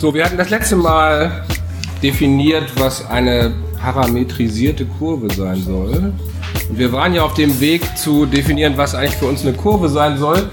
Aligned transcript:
So, 0.00 0.14
wir 0.14 0.24
hatten 0.24 0.36
das 0.36 0.50
letzte 0.50 0.76
Mal 0.76 1.44
definiert, 2.04 2.70
was 2.78 3.04
eine 3.10 3.52
parametrisierte 3.82 4.86
Kurve 4.86 5.28
sein 5.34 5.60
soll. 5.60 6.12
Und 6.68 6.78
wir 6.78 6.92
waren 6.92 7.14
ja 7.14 7.24
auf 7.24 7.34
dem 7.34 7.58
Weg 7.60 7.82
zu 7.98 8.24
definieren, 8.24 8.74
was 8.76 8.94
eigentlich 8.94 9.16
für 9.16 9.26
uns 9.26 9.42
eine 9.42 9.54
Kurve 9.54 9.88
sein 9.88 10.16
soll. 10.16 10.50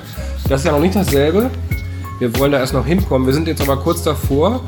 Das 0.49 0.61
ist 0.61 0.65
ja 0.65 0.71
noch 0.71 0.79
nicht 0.79 0.95
dasselbe. 0.95 1.51
Wir 2.17 2.35
wollen 2.39 2.53
da 2.53 2.57
erst 2.57 2.73
noch 2.73 2.87
hinkommen. 2.87 3.27
Wir 3.27 3.35
sind 3.35 3.47
jetzt 3.47 3.61
aber 3.61 3.77
kurz 3.77 4.01
davor. 4.01 4.61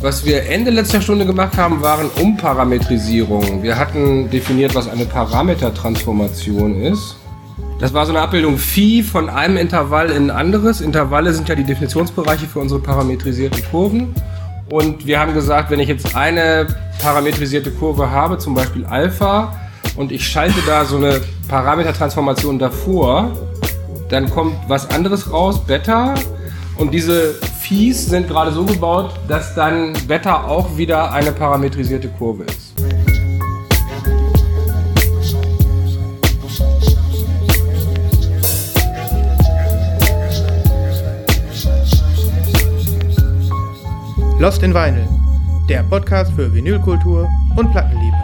Was 0.00 0.24
wir 0.24 0.48
Ende 0.48 0.70
letzter 0.70 1.00
Stunde 1.00 1.26
gemacht 1.26 1.56
haben, 1.56 1.82
waren 1.82 2.08
Umparametrisierungen. 2.20 3.64
Wir 3.64 3.76
hatten 3.76 4.30
definiert, 4.30 4.72
was 4.76 4.88
eine 4.88 5.04
Parametertransformation 5.04 6.80
ist. 6.80 7.16
Das 7.78 7.92
war 7.92 8.06
so 8.06 8.12
eine 8.12 8.20
Abbildung 8.20 8.58
Phi 8.58 9.02
von 9.02 9.28
einem 9.28 9.56
Intervall 9.56 10.10
in 10.10 10.30
ein 10.30 10.36
anderes. 10.36 10.80
Intervalle 10.80 11.32
sind 11.32 11.48
ja 11.48 11.54
die 11.54 11.64
Definitionsbereiche 11.64 12.46
für 12.46 12.60
unsere 12.60 12.80
parametrisierten 12.80 13.62
Kurven. 13.70 14.14
Und 14.70 15.04
wir 15.04 15.18
haben 15.18 15.34
gesagt, 15.34 15.70
wenn 15.70 15.80
ich 15.80 15.88
jetzt 15.88 16.14
eine 16.14 16.66
parametrisierte 17.00 17.70
Kurve 17.72 18.10
habe, 18.10 18.38
zum 18.38 18.54
Beispiel 18.54 18.86
Alpha, 18.86 19.54
und 19.96 20.12
ich 20.12 20.26
schalte 20.26 20.60
da 20.66 20.84
so 20.84 20.96
eine 20.96 21.20
Parametertransformation 21.48 22.58
davor, 22.58 23.32
dann 24.08 24.30
kommt 24.30 24.54
was 24.68 24.88
anderes 24.90 25.30
raus, 25.30 25.64
Beta. 25.66 26.14
Und 26.76 26.94
diese 26.94 27.34
Phis 27.60 28.06
sind 28.06 28.28
gerade 28.28 28.52
so 28.52 28.64
gebaut, 28.64 29.10
dass 29.28 29.54
dann 29.54 29.92
Beta 30.06 30.44
auch 30.44 30.76
wieder 30.76 31.12
eine 31.12 31.32
parametrisierte 31.32 32.08
Kurve 32.08 32.44
ist. 32.44 32.71
Lost 44.42 44.60
in 44.64 44.74
Vinyl, 44.74 45.06
der 45.68 45.84
Podcast 45.84 46.32
für 46.32 46.52
Vinylkultur 46.52 47.28
und 47.54 47.70
Plattenliebe. 47.70 48.16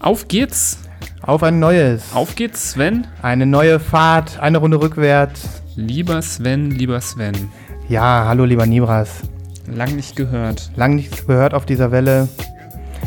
Auf 0.00 0.28
geht's. 0.28 0.78
Auf 1.20 1.42
ein 1.42 1.58
neues. 1.58 2.10
Auf 2.14 2.34
geht's, 2.36 2.70
Sven. 2.70 3.06
Eine 3.20 3.44
neue 3.44 3.78
Fahrt, 3.78 4.40
eine 4.40 4.56
Runde 4.56 4.80
rückwärts. 4.80 5.62
Lieber 5.76 6.22
Sven, 6.22 6.70
lieber 6.70 7.02
Sven. 7.02 7.50
Ja, 7.88 8.24
hallo 8.26 8.44
lieber 8.44 8.66
Nibras. 8.66 9.22
Lang 9.66 9.94
nicht 9.96 10.16
gehört. 10.16 10.70
Lang 10.76 10.94
nichts 10.94 11.26
gehört 11.26 11.54
auf 11.54 11.66
dieser 11.66 11.90
Welle. 11.90 12.28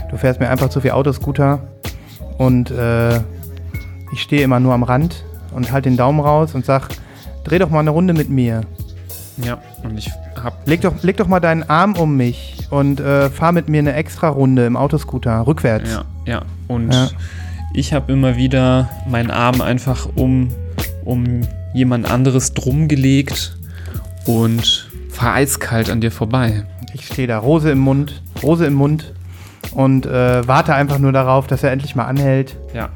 Du 0.09 0.17
fährst 0.17 0.39
mir 0.39 0.49
einfach 0.49 0.69
zu 0.69 0.81
viel 0.81 0.91
Autoscooter 0.91 1.59
und 2.37 2.71
äh, 2.71 3.17
ich 4.13 4.21
stehe 4.21 4.43
immer 4.43 4.59
nur 4.59 4.73
am 4.73 4.83
Rand 4.83 5.23
und 5.51 5.71
halt 5.71 5.85
den 5.85 5.97
Daumen 5.97 6.19
raus 6.19 6.55
und 6.55 6.65
sag, 6.65 6.89
dreh 7.43 7.59
doch 7.59 7.69
mal 7.69 7.79
eine 7.79 7.89
Runde 7.89 8.13
mit 8.13 8.29
mir. 8.29 8.61
Ja, 9.43 9.59
und 9.83 9.97
ich 9.97 10.09
hab. 10.41 10.67
Leg 10.67 10.81
doch, 10.81 11.03
leg 11.03 11.17
doch 11.17 11.27
mal 11.27 11.39
deinen 11.39 11.63
Arm 11.63 11.95
um 11.95 12.15
mich 12.17 12.55
und 12.71 12.99
äh, 12.99 13.29
fahr 13.29 13.51
mit 13.51 13.69
mir 13.69 13.79
eine 13.79 13.93
extra 13.93 14.29
Runde 14.29 14.65
im 14.65 14.75
Autoscooter, 14.75 15.45
rückwärts. 15.45 15.89
Ja, 15.91 16.05
ja. 16.25 16.41
Und 16.67 16.91
Ja. 16.93 17.09
ich 17.73 17.93
habe 17.93 18.11
immer 18.11 18.35
wieder 18.35 18.89
meinen 19.07 19.29
Arm 19.29 19.61
einfach 19.61 20.07
um, 20.15 20.49
um 21.05 21.41
jemand 21.73 22.09
anderes 22.09 22.53
drum 22.53 22.87
gelegt 22.87 23.56
und 24.27 24.89
fahr 25.09 25.33
eiskalt 25.33 25.89
an 25.89 26.01
dir 26.01 26.11
vorbei. 26.11 26.65
Ich 26.93 27.07
stehe 27.07 27.27
da, 27.27 27.39
Rose 27.39 27.71
im 27.71 27.79
Mund, 27.79 28.21
Rose 28.43 28.65
im 28.65 28.73
Mund 28.73 29.13
und 29.71 30.05
äh, 30.05 30.47
warte 30.47 30.75
einfach 30.75 30.99
nur 30.99 31.11
darauf, 31.11 31.47
dass 31.47 31.63
er 31.63 31.71
endlich 31.71 31.95
mal 31.95 32.05
anhält. 32.05 32.57
Ja. 32.73 32.89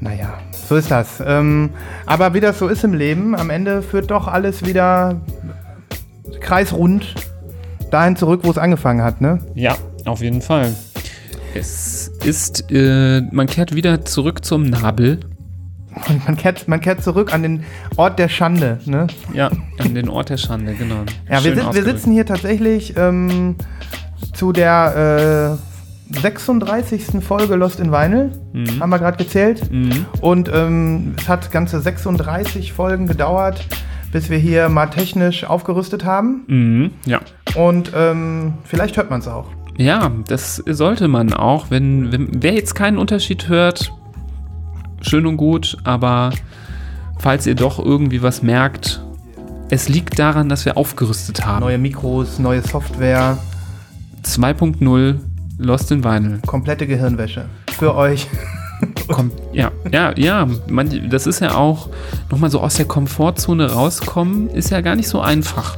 Naja, 0.00 0.34
so 0.68 0.76
ist 0.76 0.90
das. 0.90 1.22
Ähm, 1.24 1.70
aber 2.06 2.34
wie 2.34 2.40
das 2.40 2.58
so 2.58 2.68
ist 2.68 2.84
im 2.84 2.94
Leben, 2.94 3.34
am 3.34 3.50
Ende 3.50 3.82
führt 3.82 4.10
doch 4.10 4.28
alles 4.28 4.64
wieder 4.64 5.20
kreisrund 6.40 7.14
dahin 7.90 8.16
zurück, 8.16 8.40
wo 8.44 8.50
es 8.50 8.58
angefangen 8.58 9.02
hat, 9.02 9.20
ne? 9.20 9.38
Ja, 9.54 9.76
auf 10.04 10.20
jeden 10.20 10.42
Fall. 10.42 10.74
Es 11.54 12.08
ist, 12.24 12.70
äh, 12.70 13.22
man 13.30 13.46
kehrt 13.46 13.74
wieder 13.74 14.04
zurück 14.04 14.44
zum 14.44 14.64
Nabel. 14.64 15.20
Und 16.08 16.24
man 16.26 16.36
kehrt, 16.36 16.66
man 16.68 16.80
kehrt 16.80 17.02
zurück 17.02 17.32
an 17.32 17.42
den 17.42 17.64
Ort 17.96 18.18
der 18.18 18.28
Schande, 18.28 18.78
ne? 18.84 19.06
Ja, 19.32 19.50
an 19.78 19.94
den 19.94 20.08
Ort 20.08 20.28
der 20.30 20.36
Schande, 20.36 20.74
genau. 20.74 21.04
Ja, 21.30 21.42
wir, 21.44 21.54
sit 21.54 21.74
wir 21.74 21.84
sitzen 21.84 22.12
hier 22.12 22.26
tatsächlich 22.26 22.96
ähm, 22.96 23.56
zu 24.32 24.52
der 24.52 25.58
äh, 26.12 26.20
36. 26.20 27.22
Folge 27.24 27.54
Lost 27.56 27.80
in 27.80 27.90
Vinyl, 27.92 28.30
Mhm. 28.52 28.80
haben 28.80 28.90
wir 28.90 28.98
gerade 28.98 29.16
gezählt. 29.16 29.70
Mhm. 29.70 30.06
Und 30.20 30.50
ähm, 30.52 31.14
es 31.18 31.28
hat 31.28 31.50
ganze 31.50 31.80
36 31.80 32.72
Folgen 32.72 33.06
gedauert, 33.06 33.66
bis 34.12 34.30
wir 34.30 34.38
hier 34.38 34.68
mal 34.68 34.86
technisch 34.86 35.44
aufgerüstet 35.44 36.04
haben. 36.04 36.42
Mhm. 36.46 36.90
Ja. 37.06 37.20
Und 37.56 37.92
ähm, 37.96 38.54
vielleicht 38.64 38.96
hört 38.96 39.10
man 39.10 39.20
es 39.20 39.28
auch. 39.28 39.46
Ja, 39.76 40.10
das 40.28 40.56
sollte 40.66 41.08
man 41.08 41.32
auch. 41.32 41.70
Wenn, 41.70 42.12
wenn 42.12 42.42
wer 42.42 42.54
jetzt 42.54 42.74
keinen 42.74 42.98
Unterschied 42.98 43.48
hört, 43.48 43.92
schön 45.04 45.26
und 45.26 45.36
gut, 45.36 45.76
aber 45.84 46.30
falls 47.18 47.46
ihr 47.46 47.54
doch 47.54 47.78
irgendwie 47.78 48.22
was 48.22 48.42
merkt, 48.42 49.00
es 49.70 49.88
liegt 49.88 50.18
daran, 50.18 50.48
dass 50.48 50.64
wir 50.64 50.76
aufgerüstet 50.76 51.44
haben. 51.46 51.60
Neue 51.60 51.78
Mikros, 51.78 52.38
neue 52.38 52.62
Software, 52.62 53.38
2.0 54.24 55.16
Lost 55.58 55.90
in 55.92 56.02
Vinyl. 56.04 56.40
komplette 56.46 56.86
Gehirnwäsche. 56.86 57.46
Für 57.78 57.94
euch. 57.94 58.26
Kommt, 59.08 59.32
ja, 59.52 59.70
ja, 59.90 60.12
ja. 60.16 60.48
Man, 60.68 61.08
das 61.08 61.26
ist 61.26 61.40
ja 61.40 61.54
auch 61.54 61.88
nochmal 62.30 62.50
so 62.50 62.60
aus 62.60 62.74
der 62.74 62.86
Komfortzone 62.86 63.70
rauskommen, 63.70 64.50
ist 64.50 64.70
ja 64.70 64.80
gar 64.80 64.96
nicht 64.96 65.08
so 65.08 65.20
einfach. 65.20 65.76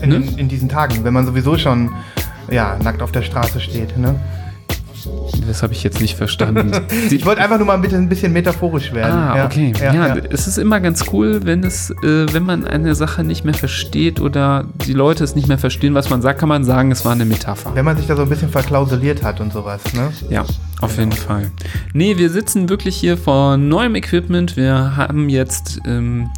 In, 0.00 0.08
Ne? 0.08 0.22
in 0.36 0.48
diesen 0.48 0.68
Tagen, 0.68 1.04
wenn 1.04 1.14
man 1.14 1.24
sowieso 1.24 1.56
schon 1.56 1.90
ja, 2.50 2.76
nackt 2.82 3.00
auf 3.00 3.12
der 3.12 3.22
Straße 3.22 3.60
steht. 3.60 3.96
Ne? 3.96 4.16
Das 5.46 5.62
habe 5.62 5.72
ich 5.72 5.82
jetzt 5.82 6.00
nicht 6.00 6.16
verstanden. 6.16 6.72
Ich 7.10 7.24
wollte 7.26 7.40
einfach 7.42 7.58
nur 7.58 7.66
mal 7.66 7.74
ein 7.74 7.82
bisschen, 7.82 8.02
ein 8.02 8.08
bisschen 8.08 8.32
metaphorisch 8.32 8.92
werden. 8.92 9.12
Ah, 9.12 9.36
Ja, 9.36 9.44
okay. 9.46 9.72
Ja, 9.78 9.92
Ja, 9.94 10.16
ja. 10.16 10.22
es 10.30 10.46
ist 10.46 10.58
immer 10.58 10.80
ganz 10.80 11.04
cool, 11.12 11.40
wenn 11.44 11.62
es, 11.64 11.90
äh, 11.90 12.26
wenn 12.32 12.42
man 12.44 12.64
eine 12.64 12.94
Sache 12.94 13.24
nicht 13.24 13.44
mehr 13.44 13.54
versteht 13.54 14.20
oder 14.20 14.64
die 14.86 14.92
Leute 14.92 15.22
es 15.24 15.34
nicht 15.34 15.48
mehr 15.48 15.58
verstehen, 15.58 15.94
was 15.94 16.10
man 16.10 16.22
sagt, 16.22 16.38
kann 16.40 16.48
man 16.48 16.64
sagen, 16.64 16.90
es 16.90 17.04
war 17.04 17.12
eine 17.12 17.24
Metapher. 17.24 17.74
Wenn 17.74 17.84
man 17.84 17.96
sich 17.96 18.06
da 18.06 18.16
so 18.16 18.22
ein 18.22 18.28
bisschen 18.28 18.48
verklausuliert 18.48 19.22
hat 19.22 19.40
und 19.40 19.52
sowas. 19.52 19.80
Ne? 19.92 20.10
Ja, 20.30 20.44
auf 20.80 20.98
jeden 20.98 21.12
Fall. 21.12 21.50
Nee, 21.92 22.16
wir 22.18 22.30
sitzen 22.30 22.68
wirklich 22.68 22.96
hier 22.96 23.16
vor 23.16 23.56
neuem 23.56 23.94
Equipment. 23.94 24.56
Wir 24.56 24.96
haben 24.96 25.28
jetzt 25.28 25.80
ähm, 25.86 26.28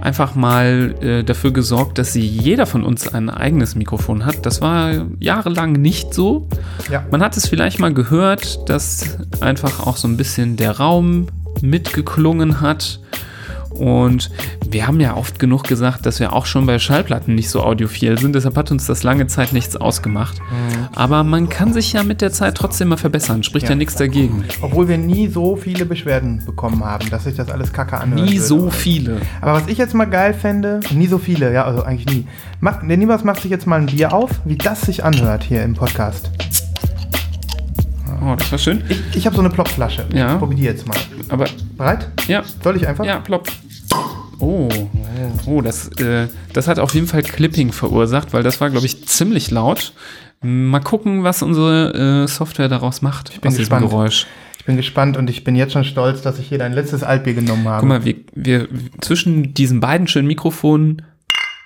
einfach 0.00 0.34
mal 0.34 0.94
äh, 1.00 1.22
dafür 1.22 1.52
gesorgt, 1.52 1.98
dass 1.98 2.12
sie 2.12 2.26
jeder 2.26 2.66
von 2.66 2.82
uns 2.84 3.08
ein 3.08 3.30
eigenes 3.30 3.74
Mikrofon 3.74 4.24
hat. 4.24 4.46
Das 4.46 4.60
war 4.60 5.06
jahrelang 5.18 5.72
nicht 5.72 6.14
so. 6.14 6.48
Ja. 6.90 7.04
Man 7.10 7.22
hat 7.22 7.36
es 7.36 7.46
vielleicht 7.46 7.78
mal 7.78 7.92
gehört, 7.92 8.68
dass 8.68 9.18
einfach 9.40 9.86
auch 9.86 9.96
so 9.96 10.08
ein 10.08 10.16
bisschen 10.16 10.56
der 10.56 10.78
Raum 10.78 11.26
mitgeklungen 11.60 12.60
hat. 12.60 13.00
Und 13.80 14.30
wir 14.68 14.86
haben 14.86 15.00
ja 15.00 15.16
oft 15.16 15.38
genug 15.38 15.64
gesagt, 15.64 16.04
dass 16.04 16.20
wir 16.20 16.34
auch 16.34 16.44
schon 16.44 16.66
bei 16.66 16.78
Schallplatten 16.78 17.34
nicht 17.34 17.48
so 17.48 17.62
audiophil 17.62 18.18
sind. 18.18 18.34
Deshalb 18.34 18.56
hat 18.58 18.70
uns 18.70 18.86
das 18.86 19.02
lange 19.02 19.26
Zeit 19.26 19.54
nichts 19.54 19.74
ausgemacht. 19.74 20.36
Aber 20.94 21.24
man 21.24 21.48
kann 21.48 21.72
sich 21.72 21.94
ja 21.94 22.02
mit 22.02 22.20
der 22.20 22.30
Zeit 22.30 22.56
trotzdem 22.56 22.88
mal 22.88 22.98
verbessern. 22.98 23.42
Spricht 23.42 23.64
ja, 23.64 23.70
Ja. 23.70 23.76
nichts 23.76 23.94
dagegen. 23.96 24.44
Obwohl 24.60 24.86
wir 24.88 24.98
nie 24.98 25.28
so 25.28 25.56
viele 25.56 25.86
Beschwerden 25.86 26.42
bekommen 26.44 26.84
haben, 26.84 27.08
dass 27.08 27.24
sich 27.24 27.36
das 27.36 27.48
alles 27.50 27.72
kacke 27.72 27.96
anhört. 27.98 28.26
Nie 28.28 28.34
würde. 28.36 28.44
so 28.46 28.70
viele. 28.70 29.20
Aber 29.40 29.54
was 29.54 29.66
ich 29.66 29.78
jetzt 29.78 29.94
mal 29.94 30.04
geil 30.04 30.34
fände, 30.34 30.80
nie 30.92 31.06
so 31.06 31.16
viele, 31.16 31.50
ja, 31.52 31.64
also 31.64 31.82
eigentlich 31.82 32.06
nie. 32.14 32.26
Mach, 32.60 32.86
der 32.86 32.98
Nibas 32.98 33.24
macht 33.24 33.40
sich 33.40 33.50
jetzt 33.50 33.66
mal 33.66 33.80
ein 33.80 33.86
Bier 33.86 34.12
auf, 34.12 34.30
wie 34.44 34.56
das 34.58 34.82
sich 34.82 35.02
anhört 35.04 35.42
hier 35.42 35.62
im 35.64 35.72
Podcast. 35.74 36.30
Oh, 38.22 38.34
das 38.36 38.52
war 38.52 38.58
schön. 38.58 38.82
Ich, 38.90 39.16
ich 39.16 39.26
habe 39.26 39.34
so 39.34 39.40
eine 39.40 39.48
Plopflasche. 39.48 40.04
Ja. 40.12 40.34
Ich 40.34 40.38
probier 40.38 40.56
die 40.58 40.64
jetzt 40.64 40.86
mal. 40.86 40.98
Aber 41.30 41.46
Bereit? 41.78 42.08
ja, 42.28 42.42
Soll 42.62 42.76
ich 42.76 42.86
einfach? 42.86 43.06
ja, 43.06 43.18
plopp. 43.20 43.48
Oh, 44.38 44.68
oh, 45.46 45.60
das, 45.60 45.88
äh, 45.98 46.28
das 46.52 46.66
hat 46.66 46.78
auf 46.78 46.94
jeden 46.94 47.06
Fall 47.06 47.22
Clipping 47.22 47.72
verursacht, 47.72 48.32
weil 48.32 48.42
das 48.42 48.60
war, 48.60 48.70
glaube 48.70 48.86
ich, 48.86 49.06
ziemlich 49.06 49.50
laut. 49.50 49.92
Mal 50.40 50.80
gucken, 50.80 51.22
was 51.22 51.42
unsere 51.42 52.24
äh, 52.24 52.26
Software 52.26 52.68
daraus 52.68 53.02
macht. 53.02 53.30
Ich 53.30 53.40
bin 53.40 53.50
aus 53.50 53.58
gespannt. 53.58 53.88
Geräusch. 53.88 54.26
Ich 54.58 54.64
bin 54.64 54.76
gespannt 54.76 55.16
und 55.16 55.28
ich 55.28 55.44
bin 55.44 55.56
jetzt 55.56 55.72
schon 55.72 55.84
stolz, 55.84 56.22
dass 56.22 56.38
ich 56.38 56.48
hier 56.48 56.58
dein 56.58 56.72
letztes 56.72 57.02
Altbier 57.02 57.34
genommen 57.34 57.68
habe. 57.68 57.80
Guck 57.80 57.88
mal, 57.88 58.04
wir, 58.04 58.14
wir 58.34 58.68
zwischen 59.00 59.52
diesen 59.54 59.80
beiden 59.80 60.06
schönen 60.06 60.28
Mikrofonen 60.28 61.02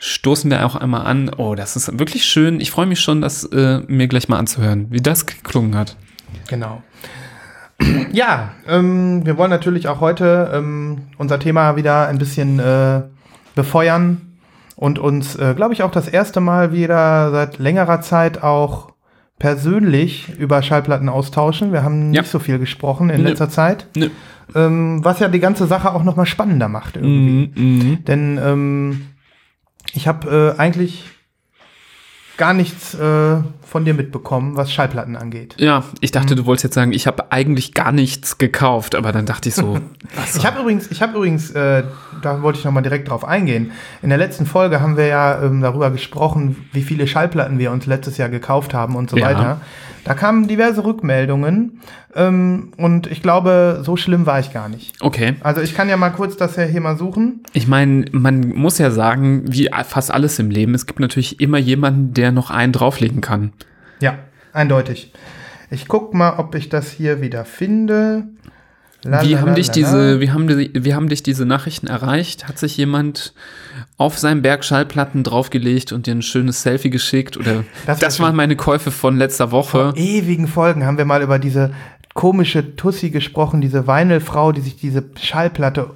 stoßen 0.01 0.51
wir 0.51 0.67
auch 0.67 0.75
einmal 0.75 1.07
an. 1.07 1.31
Oh, 1.37 1.55
das 1.55 1.77
ist 1.77 1.99
wirklich 1.99 2.25
schön. 2.25 2.61
Ich 2.61 2.71
freue 2.71 2.87
mich 2.87 3.01
schon, 3.01 3.21
das 3.21 3.45
äh, 3.45 3.81
mir 3.87 4.07
gleich 4.07 4.29
mal 4.29 4.39
anzuhören, 4.39 4.87
wie 4.91 5.01
das 5.01 5.27
geklungen 5.27 5.77
hat. 5.77 5.97
Genau. 6.49 6.83
Ja, 8.13 8.51
ähm, 8.69 9.27
wir 9.27 9.37
wollen 9.37 9.51
natürlich 9.51 9.89
auch 9.89 10.01
heute 10.01 10.51
ähm, 10.55 11.03
unser 11.19 11.39
Thema 11.39 11.77
wieder 11.77 12.07
ein 12.09 12.19
bisschen 12.19 12.59
äh, 12.61 13.03
befeuern 13.55 14.21
und 14.77 14.99
uns, 14.99 15.37
äh, 15.37 15.55
glaube 15.55 15.75
ich, 15.75 15.83
auch 15.83 15.91
das 15.91 16.09
erste 16.09 16.41
Mal 16.41 16.73
wieder 16.73 17.31
seit 17.33 17.59
längerer 17.59 18.01
Zeit 18.01 18.43
auch 18.43 18.93
persönlich 19.39 20.33
über 20.39 20.63
Schallplatten 20.63 21.09
austauschen. 21.09 21.73
Wir 21.73 21.83
haben 21.83 22.13
Ja. 22.13 22.23
nicht 22.23 22.31
so 22.31 22.39
viel 22.39 22.59
gesprochen 22.59 23.11
in 23.11 23.23
Nö. 23.23 23.29
letzter 23.29 23.49
Zeit, 23.51 23.87
Nö. 23.97 24.11
ähm, 24.55 25.05
was 25.05 25.19
ja 25.19 25.29
die 25.29 25.41
ganze 25.41 25.67
Sache 25.67 25.93
auch 25.93 26.05
noch 26.05 26.17
mal 26.17 26.27
spannender 26.27 26.69
macht 26.69 26.97
irgendwie. 26.97 27.53
Mhm. 27.61 28.05
Denn 28.05 28.39
ähm, 28.43 29.07
ich 29.93 30.07
habe 30.09 30.55
äh, 30.57 30.61
eigentlich 30.61 31.05
gar 32.37 32.53
nichts 32.55 32.95
äh, 32.95 33.37
von 33.63 33.85
dir 33.85 33.95
mitbekommen, 33.95 34.57
was 34.57 34.73
Schallplatten 34.73 35.17
angeht. 35.17 35.55
Ja, 35.59 35.85
ich 36.01 36.11
dachte, 36.11 36.35
du 36.35 36.47
wolltest 36.47 36.65
jetzt 36.65 36.75
sagen, 36.75 36.93
ich 36.93 37.07
habe 37.07 37.31
eigentlich 37.33 37.75
gar 37.75 37.93
nichts 37.93 38.39
gekauft, 38.39 38.95
aber 38.95 39.13
dann 39.13 39.27
dachte 39.27 39.49
ich 39.49 39.55
so, 39.55 39.79
was? 40.17 40.37
Ich 40.37 40.45
habe 40.47 40.61
übrigens, 40.61 40.91
ich 40.91 41.03
habe 41.03 41.17
übrigens, 41.17 41.51
äh, 41.53 41.85
da 42.23 42.43
wollte 42.43 42.59
ich 42.59 42.65
noch 42.65 42.73
mal 42.73 42.83
direkt 42.83 43.09
drauf 43.09 43.25
eingehen. 43.25 43.73
In 44.03 44.09
der 44.09 44.19
letzten 44.19 44.47
Folge 44.47 44.81
haben 44.81 44.97
wir 44.97 45.07
ja 45.07 45.43
ähm, 45.43 45.61
darüber 45.61 45.91
gesprochen, 45.91 46.57
wie 46.73 46.83
viele 46.83 47.07
Schallplatten 47.07 47.59
wir 47.59 47.71
uns 47.73 47.87
letztes 47.87 48.17
Jahr 48.17 48.29
gekauft 48.29 48.75
haben 48.75 48.97
und 48.97 49.11
so 49.11 49.17
Ja. 49.17 49.27
weiter. 49.27 49.61
Da 50.05 50.13
kamen 50.15 50.49
diverse 50.49 50.85
Rückmeldungen 50.85 51.81
ähm, 52.15 52.73
und 52.77 53.07
ich 53.09 53.23
glaube, 53.23 53.81
so 53.83 53.97
schlimm 53.97 54.27
war 54.27 54.39
ich 54.39 54.53
gar 54.53 54.69
nicht. 54.69 54.95
Okay. 55.01 55.35
Also 55.41 55.61
ich 55.61 55.75
kann 55.75 55.89
ja 55.89 55.97
mal 55.97 56.11
kurz 56.11 56.37
das 56.37 56.57
ja 56.57 56.65
hier 56.65 56.81
mal 56.81 56.97
suchen. 56.97 57.41
Ich 57.53 57.67
meine, 57.67 58.07
man 58.13 58.51
muss 58.51 58.79
ja 58.79 58.91
sagen, 58.91 59.43
wie 59.47 59.71
fast 59.85 60.13
alles 60.13 60.39
im 60.39 60.51
Leben, 60.51 60.75
es 60.75 60.87
gibt 60.87 61.01
natürlich 61.01 61.41
immer 61.41 61.59
jemanden, 61.59 62.15
der 62.15 62.31
noch 62.31 62.51
einen 62.51 62.73
drauflegen 62.73 63.21
kann. 63.21 63.53
Ja, 64.01 64.19
eindeutig. 64.53 65.13
Ich 65.71 65.89
guck 65.89 66.15
mal, 66.15 66.39
ob 66.39 66.55
ich 66.55 66.69
das 66.69 66.91
hier 66.91 67.21
wieder 67.21 67.45
finde. 67.45 68.29
La, 69.05 69.23
Wie 69.23 69.35
la, 69.35 69.41
haben 69.41 69.49
la, 69.49 69.55
dich 69.55 69.71
diese, 69.71 70.21
wie 70.21 70.31
haben, 70.31 70.49
die, 70.49 70.71
wie 70.75 70.95
haben 70.95 71.09
dich 71.09 71.23
diese 71.23 71.45
Nachrichten 71.45 71.87
erreicht? 71.87 72.49
Hat 72.49 72.59
sich 72.59 72.77
jemand 72.77 73.35
auf 73.99 74.19
seinen 74.19 74.43
Berg 74.43 74.65
Schallplatten 74.65 75.23
draufgelegt 75.23 75.93
und 75.93 76.07
dir 76.07 76.15
ein 76.15 76.23
schönes 76.23 76.63
Selfie 76.63 76.91
geschickt? 76.91 77.37
Oder 77.37 77.65
Das 77.87 77.99
das, 77.99 78.19
war 78.19 78.27
waren 78.27 78.37
meine 78.37 78.57
Käufe 78.57 78.91
von 78.91 79.17
letzter 79.17 79.51
Woche. 79.51 79.93
ewigen 79.97 80.49
Folgen 80.49 80.87
haben 80.87 80.99
wir 80.99 81.05
mal 81.05 81.23
über 81.23 81.39
diese 81.39 81.73
komische 82.15 82.77
Tussi 82.77 83.11
gesprochen, 83.11 83.61
diese 83.61 83.87
Weinelfrau, 83.87 84.53
die 84.53 84.63
sich 84.63 84.77
diese 84.77 85.05
Schallplatte 85.21 85.91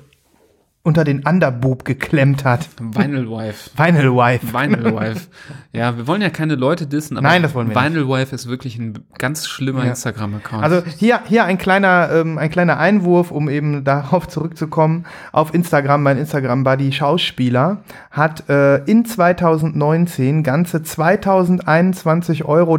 unter 0.88 1.04
den 1.04 1.22
Underboob 1.26 1.84
geklemmt 1.84 2.46
hat. 2.46 2.66
Vinyl 2.80 3.28
Wife. 3.30 3.68
Vinyl 3.76 4.10
Wife. 4.14 4.54
Vinyl 4.54 4.96
Wife. 4.96 5.28
Ja, 5.72 5.98
wir 5.98 6.06
wollen 6.06 6.22
ja 6.22 6.30
keine 6.30 6.54
Leute 6.54 6.86
dissen, 6.86 7.18
aber 7.18 7.28
Nein, 7.28 7.42
das 7.42 7.54
wollen 7.54 7.68
wir 7.68 7.78
nicht. 7.78 7.92
Vinyl 7.94 8.08
Wife 8.08 8.34
ist 8.34 8.48
wirklich 8.48 8.78
ein 8.78 8.98
ganz 9.18 9.46
schlimmer 9.46 9.84
Ja. 9.84 9.90
Instagram-Account. 9.90 10.64
Also 10.64 10.82
hier, 10.96 11.20
hier 11.26 11.44
ein 11.44 11.58
kleiner, 11.58 12.08
ähm, 12.10 12.38
ein 12.38 12.48
kleiner 12.48 12.78
Einwurf, 12.78 13.30
um 13.30 13.50
eben 13.50 13.84
darauf 13.84 14.28
zurückzukommen. 14.28 15.04
Auf 15.30 15.52
Instagram, 15.52 16.02
mein 16.02 16.16
Instagram-Buddy 16.16 16.90
Schauspieler 16.92 17.82
hat 18.10 18.48
äh, 18.48 18.78
in 18.84 19.04
2019 19.04 20.42
ganze 20.42 20.78
2021,33 20.78 22.46
Euro 22.46 22.78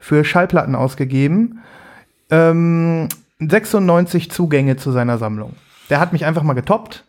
für 0.00 0.24
Schallplatten 0.24 0.74
ausgegeben. 0.74 1.60
Ähm, 2.30 3.08
96 3.38 4.32
Zugänge 4.32 4.76
zu 4.76 4.90
seiner 4.90 5.18
Sammlung. 5.18 5.52
Der 5.90 6.00
hat 6.00 6.12
mich 6.12 6.24
einfach 6.24 6.42
mal 6.42 6.54
getoppt. 6.54 7.04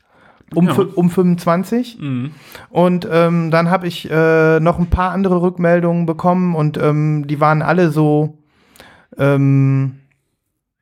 Um, 0.56 0.68
Ja. 0.68 0.76
um 0.96 1.10
25. 1.10 1.98
Mhm. 2.00 2.32
Und 2.70 3.06
ähm, 3.12 3.52
dann 3.52 3.70
habe 3.70 3.86
ich 3.86 4.10
äh, 4.10 4.62
noch 4.62 4.80
ein 4.80 4.88
paar 4.88 5.12
andere 5.12 5.42
Rückmeldungen 5.42 6.06
bekommen 6.06 6.56
und 6.56 6.78
ähm, 6.78 7.28
die 7.28 7.42
waren 7.42 7.62
alle 7.62 7.92
so, 7.92 8.38
ähm, 9.18 9.96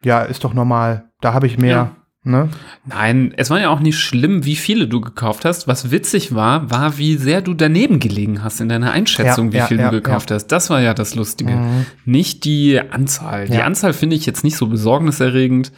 ja, 0.03 0.21
ist 0.21 0.43
doch 0.43 0.53
normal. 0.53 1.05
Da 1.19 1.33
habe 1.33 1.47
ich 1.47 1.57
mehr. 1.57 1.95
Ne? 2.27 2.49
Nein, 2.85 3.33
es 3.37 3.51
war 3.51 3.59
ja 3.59 3.69
auch 3.69 3.79
nicht 3.79 3.99
schlimm, 3.99 4.45
wie 4.45 4.55
viele 4.55 4.87
du 4.87 4.99
gekauft 4.99 5.45
hast. 5.45 5.67
Was 5.67 5.91
witzig 5.91 6.33
war, 6.33 6.71
war, 6.71 6.97
wie 6.97 7.17
sehr 7.17 7.41
du 7.41 7.53
daneben 7.53 7.99
gelegen 7.99 8.43
hast 8.43 8.61
in 8.61 8.67
deiner 8.69 8.91
Einschätzung, 8.91 9.47
Ja, 9.47 9.53
wie 9.53 9.57
ja, 9.57 9.65
viel 9.67 9.79
ja, 9.79 9.89
du 9.91 10.01
gekauft 10.01 10.31
hast. 10.31 10.47
Das 10.47 10.71
war 10.71 10.81
ja 10.81 10.95
das 10.95 11.13
Lustige. 11.13 11.51
Mhm. 11.53 11.85
Nicht 12.03 12.43
die 12.45 12.81
Anzahl. 12.81 13.45
Die 13.47 13.53
Ja. 13.57 13.65
Anzahl 13.65 13.93
finde 13.93 14.15
ich 14.15 14.25
jetzt 14.25 14.43
nicht 14.43 14.57
so 14.57 14.65
besorgniserregend. 14.67 15.71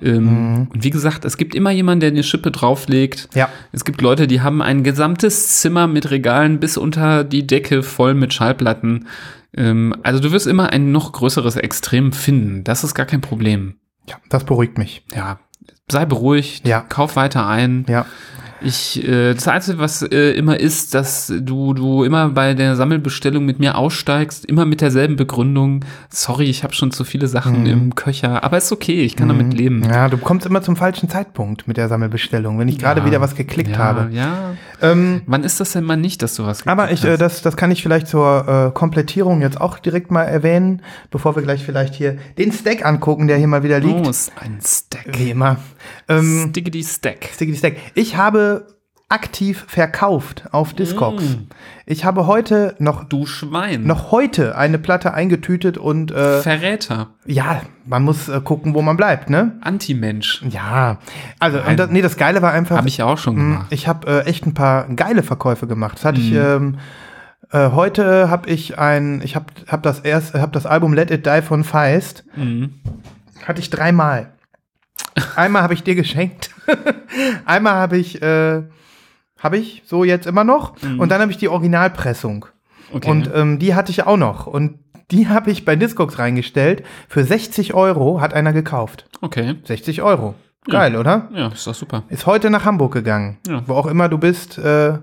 Ähm, 0.00 0.24
Mhm. 0.24 0.68
Und 0.72 0.84
wie 0.84 0.90
gesagt, 0.90 1.24
es 1.24 1.36
gibt 1.36 1.54
immer 1.54 1.70
jemanden, 1.70 2.00
der 2.00 2.10
eine 2.10 2.22
Schippe 2.22 2.50
drauflegt. 2.50 3.28
Ja. 3.34 3.48
Es 3.72 3.84
gibt 3.84 4.00
Leute, 4.00 4.26
die 4.26 4.40
haben 4.40 4.62
ein 4.62 4.82
gesamtes 4.84 5.60
Zimmer 5.60 5.86
mit 5.86 6.10
Regalen 6.10 6.60
bis 6.60 6.76
unter 6.76 7.24
die 7.24 7.46
Decke 7.46 7.82
voll 7.82 8.14
mit 8.14 8.32
Schallplatten. 8.32 9.06
Ähm, 9.56 9.94
also 10.02 10.20
du 10.20 10.30
wirst 10.32 10.46
immer 10.46 10.70
ein 10.72 10.92
noch 10.92 11.12
größeres 11.12 11.56
Extrem 11.56 12.12
finden. 12.12 12.64
Das 12.64 12.84
ist 12.84 12.94
gar 12.94 13.06
kein 13.06 13.20
Problem. 13.20 13.74
ja, 14.08 14.16
das 14.28 14.44
beruhigt 14.44 14.78
mich. 14.78 15.04
Ja, 15.14 15.38
sei 15.90 16.04
beruhigt, 16.06 16.66
Ja. 16.66 16.80
kauf 16.80 17.16
weiter 17.16 17.46
ein. 17.46 17.84
Ja. 17.88 18.06
Ich, 18.60 19.06
äh, 19.06 19.34
das 19.34 19.46
Einzige, 19.46 19.78
was 19.78 20.02
äh, 20.02 20.32
immer 20.32 20.58
ist, 20.58 20.94
dass 20.94 21.32
du, 21.40 21.74
du 21.74 22.04
immer 22.04 22.30
bei 22.30 22.54
der 22.54 22.76
Sammelbestellung 22.76 23.44
mit 23.44 23.58
mir 23.60 23.76
aussteigst, 23.76 24.44
immer 24.44 24.64
mit 24.64 24.80
derselben 24.80 25.16
Begründung. 25.16 25.84
Sorry, 26.10 26.46
ich 26.46 26.64
habe 26.64 26.74
schon 26.74 26.90
zu 26.90 27.04
viele 27.04 27.28
Sachen 27.28 27.66
im 27.66 27.94
Köcher, 27.94 28.42
aber 28.42 28.58
ist 28.58 28.72
okay, 28.72 29.02
ich 29.02 29.16
kann 29.16 29.28
damit 29.28 29.54
leben. 29.54 29.80
Mhm. 29.80 29.84
Ja, 29.90 30.08
du 30.08 30.18
kommst 30.18 30.46
immer 30.46 30.62
zum 30.62 30.76
falschen 30.76 31.08
Zeitpunkt 31.08 31.68
mit 31.68 31.76
der 31.76 31.88
Sammelbestellung, 31.88 32.58
wenn 32.58 32.68
ich 32.68 32.78
gerade 32.78 33.00
Ja. 33.00 33.06
wieder 33.06 33.20
was 33.20 33.34
geklickt 33.34 33.70
ja, 33.70 33.78
habe. 33.78 34.08
Ja. 34.12 34.54
Ähm, 34.80 35.22
Wann 35.26 35.44
ist 35.44 35.60
das 35.60 35.72
denn 35.72 35.84
mal 35.84 35.96
nicht, 35.96 36.22
dass 36.22 36.34
du 36.34 36.44
was 36.44 36.66
aber 36.66 36.84
geklickt 36.84 37.04
ich, 37.04 37.10
äh, 37.10 37.16
das, 37.16 37.42
das 37.42 37.56
kann 37.56 37.70
ich 37.70 37.82
vielleicht 37.82 38.08
zur 38.08 38.68
äh, 38.68 38.70
Komplettierung 38.76 39.40
jetzt 39.40 39.60
auch 39.60 39.78
direkt 39.78 40.10
mal 40.10 40.24
erwähnen, 40.24 40.82
bevor 41.10 41.36
wir 41.36 41.42
gleich 41.42 41.64
vielleicht 41.64 41.94
hier 41.94 42.18
den 42.38 42.52
Stack 42.52 42.84
angucken, 42.84 43.28
der 43.28 43.36
hier 43.36 43.46
mal 43.48 43.62
wieder 43.62 43.80
liegt. 43.80 44.06
Oh, 44.06 44.10
ist 44.10 44.32
ein 44.40 44.58
Stack. 44.64 45.18
Wie 45.18 45.30
immer. 45.30 45.58
Ähm, 46.08 46.46
Stickity 46.50 46.82
Stack. 46.82 47.28
Sticky 47.34 47.54
Stack. 47.56 47.76
Ich 47.94 48.16
habe 48.16 48.66
aktiv 49.10 49.64
verkauft 49.68 50.44
auf 50.52 50.74
Discogs. 50.74 51.22
Mm. 51.24 51.46
Ich 51.86 52.04
habe 52.04 52.26
heute 52.26 52.74
noch 52.78 53.04
Du 53.04 53.24
Schwein. 53.24 53.84
noch 53.84 54.10
heute 54.10 54.54
eine 54.58 54.78
Platte 54.78 55.14
eingetütet 55.14 55.78
und 55.78 56.10
äh, 56.10 56.42
Verräter. 56.42 57.08
ja, 57.24 57.62
man 57.86 58.02
muss 58.02 58.28
äh, 58.28 58.38
gucken, 58.42 58.74
wo 58.74 58.82
man 58.82 58.98
bleibt, 58.98 59.30
ne? 59.30 59.56
Anti-Mensch. 59.62 60.42
Ja, 60.50 60.98
also 61.38 61.56
Nein. 61.56 61.68
und 61.68 61.76
das, 61.78 61.90
nee, 61.90 62.02
das 62.02 62.18
Geile 62.18 62.42
war 62.42 62.52
einfach, 62.52 62.76
Habe 62.76 62.88
ich 62.88 62.98
ja 62.98 63.06
auch 63.06 63.16
schon 63.16 63.36
mh, 63.36 63.40
gemacht. 63.54 63.66
ich 63.70 63.88
habe 63.88 64.06
äh, 64.24 64.26
echt 64.26 64.44
ein 64.44 64.52
paar 64.52 64.86
geile 64.88 65.22
Verkäufe 65.22 65.66
gemacht. 65.66 65.96
Das 65.96 66.04
hatte 66.04 66.20
ich 66.20 66.30
Mhm. 66.32 66.36
ähm, 66.36 66.78
äh, 67.50 67.70
heute 67.70 68.28
habe 68.28 68.50
ich 68.50 68.78
ein, 68.78 69.22
ich 69.24 69.36
habe 69.36 69.46
hab 69.68 69.82
das 69.82 70.00
erst, 70.00 70.34
habe 70.34 70.52
das 70.52 70.66
Album 70.66 70.92
Let 70.92 71.10
It 71.10 71.24
Die 71.24 71.40
von 71.40 71.64
Feist 71.64 72.24
Mhm. 72.36 72.74
hatte 73.46 73.60
ich 73.62 73.70
dreimal. 73.70 74.34
Einmal 75.36 75.62
habe 75.62 75.74
ich 75.74 75.82
dir 75.82 75.94
geschenkt. 75.94 76.50
Einmal 77.44 77.74
habe 77.74 77.98
ich, 77.98 78.22
äh, 78.22 78.62
habe 79.38 79.56
ich 79.56 79.82
so 79.86 80.04
jetzt 80.04 80.26
immer 80.26 80.44
noch. 80.44 80.74
Und 80.82 81.10
dann 81.10 81.20
habe 81.20 81.30
ich 81.30 81.38
die 81.38 81.48
Originalpressung. 81.48 82.46
Okay. 82.92 83.10
Und 83.10 83.30
ähm, 83.34 83.58
die 83.58 83.74
hatte 83.74 83.90
ich 83.90 84.04
auch 84.06 84.16
noch. 84.16 84.46
Und 84.46 84.78
die 85.10 85.28
habe 85.28 85.50
ich 85.50 85.64
bei 85.64 85.76
Discogs 85.76 86.18
reingestellt. 86.18 86.84
Für 87.08 87.24
60 87.24 87.74
Euro 87.74 88.20
hat 88.20 88.34
einer 88.34 88.52
gekauft. 88.52 89.06
okay. 89.20 89.56
60 89.64 90.02
Euro. 90.02 90.34
Geil, 90.66 90.96
oder? 90.96 91.28
Ja, 91.32 91.48
ist 91.48 91.66
doch 91.66 91.74
super. 91.74 92.02
Ist 92.10 92.26
heute 92.26 92.50
nach 92.50 92.66
Hamburg 92.66 92.92
gegangen. 92.92 93.38
Ja. 93.46 93.62
Wo 93.66 93.74
auch 93.74 93.86
immer 93.86 94.08
du 94.10 94.18
bist. 94.18 94.58
Äh, 94.58 94.98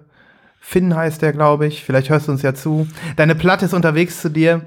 Finn 0.60 0.96
heißt 0.96 1.22
der, 1.22 1.32
glaube 1.34 1.66
ich. 1.66 1.84
Vielleicht 1.84 2.10
hörst 2.10 2.28
du 2.28 2.32
uns 2.32 2.44
ja 2.44 2.54
zu. 2.54 2.88
Deine 3.16 3.34
Platte 3.34 3.66
ist 3.66 3.74
unterwegs 3.74 4.22
zu 4.22 4.30
dir. 4.30 4.62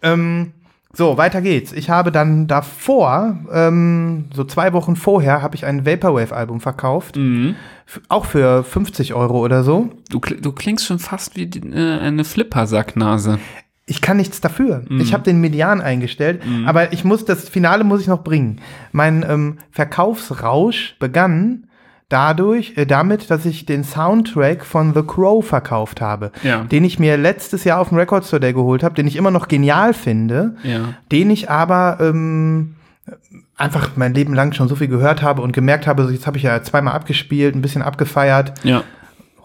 Ähm, 0.00 0.52
so, 0.94 1.16
weiter 1.18 1.42
geht's. 1.42 1.72
Ich 1.72 1.90
habe 1.90 2.10
dann 2.10 2.46
davor, 2.46 3.36
ähm, 3.52 4.24
so 4.34 4.42
zwei 4.44 4.72
Wochen 4.72 4.96
vorher, 4.96 5.42
habe 5.42 5.54
ich 5.54 5.64
ein 5.66 5.84
Vaporwave-Album 5.84 6.60
verkauft. 6.60 7.16
Mhm. 7.16 7.56
Auch 8.08 8.24
für 8.24 8.64
50 8.64 9.14
Euro 9.14 9.38
oder 9.44 9.62
so. 9.64 9.90
Du, 10.10 10.18
kl- 10.18 10.40
du 10.40 10.52
klingst 10.52 10.86
schon 10.86 10.98
fast 10.98 11.36
wie 11.36 11.46
die, 11.46 11.60
äh, 11.68 11.98
eine 12.00 12.24
Flipper-Sacknase. 12.24 13.38
Ich 13.86 14.00
kann 14.02 14.16
nichts 14.18 14.40
dafür. 14.40 14.82
Mhm. 14.88 15.00
Ich 15.00 15.12
habe 15.14 15.22
den 15.22 15.40
Median 15.40 15.80
eingestellt, 15.80 16.42
aber 16.66 16.92
ich 16.92 17.04
muss 17.04 17.24
das 17.24 17.48
Finale 17.48 17.84
muss 17.84 18.02
ich 18.02 18.06
noch 18.06 18.22
bringen. 18.22 18.60
Mein 18.92 19.24
ähm, 19.28 19.58
Verkaufsrausch 19.70 20.96
begann 20.98 21.67
dadurch, 22.08 22.72
äh, 22.76 22.86
damit, 22.86 23.30
dass 23.30 23.44
ich 23.44 23.66
den 23.66 23.84
Soundtrack 23.84 24.64
von 24.64 24.94
The 24.94 25.02
Crow 25.02 25.44
verkauft 25.46 26.00
habe, 26.00 26.32
Ja. 26.42 26.64
den 26.64 26.84
ich 26.84 26.98
mir 26.98 27.16
letztes 27.16 27.64
Jahr 27.64 27.80
auf 27.80 27.90
dem 27.90 27.98
Record 27.98 28.24
Store 28.24 28.40
Day 28.40 28.52
geholt 28.52 28.82
habe, 28.82 28.94
den 28.94 29.06
ich 29.06 29.16
immer 29.16 29.30
noch 29.30 29.48
genial 29.48 29.92
finde, 29.94 30.56
Ja. 30.62 30.94
den 31.12 31.30
ich 31.30 31.50
aber 31.50 31.98
ähm, 32.00 32.76
einfach 33.56 33.90
mein 33.96 34.14
Leben 34.14 34.34
lang 34.34 34.52
schon 34.52 34.68
so 34.68 34.76
viel 34.76 34.88
gehört 34.88 35.22
habe 35.22 35.42
und 35.42 35.52
gemerkt 35.52 35.86
habe, 35.86 36.04
so 36.04 36.10
jetzt 36.10 36.26
habe 36.26 36.36
ich 36.36 36.42
ja 36.44 36.62
zweimal 36.62 36.94
abgespielt, 36.94 37.54
ein 37.54 37.62
bisschen 37.62 37.82
abgefeiert. 37.82 38.52
Ja. 38.64 38.82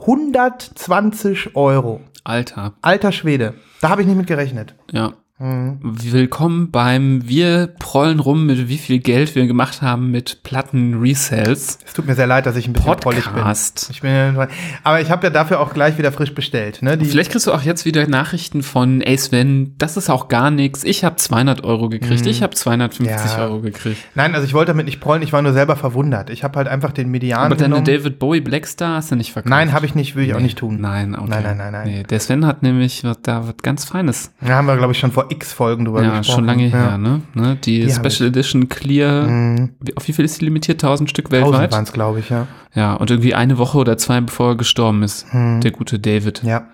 120 0.05 1.55
Euro. 1.55 2.01
Alter. 2.23 2.73
Alter 2.81 3.11
Schwede. 3.11 3.55
Da 3.81 3.89
habe 3.89 4.01
ich 4.01 4.07
nicht 4.07 4.17
mit 4.17 4.27
gerechnet. 4.27 4.75
Ja. 4.91 5.13
Mhm. 5.39 5.79
Willkommen 5.81 6.69
beim 6.69 7.27
Wir 7.27 7.65
prollen 7.79 8.19
rum, 8.19 8.45
mit 8.45 8.69
wie 8.69 8.77
viel 8.77 8.99
Geld 8.99 9.33
wir 9.33 9.47
gemacht 9.47 9.81
haben 9.81 10.11
mit 10.11 10.43
Platten-Resales. 10.43 11.79
Es 11.83 11.93
tut 11.93 12.05
mir 12.05 12.13
sehr 12.13 12.27
leid, 12.27 12.45
dass 12.45 12.55
ich 12.55 12.67
ein 12.67 12.73
bisschen 12.73 12.95
prollig 12.97 13.23
bin. 13.25 13.33
Podcast. 13.33 13.87
Ich 13.89 14.01
bin. 14.01 14.37
Aber 14.83 15.01
ich 15.01 15.09
habe 15.09 15.25
ja 15.25 15.31
dafür 15.31 15.59
auch 15.59 15.73
gleich 15.73 15.97
wieder 15.97 16.11
frisch 16.11 16.35
bestellt. 16.35 16.83
Ne? 16.83 16.99
Vielleicht 17.03 17.31
kriegst 17.31 17.47
du 17.47 17.51
auch 17.51 17.63
jetzt 17.63 17.83
wieder 17.83 18.05
Nachrichten 18.07 18.61
von, 18.61 19.01
ey 19.01 19.17
Sven, 19.17 19.73
das 19.79 19.97
ist 19.97 20.11
auch 20.11 20.27
gar 20.27 20.51
nichts. 20.51 20.83
Ich 20.83 21.03
habe 21.03 21.15
200 21.15 21.63
Euro 21.63 21.89
gekriegt, 21.89 22.27
ich 22.27 22.43
habe 22.43 22.53
250 22.53 23.03
Mhm. 23.03 23.09
Ja. 23.39 23.43
Euro 23.43 23.59
gekriegt. 23.61 23.97
Nein, 24.13 24.35
also 24.35 24.45
ich 24.45 24.53
wollte 24.53 24.69
damit 24.71 24.85
nicht 24.85 24.99
prollen, 25.01 25.23
ich 25.23 25.33
war 25.33 25.41
nur 25.41 25.53
selber 25.53 25.75
verwundert. 25.75 26.29
Ich 26.29 26.43
habe 26.43 26.57
halt 26.57 26.67
einfach 26.67 26.91
den 26.91 27.09
Median 27.09 27.39
Aber 27.39 27.55
deine. 27.55 27.81
David 27.81 28.19
Bowie 28.19 28.39
Blackstar 28.41 28.97
hast 28.97 29.09
du 29.11 29.15
nicht 29.15 29.33
verkauft. 29.33 29.49
Nein, 29.49 29.73
habe 29.73 29.87
ich 29.87 29.95
nicht, 29.95 30.15
will 30.15 30.25
ich 30.25 30.33
auch 30.35 30.37
Nee. 30.37 30.43
nicht 30.43 30.59
tun. 30.59 30.79
Nein, 30.79 31.15
okay. 31.15 31.25
Nein, 31.27 31.43
nein, 31.43 31.57
nein, 31.57 31.71
nein. 31.71 31.87
Nee, 31.87 32.03
der 32.03 32.19
Sven 32.19 32.45
hat 32.45 32.61
nämlich 32.61 33.03
da 33.23 33.47
was 33.47 33.55
ganz 33.63 33.83
Feines. 33.83 34.31
Da 34.41 34.49
haben 34.53 34.67
wir, 34.67 34.77
glaube 34.77 34.93
ich, 34.93 34.99
schon 34.99 35.11
vor 35.11 35.22
x 35.29 35.53
Folgen 35.53 35.85
drüber 35.85 36.03
Ja, 36.03 36.17
gesprochen. 36.19 36.35
schon 36.35 36.45
lange 36.45 36.67
ja. 36.67 36.77
her, 36.77 36.97
ne? 36.97 37.21
ne? 37.33 37.55
Die, 37.63 37.81
Die 37.85 37.91
Special 37.91 38.29
Edition 38.29 38.69
Clear. 38.69 39.27
Mhm. 39.27 39.71
Auf 39.95 40.07
wie 40.07 40.13
viel 40.13 40.25
ist 40.25 40.39
die 40.41 40.45
limitiert? 40.45 40.83
1000 40.83 41.09
Stück 41.09 41.25
1000 41.31 41.51
weltweit? 41.53 41.71
waren 41.71 41.83
es, 41.83 41.93
glaube 41.93 42.19
ich, 42.19 42.29
ja. 42.29 42.47
Ja, 42.73 42.93
und 42.95 43.09
irgendwie 43.11 43.35
eine 43.35 43.57
Woche 43.57 43.77
oder 43.77 43.97
zwei, 43.97 44.19
bevor 44.21 44.49
er 44.49 44.55
gestorben 44.55 45.03
ist. 45.03 45.31
Mhm. 45.33 45.61
Der 45.61 45.71
gute 45.71 45.99
David. 45.99 46.41
Ja, 46.43 46.67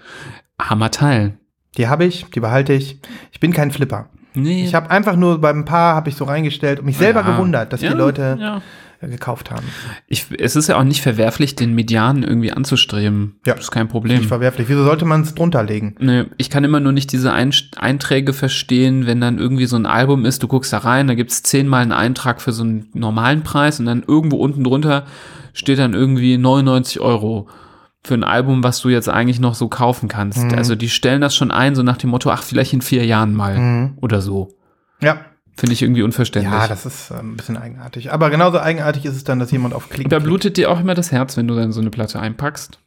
Hammer 0.62 0.91
Teil. 0.91 1.38
die 1.77 1.88
habe 1.88 2.06
ich, 2.06 2.25
die 2.34 2.39
behalte 2.39 2.74
ich. 2.74 3.00
Ich 3.32 3.39
bin 3.39 3.53
kein 3.53 3.72
Flipper. 3.72 4.10
Nee. 4.34 4.63
Ich 4.63 4.75
habe 4.75 4.91
einfach 4.91 5.15
nur 5.15 5.41
beim 5.41 5.65
Paar 5.65 5.96
habe 5.96 6.10
ich 6.10 6.15
so 6.15 6.24
reingestellt 6.25 6.79
und 6.79 6.86
mich 6.86 6.98
selber 6.98 7.22
Ja. 7.22 7.32
gewundert, 7.32 7.74
dass 7.74 7.82
ja, 7.82 7.91
die 7.91 7.98
Leute 7.98 8.38
Ja. 8.39 8.62
Gekauft 9.08 9.50
haben. 9.51 9.65
Ich, 10.08 10.25
es 10.38 10.56
ist 10.56 10.68
ja 10.68 10.77
auch 10.77 10.84
nicht 10.84 11.01
verwerflich, 11.01 11.56
den 11.56 11.74
Median 11.74 12.24
irgendwie 12.24 12.51
anzustreben. 12.51 13.36
Ja. 13.46 13.53
Das 13.53 13.65
ist 13.65 13.72
kein 13.72 13.84
Nicht 13.84 13.91
Problem. 13.91 14.24
verwerflich. 14.24 14.68
Wieso 14.68 14.84
sollte 14.84 15.06
man 15.06 15.22
es 15.22 15.34
drunter 15.36 15.63
legen? 15.63 15.96
Nee, 16.00 16.25
ich 16.38 16.50
kann 16.50 16.63
immer 16.63 16.79
nur 16.79 16.91
nicht 16.91 17.12
diese 17.12 17.32
Ein 17.32 17.53
Einträge 17.77 18.34
verstehen, 18.34 19.06
wenn 19.06 19.22
dann 19.22 19.38
irgendwie 19.39 19.65
so 19.68 19.77
ein 19.77 19.86
Album 19.86 20.25
ist, 20.25 20.44
du 20.44 20.48
guckst 20.48 20.74
da 20.74 20.79
rein, 20.79 21.08
da 21.08 21.13
gibt's 21.15 21.44
zehnmal 21.44 21.82
einen 21.84 21.94
Eintrag 21.94 22.41
für 22.41 22.51
so 22.51 22.63
einen 22.63 22.89
normalen 22.94 23.44
Preis 23.44 23.79
und 23.79 23.86
dann 23.86 24.03
irgendwo 24.06 24.38
unten 24.38 24.63
drunter 24.63 25.06
steht 25.53 25.79
dann 25.79 25.94
irgendwie 25.94 26.38
99 26.38 27.00
Euro 27.00 27.48
für 28.03 28.13
ein 28.13 28.24
Album, 28.24 28.63
was 28.63 28.79
du 28.82 28.89
jetzt 28.89 29.10
eigentlich 29.10 29.39
noch 29.39 29.56
so 29.56 29.68
kaufen 29.68 30.08
kannst. 30.08 30.44
Mhm. 30.44 30.53
Also 30.56 30.75
die 30.75 30.89
stellen 30.89 31.22
das 31.22 31.36
schon 31.36 31.51
ein, 31.51 31.75
so 31.75 31.84
nach 31.84 31.98
dem 31.98 32.10
Motto, 32.12 32.29
ach, 32.32 32.44
vielleicht 32.44 32.74
in 32.74 32.82
vier 32.82 33.06
Jahren 33.06 33.34
mal 33.34 33.58
Mhm. 33.58 33.98
oder 34.01 34.22
so. 34.22 34.56
Ja. 35.01 35.22
Finde 35.60 35.74
ich 35.74 35.82
irgendwie 35.82 36.04
unverständlich. 36.04 36.54
Ja, 36.54 36.68
das 36.68 36.86
ist 36.86 37.12
äh, 37.12 37.16
ein 37.16 37.36
bisschen 37.36 37.58
eigenartig. 37.58 38.13
Aber 38.13 38.30
genauso 38.30 38.60
eigenartig 38.60 39.04
ist 39.06 39.16
es 39.16 39.24
dann, 39.25 39.39
dass 39.39 39.51
jemand 39.51 39.74
auf 39.74 39.89
Klick. 39.89 40.08
da 40.10 40.20
blutet 40.20 40.56
dir 40.58 40.72
auch 40.72 40.80
immer 40.80 40.94
das 40.96 41.12
Herz, 41.12 41.36
wenn 41.36 41.48
du 41.48 41.56
dann 41.56 41.72
so 41.74 41.82
eine 41.82 41.89
Platte 41.89 42.20
einpackst. 42.20 42.80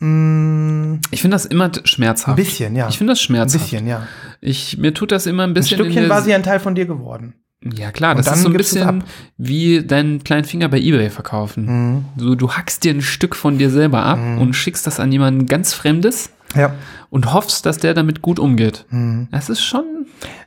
Mm, 0.00 1.00
Ich 1.10 1.20
finde 1.22 1.34
das 1.34 1.44
immer 1.44 1.70
t- 1.72 1.80
ein 1.80 1.86
schmerzhaft. 1.86 2.36
bisschen, 2.36 2.76
ja. 2.76 2.88
Ich 2.88 2.98
finde 2.98 3.12
das 3.12 3.18
Ein 3.20 3.24
schmerzhaft. 3.24 3.64
bisschen, 3.64 3.86
ja. 3.86 4.06
Ich, 4.40 4.78
mir 4.78 4.94
tut 4.94 5.12
das 5.12 5.26
immer 5.26 5.42
ein 5.42 5.50
Ein 5.50 5.54
bisschen. 5.54 5.78
in 5.80 5.86
Stückchen 5.92 6.08
war 6.08 6.22
sie 6.22 6.32
ein 6.34 6.42
Teil 6.42 6.60
von 6.60 6.74
dir 6.74 6.86
geworden. 6.86 7.34
Ja 7.76 7.90
klar, 7.90 8.12
Und 8.16 8.24
das 8.24 8.36
ist 8.36 8.42
so 8.42 8.48
ein 8.48 8.54
bisschen 8.54 9.02
wie 9.36 9.82
deinen 9.84 10.22
kleinen 10.22 10.44
Finger 10.44 10.68
bei 10.68 10.78
Ebay 10.78 11.10
verkaufen. 11.10 11.66
Mhm. 11.66 12.04
So, 12.16 12.34
du 12.36 12.52
hackst 12.52 12.84
dir 12.84 12.94
ein 12.94 13.02
Stück 13.02 13.34
von 13.34 13.58
dir 13.58 13.68
selber 13.70 14.04
ab 14.04 14.18
und 14.38 14.54
schickst 14.54 14.86
das 14.86 15.00
an 15.00 15.10
jemanden 15.10 15.46
ganz 15.46 15.74
Fremdes 15.74 16.30
Ja. 16.56 16.72
und 17.10 17.32
hoffst, 17.32 17.66
dass 17.66 17.78
der 17.78 17.94
damit 17.94 18.22
gut 18.22 18.38
umgeht. 18.38 18.86
Mhm. 18.90 19.28
Das 19.30 19.48
ist 19.50 19.62
schon. 19.62 19.84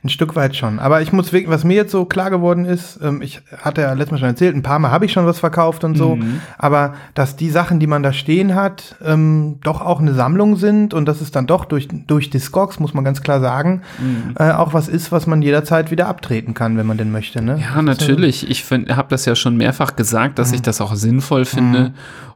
Ein 0.04 0.08
Stück 0.10 0.34
weit 0.36 0.54
schon. 0.56 0.80
Aber 0.80 1.00
ich 1.00 1.12
muss 1.12 1.32
wirklich, 1.32 1.48
was 1.50 1.64
mir 1.64 1.74
jetzt 1.74 1.92
so 1.92 2.04
klar 2.04 2.28
geworden 2.28 2.64
ist, 2.66 2.98
ähm, 3.02 3.22
ich 3.22 3.40
hatte 3.58 3.80
ja 3.82 3.92
letztes 3.92 4.10
Mal 4.12 4.18
schon 4.18 4.28
erzählt, 4.28 4.54
ein 4.54 4.62
paar 4.62 4.78
Mal 4.78 4.90
habe 4.90 5.06
ich 5.06 5.12
schon 5.12 5.24
was 5.26 5.38
verkauft 5.38 5.82
und 5.84 5.96
so, 5.96 6.16
Mhm. 6.16 6.40
aber 6.58 6.94
dass 7.14 7.36
die 7.36 7.48
Sachen, 7.50 7.78
die 7.80 7.86
man 7.86 8.02
da 8.02 8.12
stehen 8.12 8.54
hat, 8.54 8.96
ähm, 9.02 9.60
doch 9.62 9.80
auch 9.80 10.00
eine 10.00 10.12
Sammlung 10.12 10.56
sind 10.56 10.92
und 10.92 11.06
dass 11.06 11.20
es 11.20 11.30
dann 11.30 11.46
doch 11.46 11.64
durch, 11.64 11.88
durch 12.06 12.30
Discogs, 12.30 12.80
muss 12.80 12.92
man 12.94 13.04
ganz 13.04 13.22
klar 13.22 13.40
sagen, 13.40 13.82
Mhm. 14.00 14.34
äh, 14.38 14.50
auch 14.50 14.74
was 14.74 14.88
ist, 14.88 15.10
was 15.12 15.26
man 15.26 15.40
jederzeit 15.40 15.90
wieder 15.90 16.08
abtreten 16.08 16.52
kann, 16.52 16.76
wenn 16.76 16.86
man 16.86 16.98
denn 16.98 17.12
möchte. 17.12 17.40
Ne? 17.42 17.58
Ja, 17.60 17.80
natürlich. 17.80 18.50
Ich 18.50 18.64
habe 18.70 19.06
das 19.08 19.24
ja 19.24 19.34
schon 19.36 19.56
mehrfach 19.56 19.96
gesagt, 19.96 20.38
dass 20.38 20.52
ich 20.52 20.62
das 20.62 20.80
auch 20.80 20.94
sinnvoll 20.96 21.44
finde 21.44 21.92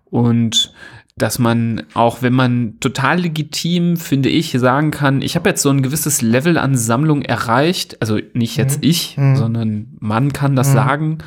und 0.08 0.73
dass 1.16 1.38
man 1.38 1.85
auch, 1.94 2.20
wenn 2.20 2.35
man 2.35 2.78
total 2.80 3.20
legitim, 3.20 3.96
finde 3.96 4.28
ich, 4.28 4.52
sagen 4.52 4.90
kann, 4.90 5.23
ich 5.23 5.35
habe 5.35 5.49
jetzt 5.49 5.62
so 5.62 5.70
ein 5.70 5.82
gewisses 5.82 6.20
Level 6.20 6.58
an 6.58 6.76
Sammlung 6.76 7.23
erreicht, 7.23 8.00
also 8.02 8.18
nicht 8.35 8.56
jetzt 8.56 8.78
ich, 8.82 9.16
sondern 9.35 9.96
man 9.99 10.32
kann 10.32 10.56
das 10.56 10.73
sagen. 10.73 11.18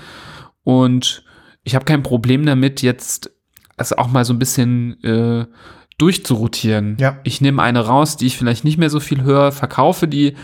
Und 0.64 1.24
ich 1.64 1.74
habe 1.74 1.86
kein 1.86 2.04
Problem 2.04 2.46
damit, 2.46 2.84
jetzt 2.84 3.32
es 3.78 3.94
auch 3.94 4.10
mal 4.10 4.26
so 4.26 4.34
ein 4.34 4.40
bisschen 4.40 5.04
äh, 5.04 5.46
durchzurotieren. 5.98 6.98
Ja. 7.00 7.20
Ich 7.24 7.42
nehme 7.42 7.62
eine 7.62 7.82
raus, 7.82 8.18
die 8.18 8.28
ich 8.28 8.38
vielleicht 8.38 8.64
nicht 8.64 8.78
mehr 8.78 8.90
so 8.90 9.00
viel 9.00 9.24
höre, 9.24 9.52
verkaufe 9.52 10.08
die, 10.08 10.36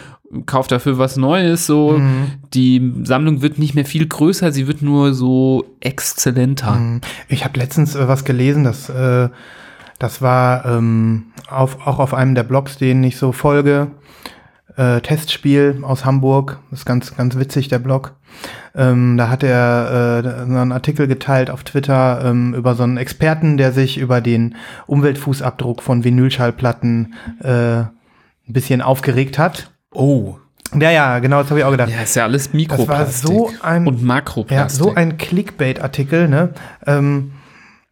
kaufe 0.46 0.70
dafür 0.70 0.98
was 0.98 1.17
Neues, 1.17 1.65
so. 1.65 1.98
Mhm. 1.98 2.32
Die 2.53 2.94
Sammlung 3.03 3.41
wird 3.41 3.60
nicht 3.60 3.75
mehr 3.75 3.86
viel 3.86 4.08
größer, 4.08 4.51
sie 4.51 4.67
wird 4.67 4.82
nur 4.82 5.13
so 5.13 5.65
exzellenter. 5.79 6.75
Mhm. 6.75 7.01
Ich 7.27 7.46
habe 7.46 7.60
letztens 7.60 7.96
äh, 7.96 8.08
was 8.08 8.25
gelesen, 8.25 8.63
das, 8.63 8.89
äh, 8.89 9.29
das 10.00 10.22
war 10.22 10.65
ähm, 10.65 11.27
auf, 11.50 11.86
auch 11.88 12.00
auf 12.00 12.13
einem 12.13 12.36
der 12.36 12.44
Blogs, 12.44 12.77
den 12.77 13.03
ich 13.03 13.17
so 13.17 13.32
folge. 13.32 13.91
Äh, 14.77 15.00
Testspiel 15.00 15.79
aus 15.84 16.03
Hamburg, 16.03 16.60
das 16.70 16.79
ist 16.79 16.86
ganz, 16.86 17.15
ganz 17.15 17.38
witzig, 17.38 17.70
der 17.70 17.79
Blog. 17.79 18.13
Ähm, 18.75 19.15
da 19.15 19.29
hat 19.29 19.41
er 19.41 20.22
äh, 20.25 20.48
so 20.51 20.58
einen 20.58 20.74
Artikel 20.74 21.08
geteilt 21.08 21.50
auf 21.50 21.63
Twitter 21.63 22.22
ähm, 22.25 22.53
über 22.53 22.75
so 22.75 22.84
einen 22.84 22.98
Experten, 22.98 23.55
der 23.55 23.72
sich 23.72 23.98
über 23.98 24.20
den 24.20 24.55
Umweltfußabdruck 24.88 25.82
von 25.82 26.03
Vinylschallplatten 26.03 27.13
äh, 27.41 27.84
ein 27.84 27.94
bisschen 28.48 28.82
aufgeregt 28.82 29.39
hat. 29.39 29.72
Oh. 29.96 30.38
Ja, 30.78 30.92
ja, 30.92 31.20
genau, 31.20 31.42
das 31.42 31.50
habe 31.50 31.60
ich 31.60 31.66
auch 31.66 31.72
gedacht. 31.72 31.90
Ja, 31.90 32.02
ist 32.02 32.16
ja 32.16 32.24
alles 32.24 32.46
das 32.46 32.54
Mikroplastik. 32.54 33.30
war 33.30 33.36
so 33.38 33.52
ein 33.62 33.88
und 33.88 34.00
ja, 34.00 34.06
Makroplastik. 34.06 34.84
so 34.84 34.94
ein 34.94 35.18
Clickbait-Artikel, 35.18 36.28
ne? 36.28 36.50
Ähm, 36.86 37.32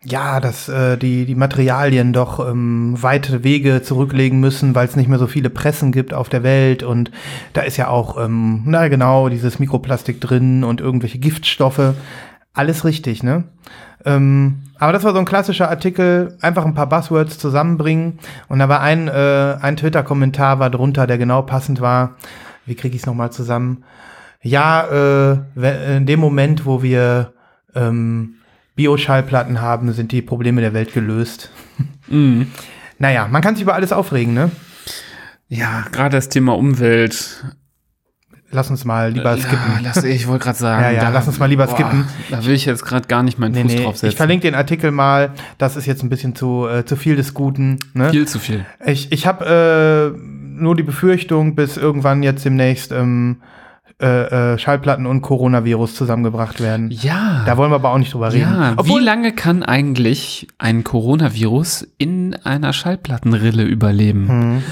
ja, 0.06 0.42
dass 0.42 0.68
äh, 0.68 0.98
die, 0.98 1.26
die 1.26 1.36
Materialien 1.36 2.12
doch 2.12 2.46
ähm, 2.46 2.98
weite 3.02 3.44
Wege 3.44 3.82
zurücklegen 3.82 4.40
müssen, 4.40 4.76
weil 4.76 4.88
es 4.88 4.98
nicht 4.98 5.08
mehr 5.08 5.20
so 5.20 5.28
viele 5.28 5.50
Pressen 5.50 5.94
gibt 5.94 6.14
auf 6.14 6.28
der 6.28 6.44
Welt 6.44 6.84
und 6.84 7.10
da 7.54 7.62
ist 7.62 7.78
ja 7.78 7.88
auch, 7.88 8.22
ähm, 8.24 8.64
na 8.66 8.90
genau, 8.90 9.30
dieses 9.30 9.60
Mikroplastik 9.60 10.20
drin 10.20 10.66
und 10.66 10.82
irgendwelche 10.82 11.20
Giftstoffe. 11.20 11.94
Alles 12.54 12.84
richtig, 12.86 13.24
ne? 13.24 13.46
Ähm, 14.06 14.64
aber 14.80 14.92
das 14.92 15.04
war 15.04 15.14
so 15.14 15.20
ein 15.20 15.26
klassischer 15.26 15.70
Artikel, 15.70 16.38
einfach 16.42 16.66
ein 16.66 16.74
paar 16.74 16.90
Buzzwords 16.90 17.38
zusammenbringen 17.38 18.20
und 18.50 18.60
da 18.60 18.68
war 18.68 18.82
ein, 18.82 19.08
äh, 19.08 19.58
ein 19.62 19.78
Twitter-Kommentar 19.78 20.60
war 20.60 20.70
drunter, 20.70 21.08
der 21.08 21.18
genau 21.18 21.42
passend 21.42 21.80
war. 21.80 22.16
Wie 22.66 22.76
kriege 22.76 22.96
ich 22.96 23.02
es 23.02 23.06
nochmal 23.06 23.32
zusammen? 23.32 23.84
Ja, 24.42 25.34
äh, 25.56 25.98
in 25.98 26.06
dem 26.06 26.20
Moment, 26.20 26.66
wo 26.66 26.84
wir 26.84 27.34
ähm, 27.76 28.36
Bioschallplatten 28.76 29.62
haben, 29.62 29.94
sind 29.94 30.12
die 30.12 30.22
Probleme 30.22 30.62
der 30.62 30.74
Welt 30.74 30.94
gelöst. 30.94 31.50
Mhm. 32.08 32.48
Naja, 33.00 33.28
man 33.30 33.42
kann 33.42 33.56
sich 33.56 33.64
über 33.64 33.74
alles 33.74 33.92
aufregen, 33.92 34.34
ne? 34.34 34.52
Ja, 35.50 35.84
gerade 35.92 36.16
das 36.16 36.30
Thema 36.30 36.56
Umwelt. 36.56 37.44
Lass 38.54 38.70
uns 38.70 38.86
mal 38.86 39.12
lieber 39.12 39.36
skippen. 39.36 39.58
Ja, 39.84 39.92
lass, 39.96 40.04
ich 40.04 40.28
wollte 40.28 40.44
gerade 40.46 40.58
sagen. 40.58 40.84
Ja, 40.84 40.92
ja, 40.92 41.10
lass 41.10 41.28
uns 41.28 41.40
mal 41.40 41.48
lieber 41.48 41.68
skippen. 41.68 42.06
Da 42.30 42.46
will 42.46 42.54
ich 42.54 42.66
jetzt 42.66 42.86
gerade 42.86 43.08
gar 43.08 43.24
nicht 43.24 43.40
meinen 43.40 43.54
Nee, 43.54 43.64
Fuß 43.64 43.72
nee, 43.74 43.84
draufsetzen. 43.84 44.10
ich 44.10 44.16
verlinke 44.16 44.48
den 44.48 44.56
Artikel 44.56 44.92
mal. 44.92 45.32
Das 45.58 45.76
ist 45.76 45.86
jetzt 45.88 46.04
ein 46.04 46.10
bisschen 46.10 46.36
zu, 46.36 46.68
äh, 46.68 46.86
zu 46.86 46.96
viel 46.96 47.16
des 47.16 47.34
Guten. 47.34 47.80
Ne? 47.94 48.12
Viel 48.12 48.28
zu 48.28 48.38
viel. 48.40 48.64
Ich, 48.86 49.12
ich 49.12 49.26
habe 49.26 50.14
äh, 50.16 50.18
nur 50.62 50.76
die 50.76 50.84
Befürchtung, 50.84 51.56
bis 51.56 51.78
irgendwann 51.78 52.22
jetzt 52.22 52.46
demnächst 52.46 52.92
ähm, 52.92 53.38
äh, 54.02 54.54
äh, 54.54 54.58
Schallplatten 54.58 55.06
und 55.06 55.22
Coronavirus 55.22 55.96
zusammengebracht 55.96 56.62
werden. 56.62 56.92
Ja. 56.92 57.44
Da 57.46 57.58
wollen 57.58 57.72
wir 57.72 57.76
aber 57.76 57.92
auch 57.92 57.98
nicht 57.98 58.14
drüber 58.14 58.32
reden. 58.34 58.42
ja, 58.52 58.74
Obwohl, 58.78 59.02
wie 59.02 59.06
lange 59.06 59.32
kann 59.34 59.64
eigentlich 59.64 60.48
ein 60.58 60.84
Coronavirus 60.84 61.88
in 61.98 62.36
einer 62.44 62.74
Schallplattenrille 62.74 63.64
überleben? 63.64 64.28
Hm. 64.28 64.64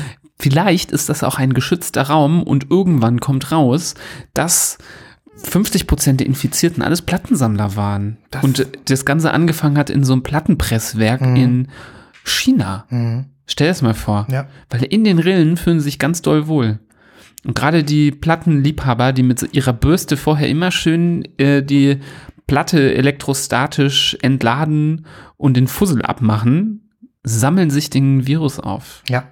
Vielleicht 0.42 0.92
ist 0.92 1.08
das 1.08 1.24
auch 1.24 1.38
ein 1.38 1.54
geschützter 1.54 2.02
Raum 2.02 2.42
und 2.42 2.72
irgendwann 2.72 3.20
kommt 3.20 3.52
raus, 3.52 3.94
dass 4.34 4.80
50 5.36 5.86
Prozent 5.86 6.20
der 6.20 6.26
Infizierten 6.26 6.82
alles 6.82 7.04
Plattensammler 7.04 7.76
waren. 7.76 8.18
Das- 8.32 8.44
und 8.44 8.68
das 8.86 9.06
Ganze 9.06 9.34
angefangen 9.34 9.78
hat 9.78 9.92
in 9.92 10.04
so 10.04 10.14
einem 10.14 10.24
Plattenpresswerk 10.24 11.22
in 11.22 11.68
China. 12.24 12.86
Hm. 12.90 13.26
Stell 13.46 13.68
dir 13.68 13.72
das 13.72 13.84
mal 13.84 13.94
vor. 13.94 14.26
Ja. 14.32 14.48
Weil 14.72 14.82
in 14.84 15.04
den 15.04 15.20
Rillen 15.20 15.58
fühlen 15.58 15.80
sie 15.80 15.86
sich 15.86 16.00
ganz 16.00 16.24
doll 16.24 16.48
wohl. 16.48 16.80
Und 17.46 17.54
gerade 17.54 17.84
die 17.84 18.10
Plattenliebhaber, 18.10 19.14
die 19.14 19.24
mit 19.24 19.48
ihrer 19.54 19.74
Bürste 19.74 20.18
vorher 20.18 20.50
immer 20.50 20.72
schön 20.72 21.28
äh, 21.38 21.62
die 21.62 22.00
Platte 22.48 22.96
elektrostatisch 22.96 24.18
entladen 24.24 25.06
und 25.38 25.56
den 25.56 25.68
Fussel 25.68 26.02
abmachen, 26.02 26.90
sammeln 27.24 27.70
sich 27.70 27.92
den 27.92 28.26
Virus 28.26 28.60
auf. 28.60 29.04
Ja. 29.08 29.26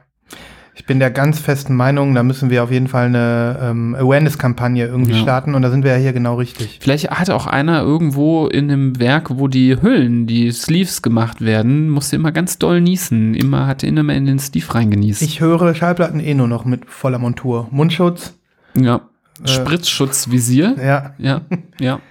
Ich 0.79 0.86
bin 0.86 1.00
der 1.00 1.12
ganz 1.12 1.39
festen 1.39 1.75
Meinung, 1.75 2.15
da 2.15 2.24
müssen 2.24 2.50
wir 2.50 2.63
auf 2.63 2.71
jeden 2.71 2.88
Fall 2.88 3.07
eine 3.07 3.59
ähm, 3.62 3.95
Awareness-Kampagne 4.00 4.86
irgendwie 4.88 5.12
Ja. 5.12 5.17
starten 5.19 5.53
und 5.53 5.62
da 5.62 5.69
sind 5.69 5.83
wir 5.83 5.91
ja 5.91 5.98
hier 5.98 6.13
genau 6.13 6.36
richtig. 6.36 6.77
Vielleicht 6.81 7.12
hat 7.12 7.29
auch 7.29 7.48
einer 7.48 7.81
irgendwo 7.81 8.48
in 8.48 8.71
einem 8.71 8.98
Werk, 8.98 9.29
wo 9.38 9.50
die 9.50 9.75
Hüllen, 9.81 10.25
die 10.25 10.50
Sleeves 10.51 11.01
gemacht 11.01 11.41
werden, 11.41 11.89
musste 11.89 12.15
immer 12.15 12.31
ganz 12.31 12.59
doll 12.59 12.79
niesen. 12.79 13.36
Immer 13.36 13.67
hatte 13.67 13.88
immer 13.88 14.13
in 14.13 14.25
den 14.25 14.39
Sleeve 14.39 14.74
reingenießt. 14.74 15.21
Ich 15.21 15.41
höre 15.41 15.75
Schallplatten 15.75 16.21
eh 16.21 16.33
nur 16.33 16.48
noch 16.48 16.63
mit 16.63 16.86
voller 16.89 17.19
Montur. 17.19 17.67
Mundschutz, 17.71 18.33
Ja. 18.74 19.01
Spritzschutzvisier. 19.43 20.75
Ja. 20.81 21.13
Ja, 21.17 21.41
ja. 21.79 22.00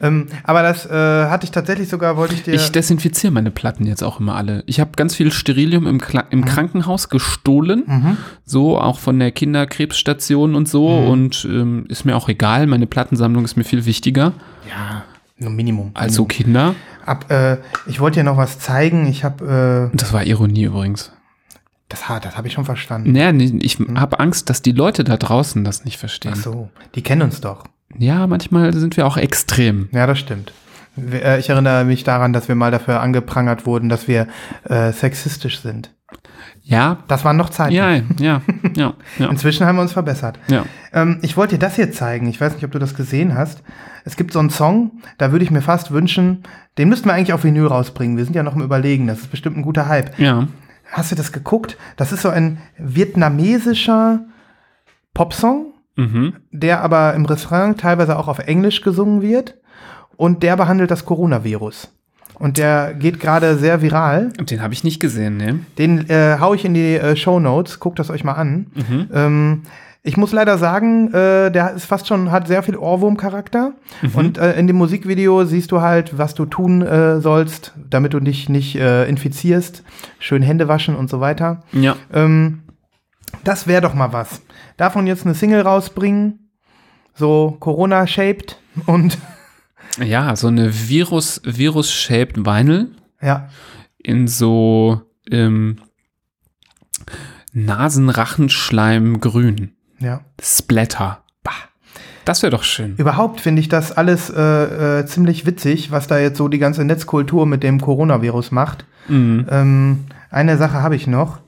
Ähm, 0.00 0.28
aber 0.44 0.62
das 0.62 0.86
äh, 0.86 0.90
hatte 0.92 1.44
ich 1.44 1.50
tatsächlich 1.50 1.88
sogar, 1.88 2.16
wollte 2.16 2.34
ich 2.34 2.42
dir. 2.44 2.54
Ich 2.54 2.70
desinfiziere 2.70 3.32
meine 3.32 3.50
Platten 3.50 3.84
jetzt 3.86 4.02
auch 4.02 4.20
immer 4.20 4.36
alle. 4.36 4.62
Ich 4.66 4.78
habe 4.80 4.90
ganz 4.96 5.14
viel 5.14 5.32
Sterilium 5.32 5.86
im, 5.86 6.00
Kla 6.00 6.24
im 6.30 6.44
Krankenhaus 6.44 7.08
gestohlen, 7.08 7.82
mhm. 7.86 8.16
so 8.44 8.78
auch 8.80 8.98
von 8.98 9.18
der 9.18 9.32
Kinderkrebsstation 9.32 10.54
und 10.54 10.68
so. 10.68 10.86
Und 10.88 11.44
ähm, 11.50 11.86
ist 11.88 12.04
mir 12.04 12.16
auch 12.16 12.28
egal. 12.28 12.66
Meine 12.66 12.86
Plattensammlung 12.86 13.44
ist 13.44 13.56
mir 13.56 13.64
viel 13.64 13.86
wichtiger 13.86 14.32
Ja, 14.68 15.04
nur 15.38 15.50
Minimum. 15.50 15.90
als 15.94 16.14
so 16.14 16.24
Kinder. 16.26 16.74
Ab, 17.04 17.30
äh, 17.30 17.56
ich 17.86 18.00
wollte 18.00 18.20
dir 18.20 18.24
noch 18.24 18.36
was 18.36 18.58
zeigen. 18.58 19.06
Ich 19.08 19.24
habe, 19.24 19.90
äh, 19.92 19.96
Das 19.96 20.12
war 20.12 20.24
Ironie 20.24 20.64
übrigens. 20.64 21.10
das, 21.88 22.02
das 22.22 22.36
habe 22.36 22.46
ich 22.46 22.52
schon 22.54 22.64
verstanden. 22.66 23.12
Naja, 23.12 23.32
ich 23.60 23.78
habe 23.96 24.20
Angst, 24.20 24.50
dass 24.50 24.62
die 24.62 24.72
Leute 24.72 25.04
da 25.04 25.16
draußen 25.16 25.64
das 25.64 25.84
nicht 25.84 25.96
verstehen. 25.96 26.34
Ach 26.36 26.42
so, 26.42 26.68
die 26.94 27.02
kennen 27.02 27.22
uns 27.22 27.40
doch. 27.40 27.64
Ja, 27.96 28.26
manchmal 28.26 28.72
sind 28.74 28.96
wir 28.96 29.06
auch 29.06 29.16
extrem. 29.16 29.88
Ja, 29.92 30.06
das 30.06 30.18
stimmt. 30.18 30.52
Äh, 30.96 31.38
Ich 31.38 31.48
erinnere 31.48 31.84
mich 31.84 32.04
daran, 32.04 32.32
dass 32.32 32.48
wir 32.48 32.54
mal 32.54 32.70
dafür 32.70 33.00
angeprangert 33.00 33.66
wurden, 33.66 33.88
dass 33.88 34.08
wir 34.08 34.26
äh, 34.68 34.92
sexistisch 34.92 35.60
sind. 35.60 35.94
Ja, 36.62 36.98
Das 37.08 37.24
waren 37.24 37.36
noch 37.38 37.48
Zeiten. 37.50 37.74
ja, 37.74 37.90
ja, 37.94 38.02
ja, 38.18 38.42
ja. 39.18 39.28
Inzwischen 39.30 39.66
haben 39.66 39.76
wir 39.76 39.82
uns 39.82 39.92
verbessert. 39.92 40.38
ja. 40.48 40.64
Ähm, 40.92 41.18
ich 41.22 41.36
wollte 41.36 41.54
dir 41.56 41.58
das 41.66 41.76
hier 41.76 41.92
zeigen. 41.92 42.28
Ich 42.28 42.40
weiß 42.40 42.54
nicht, 42.54 42.64
ob 42.64 42.70
du 42.72 42.78
das 42.78 42.94
gesehen 42.94 43.34
hast. 43.34 43.62
Es 44.04 44.16
gibt 44.16 44.32
so 44.32 44.38
einen 44.38 44.50
Song, 44.50 45.02
da 45.18 45.32
würde 45.32 45.44
ich 45.44 45.50
mir 45.50 45.60
fast 45.62 45.90
wünschen, 45.90 46.42
den 46.78 46.88
müssten 46.88 47.08
wir 47.08 47.14
eigentlich 47.14 47.32
auf 47.34 47.44
Vinyl 47.44 47.66
rausbringen. 47.66 48.16
Wir 48.16 48.24
sind 48.24 48.34
ja 48.34 48.42
noch 48.42 48.54
im 48.54 48.62
Überlegen. 48.62 49.06
Das 49.06 49.18
ist 49.20 49.30
bestimmt 49.30 49.56
ein 49.58 49.62
guter 49.62 49.88
Hype. 49.88 50.18
Ja, 50.18 50.46
Hast 50.90 51.10
du 51.12 51.16
das 51.16 51.32
geguckt? 51.32 51.76
Das 51.96 52.12
ist 52.12 52.22
so 52.22 52.30
ein 52.30 52.58
vietnamesischer 52.78 54.20
Popsong, 55.14 55.74
mhm. 55.98 56.34
der 56.50 56.82
aber 56.82 57.14
im 57.14 57.26
Refrain 57.26 57.76
teilweise 57.76 58.18
auch 58.18 58.28
auf 58.28 58.38
Englisch 58.38 58.80
gesungen 58.80 59.20
wird. 59.20 59.54
Und 60.16 60.42
der 60.42 60.56
behandelt 60.56 60.90
das 60.90 61.04
Coronavirus. 61.04 61.92
Und 62.34 62.56
der 62.56 62.94
geht 62.94 63.20
gerade 63.20 63.56
sehr 63.56 63.82
viral. 63.82 64.32
Den 64.40 64.62
habe 64.62 64.72
ich 64.72 64.84
nicht 64.84 65.00
gesehen, 65.00 65.36
ne? 65.36 65.60
Den 65.76 66.08
äh, 66.08 66.38
hau 66.40 66.54
ich 66.54 66.64
in 66.64 66.74
die 66.74 66.94
äh, 66.94 67.16
Show 67.16 67.40
Notes. 67.40 67.80
Guckt 67.80 67.98
das 67.98 68.10
euch 68.10 68.24
mal 68.24 68.34
an. 68.34 68.68
Ähm, 69.12 69.62
ich 70.04 70.16
muss 70.16 70.32
leider 70.32 70.56
sagen, 70.56 71.12
äh, 71.12 71.50
der 71.50 71.74
ist 71.74 71.84
fast 71.84 72.06
schon, 72.06 72.30
hat 72.30 72.46
sehr 72.46 72.62
viel 72.62 72.76
Ohrwurm-Charakter. 72.76 73.72
Und 74.14 74.38
äh, 74.38 74.58
in 74.58 74.66
dem 74.66 74.76
Musikvideo 74.76 75.44
siehst 75.44 75.72
du 75.72 75.80
halt, 75.80 76.16
was 76.16 76.34
du 76.34 76.46
tun 76.46 76.82
äh, 76.82 77.20
sollst, 77.20 77.74
damit 77.90 78.14
du 78.14 78.20
dich 78.20 78.48
nicht 78.48 78.76
äh, 78.76 79.08
infizierst. 79.08 79.82
Schön 80.20 80.42
Hände 80.42 80.68
waschen 80.68 80.94
und 80.94 81.10
so 81.10 81.20
weiter. 81.20 81.62
Ja. 81.72 81.96
Ähm, 82.12 82.60
das 83.44 83.66
wäre 83.66 83.82
doch 83.82 83.94
mal 83.94 84.12
was. 84.12 84.40
Davon 84.78 85.06
jetzt 85.06 85.26
eine 85.26 85.34
Single 85.34 85.60
rausbringen, 85.60 86.50
so 87.14 87.56
Corona-shaped 87.60 88.58
und 88.86 89.18
Ja, 90.02 90.36
so 90.36 90.46
eine 90.46 90.72
Virus, 90.88 91.40
Virus-shaped 91.44 92.38
Vinyl 92.46 92.88
ja, 93.20 93.48
in 93.98 94.28
so 94.28 95.02
ähm, 95.30 95.76
Nasenrachenschleim 97.52 99.20
grün. 99.20 99.72
ja. 99.98 100.20
Splatter. 100.40 101.22
Bah. 101.42 101.50
Das 102.24 102.42
wäre 102.42 102.50
doch 102.52 102.62
schön. 102.62 102.94
Überhaupt 102.96 103.40
finde 103.40 103.60
ich 103.60 103.68
das 103.68 103.90
alles 103.90 104.30
äh, 104.30 105.00
äh, 105.00 105.06
ziemlich 105.06 105.46
witzig, 105.46 105.90
was 105.90 106.06
da 106.06 106.18
jetzt 106.18 106.38
so 106.38 106.46
die 106.48 106.58
ganze 106.58 106.84
Netzkultur 106.84 107.46
mit 107.46 107.62
dem 107.64 107.80
Coronavirus 107.80 108.52
macht. 108.52 108.84
Mhm. 109.08 109.46
Ähm, 109.50 110.04
eine 110.30 110.56
Sache 110.58 110.82
habe 110.82 110.94
ich 110.94 111.06
noch. 111.08 111.40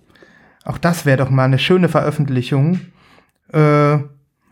Auch 0.64 0.78
das 0.78 1.06
wäre 1.06 1.18
doch 1.18 1.30
mal 1.30 1.44
eine 1.44 1.58
schöne 1.58 1.88
Veröffentlichung. 1.88 2.80
Äh, 3.52 3.99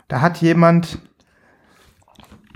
da 0.07 0.21
hat 0.21 0.37
jemand. 0.41 0.99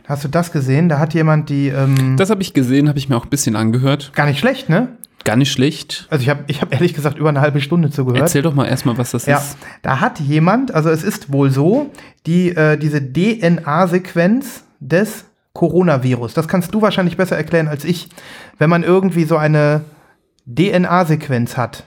Hast 0.05 0.23
du 0.25 0.27
das 0.27 0.51
gesehen? 0.51 0.89
Da 0.89 0.99
hat 0.99 1.13
jemand 1.13 1.49
die. 1.49 1.69
Ähm, 1.69 2.17
Das 2.17 2.29
habe 2.29 2.41
ich 2.41 2.53
gesehen, 2.53 2.89
habe 2.89 2.97
ich 2.99 3.07
mir 3.09 3.15
auch 3.15 3.23
ein 3.25 3.29
bisschen 3.29 3.55
angehört. 3.55 4.11
gar 4.13 4.25
nicht 4.25 4.39
schlecht, 4.39 4.69
ne? 4.69 4.89
Gar 5.23 5.37
nicht 5.37 5.53
schlecht. 5.53 6.05
Also 6.09 6.21
ich 6.23 6.29
habe 6.29 6.43
ich 6.47 6.61
hab 6.61 6.73
ehrlich 6.73 6.93
gesagt 6.93 7.17
über 7.17 7.29
eine 7.29 7.39
halbe 7.39 7.61
Stunde 7.61 7.89
zugehört. 7.89 8.19
Erzähl 8.23 8.41
doch 8.41 8.53
mal 8.53 8.65
erstmal, 8.65 8.97
was 8.97 9.11
das 9.11 9.25
Ja, 9.25 9.37
ist. 9.37 9.55
da 9.81 10.01
hat 10.01 10.19
jemand, 10.19 10.73
also 10.73 10.89
es 10.89 11.01
ist 11.03 11.31
wohl 11.31 11.49
so, 11.49 11.89
die, 12.25 12.49
äh, 12.49 12.75
diese 12.77 12.99
DNA-Sequenz 13.01 14.65
des 14.81 15.23
Coronavirus, 15.53 16.33
das 16.33 16.49
kannst 16.49 16.73
du 16.73 16.81
wahrscheinlich 16.81 17.15
besser 17.15 17.37
erklären 17.37 17.69
als 17.69 17.85
ich, 17.85 18.09
wenn 18.57 18.69
man 18.69 18.83
irgendwie 18.83 19.23
so 19.23 19.37
eine 19.37 19.85
DNA-Sequenz 20.45 21.55
hat. 21.55 21.85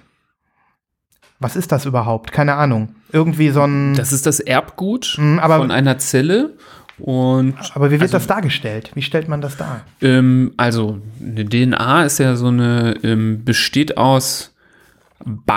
Was 1.38 1.54
ist 1.56 1.70
das 1.72 1.84
überhaupt? 1.84 2.32
Keine 2.32 2.54
Ahnung. 2.54 2.94
Irgendwie 3.12 3.50
so 3.50 3.62
ein. 3.62 3.94
Das 3.94 4.12
ist 4.12 4.26
das 4.26 4.40
Erbgut 4.40 5.18
aber- 5.40 5.58
von 5.58 5.70
einer 5.70 5.98
Zelle. 5.98 6.54
Und 6.98 7.54
aber 7.74 7.88
wie 7.90 7.92
wird 8.00 8.02
also- 8.04 8.14
das 8.14 8.26
dargestellt? 8.26 8.90
Wie 8.94 9.02
stellt 9.02 9.28
man 9.28 9.42
das 9.42 9.58
dar? 9.58 9.82
Ähm, 10.00 10.52
also 10.56 10.98
eine 11.20 11.44
DNA 11.44 12.04
ist 12.04 12.18
ja 12.18 12.36
so 12.36 12.46
eine, 12.48 12.94
ähm, 13.02 13.44
besteht 13.44 13.98
aus 13.98 14.54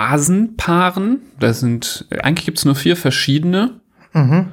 Basenpaaren. 0.00 1.20
Das 1.38 1.60
sind, 1.60 2.06
eigentlich 2.22 2.44
gibt 2.46 2.58
es 2.58 2.64
nur 2.64 2.74
vier 2.74 2.96
verschiedene. 2.96 3.80
Mhm. 4.12 4.48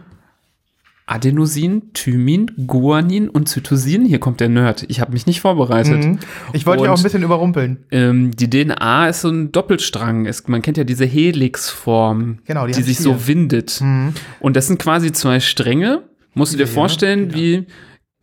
Adenosin, 1.08 1.93
Thymin, 1.93 2.52
Guanin 2.67 3.30
und 3.30 3.48
Cytosin. 3.48 4.06
Hier 4.06 4.20
kommt 4.20 4.39
der 4.41 4.50
Nerd. 4.50 4.86
Ich 4.89 5.00
habe 5.02 5.13
mich 5.13 5.26
nicht 5.26 5.41
vorbereitet. 5.41 6.04
Mhm. 6.04 6.20
Ich 6.54 6.65
wollte 6.65 6.84
dich 6.84 6.89
Und- 6.89 6.93
auch 6.93 7.00
ein 7.00 7.04
bisschen 7.04 7.24
überrumpeln. 7.24 7.78
Ähm, 7.91 8.32
die 8.36 8.50
DNA 8.50 9.08
ist 9.10 9.22
so 9.22 9.30
ein 9.30 9.52
Doppelstrang. 9.54 10.26
Es, 10.26 10.48
man 10.48 10.62
kennt 10.62 10.78
ja 10.78 10.84
diese 10.84 11.06
Helixform, 11.06 12.39
Genau, 12.46 12.67
die 12.67 12.74
die, 12.74 12.82
sich 12.84 12.91
ich 12.93 13.00
so 13.00 13.12
hier. 13.15 13.28
windet. 13.28 13.80
Mhm. 13.82 14.13
Und 14.39 14.56
das 14.56 14.67
sind 14.67 14.80
quasi 14.80 15.12
zwei 15.12 15.39
Stränge. 15.39 16.04
Musst 16.34 16.54
du 16.54 16.58
dir 16.58 16.65
Ja, 16.65 16.70
vorstellen, 16.70 17.34
wie. 17.34 17.65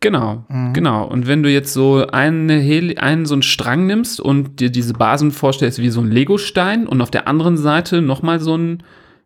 Genau, 0.01 0.45
Mhm. 0.49 0.73
genau. 0.73 1.07
Und 1.07 1.25
wenn 1.25 1.41
du 1.41 1.49
jetzt 1.49 1.73
so 1.73 2.05
eine 2.05 2.53
Heli 2.59 2.97
einen 2.97 3.25
so 3.25 3.33
einen 3.33 3.41
Strang 3.41 3.87
nimmst 3.87 4.19
und 4.19 4.59
dir 4.59 4.69
diese 4.69 4.93
Basen 4.93 5.31
vorstellst 5.31 5.79
wie 5.79 5.89
so 5.89 6.01
ein 6.01 6.11
Legostein 6.11 6.85
und 6.85 7.01
auf 7.01 7.09
der 7.09 7.27
anderen 7.27 7.57
Seite 7.57 8.01
nochmal 8.01 8.39
so 8.39 8.55
ein 8.55 8.83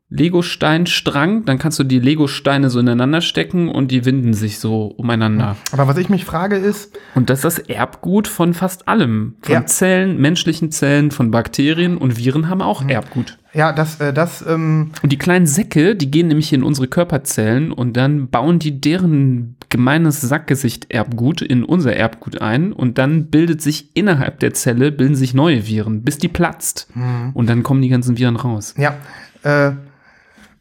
Legosteinstrang, 0.10 1.46
dann 1.46 1.60
kannst 1.60 1.78
du 1.80 1.84
die 1.84 2.00
Legosteine 2.00 2.70
so 2.70 2.80
ineinander 2.80 3.22
stecken 3.22 3.70
und 3.70 3.92
die 3.92 4.06
winden 4.06 4.34
sich 4.34 4.60
so 4.60 4.86
umeinander. 4.98 5.56
Aber 5.72 5.88
was 5.88 5.98
ich 5.98 6.10
mich 6.10 6.26
frage 6.26 6.56
ist, 6.56 6.98
Und 7.16 7.30
das 7.30 7.40
ist 7.40 7.44
das 7.46 7.60
Erbgut 7.60 8.28
von 8.28 8.54
fast 8.54 8.88
allem. 8.88 9.36
Von 9.42 9.54
Ja. 9.54 9.66
Zellen, 9.66 10.20
menschlichen 10.20 10.72
Zellen, 10.72 11.12
von 11.12 11.32
Bakterien 11.32 11.98
und 11.98 12.18
Viren 12.18 12.50
haben 12.50 12.62
auch 12.62 12.88
Erbgut. 12.88 13.38
ja, 13.54 13.72
das, 13.72 14.00
äh, 14.02 14.12
das, 14.14 14.44
ähm, 14.48 14.92
Und 15.04 15.12
die 15.12 15.18
kleinen 15.18 15.46
Säcke, 15.46 15.96
die 15.96 16.10
gehen 16.10 16.28
nämlich 16.28 16.54
in 16.54 16.64
unsere 16.64 16.88
Körperzellen 16.88 17.72
und 17.72 17.96
dann 17.96 18.30
bauen 18.30 18.60
die 18.60 18.82
deren 18.82 19.56
gemeines 19.70 20.22
Sackgesicht 20.22 20.92
Erbgut 20.92 21.42
in 21.44 21.64
unser 21.64 21.96
Erbgut 21.96 22.42
ein 22.42 22.74
und 22.74 22.98
dann 22.98 23.28
bildet 23.28 23.62
sich 23.62 23.96
innerhalb 23.96 24.40
der 24.40 24.54
Zelle, 24.56 24.92
bilden 24.92 25.16
sich 25.16 25.36
neue 25.36 25.68
Viren, 25.68 26.02
bis 26.04 26.18
die 26.18 26.28
platzt. 26.28 26.88
Und 27.36 27.48
dann 27.48 27.62
kommen 27.62 27.82
die 27.84 27.90
ganzen 27.90 28.18
Viren 28.18 28.36
raus. 28.36 28.74
Ja, 28.78 28.96
äh, 29.44 29.74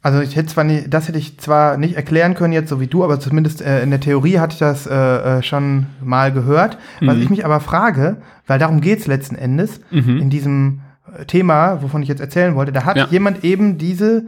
also 0.02 0.20
ich 0.20 0.36
hätte 0.36 0.48
zwar 0.48 0.64
nie, 0.64 0.84
das 0.88 1.08
hätte 1.08 1.18
ich 1.18 1.38
zwar 1.38 1.76
nicht 1.76 1.96
erklären 1.96 2.34
können 2.34 2.52
jetzt 2.52 2.68
so 2.68 2.80
wie 2.80 2.86
du, 2.86 3.02
aber 3.04 3.18
zumindest 3.20 3.60
äh, 3.62 3.82
in 3.82 3.90
der 3.90 4.00
Theorie 4.00 4.38
hatte 4.38 4.52
ich 4.54 4.58
das 4.58 4.86
äh, 4.86 4.94
äh, 5.38 5.42
schon 5.42 5.86
mal 6.02 6.32
gehört. 6.32 6.78
Was 7.00 7.16
Mhm. 7.16 7.22
ich 7.22 7.30
mich 7.30 7.44
aber 7.44 7.60
frage, 7.60 8.16
weil 8.46 8.58
darum 8.58 8.80
geht 8.80 9.00
es 9.00 9.06
letzten 9.06 9.34
Endes 9.34 9.80
in 9.90 10.30
diesem 10.30 10.80
äh, 11.18 11.24
Thema, 11.24 11.82
wovon 11.82 12.02
ich 12.02 12.08
jetzt 12.08 12.20
erzählen 12.20 12.54
wollte, 12.54 12.72
da 12.72 12.84
hat 12.84 12.96
Ja. 12.96 13.06
jemand 13.10 13.44
eben 13.44 13.76
diese, 13.78 14.24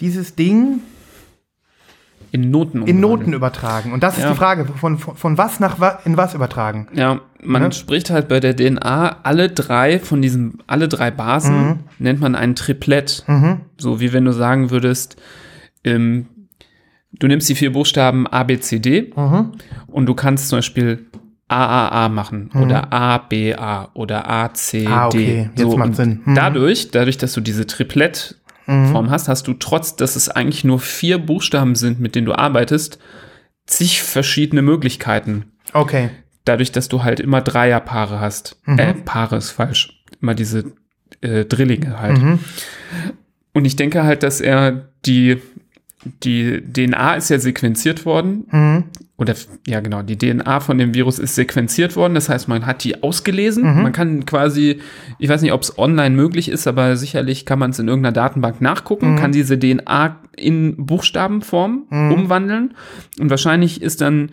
dieses 0.00 0.36
Ding 0.36 0.80
In 2.32 2.50
Noten 2.50 2.82
in 2.86 3.00
Noten 3.00 3.32
übertragen. 3.32 3.92
Und 3.92 4.02
das 4.02 4.16
ist 4.16 4.22
Ja. 4.24 4.30
die 4.30 4.36
Frage, 4.36 4.64
von, 4.66 4.98
von, 4.98 5.16
von 5.16 5.36
was 5.38 5.58
nach 5.58 5.80
wa 5.80 5.98
in 6.04 6.16
was 6.16 6.34
übertragen. 6.34 6.86
Ja, 6.94 7.20
man 7.42 7.62
Ne? 7.62 7.72
spricht 7.72 8.10
halt 8.10 8.28
bei 8.28 8.38
der 8.40 8.54
DNA 8.54 9.16
alle 9.24 9.48
drei 9.48 9.98
von 9.98 10.22
diesen, 10.22 10.58
alle 10.66 10.86
drei 10.88 11.10
Basen 11.10 11.80
nennt 11.98 12.20
man 12.20 12.34
ein 12.36 12.54
Triplett. 12.54 13.24
Mhm. 13.26 13.62
So 13.78 14.00
wie 14.00 14.12
wenn 14.12 14.24
du 14.24 14.32
sagen 14.32 14.70
würdest, 14.70 15.16
ähm, 15.84 16.26
du 17.12 17.26
nimmst 17.26 17.48
die 17.48 17.54
vier 17.56 17.72
Buchstaben 17.72 18.26
A, 18.28 18.44
B, 18.44 18.58
C, 18.60 18.78
D 18.78 19.12
Mhm. 19.16 19.52
und 19.88 20.06
du 20.06 20.14
kannst 20.14 20.48
zum 20.50 20.58
Beispiel 20.58 21.06
AAA 21.48 22.08
machen 22.10 22.50
oder 22.54 22.92
ABA 22.92 23.88
oder 23.94 24.30
ACD. 24.30 24.86
Ah, 24.86 25.06
okay. 25.08 25.50
Jetzt 25.56 25.76
macht 25.76 25.88
und 25.88 25.96
Sinn. 25.96 26.20
Mhm. 26.24 26.34
Dadurch, 26.36 26.92
dadurch, 26.92 27.18
dass 27.18 27.32
du 27.32 27.40
diese 27.40 27.66
Triplettform 28.70 29.10
hast, 29.10 29.28
hast 29.28 29.46
du 29.46 29.54
trotz, 29.54 29.96
dass 29.96 30.16
es 30.16 30.28
eigentlich 30.28 30.64
nur 30.64 30.80
vier 30.80 31.18
Buchstaben 31.18 31.74
sind, 31.74 32.00
mit 32.00 32.14
denen 32.14 32.26
du 32.26 32.34
arbeitest, 32.34 32.98
zig 33.66 34.02
verschiedene 34.02 34.62
Möglichkeiten. 34.62 35.52
Okay. 35.72 36.10
Dadurch, 36.44 36.72
dass 36.72 36.88
du 36.88 37.02
halt 37.02 37.20
immer 37.20 37.40
Dreierpaare 37.40 38.20
hast. 38.20 38.60
Mhm. 38.64 38.78
Äh, 38.78 38.94
Paare 38.94 39.36
ist 39.36 39.50
falsch. 39.50 40.02
Immer 40.20 40.34
diese 40.34 40.72
äh, 41.20 41.44
Drillinge 41.44 41.98
halt. 42.00 42.20
Mhm. 42.20 42.38
Und 43.52 43.64
ich 43.64 43.76
denke 43.76 44.04
halt, 44.04 44.22
dass 44.22 44.40
er 44.40 44.90
die 45.04 45.40
die 46.22 46.62
DNA 46.62 47.14
ist 47.14 47.28
ja 47.30 47.38
sequenziert 47.38 48.06
worden. 48.06 48.46
Mhm. 48.50 48.84
Oder 49.18 49.34
ja, 49.66 49.80
genau, 49.80 50.00
die 50.00 50.16
DNA 50.16 50.60
von 50.60 50.78
dem 50.78 50.94
Virus 50.94 51.18
ist 51.18 51.34
sequenziert 51.34 51.94
worden. 51.94 52.14
Das 52.14 52.30
heißt, 52.30 52.48
man 52.48 52.64
hat 52.64 52.84
die 52.84 53.02
ausgelesen. 53.02 53.76
Mhm. 53.76 53.82
Man 53.82 53.92
kann 53.92 54.24
quasi, 54.24 54.80
ich 55.18 55.28
weiß 55.28 55.42
nicht, 55.42 55.52
ob 55.52 55.60
es 55.62 55.78
online 55.78 56.16
möglich 56.16 56.48
ist, 56.48 56.66
aber 56.66 56.96
sicherlich 56.96 57.44
kann 57.44 57.58
man 57.58 57.70
es 57.72 57.78
in 57.78 57.88
irgendeiner 57.88 58.14
Datenbank 58.14 58.62
nachgucken, 58.62 59.12
Mhm. 59.12 59.16
kann 59.16 59.32
diese 59.32 59.58
DNA 59.58 60.16
in 60.36 60.86
Buchstabenform 60.86 61.82
umwandeln. 61.90 62.72
Und 63.18 63.28
wahrscheinlich 63.28 63.82
ist 63.82 64.00
dann 64.00 64.30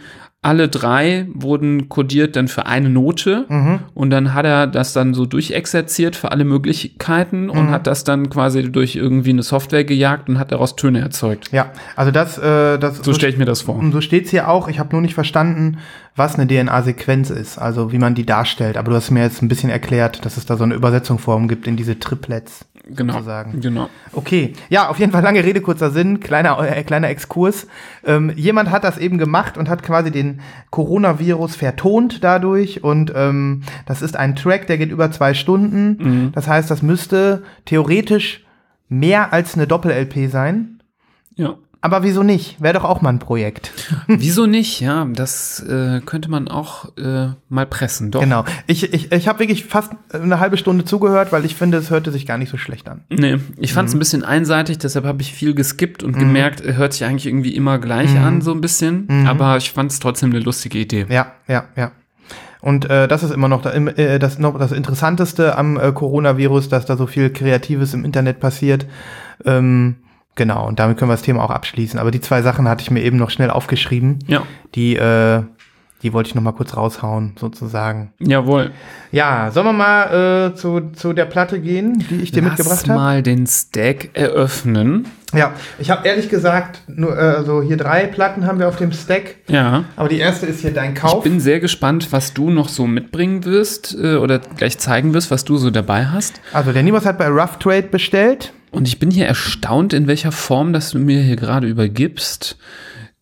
alle 0.47 0.69
drei 0.69 1.27
wurden 1.33 1.89
kodiert 1.89 2.35
dann 2.37 2.47
für 2.47 2.65
eine 2.65 2.89
Note 2.89 3.45
Mhm. 3.49 3.79
und 3.93 4.09
dann 4.11 4.33
hat 4.33 4.45
er 4.45 4.65
das 4.65 4.93
dann 4.93 5.13
so 5.13 5.25
durchexerziert 5.25 6.15
für 6.15 6.31
alle 6.31 6.45
Möglichkeiten 6.45 7.43
Mhm. 7.45 7.49
und 7.49 7.69
hat 7.71 7.85
das 7.87 8.03
dann 8.03 8.29
quasi 8.29 8.71
durch 8.71 8.95
irgendwie 8.95 9.31
eine 9.31 9.43
Software 9.43 9.83
gejagt 9.83 10.29
und 10.29 10.39
hat 10.39 10.51
daraus 10.51 10.75
Töne 10.75 10.99
erzeugt. 11.01 11.49
Ja, 11.51 11.71
also 11.95 12.11
das, 12.11 12.37
äh, 12.37 12.77
das 12.79 12.99
So 12.99 13.13
stelle 13.13 13.31
ich 13.33 13.37
mir 13.37 13.45
das 13.45 13.61
vor. 13.61 13.75
Und 13.75 13.91
so 13.91 14.01
steht's 14.01 14.29
hier 14.31 14.47
auch. 14.49 14.67
Ich 14.67 14.79
habe 14.79 14.89
nur 14.93 15.01
nicht 15.01 15.13
verstanden, 15.15 15.77
was 16.15 16.35
eine 16.35 16.47
DNA-Sequenz 16.47 17.29
ist, 17.29 17.57
also 17.57 17.91
wie 17.91 17.99
man 17.99 18.15
die 18.15 18.25
darstellt. 18.25 18.77
Aber 18.77 18.91
du 18.91 18.95
hast 18.97 19.11
mir 19.11 19.23
jetzt 19.23 19.41
ein 19.41 19.47
bisschen 19.49 19.69
erklärt, 19.69 20.25
dass 20.25 20.37
es 20.37 20.45
da 20.45 20.55
so 20.57 20.63
eine 20.63 20.73
Übersetzungsform 20.75 21.47
gibt 21.47 21.67
in 21.67 21.75
diese 21.75 21.99
Triplets. 21.99 22.65
Genau. 22.95 23.13
sozusagen. 23.13 23.59
Genau. 23.59 23.89
Okay, 24.13 24.53
ja, 24.69 24.89
auf 24.89 24.99
jeden 24.99 25.11
Fall 25.11 25.23
lange 25.23 25.43
Rede, 25.43 25.61
kurzer 25.61 25.91
Sinn, 25.91 26.19
kleiner, 26.19 26.59
äh, 26.59 26.83
kleiner 26.83 27.09
Exkurs. 27.09 27.67
Ähm, 28.05 28.31
jemand 28.35 28.71
hat 28.71 28.83
das 28.83 28.97
eben 28.97 29.17
gemacht 29.17 29.57
und 29.57 29.69
hat 29.69 29.83
quasi 29.83 30.11
den 30.11 30.41
Coronavirus 30.69 31.55
vertont 31.55 32.23
dadurch 32.23 32.83
und 32.83 33.11
ähm, 33.15 33.63
das 33.85 34.01
ist 34.01 34.15
ein 34.15 34.35
Track, 34.35 34.67
der 34.67 34.77
geht 34.77 34.91
über 34.91 35.11
zwei 35.11 35.33
Stunden. 35.33 36.31
Das 36.33 36.47
heißt, 36.47 36.69
das 36.69 36.81
müsste 36.81 37.43
theoretisch 37.65 38.45
mehr 38.89 39.33
als 39.33 39.55
eine 39.55 39.67
Doppel-LP 39.67 40.29
sein. 40.29 40.81
Ja. 41.35 41.55
Aber 41.87 42.03
wieso 42.03 42.21
nicht? 42.21 42.61
Wäre 42.61 42.73
doch 42.73 42.83
auch 42.83 42.99
mal 43.01 43.09
ein 43.11 43.19
Projekt. 43.19 43.71
Wieso 44.07 44.45
nicht? 44.45 44.81
Ja, 44.81 45.05
das 45.05 45.61
äh, 45.61 46.01
könnte 46.05 46.29
man 46.29 46.49
auch 46.49 46.97
äh, 46.97 47.29
mal 47.47 47.65
pressen. 47.65 48.11
Doch. 48.11 48.19
Genau. 48.19 48.43
Ich, 48.67 48.91
ich, 48.93 49.11
ich 49.13 49.27
habe 49.29 49.39
wirklich 49.39 49.63
fast 49.63 49.93
eine 50.11 50.41
halbe 50.41 50.57
Stunde 50.57 50.83
zugehört, 50.83 51.31
weil 51.31 51.45
ich 51.45 51.55
finde, 51.55 51.77
es 51.77 51.89
hörte 51.89 52.11
sich 52.11 52.25
gar 52.25 52.37
nicht 52.37 52.49
so 52.51 52.57
schlecht 52.57 52.89
an. 52.89 53.05
Nee, 53.09 53.37
ich 53.57 53.71
fand 53.71 53.87
es 53.87 53.93
Mhm. 53.93 53.97
ein 53.97 53.99
bisschen 53.99 54.23
einseitig, 54.25 54.79
deshalb 54.79 55.05
habe 55.05 55.21
ich 55.21 55.31
viel 55.33 55.53
geskippt 55.55 56.03
und 56.03 56.19
gemerkt, 56.19 56.59
er 56.59 56.75
hört 56.75 56.91
sich 56.91 57.05
eigentlich 57.05 57.25
irgendwie 57.25 57.55
immer 57.55 57.77
gleich 57.79 58.11
Mhm. 58.11 58.23
an, 58.23 58.41
so 58.41 58.51
ein 58.51 58.59
bisschen. 58.59 59.25
Aber 59.27 59.55
ich 59.55 59.71
fand 59.71 59.91
es 59.91 59.99
trotzdem 59.99 60.31
eine 60.31 60.39
lustige 60.39 60.77
Idee. 60.79 61.05
Ja, 61.09 61.31
ja, 61.47 61.63
ja. 61.77 61.91
Und 62.59 62.89
äh, 62.89 63.07
das 63.07 63.23
ist 63.23 63.31
immer 63.31 63.47
noch, 63.47 63.61
da, 63.61 63.71
äh, 63.71 64.19
das, 64.19 64.39
noch 64.39 64.59
das 64.59 64.71
Interessanteste 64.73 65.55
am 65.57 65.77
äh, 65.79 65.91
Coronavirus, 65.93 66.67
dass 66.69 66.85
da 66.85 66.97
so 66.97 67.07
viel 67.07 67.29
Kreatives 67.29 67.93
im 67.93 68.03
Internet 68.03 68.39
passiert. 68.41 68.85
Ähm, 69.45 69.95
genau, 70.37 70.65
und 70.67 70.79
damit 70.79 70.97
können 70.97 71.09
wir 71.11 71.15
das 71.15 71.23
Thema 71.23 71.43
auch 71.43 71.51
abschließen. 71.51 71.99
Aber 71.99 72.11
die 72.11 72.21
zwei 72.21 72.41
Sachen 72.41 72.69
hatte 72.69 72.81
ich 72.83 72.91
mir 72.91 73.01
eben 73.03 73.17
noch 73.17 73.29
schnell 73.29 73.49
aufgeschrieben. 73.49 74.19
Ja, 74.27 74.43
Die, 74.75 74.95
äh, 74.95 75.43
die 76.03 76.13
wollte 76.13 76.29
ich 76.29 76.35
noch 76.35 76.43
mal 76.43 76.51
kurz 76.51 76.77
raushauen, 76.77 77.33
sozusagen. 77.39 78.13
jawohl. 78.19 78.69
Ja, 79.11 79.49
sollen 79.51 79.65
wir 79.65 79.73
mal 79.73 80.51
äh, 80.51 80.55
zu, 80.55 80.91
zu 80.93 81.11
der 81.13 81.25
Platte 81.25 81.59
gehen, 81.59 82.05
die 82.11 82.21
ich 82.21 82.31
dir 82.31 82.41
Lass 82.43 82.51
mitgebracht 82.51 82.87
habe? 82.87 82.99
mal 82.99 83.23
den 83.23 83.47
Stack 83.47 84.09
eröffnen. 84.13 85.07
Ja, 85.33 85.53
ich 85.79 85.89
habe 85.89 86.07
ehrlich 86.07 86.29
gesagt, 86.29 86.81
nur 86.87 87.17
äh, 87.17 87.43
so 87.43 87.63
hier 87.63 87.77
drei 87.77 88.05
Platten 88.05 88.45
haben 88.45 88.59
wir 88.59 88.67
auf 88.67 88.75
dem 88.77 88.91
Stack. 88.91 89.37
Ja. 89.47 89.85
Aber 89.95 90.07
die 90.07 90.19
erste 90.19 90.45
ist 90.45 90.61
hier 90.61 90.71
dein 90.71 90.93
Ich 90.93 90.99
Kauf. 90.99 91.23
bin 91.23 91.39
sehr 91.39 91.59
gespannt, 91.59 92.09
was 92.11 92.33
du 92.33 92.51
noch 92.51 92.69
so 92.69 92.85
mitbringen 92.85 93.43
wirst 93.43 93.97
äh, 93.99 94.17
oder 94.17 94.37
gleich 94.39 94.77
zeigen 94.77 95.15
wirst, 95.15 95.31
was 95.31 95.45
du 95.45 95.57
so 95.57 95.71
dabei 95.71 96.05
hast. 96.05 96.39
also 96.53 96.71
der 96.73 96.83
Nibos 96.83 97.05
hat 97.07 97.17
bei 97.17 97.27
Rough 97.27 97.57
Trade 97.57 97.87
bestellt. 97.89 98.53
Und 98.77 98.87
ich 98.87 98.99
bin 98.99 99.09
hier 99.09 99.25
erstaunt, 99.25 99.93
in 99.93 100.05
welcher 100.07 100.31
Form 100.31 100.71
das 100.71 100.91
du 100.91 100.99
mir 100.99 101.21
hier 101.21 101.35
gerade 101.35 101.67
übergibst. 101.67 102.57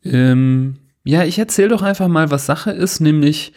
Ähm, 0.04 0.78
ja, 1.04 1.24
ich 1.24 1.40
erzähle 1.40 1.70
doch 1.70 1.82
einfach 1.82 2.08
mal, 2.10 2.30
was 2.30 2.46
Sache 2.46 2.72
ist, 2.72 3.00
nämlich, 3.00 3.54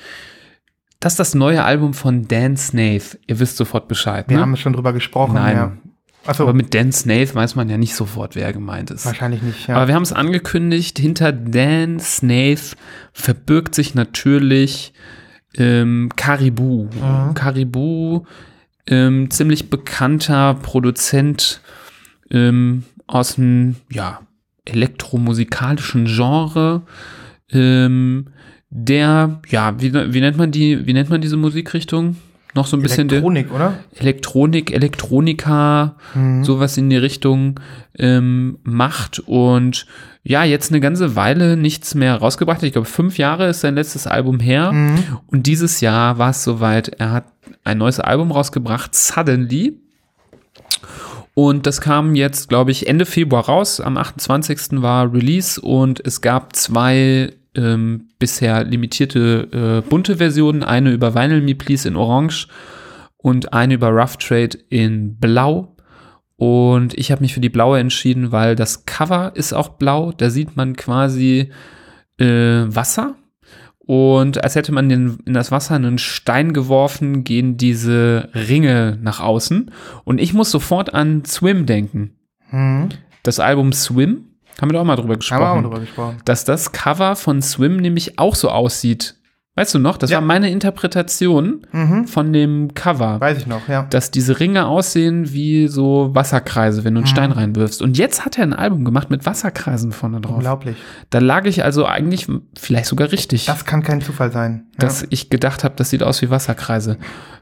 dass 1.01 1.17
das 1.17 1.35
neue 1.35 1.65
Album 1.65 1.95
von 1.95 2.29
Dan 2.29 2.57
Snaith, 2.57 3.19
ihr 3.27 3.41
wisst 3.41 3.57
sofort 3.57 3.89
Bescheid, 3.89 4.27
Wir 4.29 4.37
ne? 4.37 4.43
haben 4.43 4.57
schon 4.57 4.75
drüber 4.75 4.93
gesprochen. 4.93 5.35
Nein. 5.35 5.57
Ja. 5.57 5.77
Achso, 6.27 6.43
Aber 6.45 6.53
mit 6.53 6.75
Dan 6.75 6.93
Snaith 6.93 7.35
weiß 7.35 7.57
man 7.57 7.69
ja 7.69 7.79
nicht 7.79 7.95
sofort, 7.95 8.37
wer 8.37 8.53
gemeint 8.53 8.91
ist. 8.91 9.07
wahrscheinlich 9.07 9.43
nicht. 9.43 9.67
Ja. 9.67 9.77
Aber 9.77 9.89
wir 9.89 9.95
haben 9.95 10.03
es 10.03 10.13
angekündigt, 10.13 10.99
hinter 10.99 11.33
Dan 11.33 11.99
Snaith 12.01 12.77
verbirgt 13.13 13.75
sich 13.75 13.95
natürlich 13.95 14.93
ähm, 15.57 16.11
Caribou. 16.17 16.85
Mhm. 16.85 17.35
Caribou, 17.35 18.25
ähm, 18.87 19.31
ziemlich 19.31 19.71
bekannter 19.71 20.55
Produzent 20.55 21.61
ähm, 22.31 22.85
aus 23.07 23.37
dem 23.37 23.77
ja, 23.91 24.21
elektromusikalischen 24.65 26.07
Genre. 26.07 26.83
Ähm, 27.51 28.27
der, 28.71 29.41
ja, 29.49 29.81
wie, 29.81 29.93
wie 29.95 30.21
nennt 30.21 30.37
man 30.37 30.51
die, 30.51 30.87
wie 30.87 30.93
nennt 30.93 31.09
man 31.11 31.21
diese 31.21 31.37
Musikrichtung? 31.37 32.17
Noch 32.55 32.67
so 32.67 32.77
ein 32.77 32.83
bisschen 32.83 33.09
Elektronik, 33.09 33.53
oder? 33.53 33.79
Elektronik, 33.95 34.73
Elektronika, 34.73 35.97
Mhm. 36.15 36.45
sowas 36.45 36.77
in 36.77 36.91
die 36.91 36.97
Richtung 36.97 37.61
ähm, 37.99 38.59
macht 38.65 39.21
und 39.21 39.87
ja, 40.23 40.45
jetzt 40.45 40.71
eine 40.71 40.81
ganze 40.81 41.15
Weile 41.17 41.57
nichts 41.57 41.95
mehr 41.95 42.17
rausgebracht. 42.17 42.63
Ich 42.63 42.73
glaube, 42.73 42.87
fünf 42.89 43.17
Jahre 43.19 43.49
ist 43.49 43.61
sein 43.61 43.75
letztes 43.75 44.07
Album 44.07 44.41
her 44.41 44.73
Mhm. 44.73 44.99
und 45.29 45.47
dieses 45.47 45.81
Jahr 45.81 46.19
war 46.19 46.31
es 46.31 46.43
soweit. 46.45 46.89
Er 46.99 47.13
hat 47.13 47.25
ein 47.65 47.79
neues 47.79 48.01
Album 48.01 48.33
rausgebracht, 48.33 48.95
Suddenly. 48.95 49.79
Und 51.39 51.69
das 51.69 51.81
kam 51.81 52.17
jetzt, 52.17 52.49
glaube 52.49 52.73
ich, 52.73 52.89
Ende 52.89 53.07
Februar 53.07 53.45
raus. 53.45 53.81
Am 53.81 53.97
28. 53.97 54.83
war 54.83 55.15
Release 55.15 55.61
und 55.61 56.05
es 56.05 56.21
gab 56.21 56.57
zwei 56.57 57.33
ähm, 57.55 58.09
bisher 58.19 58.65
limitierte 58.65 59.85
äh, 59.87 59.89
bunte 59.89 60.17
Versionen. 60.17 60.65
Eine 60.65 60.91
über 60.91 61.15
Vinyl 61.15 61.41
Me 61.41 61.55
Please 61.55 61.87
in 61.87 61.95
Orange 61.95 62.49
und 63.19 63.53
eine 63.53 63.75
über 63.75 63.91
Rough 63.91 64.17
Trade 64.17 64.59
in 64.69 65.17
Blau. 65.17 65.77
Und 66.35 66.99
ich 66.99 67.13
habe 67.13 67.23
mich 67.23 67.35
für 67.35 67.41
die 67.41 67.51
blaue 67.51 67.79
entschieden, 67.79 68.33
weil 68.33 68.57
das 68.57 68.85
Cover 68.85 69.31
ist 69.37 69.53
auch 69.53 69.69
blau. 69.69 70.11
Da 70.11 70.31
sieht 70.31 70.57
man 70.57 70.75
quasi 70.75 71.51
äh, 72.19 72.27
Wasser. 72.67 73.15
Und 73.89 74.45
als 74.45 74.55
hätte 74.55 74.71
man 74.71 74.91
den, 74.91 75.17
in 75.25 75.33
das 75.33 75.51
Wasser 75.51 75.77
einen 75.77 75.97
Stein 75.97 76.53
geworfen, 76.53 77.25
gehen 77.25 77.57
diese 77.57 78.29
Ringe 78.35 78.99
nach 79.01 79.19
außen. 79.19 79.71
Und 80.05 80.21
ich 80.21 80.35
muss 80.35 80.51
sofort 80.51 80.93
an 80.93 81.25
Swim 81.25 81.65
denken. 81.65 82.11
Mhm. 82.51 82.91
Das 83.23 83.41
Album 83.41 83.73
Swim, 83.73 84.27
haben 84.61 84.69
wir 84.69 84.75
doch 84.75 84.81
auch 84.81 84.85
mal 84.85 84.97
drüber 84.97 85.15
Haben 85.15 85.21
wir 85.21 85.47
auch 85.47 85.55
gesprochen 85.55 85.63
mal 85.63 85.63
drüber 85.63 85.81
gesprochen. 85.81 86.17
dass 86.27 86.45
das 86.45 86.73
Cover 86.73 87.17
von 87.17 87.41
Swim 87.41 87.79
nämlich 87.79 88.19
auch 88.19 88.35
so 88.35 88.51
aussieht. 88.51 89.15
Weißt 89.59 89.75
du 89.75 89.81
noch? 89.81 89.97
Das 89.97 90.11
Ja. 90.11 90.19
war 90.19 90.25
meine 90.25 90.51
Interpretation 90.51 91.63
Mhm. 91.73 92.07
von 92.07 92.33
dem 92.33 92.75
Cover. 92.75 93.21
Weiß 93.21 93.39
ich 93.39 93.47
noch, 93.49 93.67
ja. 93.69 93.87
Dass 93.91 94.13
diese 94.13 94.39
Ringe 94.39 94.67
aussehen 94.67 95.33
wie 95.33 95.67
so 95.67 96.11
Wasserkreise, 96.15 96.85
wenn 96.85 96.95
du 96.95 96.99
einen 97.01 97.07
Mhm. 97.07 97.09
Stein 97.11 97.33
reinwirfst. 97.33 97.83
Und 97.83 97.99
jetzt 97.99 98.25
hat 98.25 98.39
er 98.39 98.45
ein 98.45 98.53
Album 98.53 98.85
gemacht 98.85 99.11
mit 99.11 99.27
Wasserkreisen 99.27 99.91
vorne 99.91 100.21
drauf. 100.21 100.37
Unglaublich. 100.37 100.77
Da 101.11 101.19
lag 101.19 101.45
ich 101.45 101.65
also 101.65 101.87
eigentlich 101.87 102.29
vielleicht 102.57 102.87
sogar 102.87 103.11
richtig, 103.11 103.47
Das 103.47 103.65
kann 103.65 103.83
kein 103.83 104.01
Zufall 104.01 104.31
sein. 104.31 104.67
Ja. 104.75 104.87
dass 104.87 105.05
ich 105.11 105.29
gedacht 105.29 105.65
habe, 105.65 105.75
das 105.77 105.91
sieht 105.91 106.05
aus 106.05 106.23
wie 106.23 106.31
Wasserkreise. 106.31 106.97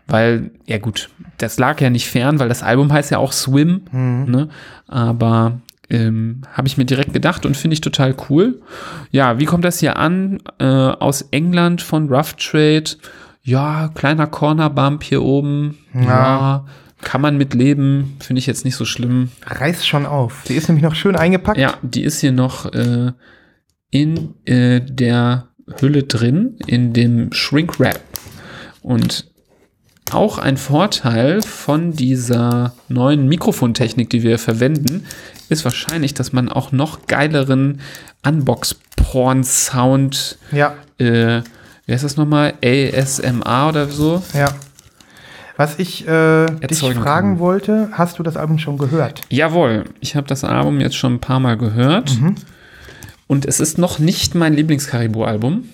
Weil, 0.06 0.52
ja 0.66 0.78
gut, 0.78 1.10
das 1.36 1.58
lag 1.58 1.80
ja 1.82 1.90
nicht 1.90 2.06
fern, 2.08 2.38
weil 2.38 2.48
das 2.48 2.62
Album 2.62 2.90
heißt 2.92 3.10
ja 3.10 3.18
auch 3.18 3.32
Swim. 3.32 3.82
Mhm. 3.92 4.24
Ne? 4.30 4.48
Aber 4.88 5.60
ähm, 5.90 6.42
habe 6.52 6.68
ich 6.68 6.76
mir 6.76 6.84
direkt 6.84 7.12
gedacht 7.12 7.46
und 7.46 7.56
finde 7.56 7.74
ich 7.74 7.80
total 7.80 8.14
cool. 8.28 8.60
Ja, 9.10 9.38
wie 9.38 9.44
kommt 9.44 9.64
das 9.64 9.80
hier 9.80 9.96
an? 9.96 10.38
Äh, 10.58 10.64
aus 10.64 11.22
England 11.30 11.82
von 11.82 12.08
Rough 12.08 12.34
Trade. 12.34 12.84
Ja, 13.42 13.88
kleiner 13.94 14.26
Corner 14.26 14.70
Bump 14.70 15.04
hier 15.04 15.22
oben. 15.22 15.78
Ja. 15.94 16.02
Ja. 16.02 16.66
kann 17.02 17.20
man 17.20 17.36
mit 17.36 17.54
leben. 17.54 18.16
Finde 18.20 18.38
ich 18.38 18.46
jetzt 18.46 18.64
nicht 18.64 18.74
so 18.74 18.84
schlimm. 18.84 19.30
Reiß 19.46 19.86
schon 19.86 20.06
auf. 20.06 20.42
Die 20.48 20.54
ist 20.54 20.68
nämlich 20.68 20.82
noch 20.82 20.94
schön 20.94 21.14
eingepackt. 21.14 21.58
Ja, 21.58 21.74
die 21.82 22.02
ist 22.02 22.20
hier 22.20 22.32
noch 22.32 22.72
äh, 22.72 23.12
in 23.90 24.34
äh, 24.44 24.80
der 24.80 25.48
Hülle 25.80 26.02
drin, 26.04 26.58
in 26.66 26.92
dem 26.92 27.32
Shrink 27.32 27.78
Wrap. 27.78 28.00
Und 28.82 29.26
auch 30.12 30.38
ein 30.38 30.56
Vorteil 30.56 31.42
von 31.42 31.92
dieser 31.92 32.74
neuen 32.88 33.28
Mikrofontechnik, 33.28 34.08
die 34.10 34.22
wir 34.22 34.38
verwenden, 34.38 35.04
ist 35.48 35.64
wahrscheinlich, 35.64 36.14
dass 36.14 36.32
man 36.32 36.48
auch 36.48 36.72
noch 36.72 37.06
geileren 37.06 37.80
Unbox-Porn-Sound, 38.26 40.38
Ja, 40.52 40.74
äh, 40.98 41.42
wie 41.86 41.92
heißt 41.92 42.04
das 42.04 42.16
nochmal? 42.16 42.54
ASMR 42.64 43.68
oder 43.68 43.88
so? 43.88 44.22
ja. 44.34 44.48
Was 45.58 45.78
ich 45.78 46.06
äh, 46.06 46.44
dich 46.68 46.80
fragen 46.80 47.02
kann. 47.02 47.38
wollte, 47.38 47.88
hast 47.92 48.18
du 48.18 48.22
das 48.22 48.36
Album 48.36 48.58
schon 48.58 48.76
gehört? 48.76 49.22
Jawohl, 49.30 49.84
ich 50.00 50.14
habe 50.14 50.26
das 50.26 50.44
Album 50.44 50.80
jetzt 50.80 50.96
schon 50.96 51.14
ein 51.14 51.18
paar 51.20 51.40
Mal 51.40 51.56
gehört. 51.56 52.12
Und 53.26 53.46
es 53.46 53.58
ist 53.58 53.78
noch 53.78 53.98
nicht 53.98 54.34
mein 54.34 54.52
Lieblings-Caribou-Album. 54.52 55.64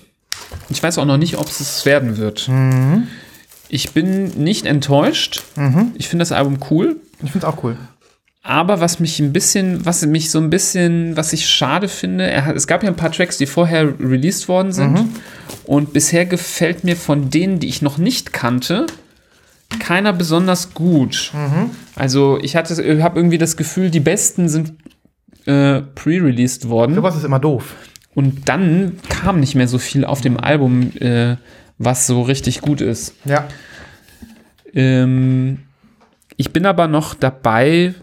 Ich 0.68 0.80
weiß 0.80 0.98
auch 0.98 1.04
noch 1.04 1.16
nicht, 1.16 1.36
ob 1.36 1.48
es 1.48 1.58
es 1.58 1.84
werden 1.84 2.16
wird. 2.16 2.46
Mhm. 2.46 3.08
Ich 3.68 3.90
bin 3.92 4.26
nicht 4.44 4.66
enttäuscht. 4.66 5.42
Mhm. 5.56 5.90
Ich 5.96 6.08
finde 6.08 6.22
das 6.22 6.30
Album 6.30 6.58
cool. 6.70 6.94
Ich 7.24 7.32
find's 7.32 7.44
auch 7.44 7.64
cool. 7.64 7.76
Aber 8.44 8.80
was 8.80 8.98
mich 8.98 9.20
ein 9.20 9.32
bisschen, 9.32 9.86
was 9.86 10.04
mich 10.04 10.30
so 10.30 10.38
ein 10.38 10.50
bisschen, 10.50 11.16
was 11.16 11.32
ich 11.32 11.48
schade 11.48 11.86
finde, 11.86 12.28
er 12.28 12.54
es 12.56 12.66
gab 12.66 12.82
ja 12.82 12.88
ein 12.88 12.96
paar 12.96 13.12
Tracks, 13.12 13.38
die 13.38 13.46
vorher 13.46 13.94
released 14.00 14.48
worden 14.48 14.72
sind. 14.72 14.96
Und 15.64 15.92
bisher 15.92 16.26
gefällt 16.26 16.82
mir 16.82 16.96
von 16.96 17.30
denen, 17.30 17.60
die 17.60 17.68
ich 17.68 17.82
noch 17.82 17.98
nicht 17.98 18.32
kannte, 18.32 18.86
keiner 19.78 20.12
besonders 20.12 20.74
gut. 20.74 21.30
Also 21.94 22.38
ich 22.42 22.56
hatte, 22.56 23.02
habe 23.02 23.18
irgendwie 23.18 23.38
das 23.38 23.56
Gefühl, 23.56 23.90
die 23.90 24.00
besten 24.00 24.48
sind 24.48 24.72
äh, 25.46 25.80
pre-released 25.80 26.68
worden. 26.68 26.96
Sowas 26.96 27.16
ist 27.16 27.24
immer 27.24 27.38
doof. 27.38 27.76
Und 28.14 28.48
dann 28.48 28.98
kam 29.08 29.40
nicht 29.40 29.54
mehr 29.54 29.68
so 29.68 29.78
viel 29.78 30.04
auf 30.04 30.20
dem 30.20 30.38
Album, 30.38 30.92
äh, 30.98 31.36
was 31.78 32.06
so 32.06 32.22
richtig 32.22 32.60
gut 32.60 32.80
ist. 32.80 33.14
Ja. 33.24 33.48
Ähm, 34.74 35.60
ich 36.36 36.52
bin 36.52 36.66
aber 36.66 36.88
noch 36.88 37.14
dabei, 37.14 37.94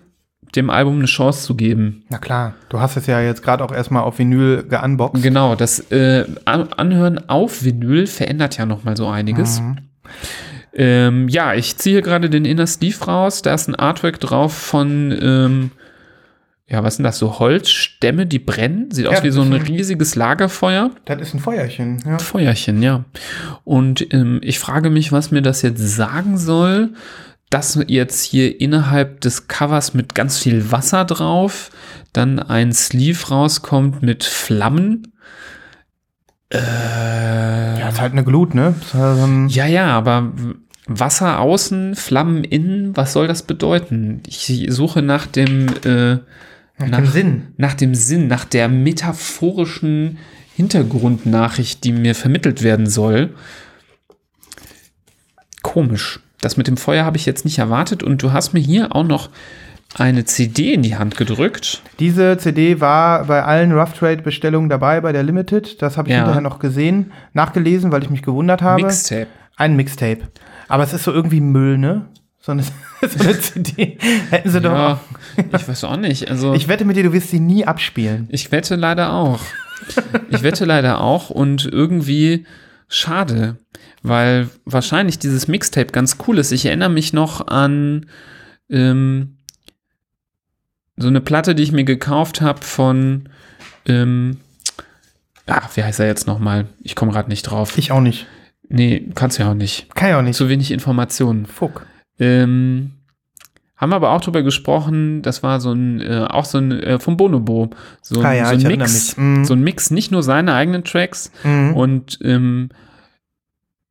dem 0.55 0.69
Album 0.69 0.97
eine 0.97 1.05
Chance 1.05 1.43
zu 1.45 1.55
geben. 1.55 2.03
Na 2.09 2.17
klar, 2.17 2.53
du 2.69 2.79
hast 2.79 2.97
es 2.97 3.05
ja 3.07 3.21
jetzt 3.21 3.43
gerade 3.43 3.63
auch 3.63 3.71
erstmal 3.71 4.03
auf 4.03 4.17
Vinyl 4.19 4.63
geunboxed. 4.63 5.21
Genau, 5.23 5.55
das 5.55 5.79
äh, 5.91 6.25
An- 6.45 6.73
Anhören 6.73 7.29
auf 7.29 7.63
Vinyl 7.63 8.07
verändert 8.07 8.57
ja 8.57 8.65
noch 8.65 8.83
mal 8.83 8.97
so 8.97 9.07
einiges. 9.07 9.61
Ähm, 10.73 11.27
ja, 11.29 11.53
ich 11.53 11.77
ziehe 11.77 12.01
gerade 12.01 12.29
den 12.29 12.45
Inner 12.45 12.67
Sleeve 12.67 13.03
raus. 13.05 13.41
Da 13.41 13.53
ist 13.53 13.67
ein 13.67 13.75
Artwork 13.75 14.19
drauf 14.19 14.53
von, 14.53 15.11
ähm, 15.21 15.71
ja, 16.67 16.83
was 16.83 16.97
sind 16.97 17.03
das, 17.03 17.17
so 17.17 17.39
Holzstämme, 17.39 18.25
die 18.27 18.39
brennen. 18.39 18.91
Sieht 18.91 19.05
Ja, 19.05 19.11
aus 19.11 19.23
wie 19.23 19.31
so 19.31 19.41
ein 19.41 19.51
ein- 19.53 19.61
riesiges 19.63 20.15
Lagerfeuer. 20.15 20.91
Das 21.05 21.19
ist 21.21 21.33
ein 21.33 21.39
Feuerchen. 21.39 22.01
Ja. 22.05 22.19
Feuerchen, 22.19 22.81
ja. 22.83 23.03
Und 23.63 24.13
ähm, 24.13 24.39
ich 24.43 24.59
frage 24.59 24.89
mich, 24.91 25.11
was 25.11 25.31
mir 25.31 25.41
das 25.41 25.63
jetzt 25.63 25.79
sagen 25.95 26.37
soll, 26.37 26.89
dass 27.49 27.79
jetzt 27.87 28.23
hier 28.23 28.61
innerhalb 28.61 29.21
des 29.21 29.47
Covers 29.47 29.93
mit 29.93 30.13
ganz 30.13 30.37
viel 30.37 30.71
Wasser 30.71 31.05
drauf 31.05 31.71
dann 32.13 32.39
ein 32.39 32.73
Sleeve 32.73 33.27
rauskommt 33.27 34.01
mit 34.01 34.23
Flammen. 34.23 35.13
Äh, 36.51 37.79
ja, 37.79 37.89
ist 37.89 38.01
halt 38.01 38.13
eine 38.13 38.23
Glut, 38.23 38.55
ne? 38.55 38.73
Ist 38.81 38.91
so 38.91 38.97
ein, 38.97 39.49
ja, 39.49 39.67
ja, 39.67 39.87
aber 39.87 40.31
Wasser 40.87 41.39
außen, 41.39 41.95
Flammen 41.95 42.43
innen, 42.43 42.97
was 42.97 43.13
soll 43.13 43.27
das 43.27 43.43
bedeuten? 43.43 44.23
Ich 44.27 44.65
suche 44.69 45.03
nach 45.03 45.27
dem, 45.27 45.67
äh, 45.85 46.17
nach 46.79 46.97
dem 46.97 47.05
Sinn. 47.05 47.47
nach 47.57 47.75
dem 47.75 47.93
Sinn, 47.93 48.27
nach 48.27 48.45
der 48.45 48.67
metaphorischen 48.69 50.17
Hintergrundnachricht, 50.55 51.83
die 51.83 51.91
mir 51.91 52.15
vermittelt 52.15 52.63
werden 52.63 52.87
soll. 52.87 53.35
Komisch. 55.61 56.19
Das 56.41 56.57
mit 56.57 56.67
dem 56.67 56.77
Feuer 56.77 57.05
habe 57.05 57.17
ich 57.17 57.25
jetzt 57.25 57.45
nicht 57.45 57.59
erwartet 57.59 58.01
und 58.03 58.23
du 58.23 58.31
hast 58.31 58.53
mir 58.53 58.59
hier 58.61 58.95
auch 58.95 59.03
noch 59.05 59.29
eine 59.97 60.23
CD 60.23 60.73
in 60.73 60.83
die 60.83 60.95
Hand 60.95 61.17
gedrückt. 61.17 61.81
Diese 61.99 62.37
CD 62.37 62.79
war 62.79 63.25
bei 63.25 63.43
allen 63.43 63.71
Rough 63.71 63.93
Trade 63.93 64.21
Bestellungen 64.21 64.69
dabei, 64.69 65.01
bei 65.01 65.11
der 65.11 65.23
Limited. 65.23 65.81
Das 65.81 65.97
habe 65.97 66.07
ich 66.07 66.13
Ja. 66.13 66.19
hinterher 66.19 66.41
noch 66.41 66.59
gesehen, 66.59 67.11
nachgelesen, 67.33 67.91
weil 67.91 68.03
ich 68.03 68.09
mich 68.09 68.21
gewundert 68.21 68.61
habe. 68.61 68.83
Mixtape. 68.83 69.27
Ein 69.57 69.75
Mixtape. 69.75 70.19
Aber 70.67 70.83
es 70.83 70.93
ist 70.93 71.03
so 71.03 71.11
irgendwie 71.11 71.41
Müll, 71.41 71.77
ne? 71.77 72.05
So 72.39 72.51
eine, 72.53 72.63
so 73.01 73.19
eine 73.19 73.39
CD. 73.39 73.97
Hätten 74.29 74.49
sie 74.49 74.61
doch. 74.61 74.71
Ja, 74.71 74.99
ich 75.53 75.67
weiß 75.67 75.83
auch 75.85 75.97
nicht. 75.97 76.29
Also 76.29 76.53
Ich 76.53 76.67
wette 76.67 76.85
mit 76.85 76.95
dir, 76.95 77.03
du 77.03 77.11
wirst 77.11 77.31
sie 77.31 77.39
nie 77.39 77.65
abspielen. 77.65 78.27
Ich 78.31 78.51
wette 78.51 78.75
leider 78.75 79.11
auch. 79.13 79.41
Ich 80.29 80.43
wette 80.43 80.65
leider 80.65 81.01
auch 81.01 81.29
und 81.31 81.65
irgendwie 81.65 82.45
schade, 82.87 83.57
weil 84.03 84.49
wahrscheinlich 84.65 85.19
dieses 85.19 85.47
Mixtape 85.47 85.91
ganz 85.91 86.17
cool 86.27 86.37
ist. 86.37 86.51
Ich 86.51 86.65
erinnere 86.65 86.89
mich 86.89 87.13
noch 87.13 87.47
an 87.47 88.05
ähm, 88.69 89.37
so 90.97 91.07
eine 91.07 91.21
Platte, 91.21 91.55
die 91.55 91.63
ich 91.63 91.71
mir 91.71 91.83
gekauft 91.85 92.41
habe 92.41 92.61
von, 92.61 93.29
ähm, 93.85 94.37
ah, 95.47 95.61
wie 95.75 95.83
heißt 95.83 95.99
er 95.99 96.07
jetzt 96.07 96.27
nochmal? 96.27 96.65
Ich 96.81 96.95
komme 96.95 97.11
gerade 97.11 97.29
nicht 97.29 97.43
drauf. 97.43 97.77
Ich 97.77 97.91
auch 97.91 98.01
nicht. 98.01 98.27
nee, 98.67 99.09
kannst 99.15 99.37
du 99.39 99.43
ja 99.43 99.49
auch 99.51 99.55
nicht. 99.55 99.93
Kann 99.95 100.09
ja 100.09 100.19
auch 100.19 100.23
nicht. 100.23 100.35
Zu 100.35 100.49
wenig 100.49 100.71
Informationen. 100.71 101.45
Fuck. 101.45 101.85
Ähm, 102.19 102.91
haben 103.77 103.91
wir 103.91 103.95
aber 103.95 104.11
auch 104.11 104.19
drüber 104.21 104.43
gesprochen, 104.43 105.21
das 105.21 105.41
war 105.41 105.61
so 105.61 105.71
ein, 105.71 106.01
äh, 106.01 106.27
auch 106.29 106.43
so 106.43 106.57
ein, 106.57 106.71
äh, 106.73 106.99
vom 106.99 107.15
Bonobo, 107.15 107.69
so, 108.01 108.19
ein- 108.19 108.25
Ah 108.25 108.33
ja, 108.33 108.45
so 108.59 108.67
ein 108.67 108.77
Mix, 108.77 109.15
mich. 109.15 109.17
Mhm. 109.17 109.45
so 109.45 109.53
ein 109.53 109.61
Mix, 109.63 109.89
nicht 109.89 110.11
nur 110.11 110.21
seine 110.21 110.53
eigenen 110.53 110.83
Tracks 110.83 111.31
Mhm. 111.45 111.73
und 111.75 112.19
ähm, 112.21 112.69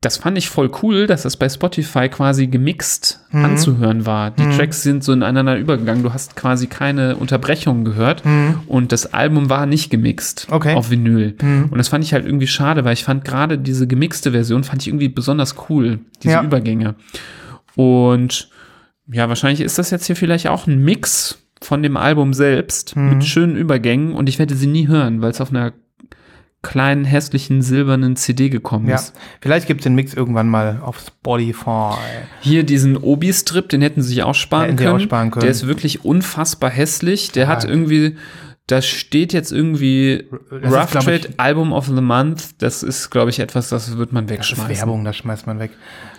das 0.00 0.16
fand 0.16 0.38
ich 0.38 0.48
voll 0.48 0.70
cool, 0.82 1.08
dass 1.08 1.22
das 1.22 1.36
bei 1.36 1.48
Spotify 1.48 2.08
quasi 2.08 2.46
gemixt 2.46 3.20
Mhm. 3.32 3.44
anzuhören 3.44 4.06
war. 4.06 4.30
Die 4.30 4.44
Mhm. 4.44 4.52
Tracks 4.56 4.82
sind 4.84 5.02
so 5.02 5.12
ineinander 5.12 5.58
übergegangen, 5.58 6.04
du 6.04 6.12
hast 6.12 6.36
quasi 6.36 6.68
keine 6.68 7.16
Unterbrechungen 7.16 7.84
gehört 7.84 8.24
Mhm. 8.24 8.60
und 8.68 8.92
das 8.92 9.12
Album 9.12 9.50
war 9.50 9.66
nicht 9.66 9.90
gemixt 9.90 10.46
Okay. 10.50 10.74
auf 10.76 10.90
Vinyl. 10.90 11.34
Mhm. 11.42 11.66
Und 11.70 11.78
das 11.78 11.88
fand 11.88 12.04
ich 12.04 12.12
halt 12.12 12.24
irgendwie 12.26 12.46
schade, 12.46 12.84
weil 12.84 12.92
ich 12.92 13.02
fand 13.02 13.24
gerade 13.24 13.58
diese 13.58 13.88
gemixte 13.88 14.30
Version 14.30 14.62
fand 14.62 14.82
ich 14.82 14.88
irgendwie 14.88 15.08
besonders 15.08 15.56
cool, 15.68 15.98
diese 16.22 16.34
Ja. 16.34 16.42
Übergänge. 16.44 16.94
Und 17.74 18.50
ja, 19.10 19.28
wahrscheinlich 19.28 19.60
ist 19.62 19.78
das 19.78 19.90
jetzt 19.90 20.06
hier 20.06 20.16
vielleicht 20.16 20.46
auch 20.48 20.66
ein 20.66 20.78
Mix 20.84 21.42
von 21.60 21.82
dem 21.82 21.96
Album 21.96 22.34
selbst 22.34 22.94
Mhm. 22.94 23.08
mit 23.10 23.24
schönen 23.24 23.56
Übergängen 23.56 24.12
und 24.12 24.28
ich 24.28 24.38
werde 24.38 24.54
sie 24.54 24.68
nie 24.68 24.86
hören, 24.86 25.22
weil 25.22 25.30
es 25.32 25.40
auf 25.40 25.50
einer 25.50 25.72
kleinen, 26.62 27.04
hässlichen, 27.04 27.62
silbernen 27.62 28.16
CD 28.16 28.48
gekommen 28.48 28.88
Ja, 28.88 28.96
ist. 28.96 29.14
vielleicht 29.40 29.66
gibt 29.68 29.80
es 29.80 29.84
den 29.84 29.94
Mix 29.94 30.12
irgendwann 30.14 30.48
mal 30.48 30.80
auf 30.82 30.98
Spotify. 30.98 31.94
Hier 32.40 32.64
diesen 32.64 32.96
Obi-Strip, 32.96 33.68
den 33.68 33.80
hätten 33.80 34.02
sie 34.02 34.08
sich 34.08 34.22
auch 34.24 34.34
sparen, 34.34 34.64
Hätten 34.66 34.78
sie 34.78 34.84
können. 34.84 34.96
auch 34.96 35.00
sparen 35.00 35.30
können. 35.30 35.42
Der 35.42 35.50
ist 35.50 35.66
wirklich 35.66 36.04
unfassbar 36.04 36.70
hässlich. 36.70 37.30
Der 37.32 37.44
Ja. 37.44 37.48
hat 37.50 37.64
irgendwie, 37.64 38.16
da 38.68 38.80
steht 38.82 39.32
jetzt 39.32 39.50
irgendwie 39.50 40.26
Das 40.50 40.70
ist, 40.72 40.78
Rough 40.78 40.90
glaub 40.92 41.04
Trade 41.04 41.16
ich- 41.28 41.40
Album 41.40 41.72
of 41.72 41.86
the 41.86 42.00
Month. 42.00 42.50
Das 42.62 42.82
ist, 42.82 43.10
glaube 43.10 43.30
ich, 43.30 43.40
etwas, 43.40 43.68
das 43.70 43.96
wird 43.98 44.12
man 44.12 44.26
Das 44.26 44.36
ist 44.36 44.38
wegschmeißen. 44.52 44.76
Werbung, 44.76 45.04
das 45.04 45.16
schmeißt 45.16 45.46
man 45.46 45.58
weg. 45.58 45.70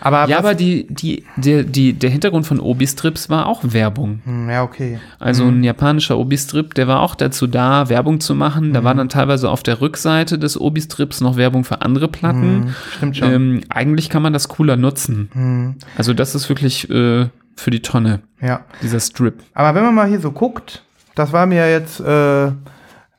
Aber 0.01 0.27
Ja, 0.27 0.39
aber 0.39 0.55
die, 0.55 0.87
die, 0.89 1.25
der, 1.37 1.63
die, 1.63 1.93
der 1.93 2.09
Hintergrund 2.09 2.47
von 2.47 2.59
Obi-Strips 2.59 3.29
war 3.29 3.45
auch 3.45 3.61
Werbung. 3.63 4.21
Hm, 4.25 4.49
Ja, 4.49 4.63
okay. 4.63 4.99
Also 5.19 5.45
ein 5.45 5.63
japanischer 5.63 6.17
Obi-Strip, 6.17 6.73
der 6.73 6.87
war 6.87 7.01
auch 7.01 7.15
dazu 7.15 7.47
da, 7.47 7.87
Werbung 7.89 8.19
zu 8.19 8.35
machen. 8.35 8.73
Da 8.73 8.83
war 8.83 8.95
dann 8.95 9.09
teilweise 9.09 9.49
auf 9.49 9.61
der 9.63 9.79
Rückseite 9.79 10.39
des 10.39 10.59
Obi-Strips 10.59 11.21
noch 11.21 11.37
Werbung 11.37 11.63
für 11.63 11.81
andere 11.81 12.07
Platten. 12.07 12.63
Hm, 12.65 12.75
stimmt 12.97 13.17
schon. 13.17 13.31
Ähm, 13.33 13.61
eigentlich 13.69 14.09
kann 14.09 14.21
man 14.23 14.33
das 14.33 14.47
cooler 14.49 14.75
nutzen. 14.75 15.29
Hm, 15.33 15.75
Also 15.97 16.13
das 16.13 16.33
ist 16.35 16.49
wirklich 16.49 16.89
äh, 16.89 17.27
für 17.55 17.69
die 17.71 17.81
Tonne, 17.81 18.21
ja. 18.41 18.61
dieser 18.81 18.99
Strip. 18.99 19.35
Aber 19.53 19.75
wenn 19.75 19.83
man 19.83 19.93
mal 19.93 20.07
hier 20.07 20.19
so 20.19 20.31
guckt, 20.31 20.83
das 21.15 21.33
war 21.33 21.45
mir 21.45 21.69
jetzt 21.69 21.99
äh, 21.99 22.47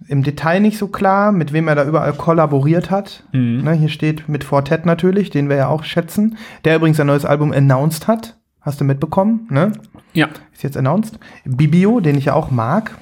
im 0.08 0.22
Detail 0.22 0.60
nicht 0.60 0.78
so 0.78 0.88
klar, 0.88 1.30
mit 1.32 1.52
wem 1.52 1.68
er 1.68 1.74
da 1.74 1.84
überall 1.84 2.12
kollaboriert 2.14 2.90
hat. 2.90 3.24
Mhm. 3.32 3.62
Ne, 3.64 3.72
hier 3.74 3.88
steht 3.90 4.28
mit 4.28 4.44
Fortet 4.44 4.86
natürlich, 4.86 5.30
den 5.30 5.48
wir 5.48 5.56
ja 5.56 5.68
auch 5.68 5.84
schätzen, 5.84 6.36
der 6.64 6.76
übrigens 6.76 6.98
ein 7.00 7.06
neues 7.06 7.24
Album 7.24 7.52
announced 7.52 8.08
hat. 8.08 8.36
Hast 8.62 8.80
du 8.80 8.84
mitbekommen, 8.84 9.46
ne? 9.50 9.72
Ja. 10.12 10.28
Ist 10.52 10.62
jetzt 10.62 10.76
announced. 10.76 11.18
Bibio, 11.44 12.00
den 12.00 12.16
ich 12.18 12.26
ja 12.26 12.34
auch 12.34 12.50
mag. 12.50 12.92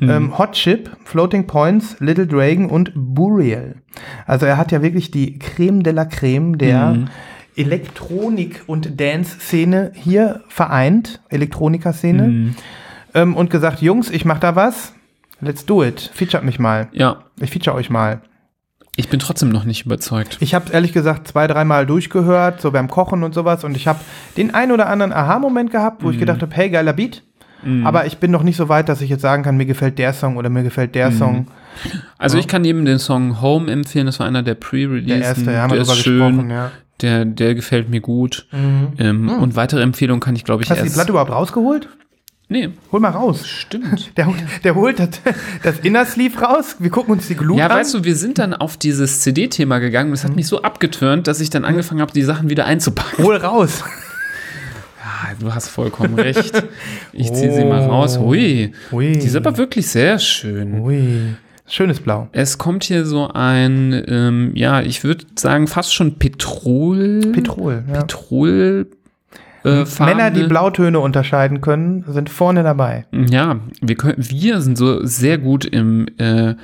Mhm. 0.00 0.10
Ähm, 0.10 0.38
Hot 0.38 0.52
Chip, 0.52 0.90
Floating 1.04 1.46
Points, 1.46 1.96
Little 2.00 2.26
Dragon 2.26 2.70
und 2.70 2.92
Burial. 2.94 3.76
Also 4.26 4.46
er 4.46 4.56
hat 4.56 4.70
ja 4.72 4.80
wirklich 4.82 5.10
die 5.10 5.38
Creme 5.38 5.82
de 5.82 5.92
la 5.92 6.04
Creme 6.04 6.56
der 6.58 6.90
Mhm. 6.94 7.08
Elektronik- 7.56 8.62
und 8.66 9.00
Dance-Szene 9.00 9.90
hier 9.94 10.42
vereint, 10.48 11.20
Elektroniker-Szene, 11.28 12.22
Mhm. 12.22 12.54
Ähm, 13.14 13.36
und 13.36 13.50
gesagt, 13.50 13.80
Jungs, 13.82 14.10
ich 14.10 14.24
mach 14.24 14.38
da 14.38 14.56
was, 14.56 14.92
let's 15.40 15.64
do 15.66 15.82
it, 15.84 16.10
featuret 16.14 16.44
mich 16.44 16.58
mal. 16.58 16.88
Ja. 16.92 17.24
Ich 17.40 17.50
feature 17.50 17.76
euch 17.76 17.90
mal. 17.90 18.20
Ich 18.96 19.08
bin 19.08 19.20
trotzdem 19.20 19.50
noch 19.50 19.64
nicht 19.64 19.86
überzeugt. 19.86 20.38
Ich 20.40 20.54
habe 20.54 20.72
ehrlich 20.72 20.92
gesagt 20.92 21.28
zwei, 21.28 21.46
dreimal 21.46 21.86
durchgehört, 21.86 22.60
so 22.60 22.72
beim 22.72 22.88
Kochen 22.88 23.22
und 23.22 23.32
sowas, 23.32 23.62
und 23.62 23.76
ich 23.76 23.86
habe 23.86 24.00
den 24.36 24.52
ein 24.54 24.72
oder 24.72 24.88
anderen 24.88 25.12
Aha-Moment 25.12 25.70
gehabt, 25.70 26.02
wo 26.02 26.10
ich 26.10 26.18
gedacht 26.18 26.42
habe, 26.42 26.54
hey, 26.54 26.68
geiler 26.70 26.92
Beat. 26.92 27.22
Aber 27.82 28.06
ich 28.06 28.18
bin 28.18 28.30
noch 28.30 28.44
nicht 28.44 28.56
so 28.56 28.68
weit, 28.68 28.88
dass 28.88 29.00
ich 29.00 29.10
jetzt 29.10 29.22
sagen 29.22 29.42
kann, 29.42 29.56
mir 29.56 29.66
gefällt 29.66 29.98
der 29.98 30.12
Song 30.12 30.36
oder 30.36 30.48
mir 30.48 30.62
gefällt 30.62 30.94
der 30.94 31.10
Song. 31.10 31.48
Also 32.16 32.38
ich 32.38 32.46
kann 32.46 32.64
jedem 32.64 32.84
den 32.84 33.00
Song 33.00 33.40
Home 33.40 33.70
empfehlen. 33.70 34.06
Das 34.06 34.20
war 34.20 34.26
einer 34.28 34.44
der 34.44 34.54
Pre-Release. 34.54 35.06
Der 35.06 35.20
erste, 35.20 35.50
ja, 35.50 35.62
haben 35.62 35.70
wir 35.72 35.76
der 35.76 35.84
drüber 35.84 35.92
ist 35.96 35.98
schön. 36.04 36.18
gesprochen, 36.28 36.50
ja. 36.50 36.70
Der, 37.00 37.24
der 37.24 37.54
gefällt 37.56 37.88
mir 37.90 38.00
gut. 38.00 38.46
Ähm, 38.52 39.28
Und 39.28 39.56
weitere 39.56 39.82
Empfehlungen 39.82 40.20
kann 40.20 40.36
ich, 40.36 40.44
glaube 40.44 40.62
ich, 40.62 40.70
Hast 40.70 40.78
du 40.78 40.82
die 40.82 40.86
erst. 40.86 40.96
Platte 40.96 41.10
überhaupt 41.10 41.32
rausgeholt? 41.32 41.88
Nee, 42.48 42.70
Hol 42.92 43.00
mal 43.00 43.10
raus. 43.10 43.46
stimmt. 43.46 44.12
Der, 44.16 44.32
der 44.64 44.74
holt 44.74 44.98
das, 44.98 45.08
das 45.62 45.78
Inner 45.80 46.04
Sleeve 46.06 46.38
raus. 46.40 46.76
Wir 46.78 46.90
gucken 46.90 47.12
uns 47.12 47.28
die 47.28 47.34
Glut 47.34 47.58
Ja, 47.58 47.66
an. 47.66 47.78
weißt 47.78 47.94
du, 47.94 48.04
wir 48.04 48.16
sind 48.16 48.38
dann 48.38 48.54
auf 48.54 48.76
dieses 48.76 49.20
CD-Thema 49.20 49.78
gegangen 49.78 50.12
es 50.12 50.24
hat 50.24 50.34
mich 50.36 50.46
so 50.46 50.62
abgeturnt, 50.62 51.26
dass 51.26 51.40
ich 51.40 51.50
dann 51.50 51.64
angefangen 51.64 52.00
habe, 52.00 52.12
die 52.12 52.22
Sachen 52.22 52.50
wieder 52.50 52.66
einzupacken. 52.66 53.24
Hol 53.24 53.36
raus. 53.36 53.84
Ah, 55.02 55.28
du 55.40 55.52
hast 55.54 55.68
vollkommen 55.68 56.14
recht. 56.14 56.62
Ich 57.12 57.32
ziehe 57.32 57.52
sie 57.52 57.64
mal 57.64 57.84
raus. 57.84 58.18
Hui. 58.18 58.72
Hui. 58.92 59.12
Die 59.12 59.26
ist 59.26 59.36
aber 59.36 59.56
wirklich 59.56 59.88
sehr 59.88 60.18
schön. 60.18 60.80
Ui. 60.80 61.34
Schönes 61.70 62.00
Blau. 62.00 62.28
Es 62.32 62.56
kommt 62.56 62.84
hier 62.84 63.04
so 63.04 63.28
ein, 63.28 64.02
ähm, 64.08 64.52
ja, 64.54 64.80
ich 64.80 65.04
würde 65.04 65.26
sagen, 65.38 65.66
fast 65.66 65.92
schon 65.92 66.14
Petrol. 66.18 67.20
Petrol. 67.32 67.84
Ja. 67.88 68.00
Petrol. 68.00 68.86
Äh, 69.64 69.84
Männer, 70.00 70.30
die 70.30 70.44
Blautöne 70.44 71.00
unterscheiden 71.00 71.60
können, 71.60 72.04
sind 72.08 72.30
vorne 72.30 72.62
dabei. 72.62 73.06
Ja, 73.12 73.60
wir, 73.80 73.96
können, 73.96 74.16
wir 74.18 74.60
sind 74.60 74.78
so 74.78 75.04
sehr 75.04 75.38
gut 75.38 75.64
im, 75.64 76.06
äh, 76.18 76.54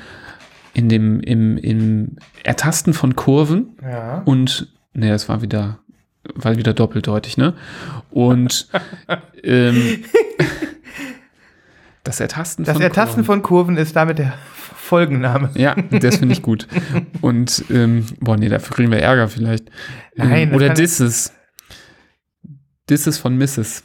in 0.74 0.88
dem, 0.88 1.20
im, 1.20 1.57
im 1.59 2.16
Ertasten 2.42 2.94
von 2.94 3.16
Kurven 3.16 3.70
Ja. 3.83 4.22
und, 4.24 4.68
ne, 4.92 5.11
das 5.11 5.28
war 5.28 5.42
wieder, 5.42 5.78
war 6.35 6.57
wieder 6.57 6.72
doppeldeutig, 6.72 7.37
ne? 7.37 7.54
Und 8.11 8.68
ähm, 9.42 9.98
das 12.04 12.20
Ertasten 12.20 12.64
Das 12.64 12.74
von 12.74 12.83
Ertasten 12.83 13.24
Kurven. 13.24 13.24
von 13.24 13.42
Kurven 13.42 13.76
ist 13.76 13.96
damit 13.96 14.18
der 14.18 14.35
Folgenname. 14.52 15.50
Ja, 15.54 15.74
das 15.74 16.16
finde 16.16 16.35
ich 16.35 16.42
gut. 16.50 16.68
Und, 17.22 17.64
ähm, 17.70 18.04
boah, 18.20 18.37
nee, 18.37 18.48
dafür 18.48 18.76
kriegen 18.76 18.90
wir 18.90 18.98
Ärger 19.00 19.28
vielleicht. 19.28 19.70
Nein, 20.16 20.50
ähm, 20.50 20.54
oder 20.54 20.68
Disses. 20.70 21.33
Disses 22.90 23.18
von 23.18 23.37
Mrs. 23.37 23.85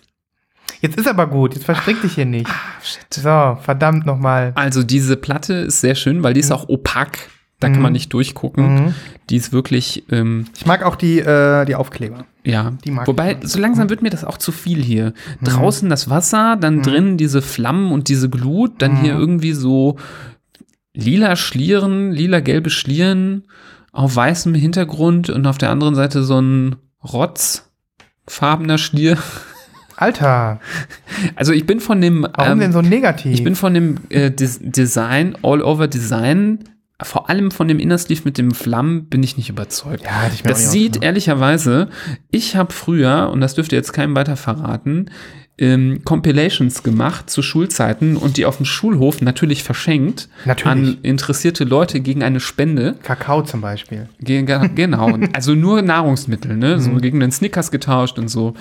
Jetzt 0.82 0.98
ist 0.98 1.08
aber 1.08 1.28
gut, 1.28 1.56
jetzt 1.56 1.66
verstrick 1.66 2.02
dich 2.02 2.14
hier 2.14 2.26
nicht. 2.26 2.48
Ah, 2.50 2.82
shit. 2.84 3.06
So, 3.14 3.58
verdammt 3.62 4.06
nochmal. 4.06 4.52
Also 4.56 4.84
diese 4.84 5.18
Platte 5.18 5.54
ist 5.56 5.82
sehr 5.82 5.96
schön, 5.96 6.24
weil 6.24 6.34
die 6.34 6.40
ist 6.40 6.52
auch 6.52 6.70
opak. 6.70 7.18
Da 7.62 7.70
kann 7.70 7.82
man 7.82 7.92
nicht 7.92 8.14
durchgucken. 8.14 8.76
Mhm. 8.86 8.94
Die 9.30 9.36
ist 9.36 9.52
wirklich, 9.52 10.06
ähm, 10.12 10.46
Ich 10.56 10.66
mag 10.66 10.82
auch 10.84 10.96
die, 10.96 11.20
äh, 11.20 11.66
die 11.66 11.76
Aufkleber. 11.76 12.26
ja. 12.46 12.72
Die 12.86 12.92
mag 12.92 13.06
Wobei, 13.06 13.38
ich 13.42 13.50
so 13.50 13.60
langsam 13.60 13.90
wird 13.90 14.02
mir 14.02 14.10
das 14.12 14.24
auch 14.24 14.38
zu 14.38 14.54
viel 14.54 14.82
hier. 14.82 15.14
Mhm. 15.42 15.46
Draußen 15.46 15.90
das 15.90 16.10
Wasser, 16.10 16.56
dann 16.56 16.82
drin 16.84 17.18
diese 17.18 17.42
Flammen 17.42 17.92
und 17.92 18.08
diese 18.08 18.30
Glut, 18.30 18.82
dann 18.82 19.02
hier 19.02 19.16
Mhm. 19.16 19.20
irgendwie 19.20 19.52
so 19.52 19.98
lila 20.94 21.36
Schlieren, 21.36 22.12
lila-gelbe 22.12 22.70
Schlieren 22.70 23.44
auf 23.92 24.16
weißem 24.16 24.54
Hintergrund 24.54 25.30
und 25.30 25.46
auf 25.46 25.58
der 25.58 25.70
anderen 25.72 25.96
Seite 25.96 26.24
so 26.24 26.40
ein 26.40 26.78
rotzfarbener 28.30 28.78
Schlier. 28.78 29.18
Alter, 29.96 30.62
Also 31.36 31.52
ich 31.52 31.66
bin 31.66 31.82
von 31.82 32.00
dem 32.00 32.26
warum 32.34 32.54
ähm, 32.54 32.60
denn 32.60 32.72
so 32.72 32.82
negativ? 32.82 33.34
Ich 33.34 33.44
bin 33.44 33.56
von 33.56 33.74
dem 33.74 33.98
äh, 34.10 34.32
Des 34.32 34.60
Design, 34.62 35.36
All-Over-Design, 35.42 36.60
vor 37.02 37.30
allem 37.30 37.52
von 37.52 37.68
dem 37.68 37.80
Inner 37.80 37.98
Sleeve 37.98 38.22
mit 38.24 38.38
dem 38.38 38.52
Flammen, 38.52 39.08
bin 39.08 39.24
ich 39.24 39.36
nicht 39.36 39.50
überzeugt. 39.50 40.04
ja, 40.04 40.30
ich 40.34 40.46
mir 40.46 40.52
Das 40.52 40.72
sieht 40.72 41.04
ehrlicherweise, 41.04 41.90
ich 42.32 42.56
habe 42.56 42.72
früher, 42.72 43.30
und 43.34 43.42
das 43.42 43.56
dürfte 43.56 43.76
jetzt 43.76 43.92
keinem 43.92 44.16
weiter 44.16 44.38
verraten, 44.38 45.10
ähm, 45.62 46.02
Compilations 46.06 46.84
gemacht 46.84 47.30
zu 47.30 47.42
Schulzeiten 47.42 48.16
und 48.16 48.38
die 48.38 48.46
auf 48.46 48.58
dem 48.58 48.66
Schulhof 48.66 49.22
natürlich 49.22 49.62
verschenkt 49.64 50.30
Natürlich. 50.46 50.66
an 50.72 50.98
interessierte 51.04 51.66
Leute 51.66 52.00
gegen 52.00 52.24
eine 52.24 52.40
Spende. 52.40 52.96
Kakao 53.04 53.42
zum 53.44 53.60
Beispiel. 53.62 54.08
Ge- 54.22 54.44
ge- 54.44 54.70
Genau, 54.76 55.18
also 55.34 55.56
nur 55.56 55.82
Nahrungsmittel, 55.82 56.56
ne? 56.56 56.80
So 56.80 56.92
gegen 56.96 57.20
den 57.20 57.32
Snickers 57.32 57.72
getauscht 57.72 58.18
und 58.18 58.30
so. 58.30 58.54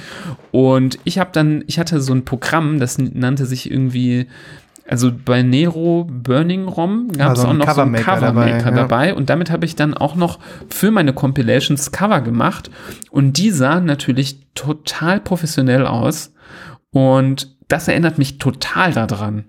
Und 0.51 0.99
ich 1.05 1.19
habe 1.19 1.31
dann, 1.33 1.63
ich 1.67 1.79
hatte 1.79 2.01
so 2.01 2.13
ein 2.13 2.25
Programm, 2.25 2.81
das 2.81 2.99
nannte 2.99 3.47
sich 3.47 3.71
irgendwie, 3.71 4.27
also 4.89 5.13
bei 5.13 5.43
Nero 5.43 6.05
Burning 6.11 6.67
ROM 6.67 7.13
gab 7.13 7.35
es 7.35 7.41
Also 7.41 7.49
auch 7.49 7.53
noch 7.55 7.71
so 7.75 7.81
einen 7.83 7.95
Covermaker 7.95 8.71
dabei, 8.73 9.09
ja. 9.09 9.15
und 9.15 9.31
damit 9.31 9.51
habe 9.51 9.67
ich 9.67 9.77
dann 9.77 9.95
auch 9.95 10.17
noch 10.17 10.39
für 10.71 10.91
meine 10.91 11.13
Compilations 11.13 11.93
Cover 11.93 12.23
gemacht 12.23 12.71
und 13.11 13.37
die 13.39 13.51
sahen 13.51 13.85
natürlich 13.85 14.39
total 14.55 15.21
professionell 15.21 15.87
aus 15.87 16.33
und 16.91 17.55
das 17.69 17.87
erinnert 17.87 18.17
mich 18.17 18.39
total 18.39 18.93
daran. 18.95 19.45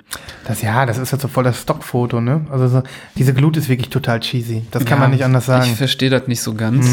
Das, 0.46 0.62
ja, 0.62 0.86
das 0.86 0.98
ist 0.98 1.12
jetzt 1.12 1.22
so 1.22 1.30
voll 1.30 1.46
das 1.46 1.62
Stockfoto, 1.62 2.20
ne? 2.20 2.46
Also 2.52 2.68
so, 2.68 2.84
diese 3.16 3.34
Glut 3.34 3.56
ist 3.56 3.70
wirklich 3.70 3.90
total 3.90 4.20
cheesy. 4.20 4.64
Das 4.72 4.84
kann 4.84 4.98
Ja, 4.98 5.04
man 5.04 5.12
nicht 5.12 5.24
anders 5.24 5.44
Ich 5.44 5.48
sagen. 5.48 5.72
Mhm. 5.72 5.76
verstehe 5.76 6.10
das 6.10 6.28
nicht 6.28 6.42
so 6.42 6.54
ganz, 6.54 6.86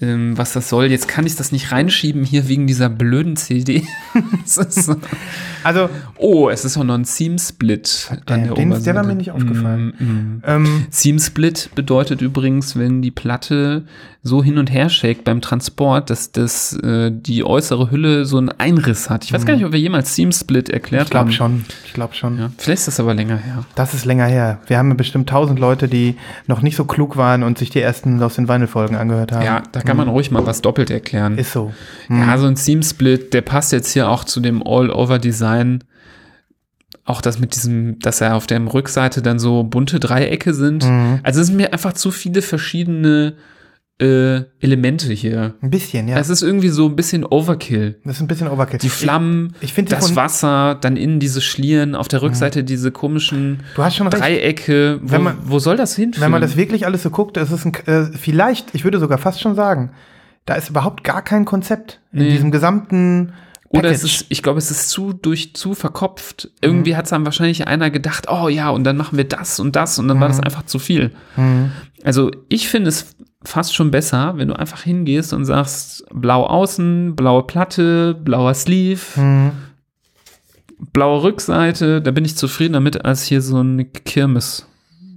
ähm, 0.00 0.36
was 0.38 0.52
das 0.52 0.68
soll. 0.68 0.86
Jetzt 0.86 1.08
kann 1.08 1.26
ich 1.26 1.36
das 1.36 1.52
nicht 1.52 1.72
reinschieben 1.72 2.24
hier 2.24 2.48
wegen 2.48 2.66
dieser 2.66 2.88
blöden 2.88 3.36
CD. 3.36 3.84
So- 4.44 4.96
Also, 5.62 5.88
oh, 6.16 6.48
es 6.48 6.64
ist 6.64 6.76
auch 6.78 6.84
noch 6.84 6.94
ein 6.94 7.04
Seam-Split 7.04 8.08
an 8.10 8.20
der 8.26 8.36
den, 8.36 8.44
der 8.46 8.56
war 8.56 8.66
Oberseite. 8.66 9.02
mir 9.04 9.14
nicht 9.14 9.30
aufgefallen. 9.30 9.92
Mm, 9.98 10.04
mm. 10.04 10.42
ähm, 10.46 10.86
Seam-Split 10.90 11.70
bedeutet 11.74 12.22
übrigens, 12.22 12.76
wenn 12.76 13.02
die 13.02 13.10
Platte 13.10 13.84
so 14.22 14.42
hin 14.42 14.58
und 14.58 14.70
her 14.70 14.88
shakt 14.90 15.24
beim 15.24 15.40
Transport, 15.40 16.10
dass 16.10 16.32
das, 16.32 16.74
äh, 16.78 17.10
die 17.12 17.44
äußere 17.44 17.90
Hülle 17.90 18.24
so 18.26 18.36
einen 18.38 18.50
Einriss 18.50 19.08
hat. 19.10 19.24
Ich 19.24 19.32
weiß 19.32 19.46
gar 19.46 19.54
nicht, 19.54 19.64
ob 19.64 19.72
wir 19.72 19.78
jemals 19.80 20.14
Seam-Split 20.14 20.68
erklärt 20.70 21.02
Mhm. 21.02 21.04
ich 21.04 21.10
glaube 21.10 21.24
haben. 21.26 21.32
schon. 21.32 21.64
Ich 21.86 21.92
glaube 21.94 22.14
schon. 22.14 22.38
Ja, 22.38 22.50
vielleicht 22.58 22.80
ist 22.80 22.88
das 22.88 23.00
aber 23.00 23.14
länger 23.14 23.36
her. 23.36 23.64
Das 23.76 23.94
ist 23.94 24.04
länger 24.04 24.26
her. 24.26 24.58
Wir 24.66 24.78
haben 24.78 24.94
bestimmt 24.96 25.28
tausend 25.28 25.58
Leute, 25.58 25.88
die 25.88 26.16
noch 26.46 26.60
nicht 26.62 26.76
so 26.76 26.84
klug 26.84 27.16
waren 27.16 27.42
und 27.42 27.58
sich 27.58 27.70
die 27.70 27.80
ersten 27.80 28.18
Lost 28.18 28.38
in 28.38 28.48
Vinyl-Folgen 28.48 28.96
angehört 28.96 29.32
haben. 29.32 29.44
Ja, 29.44 29.62
da 29.72 29.80
kann 29.90 29.96
man 29.96 30.08
ruhig 30.08 30.30
mal 30.30 30.46
was 30.46 30.62
doppelt 30.62 30.88
erklären. 30.88 31.36
Ist 31.36 31.52
so. 31.52 31.72
Ja, 32.08 32.38
so 32.38 32.46
ein 32.46 32.54
Seam-Split, 32.54 33.34
der 33.34 33.40
passt 33.40 33.72
jetzt 33.72 33.92
hier 33.92 34.08
auch 34.08 34.22
zu 34.22 34.38
dem 34.38 34.62
All-Over-Design. 34.64 35.82
Auch 37.04 37.20
das 37.20 37.40
mit 37.40 37.56
diesem, 37.56 37.98
dass 37.98 38.20
er 38.20 38.36
auf 38.36 38.46
der 38.46 38.60
Rückseite 38.72 39.20
dann 39.20 39.40
so 39.40 39.64
bunte 39.64 39.98
Dreiecke 39.98 40.54
sind. 40.54 40.84
Mhm. 40.84 41.18
Also 41.24 41.40
es 41.40 41.48
sind 41.48 41.56
mir 41.56 41.72
einfach 41.72 41.94
zu 41.94 42.12
viele 42.12 42.40
verschiedene 42.40 43.34
äh, 44.00 44.44
Elemente 44.60 45.12
hier. 45.12 45.54
Ein 45.60 45.70
bisschen, 45.70 46.08
ja. 46.08 46.16
Es 46.18 46.28
ist 46.30 46.42
irgendwie 46.42 46.70
so 46.70 46.86
ein 46.88 46.96
bisschen 46.96 47.24
Overkill. 47.24 47.98
Das 48.04 48.16
ist 48.16 48.22
ein 48.22 48.26
bisschen 48.28 48.48
Overkill. 48.48 48.78
Die 48.78 48.88
Flammen, 48.88 49.54
Ich- 49.60 49.76
ich 49.76 49.84
das 49.86 50.16
Wasser, 50.16 50.76
dann 50.80 50.96
innen 50.96 51.20
diese 51.20 51.40
Schlieren, 51.40 51.94
auf 51.94 52.08
der 52.08 52.22
Rückseite 52.22 52.64
diese 52.64 52.90
komischen 52.92 53.60
Du 53.76 53.82
hast 53.82 53.96
schon 53.96 54.06
recht. 54.08 54.22
Dreiecke. 54.22 55.00
Wo, 55.02 55.18
man- 55.18 55.36
wo 55.44 55.58
soll 55.58 55.76
das 55.76 55.94
hinführen? 55.96 56.24
Wenn 56.24 56.30
man 56.30 56.40
das 56.40 56.56
wirklich 56.56 56.86
alles 56.86 57.02
so 57.02 57.10
guckt, 57.10 57.36
ist 57.36 57.50
es 57.50 57.64
ein, 57.64 57.74
äh, 57.86 58.06
vielleicht, 58.16 58.74
ich 58.74 58.84
würde 58.84 58.98
sogar 58.98 59.18
fast 59.18 59.40
schon 59.40 59.54
sagen, 59.54 59.90
da 60.46 60.54
ist 60.54 60.70
überhaupt 60.70 61.04
gar 61.04 61.22
kein 61.22 61.44
Konzept 61.44 62.00
in 62.12 62.20
Nee. 62.20 62.30
diesem 62.30 62.50
gesamten 62.50 63.34
Oder 63.68 63.90
es 63.90 64.00
Package. 64.00 64.20
ist, 64.22 64.26
ich 64.30 64.42
glaube, 64.42 64.58
es 64.58 64.70
ist 64.70 64.88
zu 64.90 65.12
durch 65.12 65.54
zu 65.54 65.74
verkopft. 65.74 66.50
Irgendwie 66.62 66.96
hat 66.96 67.04
es 67.04 67.10
dann 67.10 67.24
wahrscheinlich 67.24 67.68
einer 67.68 67.90
gedacht, 67.90 68.26
oh 68.30 68.48
ja, 68.48 68.70
und 68.70 68.82
dann 68.84 68.96
machen 68.96 69.16
wir 69.18 69.24
das 69.24 69.60
und 69.60 69.76
das 69.76 69.98
und 69.98 70.08
dann 70.08 70.18
war 70.20 70.26
das 70.28 70.40
einfach 70.40 70.64
zu 70.64 70.78
viel. 70.80 71.12
Also 72.02 72.30
ich 72.48 72.68
finde 72.68 72.88
es 72.88 73.14
fast 73.44 73.74
schon 73.74 73.90
besser, 73.90 74.34
wenn 74.36 74.48
du 74.48 74.58
einfach 74.58 74.82
hingehst 74.82 75.32
und 75.32 75.44
sagst, 75.44 76.04
blau 76.12 76.44
außen, 76.46 77.16
blaue 77.16 77.42
Platte, 77.44 78.14
blauer 78.14 78.54
Sleeve, 78.54 79.00
Mhm. 79.16 79.52
blaue 80.92 81.22
Rückseite, 81.22 82.00
da 82.02 82.10
bin 82.10 82.24
ich 82.24 82.36
zufrieden 82.36 82.74
damit, 82.74 83.04
als 83.04 83.24
hier 83.24 83.42
so 83.42 83.58
eine 83.58 83.84
Kirmes. 83.84 84.66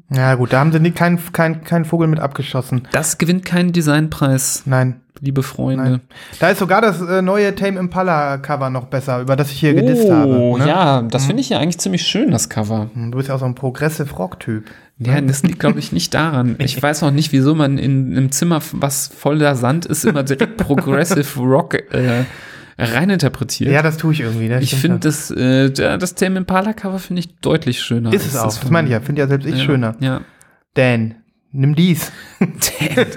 Ja, 0.10 0.36
gut, 0.36 0.54
da 0.54 0.60
haben 0.60 0.72
sie 0.72 0.80
nie, 0.80 0.92
keinen 0.92 1.20
kein, 1.32 1.64
kein 1.64 1.86
Vogel 1.86 2.08
mit 2.08 2.20
abgeschossen. 2.20 2.88
Das 2.92 3.18
gewinnt 3.18 3.46
keinen 3.46 3.72
Designpreis, 3.72 4.64
Nein. 4.66 5.02
liebe 5.22 5.42
Freunde. 5.42 5.84
Nein. 5.84 6.02
Da 6.40 6.50
ist 6.50 6.60
sogar 6.60 6.82
das 6.82 7.02
äh, 7.02 7.22
neue 7.22 7.56
Tame 7.56 7.80
Impala 7.80 8.38
Cover 8.38 8.70
noch 8.70 8.86
besser, 8.86 9.22
über 9.22 9.36
das 9.36 9.52
ich 9.52 9.60
hier 9.60 9.74
gedisst 9.74 10.10
habe. 10.12 10.28
Oh, 10.38 10.58
ne? 10.58 10.68
ja, 10.68 11.02
das 11.02 11.26
finde 11.26 11.42
ich 11.42 11.50
ja 11.50 11.58
eigentlich 11.60 11.80
ziemlich 11.80 12.04
schön, 12.06 12.30
das 12.32 12.50
Cover. 12.50 12.90
Du 12.94 13.12
bist 13.18 13.30
ja 13.30 13.36
auch 13.36 13.40
so 13.40 13.46
ein 13.46 13.56
Progressive 13.56 14.14
Rock-Typ. 14.14 14.66
Ja, 15.00 15.20
das 15.20 15.44
liegt, 15.44 15.60
glaube 15.60 15.80
ich, 15.80 15.92
nicht 15.92 16.14
daran. 16.14 16.56
Ich 16.60 16.82
weiß 16.82 17.04
auch 17.04 17.12
nicht, 17.12 17.32
wieso 17.32 17.56
man 17.56 17.78
in 17.78 18.12
einem 18.16 18.32
Zimmer, 18.32 18.62
was 18.74 19.08
voller 19.08 19.56
Sand 19.56 19.86
ist, 19.86 20.06
immer 20.06 20.24
direkt 20.24 20.58
Progressive 20.58 21.40
Rock 21.42 21.74
äh, 21.94 22.26
reininterpretiert. 22.78 23.72
Ja, 23.72 23.82
das 23.82 23.98
tue 23.98 24.14
ich 24.14 24.22
irgendwie. 24.22 24.48
Ne? 24.50 24.62
ich 24.62 24.76
finde 24.76 25.00
das, 25.00 25.32
äh, 25.32 25.70
das 25.72 26.16
Tame 26.16 26.38
Impala 26.38 26.74
Cover 26.74 27.00
finde 27.00 27.22
ich 27.22 27.36
deutlich 27.38 27.82
schöner. 27.82 28.14
Ist 28.14 28.26
es 28.26 28.36
auch. 28.36 28.46
Das 28.46 28.60
von- 28.60 28.72
meine 28.72 28.88
ich 28.88 28.92
ja. 28.94 29.00
Finde 29.02 29.22
ja 29.22 29.28
selbst 29.28 29.48
ich 29.48 29.58
ja, 29.58 29.64
schöner. 29.64 29.96
Ja. 30.00 30.22
Dan, 30.76 31.16
nimm 31.54 31.76
dies. 31.76 32.12
Dan, 32.40 33.08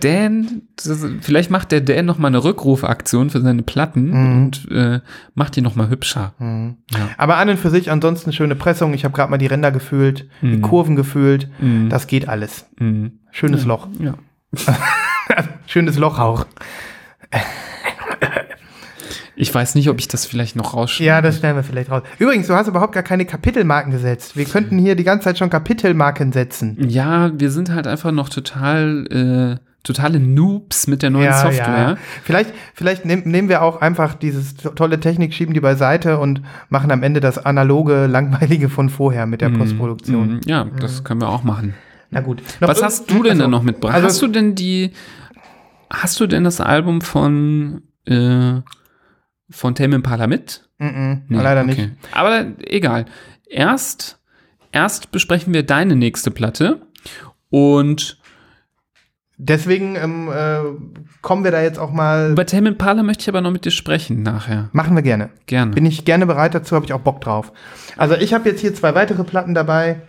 Dan 0.00 0.62
das, 0.76 1.06
vielleicht 1.22 1.50
macht 1.50 1.72
der 1.72 1.80
Dan 1.80 2.04
noch 2.04 2.18
mal 2.18 2.28
eine 2.28 2.44
Rückrufaktion 2.44 3.30
für 3.30 3.40
seine 3.40 3.62
Platten 3.62 4.10
Mhm. 4.10 4.36
und 4.44 4.70
äh, 4.70 5.00
macht 5.34 5.56
die 5.56 5.62
noch 5.62 5.74
mal 5.76 5.88
hübscher. 5.88 6.34
Ja. 6.38 6.74
Aber 7.16 7.36
an 7.38 7.48
und 7.48 7.58
für 7.58 7.70
sich 7.70 7.90
ansonsten 7.90 8.32
schöne 8.32 8.54
Pressung. 8.56 8.92
Ich 8.94 9.04
habe 9.04 9.14
gerade 9.14 9.30
mal 9.30 9.38
die 9.38 9.46
Ränder 9.46 9.70
gefühlt, 9.72 10.28
die 10.42 10.58
Mhm. 10.58 10.62
Kurven 10.62 10.96
gefühlt. 10.96 11.48
Mhm. 11.60 11.88
Das 11.88 12.06
geht 12.06 12.28
alles. 12.28 12.66
Mhm. 12.78 13.12
Schönes 13.30 13.64
Loch. 13.64 13.88
Ja. 13.98 14.14
Schönes 15.66 15.96
Loch 15.98 16.18
auch. 16.18 16.46
Ich 19.40 19.54
weiß 19.54 19.76
nicht, 19.76 19.88
ob 19.88 20.00
ich 20.00 20.08
das 20.08 20.26
vielleicht 20.26 20.56
noch 20.56 20.74
rausschneide. 20.74 21.06
Ja, 21.06 21.22
das 21.22 21.38
stellen 21.38 21.54
wir 21.56 21.62
vielleicht 21.62 21.90
raus. 21.90 22.02
Übrigens, 22.18 22.48
du 22.48 22.54
hast 22.54 22.66
überhaupt 22.66 22.92
gar 22.92 23.04
keine 23.04 23.24
Kapitelmarken 23.24 23.92
gesetzt. 23.92 24.36
Wir 24.36 24.44
könnten 24.44 24.78
hier 24.78 24.96
die 24.96 25.04
ganze 25.04 25.24
Zeit 25.24 25.38
schon 25.38 25.48
Kapitelmarken 25.48 26.32
setzen. 26.32 26.76
Ja, 26.88 27.30
wir 27.38 27.50
sind 27.50 27.70
halt 27.72 27.86
einfach 27.86 28.10
noch 28.10 28.28
total, 28.30 29.06
äh, 29.60 29.64
totale 29.84 30.18
Noobs 30.18 30.88
mit 30.88 31.02
der 31.02 31.10
neuen 31.10 31.32
Software. 31.32 31.96
Vielleicht, 32.24 32.52
vielleicht 32.74 33.04
nehm, 33.04 33.22
nehmen 33.26 33.48
wir 33.48 33.62
auch 33.62 33.80
einfach 33.80 34.14
dieses 34.14 34.56
to- 34.56 34.70
tolle 34.70 34.98
Technik, 34.98 35.32
schieben 35.32 35.54
die 35.54 35.60
beiseite 35.60 36.18
und 36.18 36.42
machen 36.68 36.90
am 36.90 37.02
Ende 37.04 37.20
das 37.20 37.38
analoge, 37.38 38.06
langweilige 38.10 38.68
von 38.68 38.88
vorher 38.90 39.26
mit 39.26 39.40
der 39.40 39.50
Postproduktion. 39.50 40.34
Mhm, 40.34 40.40
Ja, 40.46 40.64
das 40.64 41.04
können 41.04 41.20
wir 41.20 41.28
auch 41.28 41.44
machen. 41.44 41.74
Na 42.10 42.20
gut. 42.22 42.42
Noch 42.60 42.68
Was 42.68 42.82
hast 42.82 43.08
du 43.10 43.22
denn 43.22 43.32
also, 43.32 43.42
da 43.42 43.48
noch 43.48 43.62
mitgebracht? 43.62 43.94
also- 43.94 44.08
hast 44.08 44.20
du 44.20 44.26
denn 44.26 44.56
die, 44.56 44.90
hast 45.90 46.18
du 46.18 46.26
denn 46.26 46.42
das 46.44 46.60
Album 46.60 47.00
von, 47.02 47.82
äh, 48.04 48.60
von 49.50 49.74
Tame 49.74 49.96
Impala 49.96 50.26
mit? 50.26 50.68
Mm 50.78 50.86
-mm, 50.86 51.20
Nee, 51.28 51.42
leider 51.42 51.62
okay. 51.62 51.86
nicht. 51.86 51.90
Aber 52.12 52.46
egal. 52.66 53.06
Erst, 53.48 54.20
erst 54.72 55.10
besprechen 55.10 55.54
wir 55.54 55.62
deine 55.64 55.96
nächste 55.96 56.30
Platte 56.30 56.82
und 57.50 58.18
deswegen 59.38 59.96
ähm, 59.96 60.28
äh, 60.30 60.58
kommen 61.22 61.44
wir 61.44 61.50
da 61.50 61.62
jetzt 61.62 61.78
auch 61.78 61.92
mal. 61.92 62.32
Über 62.32 62.46
Tame 62.46 62.68
Impala 62.68 63.02
möchte 63.02 63.22
ich 63.22 63.28
aber 63.28 63.40
noch 63.40 63.50
mit 63.50 63.64
dir 63.64 63.70
sprechen 63.70 64.22
nachher. 64.22 64.68
Machen 64.72 64.94
wir 64.94 65.02
gerne. 65.02 65.30
Gerne. 65.46 65.72
Bin 65.72 65.86
ich 65.86 66.04
gerne 66.04 66.26
bereit 66.26 66.54
dazu, 66.54 66.76
habe 66.76 66.84
ich 66.84 66.92
auch 66.92 67.00
Bock 67.00 67.20
drauf. 67.20 67.52
Also 67.96 68.14
ich 68.14 68.34
habe 68.34 68.48
jetzt 68.48 68.60
hier 68.60 68.74
zwei 68.74 68.94
weitere 68.94 69.24
Platten 69.24 69.54
dabei. 69.54 70.02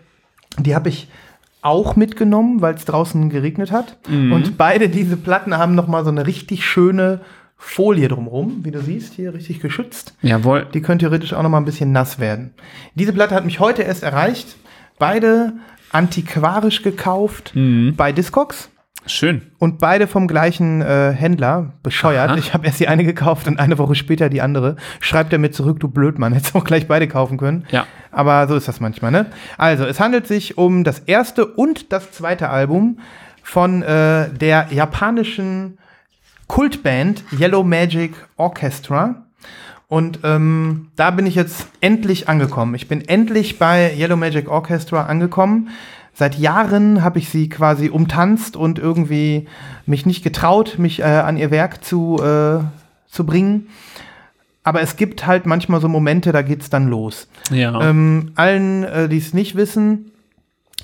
Die 0.57 0.75
habe 0.75 0.89
ich 0.89 1.07
auch 1.61 1.95
mitgenommen, 1.95 2.61
weil 2.61 2.75
es 2.75 2.85
draußen 2.85 3.29
geregnet 3.29 3.71
hat. 3.71 3.97
Und 4.07 4.57
beide 4.57 4.87
diese 4.87 5.17
Platten 5.17 5.57
haben 5.57 5.75
noch 5.75 5.87
mal 5.87 6.05
so 6.05 6.09
eine 6.09 6.25
richtig 6.25 6.65
schöne 6.65 7.19
Folie 7.61 8.07
drumherum, 8.07 8.63
wie 8.63 8.71
du 8.71 8.81
siehst, 8.81 9.13
hier 9.13 9.33
richtig 9.33 9.59
geschützt. 9.59 10.15
Jawohl. 10.21 10.65
Die 10.73 10.81
können 10.81 10.97
theoretisch 10.97 11.33
auch 11.33 11.43
noch 11.43 11.49
mal 11.49 11.57
ein 11.57 11.65
bisschen 11.65 11.91
nass 11.91 12.17
werden. 12.17 12.53
Diese 12.95 13.13
Platte 13.13 13.35
hat 13.35 13.45
mich 13.45 13.59
heute 13.59 13.83
erst 13.83 14.01
erreicht. 14.01 14.55
Beide 14.97 15.53
antiquarisch 15.91 16.81
gekauft 16.81 17.53
bei 17.55 18.11
Discogs. 18.11 18.69
Schön. 19.05 19.41
Und 19.57 19.79
beide 19.79 20.07
vom 20.07 20.27
gleichen 20.27 20.81
äh, 20.81 21.11
Händler, 21.11 21.73
bescheuert. 21.83 22.31
Aha. 22.31 22.37
Ich 22.37 22.53
habe 22.53 22.65
erst 22.65 22.79
die 22.79 22.87
eine 22.87 23.03
gekauft 23.03 23.47
und 23.47 23.59
eine 23.59 23.77
Woche 23.77 23.95
später 23.95 24.29
die 24.29 24.41
andere. 24.41 24.75
Schreibt 24.99 25.33
er 25.33 25.39
mir 25.39 25.51
zurück, 25.51 25.79
du 25.79 25.87
Blödmann, 25.87 26.33
hättest 26.33 26.55
auch 26.55 26.63
gleich 26.63 26.87
beide 26.87 27.07
kaufen 27.07 27.37
können. 27.37 27.65
Ja. 27.71 27.87
Aber 28.11 28.47
so 28.47 28.55
ist 28.55 28.67
das 28.67 28.79
manchmal, 28.79 29.11
ne? 29.11 29.27
Also, 29.57 29.85
es 29.85 29.99
handelt 29.99 30.27
sich 30.27 30.57
um 30.57 30.83
das 30.83 30.99
erste 30.99 31.45
und 31.45 31.91
das 31.91 32.11
zweite 32.11 32.49
Album 32.49 32.99
von 33.41 33.81
äh, 33.81 34.29
der 34.29 34.67
japanischen 34.71 35.77
Kultband 36.49 37.23
Yellow 37.31 37.63
Magic 37.63 38.11
Orchestra. 38.35 39.23
Und 39.87 40.19
ähm, 40.23 40.87
da 40.97 41.11
bin 41.11 41.25
ich 41.25 41.35
jetzt 41.35 41.67
endlich 41.79 42.27
angekommen. 42.27 42.75
Ich 42.75 42.89
bin 42.89 43.07
endlich 43.07 43.57
bei 43.57 43.93
Yellow 43.95 44.17
Magic 44.17 44.49
Orchestra 44.49 45.05
angekommen. 45.05 45.69
Seit 46.13 46.37
Jahren 46.37 47.01
habe 47.01 47.19
ich 47.19 47.29
sie 47.29 47.47
quasi 47.47 47.89
umtanzt 47.89 48.57
und 48.57 48.77
irgendwie 48.77 49.47
mich 49.85 50.05
nicht 50.05 50.23
getraut, 50.23 50.77
mich 50.77 50.99
äh, 50.99 51.03
an 51.03 51.37
ihr 51.37 51.49
Werk 51.49 51.83
zu, 51.83 52.17
äh, 52.17 52.59
zu 53.07 53.25
bringen. 53.25 53.67
Aber 54.63 54.81
es 54.81 54.97
gibt 54.97 55.25
halt 55.25 55.45
manchmal 55.45 55.79
so 55.79 55.87
Momente, 55.87 56.31
da 56.31 56.41
geht's 56.41 56.69
dann 56.69 56.89
los. 56.89 57.29
Ja. 57.51 57.79
Ähm, 57.81 58.33
allen, 58.35 58.83
äh, 58.83 59.07
die 59.07 59.17
es 59.17 59.33
nicht 59.33 59.55
wissen, 59.55 60.11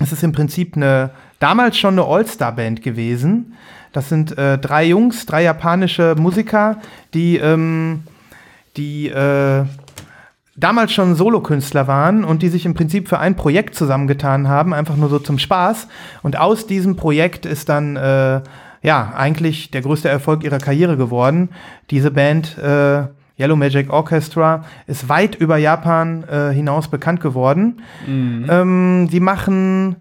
es 0.00 0.12
ist 0.12 0.22
im 0.22 0.32
Prinzip 0.32 0.76
eine 0.76 1.10
damals 1.38 1.76
schon 1.76 1.98
eine 1.98 2.08
All-Star-Band 2.08 2.82
gewesen. 2.82 3.54
Das 3.96 4.10
sind 4.10 4.36
äh, 4.36 4.58
drei 4.58 4.84
Jungs, 4.84 5.24
drei 5.24 5.42
japanische 5.42 6.16
Musiker, 6.18 6.76
die, 7.14 7.38
ähm, 7.38 8.02
die 8.76 9.08
äh, 9.08 9.64
damals 10.54 10.92
schon 10.92 11.14
Solokünstler 11.14 11.86
waren 11.86 12.22
und 12.22 12.42
die 12.42 12.50
sich 12.50 12.66
im 12.66 12.74
Prinzip 12.74 13.08
für 13.08 13.18
ein 13.20 13.36
Projekt 13.36 13.74
zusammengetan 13.74 14.48
haben, 14.48 14.74
einfach 14.74 14.96
nur 14.96 15.08
so 15.08 15.18
zum 15.18 15.38
Spaß. 15.38 15.88
Und 16.22 16.38
aus 16.38 16.66
diesem 16.66 16.96
Projekt 16.96 17.46
ist 17.46 17.70
dann 17.70 17.96
äh, 17.96 18.42
ja 18.82 19.14
eigentlich 19.16 19.70
der 19.70 19.80
größte 19.80 20.10
Erfolg 20.10 20.44
ihrer 20.44 20.58
Karriere 20.58 20.98
geworden. 20.98 21.48
Diese 21.88 22.10
Band 22.10 22.58
äh, 22.58 23.04
Yellow 23.38 23.56
Magic 23.56 23.90
Orchestra 23.90 24.66
ist 24.86 25.08
weit 25.08 25.36
über 25.36 25.56
Japan 25.56 26.22
äh, 26.24 26.52
hinaus 26.52 26.88
bekannt 26.88 27.22
geworden. 27.22 27.80
Ähm, 28.50 29.08
die 29.10 29.20
machen 29.20 29.96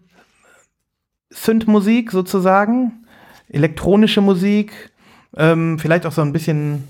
Synth-Musik 1.29 2.11
sozusagen, 2.11 3.04
elektronische 3.55 4.21
Musik, 4.21 4.91
ähm, 5.37 5.79
vielleicht 5.79 6.05
auch 6.05 6.11
so 6.11 6.21
ein 6.21 6.33
bisschen 6.33 6.83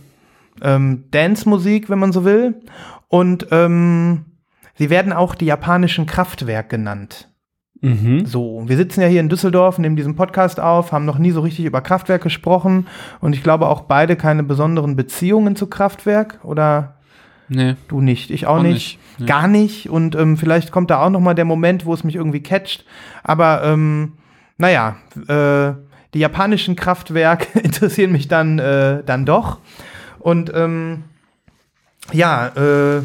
ähm, 0.61 1.05
Dance-Musik, 1.11 1.89
wenn 1.89 1.99
man 1.99 2.11
so 2.11 2.25
will. 2.25 2.55
Und 3.07 3.47
ähm, 3.51 4.25
sie 4.75 4.89
werden 4.89 5.13
auch 5.13 5.35
die 5.35 5.45
japanischen 5.45 6.05
Kraftwerk 6.05 6.69
genannt. 6.69 7.29
mhm. 7.81 8.25
So, 8.25 8.63
wir 8.65 8.77
sitzen 8.77 9.01
ja 9.01 9.07
hier 9.07 9.19
in 9.21 9.29
Düsseldorf, 9.29 9.77
nehmen 9.77 9.95
diesen 9.95 10.15
Podcast 10.15 10.59
auf, 10.59 10.91
haben 10.91 11.05
noch 11.05 11.17
nie 11.19 11.31
so 11.31 11.41
richtig 11.41 11.65
über 11.65 11.81
Kraftwerk 11.81 12.23
gesprochen 12.23 12.87
und 13.21 13.33
ich 13.33 13.43
glaube 13.43 13.67
auch 13.67 13.81
beide 13.81 14.15
keine 14.15 14.43
besonderen 14.43 14.95
Beziehungen 14.95 15.55
zu 15.55 15.67
Kraftwerk 15.67 16.39
oder 16.43 16.91
Nee. 17.47 17.75
Du 17.87 18.01
nicht, 18.01 18.31
ich 18.31 18.47
auch, 18.47 18.57
Auch 18.57 18.63
nicht. 18.63 18.73
nicht, 18.73 19.19
nee. 19.19 19.25
Gar 19.27 19.47
nicht. 19.47 19.87
Und 19.89 20.15
ähm, 20.15 20.35
vielleicht 20.35 20.71
kommt 20.71 20.89
da 20.89 21.03
auch 21.03 21.11
noch 21.11 21.19
mal 21.19 21.35
der 21.35 21.45
Moment, 21.45 21.85
wo 21.85 21.93
es 21.93 22.03
mich 22.03 22.15
irgendwie 22.15 22.41
catcht. 22.41 22.85
Aber 23.23 23.63
ähm, 23.63 24.13
naja, 24.57 24.95
äh, 25.27 25.73
die 26.15 26.21
japanischen 26.21 26.75
Kraftwerke 26.75 27.59
interessieren 27.63 28.11
mich 28.11 28.27
dann, 28.27 28.57
äh, 28.57 29.03
dann 29.05 29.25
doch. 29.25 29.59
Und 30.17 30.51
ähm, 30.55 31.03
ja, 32.11 32.47
äh, 32.47 33.01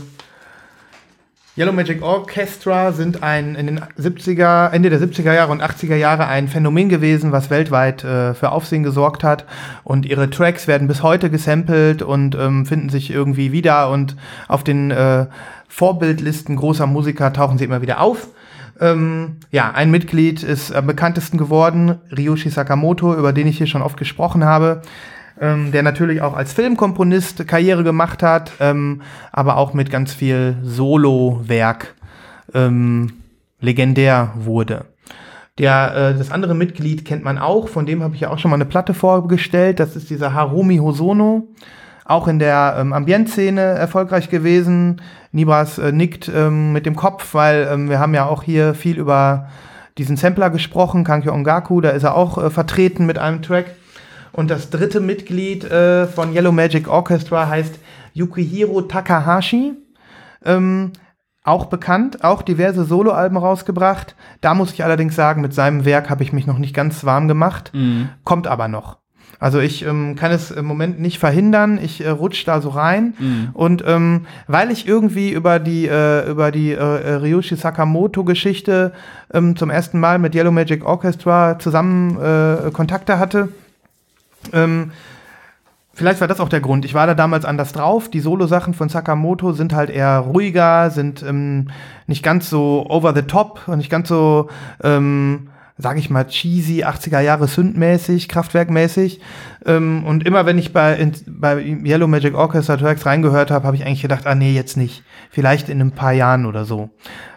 Yellow 1.57 1.73
Magic 1.73 2.01
Orchestra 2.01 2.93
sind 2.93 3.23
ein 3.23 3.57
in 3.57 3.67
den 3.67 3.81
70er, 3.99 4.71
Ende 4.71 4.89
der 4.89 5.01
70er 5.01 5.35
Jahre 5.35 5.51
und 5.51 5.63
80er 5.63 5.97
Jahre 5.97 6.27
ein 6.29 6.49
Phänomen 6.49 6.89
gewesen, 6.89 7.33
was 7.33 7.51
weltweit 7.51 8.05
äh, 8.05 8.33
für 8.33 8.53
Aufsehen 8.53 8.85
gesorgt 8.85 9.25
hat. 9.25 9.45
Und 9.83 10.07
ihre 10.07 10.31
Tracks 10.31 10.69
werden 10.69 10.87
bis 10.87 11.03
heute 11.03 11.29
gesampelt 11.29 12.03
und 12.03 12.37
ähm, 12.37 12.65
finden 12.65 12.89
sich 12.89 13.11
irgendwie 13.11 13.51
wieder 13.51 13.91
und 13.91 14.17
auf 14.47 14.63
den 14.63 14.93
äh, 14.93 15.27
Vorbildlisten 15.69 16.57
großer 16.57 16.87
Musiker 16.87 17.33
tauchen 17.33 17.59
sie 17.59 17.65
immer 17.65 17.83
wieder 17.83 18.01
auf. 18.01 18.29
Ähm, 18.81 19.37
ja, 19.51 19.71
ein 19.73 19.91
Mitglied 19.91 20.43
ist 20.43 20.75
am 20.75 20.87
bekanntesten 20.87 21.39
geworden, 21.39 21.99
Ryoshi 22.17 22.49
Sakamoto, 22.49 23.15
über 23.15 23.33
den 23.33 23.47
ich 23.47 23.59
hier 23.59 23.67
schon 23.67 23.83
oft 23.83 23.97
gesprochen 23.97 24.45
habe 24.45 24.83
ähm, 25.41 25.73
der 25.73 25.83
natürlich 25.83 26.23
auch 26.23 26.35
als 26.35 26.53
Filmkomponist 26.53 27.47
Karriere 27.49 27.83
gemacht 27.83 28.23
hat, 28.23 28.53
ähm, 28.61 29.03
aber 29.33 29.57
auch 29.57 29.73
mit 29.73 29.91
ganz 29.91 30.13
viel 30.13 30.57
Solo-Werk 30.63 31.95
ähm, 32.55 33.15
legendär 33.61 34.33
wurde. 34.37 34.85
Der, 35.59 35.95
äh, 35.95 36.19
das 36.19 36.31
andere 36.31 36.55
Mitglied 36.55 37.05
kennt 37.05 37.25
man 37.25 37.39
auch, 37.39 37.69
von 37.69 37.87
dem 37.87 38.03
habe 38.03 38.15
ich 38.15 38.21
ja 38.21 38.31
auch 38.31 38.39
schon 38.39 38.51
mal 38.51 38.57
eine 38.57 38.67
Platte 38.67 38.95
vorgestellt. 38.95 39.81
Das 39.81 39.97
ist 39.97 40.11
dieser 40.11 40.33
Harumi 40.33 40.77
Hosono, 40.77 41.49
auch 42.05 42.29
in 42.29 42.39
der 42.39 42.77
ähm, 42.79 42.93
Ambient-Szene 42.93 43.61
erfolgreich 43.61 44.29
gewesen. 44.29 45.01
Nibras 45.33 45.79
äh, 45.79 45.93
nickt 45.93 46.31
ähm, 46.35 46.73
mit 46.73 46.87
dem 46.87 46.97
Kopf, 46.97 47.35
weil 47.35 47.69
ähm, 47.71 47.89
wir 47.89 47.99
haben 47.99 48.15
ja 48.15 48.27
auch 48.27 48.43
hier 48.43 48.75
viel 48.75 48.99
über 48.99 49.49
diesen 49.99 50.17
Sampler 50.17 50.51
gesprochen, 50.51 51.05
Kankyo 51.05 51.33
Ongaku, 51.33 51.81
da 51.81 51.91
ist 51.91 52.05
er 52.05 52.17
auch 52.17 52.39
äh, 52.39 52.51
vertreten 52.51 53.07
mit 53.07 53.19
einem 53.19 53.43
Track. 53.43 53.67
Und 54.33 54.51
das 54.51 54.71
dritte 54.71 55.01
Mitglied 55.01 55.65
äh, 55.65 56.07
von 56.07 56.33
Yellow 56.33 56.53
Magic 56.53 56.89
Orchestra 56.89 57.49
heißt 57.49 57.79
Yukihiro 58.15 58.83
Takahashi. 58.83 59.75
Ähm, 60.45 60.93
auch 61.43 61.67
bekannt, 61.67 62.23
auch 62.23 62.43
diverse 62.43 62.85
Soloalben 62.85 63.37
rausgebracht. 63.39 64.15
Da 64.41 64.55
muss 64.55 64.73
ich 64.73 64.85
allerdings 64.85 65.17
sagen, 65.17 65.41
mit 65.41 65.55
seinem 65.55 65.85
Werk 65.85 66.11
habe 66.11 66.23
ich 66.23 66.33
mich 66.33 66.47
noch 66.47 66.59
nicht 66.59 66.75
ganz 66.75 67.05
warm 67.05 67.29
gemacht. 67.29 67.73
Kommt 68.25 68.47
aber 68.47 68.69
noch. 68.69 69.00
Also 69.41 69.59
ich 69.59 69.85
ähm, 69.85 70.15
kann 70.17 70.31
es 70.31 70.51
im 70.51 70.67
Moment 70.67 71.01
nicht 71.01 71.19
verhindern. 71.19 71.81
Ich 71.83 72.05
äh, 72.05 72.11
rutsch 72.11 72.47
da 72.47 72.61
so 72.61 72.69
rein 72.69 73.15
und 73.55 73.83
ähm, 73.87 74.27
weil 74.47 74.71
ich 74.71 74.87
irgendwie 74.87 75.31
über 75.31 75.59
die 75.59 75.89
äh, 75.89 76.31
über 76.31 76.53
die 76.53 76.73
äh, 76.73 76.83
Ryoshi 76.83 77.57
Sakamoto 77.57 78.23
Geschichte 78.23 78.93
ähm, 79.33 79.57
zum 79.57 79.71
ersten 79.71 79.99
Mal 79.99 80.19
mit 80.19 80.35
Yellow 80.35 80.53
Magic 80.53 80.85
Orchestra 80.85 81.59
zusammen 81.59 82.19
äh, 82.21 82.71
Kontakte 82.71 83.19
hatte, 83.19 83.49
ähm, 84.53 84.93
vielleicht 85.93 86.21
war 86.21 86.29
das 86.29 86.41
auch 86.41 86.49
der 86.49 86.61
Grund. 86.61 86.85
Ich 86.85 86.95
war 86.95 87.07
da 87.07 87.15
damals 87.15 87.45
anders 87.45 87.73
drauf. 87.73 88.09
Die 88.09 88.21
Solo-Sachen 88.21 88.75
von 88.75 88.89
Sakamoto 88.89 89.53
sind 89.53 89.75
halt 89.75 89.91
eher 89.91 90.19
ruhiger, 90.19 90.91
sind 90.91 91.23
ähm, 91.23 91.69
nicht 92.07 92.23
ganz 92.23 92.51
so 92.51 92.87
over 92.89 93.15
the 93.15 93.23
top 93.23 93.63
und 93.67 93.79
nicht 93.79 93.91
ganz 93.91 94.09
so, 94.09 94.49
ähm, 94.83 95.50
sag 95.81 95.99
ich 95.99 96.11
mal, 96.11 96.25
cheesy, 96.27 96.85
80er 96.85 97.21
Jahre 97.21 97.47
Synth-mäßig, 97.47 98.29
Kraftwerkmäßig. 98.29 99.21
Ähm, 99.67 100.05
und 100.05 100.27
immer 100.27 100.47
wenn 100.47 100.59
ich 100.59 100.73
bei, 100.73 100.95
in, 100.95 101.13
bei 101.27 101.59
Yellow 101.61 102.07
Magic 102.07 102.35
Orchestra 102.35 102.77
Tracks 102.77 103.07
reingehört 103.07 103.51
habe, 103.51 103.67
habe 103.67 103.77
ich 103.77 103.85
eigentlich 103.87 104.03
gedacht, 104.03 104.27
ah 104.27 104.35
nee, 104.35 104.53
jetzt 104.53 104.77
nicht. 104.77 105.03
Vielleicht 105.31 105.69
in 105.69 105.81
ein 105.81 105.93
paar 105.93 106.13
Jahren 106.13 106.47
oder 106.47 106.65
so. 106.65 106.91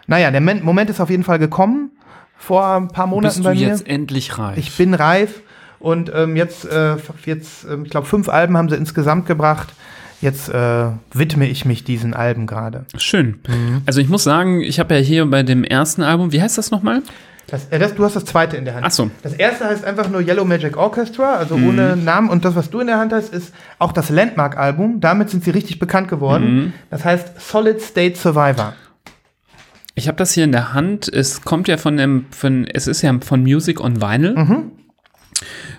Naja, 0.06 0.30
der 0.30 0.40
Men- 0.40 0.62
Moment 0.64 0.90
ist 0.90 1.00
auf 1.00 1.10
jeden 1.10 1.24
Fall 1.24 1.38
gekommen. 1.38 1.90
Vor 2.36 2.66
ein 2.66 2.88
paar 2.88 3.06
Monaten 3.06 3.26
Bist 3.36 3.38
du 3.38 3.42
bei 3.44 3.54
mir. 3.54 3.68
jetzt 3.68 3.86
endlich 3.88 4.38
reif? 4.38 4.58
Ich 4.58 4.76
bin 4.76 4.92
reif 4.92 5.40
und 5.78 6.12
ähm, 6.14 6.36
jetzt, 6.36 6.66
äh, 6.66 6.96
jetzt 7.24 7.64
ähm, 7.64 7.84
ich 7.84 7.90
glaube, 7.90 8.06
fünf 8.06 8.28
Alben 8.28 8.56
haben 8.56 8.68
sie 8.68 8.76
insgesamt 8.76 9.26
gebracht. 9.26 9.72
Jetzt 10.20 10.48
äh, 10.48 10.86
widme 11.12 11.46
ich 11.48 11.64
mich 11.64 11.84
diesen 11.84 12.14
Alben 12.14 12.46
gerade. 12.46 12.86
Schön. 12.96 13.40
Also 13.84 14.00
ich 14.00 14.08
muss 14.08 14.24
sagen, 14.24 14.62
ich 14.62 14.78
habe 14.80 14.94
ja 14.94 15.00
hier 15.00 15.26
bei 15.26 15.42
dem 15.42 15.64
ersten 15.64 16.02
Album, 16.02 16.32
wie 16.32 16.40
heißt 16.40 16.56
das 16.56 16.70
nochmal? 16.70 17.02
Das, 17.46 17.66
äh, 17.70 17.78
das, 17.78 17.94
du 17.94 18.04
hast 18.04 18.16
das 18.16 18.24
zweite 18.24 18.56
in 18.56 18.64
der 18.64 18.74
Hand. 18.74 18.86
Ach 18.86 18.90
so. 18.90 19.10
Das 19.22 19.34
erste 19.34 19.66
heißt 19.66 19.84
einfach 19.84 20.08
nur 20.08 20.20
Yellow 20.20 20.44
Magic 20.44 20.76
Orchestra, 20.76 21.34
also 21.34 21.54
ohne 21.54 21.96
Namen. 21.96 22.30
Und 22.30 22.44
das, 22.44 22.54
was 22.54 22.70
du 22.70 22.80
in 22.80 22.86
der 22.86 22.98
Hand 22.98 23.12
hast, 23.12 23.32
ist 23.32 23.52
auch 23.78 23.92
das 23.92 24.10
Landmark-Album. 24.10 25.00
Damit 25.00 25.30
sind 25.30 25.44
sie 25.44 25.50
richtig 25.50 25.78
bekannt 25.78 26.08
geworden. 26.08 26.72
Das 26.90 27.04
heißt 27.04 27.40
Solid 27.40 27.80
State 27.80 28.16
Survivor. 28.16 28.74
Ich 29.94 30.08
habe 30.08 30.16
das 30.16 30.32
hier 30.32 30.44
in 30.44 30.52
der 30.52 30.72
Hand. 30.72 31.08
Es 31.08 31.42
kommt 31.42 31.68
ja 31.68 31.76
von 31.76 31.96
dem, 31.96 32.26
von, 32.30 32.66
es 32.66 32.86
ist 32.86 33.02
ja 33.02 33.14
von 33.20 33.42
Music 33.42 33.80
on 33.80 34.00
Vinyl. 34.00 34.34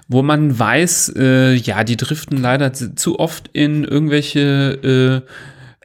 Wo 0.08 0.22
man 0.22 0.58
weiß, 0.58 1.14
äh, 1.18 1.54
ja, 1.56 1.84
die 1.84 1.98
driften 1.98 2.38
leider 2.38 2.72
zu 2.74 3.20
oft 3.20 3.50
in 3.54 3.84
irgendwelche 3.84 5.24
äh, 5.26 5.32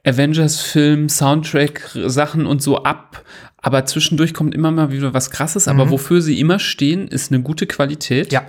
Avengers-Film, 0.05 1.09
Soundtrack-Sachen 1.09 2.47
und 2.47 2.63
so 2.63 2.83
ab. 2.83 3.25
Aber 3.59 3.85
zwischendurch 3.85 4.33
kommt 4.33 4.55
immer 4.55 4.71
mal 4.71 4.91
wieder 4.91 5.13
was 5.13 5.31
krasses. 5.31 5.69
Aber 5.69 5.91
wofür 5.91 6.23
sie 6.23 6.41
immer 6.41 6.59
stehen, 6.59 7.09
ist 7.09 7.31
eine 7.31 7.43
gute 7.43 7.67
Qualität. 7.67 8.33
Ja. 8.33 8.43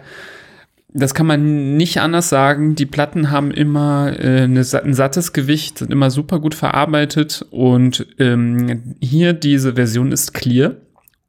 das 0.93 1.13
kann 1.13 1.25
man 1.25 1.75
nicht 1.75 1.99
anders 1.99 2.29
sagen. 2.29 2.75
Die 2.75 2.85
Platten 2.85 3.29
haben 3.31 3.51
immer 3.51 4.13
äh, 4.17 4.43
eine, 4.43 4.59
ein 4.61 4.93
sattes 4.93 5.33
Gewicht, 5.33 5.79
sind 5.79 5.91
immer 5.91 6.11
super 6.11 6.39
gut 6.39 6.55
verarbeitet 6.55 7.45
und 7.51 8.07
ähm, 8.19 8.95
hier 9.01 9.33
diese 9.33 9.73
Version 9.73 10.11
ist 10.11 10.33
clear. 10.33 10.75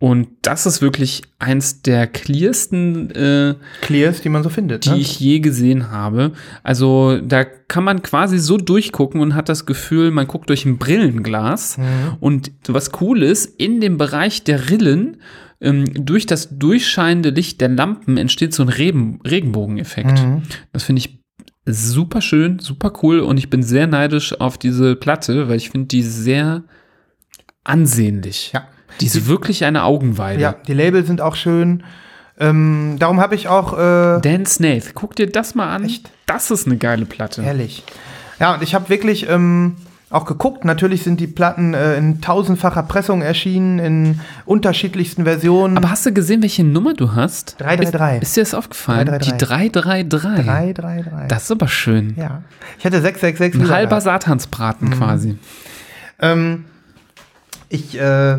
Und 0.03 0.27
das 0.43 0.67
ist 0.67 0.83
wirklich 0.83 1.23
eins 1.39 1.83
der 1.83 2.09
clearsten 2.09 3.13
äh, 3.13 3.55
Clears, 3.83 4.21
die 4.21 4.31
man 4.31 4.43
so 4.43 4.49
findet. 4.49 4.85
die 4.85 4.91
Ne? 4.91 4.97
ich 4.99 5.21
je 5.21 5.39
gesehen 5.39 5.93
habe. 5.93 6.33
Also 6.65 7.21
da 7.21 7.45
kann 7.45 7.85
man 7.85 8.03
quasi 8.03 8.41
so 8.41 8.57
durchgucken 8.57 9.21
und 9.21 9.37
hat 9.37 9.49
das 9.49 9.65
Gefühl, 9.65 10.11
man 10.11 10.27
guckt 10.27 10.49
durch 10.49 10.65
ein 10.65 10.79
Brillenglas. 10.79 11.79
Mhm. 11.79 11.85
Und 12.19 12.51
was 12.67 12.91
cool 13.01 13.23
ist, 13.23 13.45
in 13.61 13.81
dem 13.81 13.97
Bereich 13.97 14.43
der 14.43 14.71
Rillen, 14.71 15.19
ähm, 15.61 15.85
durch 16.05 16.27
das 16.27 16.59
durchscheinende 16.59 17.31
Licht 17.31 17.61
der 17.61 17.69
Lampen 17.69 18.17
entsteht 18.17 18.55
so 18.55 18.65
ein 18.65 18.71
Regen 18.71 19.21
Regenbogeneffekt. 19.25 20.21
Mhm. 20.21 20.43
Das 20.73 20.83
finde 20.83 20.99
ich 20.99 21.21
super 21.65 22.21
schön, 22.23 22.59
super 22.59 22.93
cool 23.05 23.21
und 23.21 23.39
ich 23.39 23.51
bin 23.51 23.63
sehr 23.63 23.87
neidisch 23.87 24.41
auf 24.41 24.59
diese 24.59 24.97
Platte, 24.97 25.49
weil 25.49 25.59
ich 25.59 25.71
finde 25.71 25.87
die 25.87 26.03
sehr 26.03 26.65
ansehnlich. 27.63 28.51
Ja. 28.53 28.67
Die 29.01 29.07
ist 29.07 29.27
wirklich 29.27 29.65
eine 29.65 29.85
Augenweide. 29.85 30.41
ja, 30.41 30.55
die 30.67 30.75
Label 30.75 31.05
sind 31.05 31.21
auch 31.21 31.35
schön. 31.37 31.83
Ähm, 32.39 32.97
darum 32.99 33.21
habe 33.21 33.35
ich 33.35 33.49
auch 33.49 33.73
äh, 33.79 34.21
Dan 34.21 34.47
Snaith, 34.47 34.93
guck 34.95 35.15
dir 35.17 35.31
das 35.31 35.55
mal 35.55 35.75
an. 35.75 35.85
Echt? 35.85 36.11
Das 36.27 36.51
ist 36.51 36.67
eine 36.67 36.77
geile 36.77 37.05
Platte. 37.05 37.43
Herrlich. 37.43 37.85
Ja, 38.41 38.55
und 38.55 38.63
ich 38.63 38.75
habe 38.75 38.89
wirklich 38.89 39.29
ähm, 39.29 39.77
auch 40.11 40.25
geguckt. 40.25 40.65
Natürlich 40.65 41.03
sind 41.05 41.21
die 41.21 41.27
Platten 41.27 41.75
äh, 41.75 41.97
in 41.97 42.21
tausendfacher 42.21 42.83
Pressung 42.85 43.23
erschienen, 43.23 43.79
in 43.79 44.21
unterschiedlichsten 44.47 45.25
Versionen. 45.25 45.77
Aber 45.77 45.91
hast 45.91 46.05
du 46.07 46.13
gesehen, 46.13 46.43
welche 46.43 46.65
Nummer 46.65 46.95
du 46.95 47.15
hast? 47.15 47.57
333. 47.61 48.23
Ist, 48.23 48.29
ist 48.29 48.37
dir 48.37 48.41
das 48.43 48.55
aufgefallen? 48.55 49.07
333. 49.07 49.33
Die 49.33 49.45
333. 49.45 50.47
333. 50.47 51.29
Das 51.29 51.43
ist 51.45 51.51
aber 51.53 51.69
schön. 51.69 52.15
ja. 52.17 52.43
Ich 52.79 52.85
hatte 52.85 53.01
666. 53.01 53.61
Ein 53.63 53.71
halber. 53.71 54.01
Satansbraten 54.01 54.89
Mhm. 54.89 54.93
quasi. 54.95 55.39
Ähm, 56.19 56.65
ich 57.69 57.99
äh, 57.99 58.39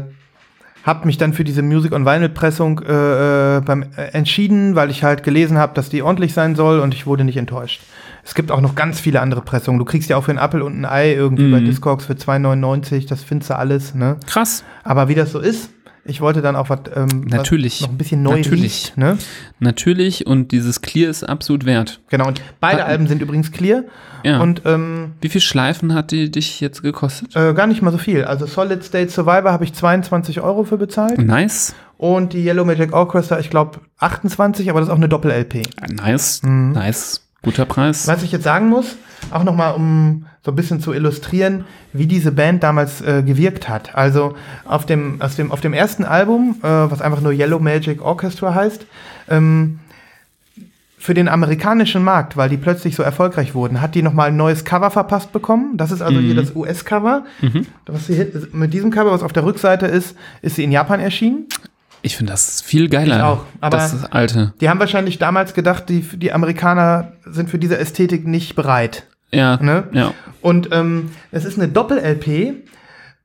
habe 0.83 1.05
mich 1.05 1.17
dann 1.17 1.33
für 1.33 1.43
diese 1.43 1.61
Music 1.61 1.93
on 1.93 2.05
Vinyl 2.05 2.29
Pressung 2.29 2.79
äh, 2.81 3.57
äh, 3.57 3.61
beim, 3.61 3.83
äh, 3.95 4.09
entschieden, 4.11 4.75
weil 4.75 4.89
ich 4.89 5.03
halt 5.03 5.23
gelesen 5.23 5.57
habe, 5.57 5.73
dass 5.73 5.89
die 5.89 6.01
ordentlich 6.01 6.33
sein 6.33 6.55
soll 6.55 6.79
und 6.79 6.93
ich 6.93 7.05
wurde 7.05 7.23
nicht 7.23 7.37
enttäuscht. 7.37 7.81
Es 8.25 8.35
gibt 8.35 8.51
auch 8.51 8.61
noch 8.61 8.75
ganz 8.75 8.99
viele 8.99 9.19
andere 9.21 9.41
Pressungen. 9.41 9.79
Du 9.79 9.85
kriegst 9.85 10.09
ja 10.09 10.17
auch 10.17 10.23
für 10.23 10.31
einen 10.31 10.39
Apfel 10.39 10.61
und 10.61 10.79
ein 10.79 10.85
Ei 10.85 11.13
irgendwie 11.13 11.51
bei 11.51 11.59
Mhm. 11.59 11.65
Discogs 11.65 12.05
für 12.05 12.13
2,99. 12.13 13.07
Das 13.07 13.21
findest 13.23 13.49
du 13.49 13.57
alles. 13.57 13.95
Ne? 13.95 14.17
Krass. 14.27 14.63
Aber 14.83 15.07
wie 15.09 15.15
das 15.15 15.31
so 15.31 15.39
ist, 15.39 15.69
ich 16.05 16.19
wollte 16.21 16.41
dann 16.41 16.55
auch 16.55 16.69
was, 16.69 16.79
ähm, 16.95 17.25
Natürlich. 17.27 17.75
was 17.75 17.87
noch 17.87 17.93
ein 17.93 17.97
bisschen 17.97 18.23
neu 18.23 18.37
Natürlich. 18.37 18.63
riecht, 18.63 18.97
ne? 18.97 19.17
Natürlich 19.59 20.27
und 20.27 20.51
dieses 20.51 20.81
Clear 20.81 21.09
ist 21.09 21.23
absolut 21.23 21.65
wert. 21.65 22.01
Genau. 22.09 22.27
Und 22.27 22.41
beide 22.59 22.79
Wa- 22.81 22.85
Alben 22.85 23.07
sind 23.07 23.21
übrigens 23.21 23.51
clear 23.51 23.83
Ja. 24.23 24.41
und 24.41 24.61
ähm, 24.65 25.13
Wie 25.21 25.29
viel 25.29 25.41
Schleifen 25.41 25.93
hat 25.93 26.11
die 26.11 26.29
dich 26.29 26.59
jetzt 26.59 26.81
gekostet? 26.83 27.35
äh, 27.35 27.53
gar 27.53 27.67
nicht 27.67 27.81
mal 27.81 27.91
so 27.91 27.97
viel. 27.97 28.25
Also 28.25 28.45
Solid 28.45 28.83
State 28.83 29.09
Survivor 29.11 29.51
habe 29.51 29.63
ich 29.63 29.73
22 29.73 30.41
Euro 30.41 30.63
für 30.63 30.77
bezahlt. 30.77 31.17
Nice. 31.19 31.73
Und 31.97 32.33
die 32.33 32.43
Yellow 32.43 32.65
Magic 32.65 32.91
Orchestra, 32.93 33.39
ich 33.39 33.49
glaube 33.49 33.79
28, 33.99 34.69
aber 34.69 34.79
das 34.81 34.89
ist 34.89 34.91
auch 34.93 34.97
eine 34.97 35.07
Doppel-LP. 35.07 35.63
Nice. 35.89 36.41
Mhm. 36.43 36.73
Nice. 36.73 37.21
Guter 37.43 37.65
Preis. 37.65 38.07
Was 38.07 38.23
ich 38.23 38.31
jetzt 38.31 38.43
sagen 38.43 38.69
muss, 38.69 38.95
auch 39.31 39.43
nochmal, 39.43 39.73
um 39.75 40.25
so 40.45 40.51
ein 40.51 40.55
bisschen 40.55 40.79
zu 40.81 40.93
illustrieren, 40.93 41.65
wie 41.93 42.07
diese 42.07 42.31
Band 42.31 42.63
damals 42.63 43.01
äh, 43.01 43.21
gewirkt 43.23 43.69
hat. 43.69 43.95
Also 43.95 44.35
auf 44.65 44.85
dem, 44.85 45.21
aus 45.21 45.35
dem, 45.35 45.51
auf 45.51 45.61
dem 45.61 45.73
ersten 45.73 46.03
Album, 46.05 46.55
äh, 46.63 46.67
was 46.67 47.01
einfach 47.01 47.21
nur 47.21 47.31
Yellow 47.33 47.59
Magic 47.59 48.01
Orchestra 48.01 48.53
heißt, 48.55 48.85
ähm, 49.29 49.79
für 50.97 51.13
den 51.13 51.27
amerikanischen 51.27 52.01
Markt, 52.01 52.37
weil 52.37 52.47
die 52.47 52.55
plötzlich 52.55 52.95
so 52.95 53.03
erfolgreich 53.03 53.53
wurden, 53.53 53.81
hat 53.81 53.93
die 53.93 54.01
nochmal 54.01 54.29
ein 54.29 54.37
neues 54.37 54.63
Cover 54.63 54.89
verpasst 54.89 55.33
bekommen. 55.33 55.75
Das 55.75 55.91
ist 55.91 56.01
also 56.01 56.17
hier 56.21 56.35
das 56.35 56.55
US-Cover. 56.55 57.25
Was 57.87 58.07
sie 58.07 58.15
hier- 58.15 58.31
Mit 58.53 58.73
diesem 58.73 58.89
Cover, 58.89 59.11
was 59.11 59.21
auf 59.21 59.33
der 59.33 59.43
Rückseite 59.43 59.85
ist, 59.85 60.15
ist 60.41 60.55
sie 60.55 60.63
in 60.63 60.71
Japan 60.71 61.01
erschienen. 61.01 61.47
Ich 62.05 62.17
finde 62.17 62.33
das 62.33 62.61
viel 62.61 62.89
geiler. 62.89 63.15
Ich 63.17 63.23
auch, 63.23 63.45
aber- 63.61 63.77
das 63.77 63.93
ist 63.93 64.05
alte. 64.13 64.53
Die 64.61 64.69
haben 64.69 64.79
wahrscheinlich 64.79 65.17
damals 65.17 65.53
gedacht, 65.53 65.89
die, 65.89 66.01
die 66.01 66.31
Amerikaner 66.33 67.13
sind 67.25 67.49
für 67.49 67.57
diese 67.57 67.77
Ästhetik 67.77 68.27
nicht 68.27 68.55
bereit. 68.55 69.07
Ja. 69.31 69.57
Ne? 69.57 69.85
Ja. 69.93 70.13
Und 70.41 70.69
ähm, 70.71 71.09
es 71.31 71.45
ist 71.45 71.57
eine 71.57 71.69
Doppel-LP. 71.69 72.55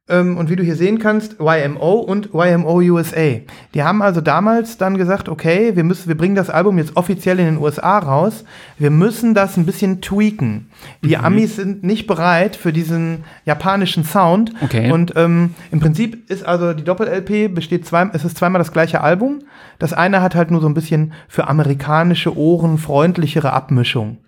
Ähm, 0.08 0.36
und 0.38 0.48
wie 0.48 0.56
du 0.56 0.62
hier 0.62 0.76
sehen 0.76 0.98
kannst, 0.98 1.36
YMO 1.38 1.94
und 1.98 2.30
YMO 2.32 2.80
USA. 2.80 3.40
Die 3.74 3.82
haben 3.82 4.00
also 4.00 4.20
damals 4.20 4.78
dann 4.78 4.96
gesagt, 4.96 5.28
okay, 5.28 5.76
wir 5.76 5.84
müssen, 5.84 6.08
wir 6.08 6.16
bringen 6.16 6.34
das 6.34 6.50
Album 6.50 6.78
jetzt 6.78 6.96
offiziell 6.96 7.38
in 7.38 7.46
den 7.46 7.58
USA 7.58 7.98
raus. 7.98 8.44
Wir 8.78 8.90
müssen 8.90 9.34
das 9.34 9.56
ein 9.56 9.66
bisschen 9.66 10.00
tweaken. 10.00 10.70
Die 11.02 11.16
Mhm. 11.16 11.24
Amis 11.24 11.56
sind 11.56 11.84
nicht 11.84 12.06
bereit 12.06 12.56
für 12.56 12.72
diesen 12.72 13.24
japanischen 13.44 14.04
Sound. 14.04 14.52
Okay. 14.62 14.90
Und 14.90 15.12
ähm, 15.16 15.54
im 15.70 15.80
Prinzip 15.80 16.30
ist 16.30 16.44
also 16.44 16.72
die 16.72 16.84
Doppel-LP 16.84 17.54
besteht 17.54 17.86
zwei, 17.86 18.08
es 18.12 18.24
ist 18.24 18.38
zweimal 18.38 18.58
das 18.60 18.72
gleiche 18.72 19.00
Album. 19.00 19.40
Das 19.78 19.92
eine 19.92 20.22
hat 20.22 20.34
halt 20.34 20.50
nur 20.50 20.60
so 20.60 20.68
ein 20.68 20.74
bisschen 20.74 21.12
für 21.28 21.48
amerikanische 21.48 22.36
Ohren 22.36 22.78
freundlichere 22.78 23.52
Abmischung. 23.52 24.18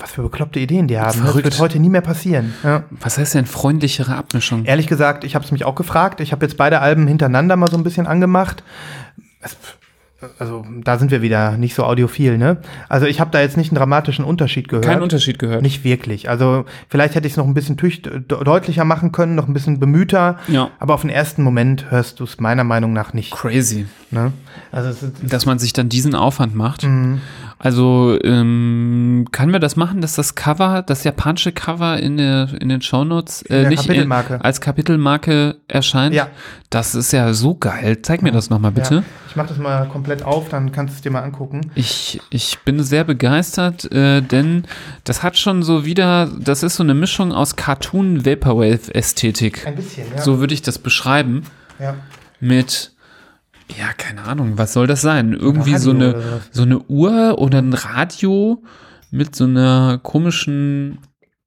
Was 0.00 0.12
für 0.12 0.22
bekloppte 0.22 0.58
Ideen 0.58 0.88
die 0.88 0.98
haben. 0.98 1.18
Verrückt. 1.20 1.46
Das 1.46 1.54
wird 1.54 1.60
heute 1.60 1.78
nie 1.78 1.90
mehr 1.90 2.00
passieren. 2.00 2.54
Ja. 2.64 2.84
Was 2.90 3.18
heißt 3.18 3.34
denn 3.34 3.46
freundlichere 3.46 4.14
Abmischung? 4.14 4.64
Ehrlich 4.64 4.86
gesagt, 4.86 5.24
ich 5.24 5.34
habe 5.34 5.44
es 5.44 5.52
mich 5.52 5.64
auch 5.64 5.74
gefragt. 5.74 6.20
Ich 6.20 6.32
habe 6.32 6.44
jetzt 6.44 6.56
beide 6.56 6.80
Alben 6.80 7.06
hintereinander 7.06 7.56
mal 7.56 7.70
so 7.70 7.76
ein 7.76 7.84
bisschen 7.84 8.06
angemacht. 8.06 8.64
Es, 9.40 9.56
also 10.38 10.64
da 10.84 10.98
sind 10.98 11.10
wir 11.10 11.22
wieder 11.22 11.56
nicht 11.56 11.74
so 11.74 11.84
audiophil, 11.84 12.36
ne? 12.36 12.58
Also 12.88 13.06
ich 13.06 13.20
habe 13.20 13.30
da 13.30 13.40
jetzt 13.40 13.56
nicht 13.56 13.70
einen 13.70 13.78
dramatischen 13.78 14.24
Unterschied 14.24 14.68
gehört. 14.68 14.84
Kein 14.84 15.02
Unterschied 15.02 15.38
gehört. 15.38 15.62
Nicht 15.62 15.82
wirklich. 15.82 16.28
Also 16.28 16.66
vielleicht 16.88 17.14
hätte 17.14 17.26
ich 17.26 17.34
es 17.34 17.36
noch 17.36 17.46
ein 17.46 17.54
bisschen 17.54 17.76
deutlicher 18.28 18.84
machen 18.84 19.12
können, 19.12 19.34
noch 19.34 19.48
ein 19.48 19.54
bisschen 19.54 19.80
bemühter. 19.80 20.38
Ja. 20.48 20.70
Aber 20.78 20.94
auf 20.94 21.00
den 21.02 21.10
ersten 21.10 21.42
Moment 21.42 21.90
hörst 21.90 22.20
du 22.20 22.24
es 22.24 22.38
meiner 22.38 22.64
Meinung 22.64 22.92
nach 22.92 23.14
nicht. 23.14 23.32
Crazy. 23.32 23.86
Ne? 24.10 24.32
Also 24.72 24.90
es 24.90 25.02
ist, 25.02 25.12
Dass 25.22 25.46
man 25.46 25.58
sich 25.58 25.72
dann 25.72 25.88
diesen 25.88 26.14
Aufwand 26.14 26.54
macht. 26.54 26.84
Mhm. 26.84 27.20
Also, 27.62 28.18
ähm, 28.24 29.26
können 29.32 29.52
wir 29.52 29.60
das 29.60 29.76
machen, 29.76 30.00
dass 30.00 30.14
das 30.14 30.34
Cover, 30.34 30.80
das 30.80 31.04
japanische 31.04 31.52
Cover 31.52 31.98
in, 31.98 32.16
der, 32.16 32.48
in 32.58 32.70
den 32.70 32.80
Shownotes 32.80 33.42
äh, 33.42 33.68
nicht 33.68 33.82
Kapitelmarke. 33.82 34.34
In, 34.36 34.40
als 34.40 34.62
Kapitelmarke 34.62 35.56
erscheint? 35.68 36.14
Ja. 36.14 36.28
Das 36.70 36.94
ist 36.94 37.12
ja 37.12 37.34
so 37.34 37.54
geil. 37.54 38.00
Zeig 38.00 38.22
mir 38.22 38.32
das 38.32 38.48
nochmal 38.48 38.70
bitte. 38.72 38.94
Ja, 38.94 39.02
ich 39.28 39.36
mache 39.36 39.48
das 39.48 39.58
mal 39.58 39.86
komplett 39.88 40.22
auf, 40.22 40.48
dann 40.48 40.72
kannst 40.72 40.94
du 40.94 40.96
es 40.96 41.02
dir 41.02 41.10
mal 41.10 41.22
angucken. 41.22 41.70
Ich, 41.74 42.18
ich 42.30 42.60
bin 42.60 42.82
sehr 42.82 43.04
begeistert, 43.04 43.92
äh, 43.92 44.22
denn 44.22 44.64
das 45.04 45.22
hat 45.22 45.36
schon 45.36 45.62
so 45.62 45.84
wieder, 45.84 46.30
das 46.38 46.62
ist 46.62 46.76
so 46.76 46.82
eine 46.82 46.94
Mischung 46.94 47.30
aus 47.30 47.56
Cartoon 47.56 48.24
Vaporwave 48.24 48.94
Ästhetik. 48.94 49.66
Ein 49.66 49.76
bisschen, 49.76 50.06
ja. 50.16 50.22
So 50.22 50.40
würde 50.40 50.54
ich 50.54 50.62
das 50.62 50.78
beschreiben. 50.78 51.42
ja. 51.78 51.94
Mit, 52.42 52.92
ja, 53.78 53.92
keine 53.96 54.24
Ahnung, 54.24 54.58
was 54.58 54.72
soll 54.72 54.86
das 54.86 55.00
sein? 55.00 55.32
Irgendwie 55.32 55.76
so 55.76 55.90
eine, 55.90 56.40
so 56.50 56.62
eine 56.62 56.80
Uhr 56.80 57.38
oder 57.38 57.58
ein 57.58 57.72
Radio 57.72 58.62
mit 59.10 59.34
so 59.34 59.44
einer 59.44 59.98
komischen, 60.02 60.98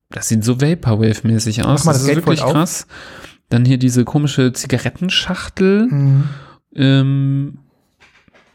das 0.10 0.28
sieht 0.30 0.44
so 0.44 0.56
Vaporwave-mäßig 0.60 1.64
aus. 1.64 1.86
mal 1.86 1.94
das 1.94 2.04
das 2.04 2.10
ist 2.10 2.16
wirklich 2.16 2.42
auf. 2.42 2.54
krass. 2.54 2.88
Dann 3.50 3.66
hier 3.66 3.78
diese 3.78 4.04
komische 4.04 4.54
Zigarettenschachtel. 4.54 5.88
Mhm. 5.90 6.24
Ähm, 6.76 7.58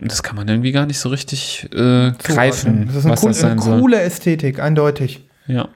das 0.00 0.22
kann 0.22 0.36
man 0.36 0.46
irgendwie 0.48 0.72
gar 0.72 0.86
nicht 0.86 0.98
so 0.98 1.08
richtig 1.08 1.68
äh, 1.72 2.12
greifen, 2.12 2.86
Das 2.86 2.96
ist 2.96 3.06
eine, 3.06 3.16
cool, 3.20 3.66
eine 3.68 3.80
coole 3.80 4.00
Ästhetik, 4.00 4.60
eindeutig. 4.60 5.28
Ja. 5.46 5.68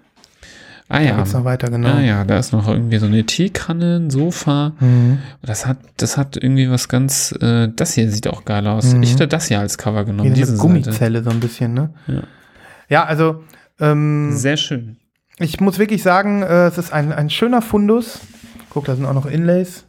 Ah 0.92 0.98
Da 0.98 1.04
ja. 1.04 1.16
geht's 1.16 1.32
noch 1.32 1.44
weiter, 1.44 1.70
genau. 1.70 1.88
Ah 1.88 2.00
ja, 2.00 2.24
da 2.24 2.38
ist 2.38 2.52
noch 2.52 2.68
irgendwie 2.68 2.98
so 2.98 3.06
eine 3.06 3.24
Teekanne, 3.24 3.96
ein 3.96 4.10
Sofa. 4.10 4.72
Mhm. 4.78 5.18
Das 5.42 5.66
hat, 5.66 5.78
das 5.96 6.16
hat 6.16 6.36
irgendwie 6.36 6.70
was 6.70 6.88
ganz. 6.88 7.32
Äh, 7.40 7.68
das 7.74 7.94
hier 7.94 8.10
sieht 8.10 8.28
auch 8.28 8.44
geil 8.44 8.66
aus. 8.66 8.92
Mhm. 8.92 9.02
Ich 9.02 9.12
hätte 9.14 9.26
das 9.28 9.46
hier 9.48 9.58
als 9.60 9.78
Cover 9.78 10.04
genommen. 10.04 10.30
Wie 10.30 10.34
Diese 10.34 10.48
eine 10.52 10.56
Seite. 10.58 10.68
Gummizelle 10.68 11.22
so 11.24 11.30
ein 11.30 11.40
bisschen, 11.40 11.72
ne? 11.74 11.94
Ja. 12.06 12.22
Ja, 12.88 13.04
also 13.04 13.42
ähm, 13.80 14.36
Sehr 14.36 14.58
schön. 14.58 14.98
ich 15.38 15.60
muss 15.60 15.78
wirklich 15.78 16.02
sagen, 16.02 16.42
äh, 16.42 16.66
es 16.66 16.76
ist 16.76 16.92
ein, 16.92 17.10
ein 17.12 17.30
schöner 17.30 17.62
Fundus. 17.62 18.20
Guck, 18.68 18.84
da 18.84 18.94
sind 18.94 19.06
auch 19.06 19.14
noch 19.14 19.26
Inlays. 19.26 19.84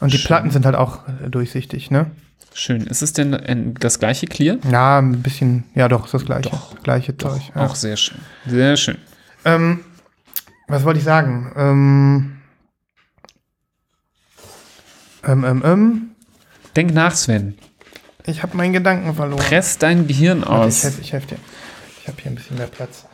Und 0.00 0.12
die 0.12 0.18
Schön. 0.18 0.26
Platten 0.26 0.50
sind 0.50 0.66
halt 0.66 0.74
auch 0.74 1.06
äh, 1.24 1.30
durchsichtig, 1.30 1.92
ne? 1.92 2.10
Schön. 2.54 2.82
Ist 2.82 3.00
es 3.02 3.12
denn 3.12 3.32
ein, 3.32 3.74
das 3.78 4.00
gleiche 4.00 4.26
Clear? 4.26 4.56
Ja, 4.70 4.98
ein 4.98 5.22
bisschen, 5.22 5.64
ja 5.74 5.86
doch, 5.88 6.04
ist 6.06 6.14
das 6.14 6.24
gleiche. 6.24 6.50
Doch, 6.50 6.74
gleiche 6.82 7.16
Zeug. 7.16 7.40
Ja. 7.54 7.64
Auch 7.66 7.76
sehr 7.76 7.96
schön. 7.96 8.18
Sehr 8.46 8.76
schön. 8.76 8.98
Ähm, 9.44 9.80
was 10.72 10.84
wollte 10.84 10.98
ich 10.98 11.04
sagen? 11.04 11.52
Ähm, 11.56 12.32
ähm, 15.24 15.44
ähm, 15.44 15.62
ähm, 15.64 16.10
Denk 16.74 16.94
nach, 16.94 17.14
Sven. 17.14 17.56
ich 18.26 18.42
habe 18.42 18.56
meinen 18.56 18.72
Gedanken 18.72 19.14
verloren. 19.14 19.38
Press 19.44 19.78
dein 19.78 20.06
Gehirn 20.06 20.40
Warte, 20.40 20.52
ich 20.52 20.76
aus. 20.76 20.84
helfe 20.84 21.00
ich 21.02 21.12
helf 21.12 21.26
dir. 21.26 21.36
Ich 22.00 22.08
habe 22.08 22.20
hier 22.20 22.32
ein 22.32 22.34
bisschen 22.34 22.56
mehr 22.56 22.66
Platz. 22.66 23.06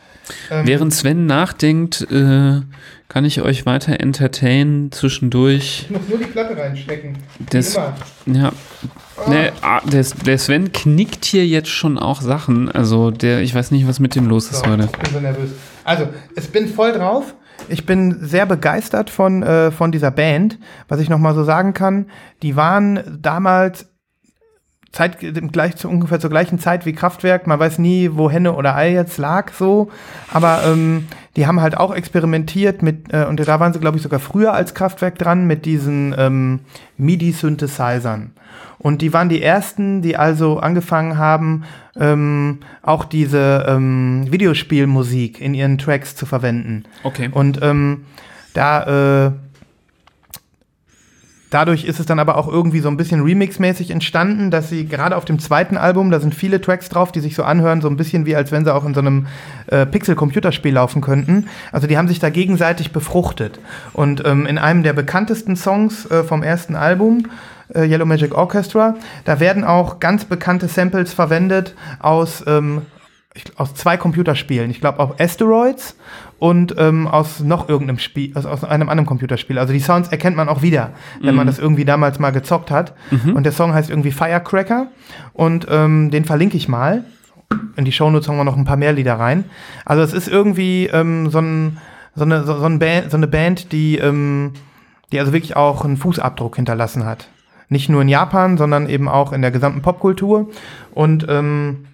Ähm, 0.51 0.65
Während 0.67 0.93
Sven 0.93 1.25
nachdenkt, 1.25 2.01
äh, 2.11 2.61
kann 3.07 3.25
ich 3.25 3.41
euch 3.41 3.65
weiter 3.65 3.99
entertainen 3.99 4.91
zwischendurch. 4.91 5.85
ich 5.85 5.89
muss 5.89 6.07
nur 6.07 6.19
die 6.19 6.25
Platte 6.25 6.55
reinstecken. 6.55 7.17
Immer. 7.51 7.95
Ja, 8.27 8.51
Nee, 9.27 9.51
ah, 9.61 9.81
der, 9.81 10.03
der 10.25 10.37
Sven 10.37 10.71
knickt 10.71 11.25
hier 11.25 11.45
jetzt 11.45 11.69
schon 11.69 11.97
auch 11.97 12.21
Sachen. 12.21 12.71
Also 12.71 13.11
der, 13.11 13.41
ich 13.41 13.53
weiß 13.53 13.71
nicht, 13.71 13.87
was 13.87 13.99
mit 13.99 14.15
dem 14.15 14.27
los 14.27 14.45
ist 14.49 14.59
So, 14.63 14.67
heute. 14.67 14.83
Ich 14.85 14.91
bin 14.97 15.11
so 15.13 15.19
nervös. 15.19 15.49
Also, 15.83 16.07
ich 16.35 16.49
bin 16.49 16.69
voll 16.69 16.93
drauf. 16.93 17.35
Ich 17.67 17.85
bin 17.85 18.17
sehr 18.21 18.45
begeistert 18.45 19.09
von, 19.09 19.43
äh, 19.43 19.71
von 19.71 19.91
dieser 19.91 20.11
Band. 20.11 20.57
Was 20.87 20.99
ich 20.99 21.09
noch 21.09 21.19
mal 21.19 21.35
so 21.35 21.43
sagen 21.43 21.73
kann, 21.73 22.05
die 22.41 22.55
waren 22.55 23.19
damals 23.21 23.88
Zeit, 24.91 25.17
gleich 25.51 25.75
zu, 25.75 25.87
ungefähr 25.87 26.19
zur 26.19 26.29
gleichen 26.29 26.57
Zeit 26.59 26.85
wie 26.85 26.93
Kraftwerk. 26.93 27.45
Man 27.45 27.59
weiß 27.59 27.77
nie, 27.77 28.09
wo 28.13 28.29
Henne 28.29 28.53
oder 28.53 28.75
Ei 28.75 28.91
jetzt 28.93 29.17
lag, 29.17 29.53
so. 29.53 29.89
Aber 30.31 30.61
ähm, 30.65 31.07
die 31.35 31.45
haben 31.45 31.61
halt 31.61 31.77
auch 31.77 31.93
experimentiert 31.93 32.81
mit, 32.81 33.13
äh, 33.13 33.25
und 33.25 33.39
da 33.39 33.59
waren 33.59 33.71
sie, 33.71 33.79
glaube 33.79 33.97
ich, 33.97 34.03
sogar 34.03 34.19
früher 34.19 34.53
als 34.53 34.73
Kraftwerk 34.73 35.17
dran, 35.17 35.45
mit 35.45 35.65
diesen 35.65 36.15
ähm, 36.17 36.61
MIDI-Synthesizern. 36.97 38.31
Und 38.79 39.01
die 39.01 39.13
waren 39.13 39.29
die 39.29 39.41
ersten, 39.41 40.01
die 40.01 40.15
also 40.17 40.57
angefangen 40.59 41.17
haben, 41.17 41.65
ähm, 41.99 42.59
auch 42.81 43.05
diese 43.05 43.65
ähm, 43.67 44.27
Videospielmusik 44.31 45.39
in 45.39 45.53
ihren 45.53 45.77
Tracks 45.77 46.15
zu 46.15 46.25
verwenden. 46.25 46.85
Okay. 47.03 47.29
Und 47.31 47.59
ähm, 47.61 48.05
da 48.53 49.27
äh, 49.27 49.31
dadurch 51.49 51.85
ist 51.85 51.99
es 51.99 52.05
dann 52.05 52.19
aber 52.19 52.37
auch 52.37 52.47
irgendwie 52.47 52.79
so 52.79 52.89
ein 52.89 52.97
bisschen 52.97 53.21
remixmäßig 53.21 53.91
entstanden, 53.91 54.51
dass 54.51 54.69
sie 54.69 54.85
gerade 54.85 55.15
auf 55.15 55.25
dem 55.25 55.39
zweiten 55.39 55.77
Album, 55.77 56.11
da 56.11 56.19
sind 56.19 56.35
viele 56.35 56.61
Tracks 56.61 56.89
drauf, 56.89 57.11
die 57.11 57.19
sich 57.19 57.35
so 57.35 57.43
anhören, 57.43 57.81
so 57.81 57.89
ein 57.89 57.97
bisschen 57.97 58.25
wie 58.25 58.35
als 58.35 58.51
wenn 58.51 58.65
sie 58.65 58.73
auch 58.73 58.85
in 58.85 58.93
so 58.93 58.99
einem 58.99 59.27
äh, 59.67 59.85
Pixel-Computerspiel 59.85 60.73
laufen 60.73 61.01
könnten. 61.01 61.47
Also 61.71 61.87
die 61.87 61.97
haben 61.97 62.07
sich 62.07 62.19
da 62.19 62.29
gegenseitig 62.29 62.91
befruchtet. 62.91 63.59
Und 63.93 64.23
ähm, 64.25 64.45
in 64.45 64.57
einem 64.57 64.83
der 64.83 64.93
bekanntesten 64.93 65.55
Songs 65.55 66.05
äh, 66.09 66.23
vom 66.23 66.43
ersten 66.43 66.75
Album, 66.75 67.27
äh, 67.73 67.85
Yellow 67.85 68.05
Magic 68.05 68.35
Orchestra, 68.35 68.95
da 69.25 69.39
werden 69.39 69.63
auch 69.63 69.99
ganz 69.99 70.25
bekannte 70.25 70.67
Samples 70.67 71.13
verwendet 71.13 71.75
aus 71.99 72.43
ähm, 72.47 72.83
aus 73.57 73.73
zwei 73.73 73.97
Computerspielen. 73.97 74.69
Ich 74.71 74.79
glaube 74.79 74.99
auch 74.99 75.19
Asteroids 75.19 75.95
und 76.39 76.75
ähm, 76.77 77.07
aus 77.07 77.39
noch 77.41 77.69
irgendeinem 77.69 77.99
Spiel, 77.99 78.31
aus, 78.35 78.45
aus 78.45 78.63
einem 78.63 78.89
anderen 78.89 79.05
Computerspiel. 79.05 79.59
Also 79.59 79.73
die 79.73 79.79
Sounds 79.79 80.09
erkennt 80.09 80.37
man 80.37 80.49
auch 80.49 80.61
wieder, 80.61 80.91
wenn 81.21 81.35
man 81.35 81.47
das 81.47 81.59
irgendwie 81.59 81.85
damals 81.85 82.19
mal 82.19 82.31
gezockt 82.31 82.71
hat. 82.71 82.93
Und 83.33 83.43
der 83.43 83.51
Song 83.51 83.73
heißt 83.73 83.89
irgendwie 83.89 84.11
Firecracker 84.11 84.87
und 85.33 85.67
ähm, 85.69 86.11
den 86.11 86.25
verlinke 86.25 86.57
ich 86.57 86.67
mal. 86.67 87.03
In 87.75 87.85
die 87.85 87.91
Shownotes 87.91 88.27
haben 88.29 88.37
wir 88.37 88.43
noch 88.43 88.57
ein 88.57 88.65
paar 88.65 88.77
mehr 88.77 88.93
Lieder 88.93 89.15
rein. 89.15 89.45
Also 89.83 90.03
es 90.03 90.13
ist 90.13 90.27
irgendwie 90.27 90.85
ähm, 90.87 91.29
so, 91.29 91.39
ein, 91.39 91.77
so, 92.15 92.23
eine, 92.23 92.43
so, 92.43 92.57
so, 92.57 92.65
ein 92.65 92.79
Band, 92.79 93.09
so 93.09 93.17
eine 93.17 93.27
Band, 93.27 93.71
die, 93.71 93.97
ähm, 93.97 94.53
die 95.11 95.19
also 95.19 95.33
wirklich 95.33 95.55
auch 95.55 95.83
einen 95.83 95.97
Fußabdruck 95.97 96.55
hinterlassen 96.55 97.05
hat. 97.05 97.29
Nicht 97.67 97.89
nur 97.89 98.01
in 98.01 98.07
Japan, 98.07 98.57
sondern 98.57 98.87
eben 98.87 99.07
auch 99.07 99.33
in 99.33 99.41
der 99.41 99.51
gesamten 99.51 99.81
Popkultur. 99.81 100.49
Und 100.91 101.25
ähm, 101.27 101.85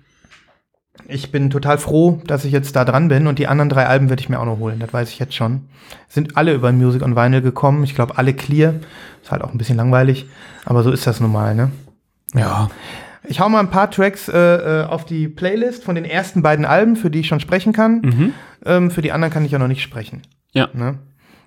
ich 1.08 1.32
bin 1.32 1.50
total 1.50 1.78
froh, 1.78 2.22
dass 2.26 2.46
ich 2.46 2.52
jetzt 2.52 2.76
da 2.76 2.86
dran 2.86 3.08
bin 3.08 3.28
und 3.28 3.40
die 3.40 3.48
anderen 3.48 3.70
drei 3.70 3.86
Alben 3.88 4.10
werde 4.10 4.22
ich 4.22 4.30
mir 4.30 4.40
auch 4.40 4.46
noch 4.46 4.58
holen, 4.60 4.80
das 4.80 4.94
weiß 4.94 5.10
ich 5.10 5.20
jetzt 5.20 5.36
schon. 5.36 5.62
Sind 6.08 6.38
alle 6.38 6.54
über 6.54 6.72
Music 6.72 7.02
on 7.04 7.16
Vinyl 7.16 7.42
gekommen, 7.42 7.84
ich 7.84 7.96
glaube 7.96 8.18
alle 8.18 8.34
clear. 8.34 8.76
Ist 9.22 9.32
halt 9.32 9.42
auch 9.44 9.52
ein 9.52 9.58
bisschen 9.58 9.78
langweilig, 9.78 10.28
aber 10.66 10.84
so 10.84 10.92
ist 10.92 11.06
das 11.08 11.20
normal, 11.20 11.56
ne? 11.56 11.72
Ja. 12.34 12.70
Ich 13.28 13.40
hau 13.40 13.50
mal 13.50 13.60
ein 13.60 13.72
paar 13.72 13.90
Tracks 13.90 14.28
äh, 14.30 14.38
äh, 14.38 14.86
auf 14.86 15.04
die 15.06 15.28
Playlist 15.28 15.84
von 15.84 15.96
den 15.96 16.06
ersten 16.06 16.44
beiden 16.44 16.64
Alben, 16.66 16.96
für 16.96 17.10
die 17.10 17.22
ich 17.22 17.28
schon 17.28 17.40
sprechen 17.40 17.74
kann. 17.74 18.02
Mhm. 18.02 18.34
Ähm, 18.66 18.92
für 18.92 19.02
die 19.02 19.12
anderen 19.12 19.34
kann 19.34 19.44
ich 19.46 19.52
ja 19.52 19.58
noch 19.58 19.68
nicht 19.68 19.82
sprechen. 19.82 20.22
Ja. 20.54 20.70
Ne? 20.74 21.00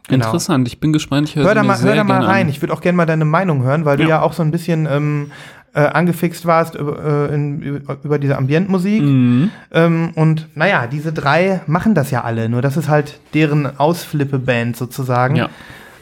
Genau. 0.08 0.24
Interessant. 0.24 0.66
Ich 0.66 0.80
bin 0.80 0.92
gespannt. 0.92 1.28
Ich 1.28 1.36
Hör 1.36 1.46
sie 1.46 1.54
da 1.54 1.62
mal, 1.62 1.80
hör 1.80 1.94
da 1.94 2.02
mal 2.02 2.24
rein. 2.24 2.46
an. 2.46 2.48
Ich 2.48 2.60
würde 2.62 2.72
auch 2.72 2.80
gerne 2.80 2.96
mal 2.96 3.06
deine 3.06 3.24
Meinung 3.26 3.62
hören, 3.62 3.84
weil 3.84 3.96
du 3.96 4.02
Ja. 4.04 4.08
ja 4.08 4.22
auch 4.22 4.32
so 4.32 4.42
ein 4.42 4.50
bisschen 4.50 4.88
ähm, 4.90 5.30
äh, 5.78 5.82
angefixt 5.82 6.44
warst 6.44 6.74
über, 6.74 7.28
äh, 7.30 7.34
in, 7.34 7.62
über, 8.02 8.18
diese 8.18 8.36
Ambientmusik. 8.36 9.00
Mhm. 9.00 9.50
Ähm, 9.72 10.10
und 10.16 10.48
naja, 10.56 10.88
diese 10.88 11.12
drei 11.12 11.60
machen 11.68 11.94
das 11.94 12.10
ja 12.10 12.24
alle, 12.24 12.48
nur 12.48 12.62
das 12.62 12.76
ist 12.76 12.88
halt 12.88 13.20
deren 13.32 13.78
Ausflippe-Band 13.78 14.76
sozusagen. 14.76 15.36
Ja. 15.36 15.48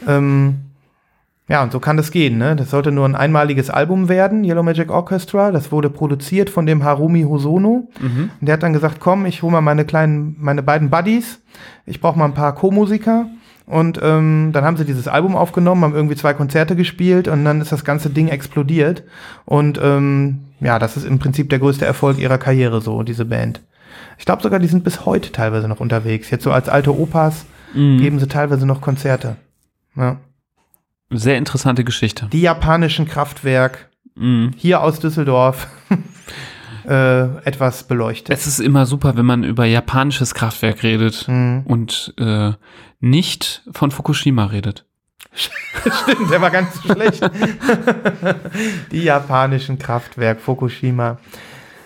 Ähm, 0.08 0.60
ja, 1.48 1.62
und 1.62 1.72
so 1.72 1.78
kann 1.78 1.98
das 1.98 2.10
gehen, 2.10 2.38
ne? 2.38 2.56
Das 2.56 2.70
sollte 2.70 2.90
nur 2.90 3.04
ein 3.04 3.14
einmaliges 3.14 3.68
Album 3.68 4.08
werden, 4.08 4.44
Yellow 4.44 4.62
Magic 4.62 4.90
Orchestra. 4.90 5.52
Das 5.52 5.70
wurde 5.70 5.90
produziert 5.90 6.48
von 6.48 6.64
dem 6.64 6.82
Harumi 6.82 7.22
Hosono. 7.22 7.88
Mhm. 8.00 8.30
Und 8.40 8.46
der 8.46 8.54
hat 8.54 8.62
dann 8.62 8.72
gesagt, 8.72 8.98
komm, 8.98 9.26
ich 9.26 9.42
hole 9.42 9.52
mal 9.52 9.60
meine 9.60 9.84
kleinen, 9.84 10.36
meine 10.40 10.62
beiden 10.62 10.90
Buddies. 10.90 11.40
Ich 11.84 12.00
brauche 12.00 12.18
mal 12.18 12.24
ein 12.24 12.34
paar 12.34 12.54
Co-Musiker. 12.54 13.26
Und 13.66 13.98
ähm, 14.02 14.50
dann 14.52 14.64
haben 14.64 14.76
sie 14.76 14.84
dieses 14.84 15.08
Album 15.08 15.34
aufgenommen, 15.34 15.82
haben 15.82 15.94
irgendwie 15.94 16.14
zwei 16.14 16.34
Konzerte 16.34 16.76
gespielt 16.76 17.26
und 17.26 17.44
dann 17.44 17.60
ist 17.60 17.72
das 17.72 17.84
ganze 17.84 18.10
Ding 18.10 18.28
explodiert. 18.28 19.02
Und 19.44 19.80
ähm, 19.82 20.44
ja, 20.60 20.78
das 20.78 20.96
ist 20.96 21.04
im 21.04 21.18
Prinzip 21.18 21.50
der 21.50 21.58
größte 21.58 21.84
Erfolg 21.84 22.18
ihrer 22.18 22.38
Karriere, 22.38 22.80
so, 22.80 23.02
diese 23.02 23.24
Band. 23.24 23.60
Ich 24.18 24.24
glaube 24.24 24.42
sogar, 24.42 24.60
die 24.60 24.68
sind 24.68 24.84
bis 24.84 25.04
heute 25.04 25.32
teilweise 25.32 25.66
noch 25.68 25.80
unterwegs. 25.80 26.30
Jetzt 26.30 26.44
so 26.44 26.52
als 26.52 26.68
alte 26.68 26.96
Opas 26.96 27.44
Mhm. 27.74 27.98
geben 27.98 28.18
sie 28.20 28.28
teilweise 28.28 28.64
noch 28.66 28.80
Konzerte. 28.80 29.36
Ja. 29.96 30.18
Sehr 31.10 31.36
interessante 31.36 31.82
Geschichte. 31.84 32.28
Die 32.32 32.40
japanischen 32.42 33.06
Kraftwerk 33.06 33.90
Mhm. 34.14 34.52
hier 34.56 34.80
aus 34.82 35.00
Düsseldorf 35.00 35.66
äh, 36.88 37.22
etwas 37.44 37.84
beleuchtet. 37.84 38.36
Es 38.36 38.46
ist 38.46 38.60
immer 38.60 38.86
super, 38.86 39.16
wenn 39.16 39.26
man 39.26 39.44
über 39.44 39.64
japanisches 39.64 40.34
Kraftwerk 40.34 40.82
redet 40.82 41.26
Mhm. 41.28 41.62
und 41.66 42.14
äh, 42.18 42.52
nicht 43.00 43.62
von 43.72 43.90
Fukushima 43.90 44.46
redet. 44.46 44.84
Stimmt, 45.34 46.30
der 46.30 46.40
war 46.40 46.50
ganz 46.50 46.80
schlecht. 46.80 47.20
Die 48.92 49.02
japanischen 49.02 49.78
Kraftwerk, 49.78 50.40
Fukushima. 50.40 51.18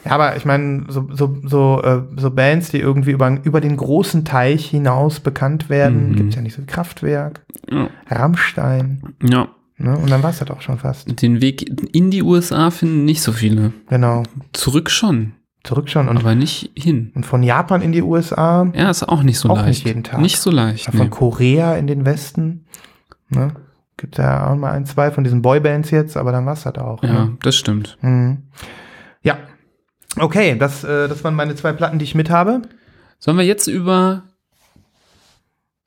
Ja, 0.04 0.12
aber 0.12 0.36
ich 0.36 0.44
meine, 0.46 0.84
so, 0.88 1.08
so, 1.12 1.36
so, 1.44 1.82
äh, 1.82 2.02
so 2.16 2.30
Bands, 2.30 2.70
die 2.70 2.78
irgendwie 2.78 3.10
über, 3.10 3.36
über 3.42 3.60
den 3.60 3.76
großen 3.76 4.24
Teich 4.24 4.66
hinaus 4.70 5.20
bekannt 5.20 5.68
werden, 5.68 6.10
Mhm. 6.12 6.16
gibt's 6.16 6.36
ja 6.36 6.42
nicht 6.42 6.54
so 6.54 6.62
Kraftwerk, 6.66 7.42
Ja. 7.70 7.88
Rammstein, 8.08 9.02
ja. 9.22 9.48
Ne? 9.80 9.96
Und 9.98 10.10
dann 10.10 10.22
war's 10.22 10.38
das 10.38 10.50
auch 10.50 10.60
schon 10.60 10.78
fast. 10.78 11.20
Den 11.22 11.40
Weg 11.40 11.94
in 11.94 12.10
die 12.10 12.22
USA 12.22 12.70
finden 12.70 13.04
nicht 13.04 13.22
so 13.22 13.32
viele. 13.32 13.72
Genau. 13.88 14.22
Zurück 14.52 14.90
schon, 14.90 15.32
Zurück 15.64 15.88
schon. 15.90 16.08
Und, 16.08 16.16
aber 16.18 16.34
nicht 16.34 16.70
hin. 16.74 17.12
und 17.14 17.26
von 17.26 17.42
Japan 17.42 17.82
in 17.82 17.92
die 17.92 18.02
USA, 18.02 18.70
Ja, 18.74 18.88
ist 18.90 19.02
auch 19.08 19.22
nicht 19.22 19.38
so 19.38 19.50
Auch 19.50 19.56
leicht. 19.56 19.68
nicht 19.68 19.86
jeden 19.86 20.04
Tag. 20.04 20.20
Nicht 20.20 20.38
so 20.40 20.50
leicht. 20.50 20.86
von 20.86 20.98
Nee. 21.00 21.08
Korea 21.08 21.74
in 21.76 21.86
den 21.86 22.06
Westen, 22.06 22.64
ne? 23.28 23.52
Gibt 23.96 24.16
ja 24.16 24.46
auch 24.50 24.56
mal 24.56 24.70
ein, 24.72 24.86
zwei 24.86 25.10
von 25.10 25.24
diesen 25.24 25.42
Boybands 25.42 25.90
jetzt, 25.90 26.16
aber 26.16 26.32
dann 26.32 26.46
war's 26.46 26.62
das 26.62 26.76
auch. 26.76 27.02
Ja, 27.02 27.26
Ne? 27.26 27.36
das 27.42 27.56
stimmt. 27.56 27.98
Mhm. 28.00 28.44
Ja. 29.22 29.36
Okay, 30.18 30.56
das, 30.58 30.82
äh, 30.84 31.06
das 31.08 31.22
waren 31.22 31.34
meine 31.34 31.54
zwei 31.54 31.72
Platten, 31.72 31.98
die 31.98 32.04
ich 32.04 32.14
mit 32.14 32.30
habe. 32.30 32.62
Sollen 33.18 33.36
wir 33.36 33.44
jetzt 33.44 33.66
über 33.66 34.22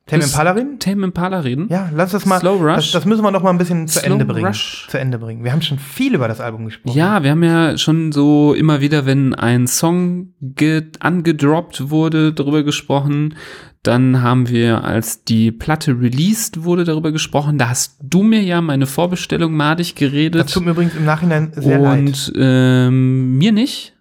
Tame 0.06 0.22
Das- 0.22 0.32
Impala 0.32 0.52
reden? 0.52 0.80
Tame 0.80 1.06
Impala 1.06 1.40
reden? 1.40 1.68
Ja, 1.70 1.90
lass 1.96 2.12
das 2.12 2.26
mal. 2.26 2.40
Slow 2.42 2.62
Rush? 2.62 2.76
Das, 2.76 2.92
das 2.92 3.06
müssen 3.06 3.24
wir 3.24 3.32
noch 3.32 3.42
mal 3.42 3.52
ein 3.52 3.58
bisschen 3.58 3.88
zu 3.88 4.00
Slow 4.00 4.12
Ende 4.14 4.26
bringen. 4.26 4.46
Rush. 4.48 4.88
Zu 4.90 5.00
Ende 5.00 5.18
bringen. 5.18 5.44
Wir 5.46 5.54
haben 5.54 5.62
schon 5.62 5.80
viel 5.80 6.14
über 6.14 6.28
das 6.28 6.42
Album 6.42 6.66
gesprochen. 6.66 6.98
Ja, 6.98 7.24
wir 7.24 7.32
haben 7.32 7.44
ja 7.44 7.78
schon 7.78 8.12
so 8.12 8.54
immer 8.54 8.82
wieder, 8.82 9.06
wenn 9.06 9.34
ein 9.34 9.66
Song 9.68 10.34
ge 10.42 10.84
angedroppt 11.00 11.90
wurde, 11.90 12.34
darüber 12.34 12.64
gesprochen. 12.64 13.36
Dann 13.82 14.22
haben 14.22 14.48
wir, 14.50 14.84
als 14.84 15.24
die 15.26 15.52
Platte 15.52 15.92
released 16.00 16.64
wurde, 16.64 16.84
darüber 16.86 17.12
gesprochen. 17.12 17.58
Da 17.58 17.70
hast 17.70 17.98
du 18.02 18.24
mir 18.24 18.42
ja 18.42 18.62
meine 18.62 18.86
Vorbestellung 18.88 19.54
madig 19.54 19.94
Das 19.94 20.00
geredet. 20.00 20.54
tut 20.54 20.64
mir 20.66 20.72
übrigens 20.72 20.96
im 20.96 21.06
Nachhinein 21.06 21.52
sehr 21.56 21.80
leid. 21.80 22.00
und 22.00 22.34
ähm, 22.38 23.38
mir 23.38 23.52
nicht. 23.54 23.94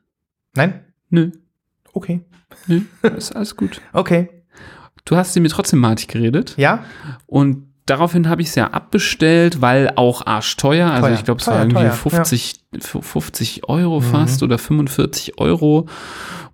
Nein? 0.55 0.81
Nö, 1.11 1.31
Okay. 1.93 2.23
nö, 2.67 2.81
ist 3.17 3.35
alles 3.37 3.57
gut. 3.57 3.81
Okay. 3.93 4.29
Du 5.05 5.17
hast 5.17 5.33
sie 5.35 5.41
mir 5.41 5.49
trotzdem 5.49 5.81
madig 5.81 6.09
geredet. 6.09 6.55
Ja? 6.57 6.85
Und 7.27 7.67
daraufhin 7.87 8.29
habe 8.29 8.43
ich 8.43 8.49
es 8.49 8.55
ja 8.55 8.69
abbestellt, 8.69 9.61
weil 9.61 9.93
auch 9.97 10.25
arschteuer. 10.27 10.91
Also 10.91 11.09
Teuer, 11.09 11.15
ich 11.15 11.25
glaube, 11.25 11.41
es 11.41 11.47
war 11.47 11.59
irgendwie 11.59 11.77
teuer, 11.83 11.91
50, 11.93 12.55
50 12.81 13.69
Euro 13.69 14.01
Mhm. 14.01 14.05
fast 14.05 14.43
oder 14.43 14.59
45 14.59 15.39
Euro. 15.39 15.89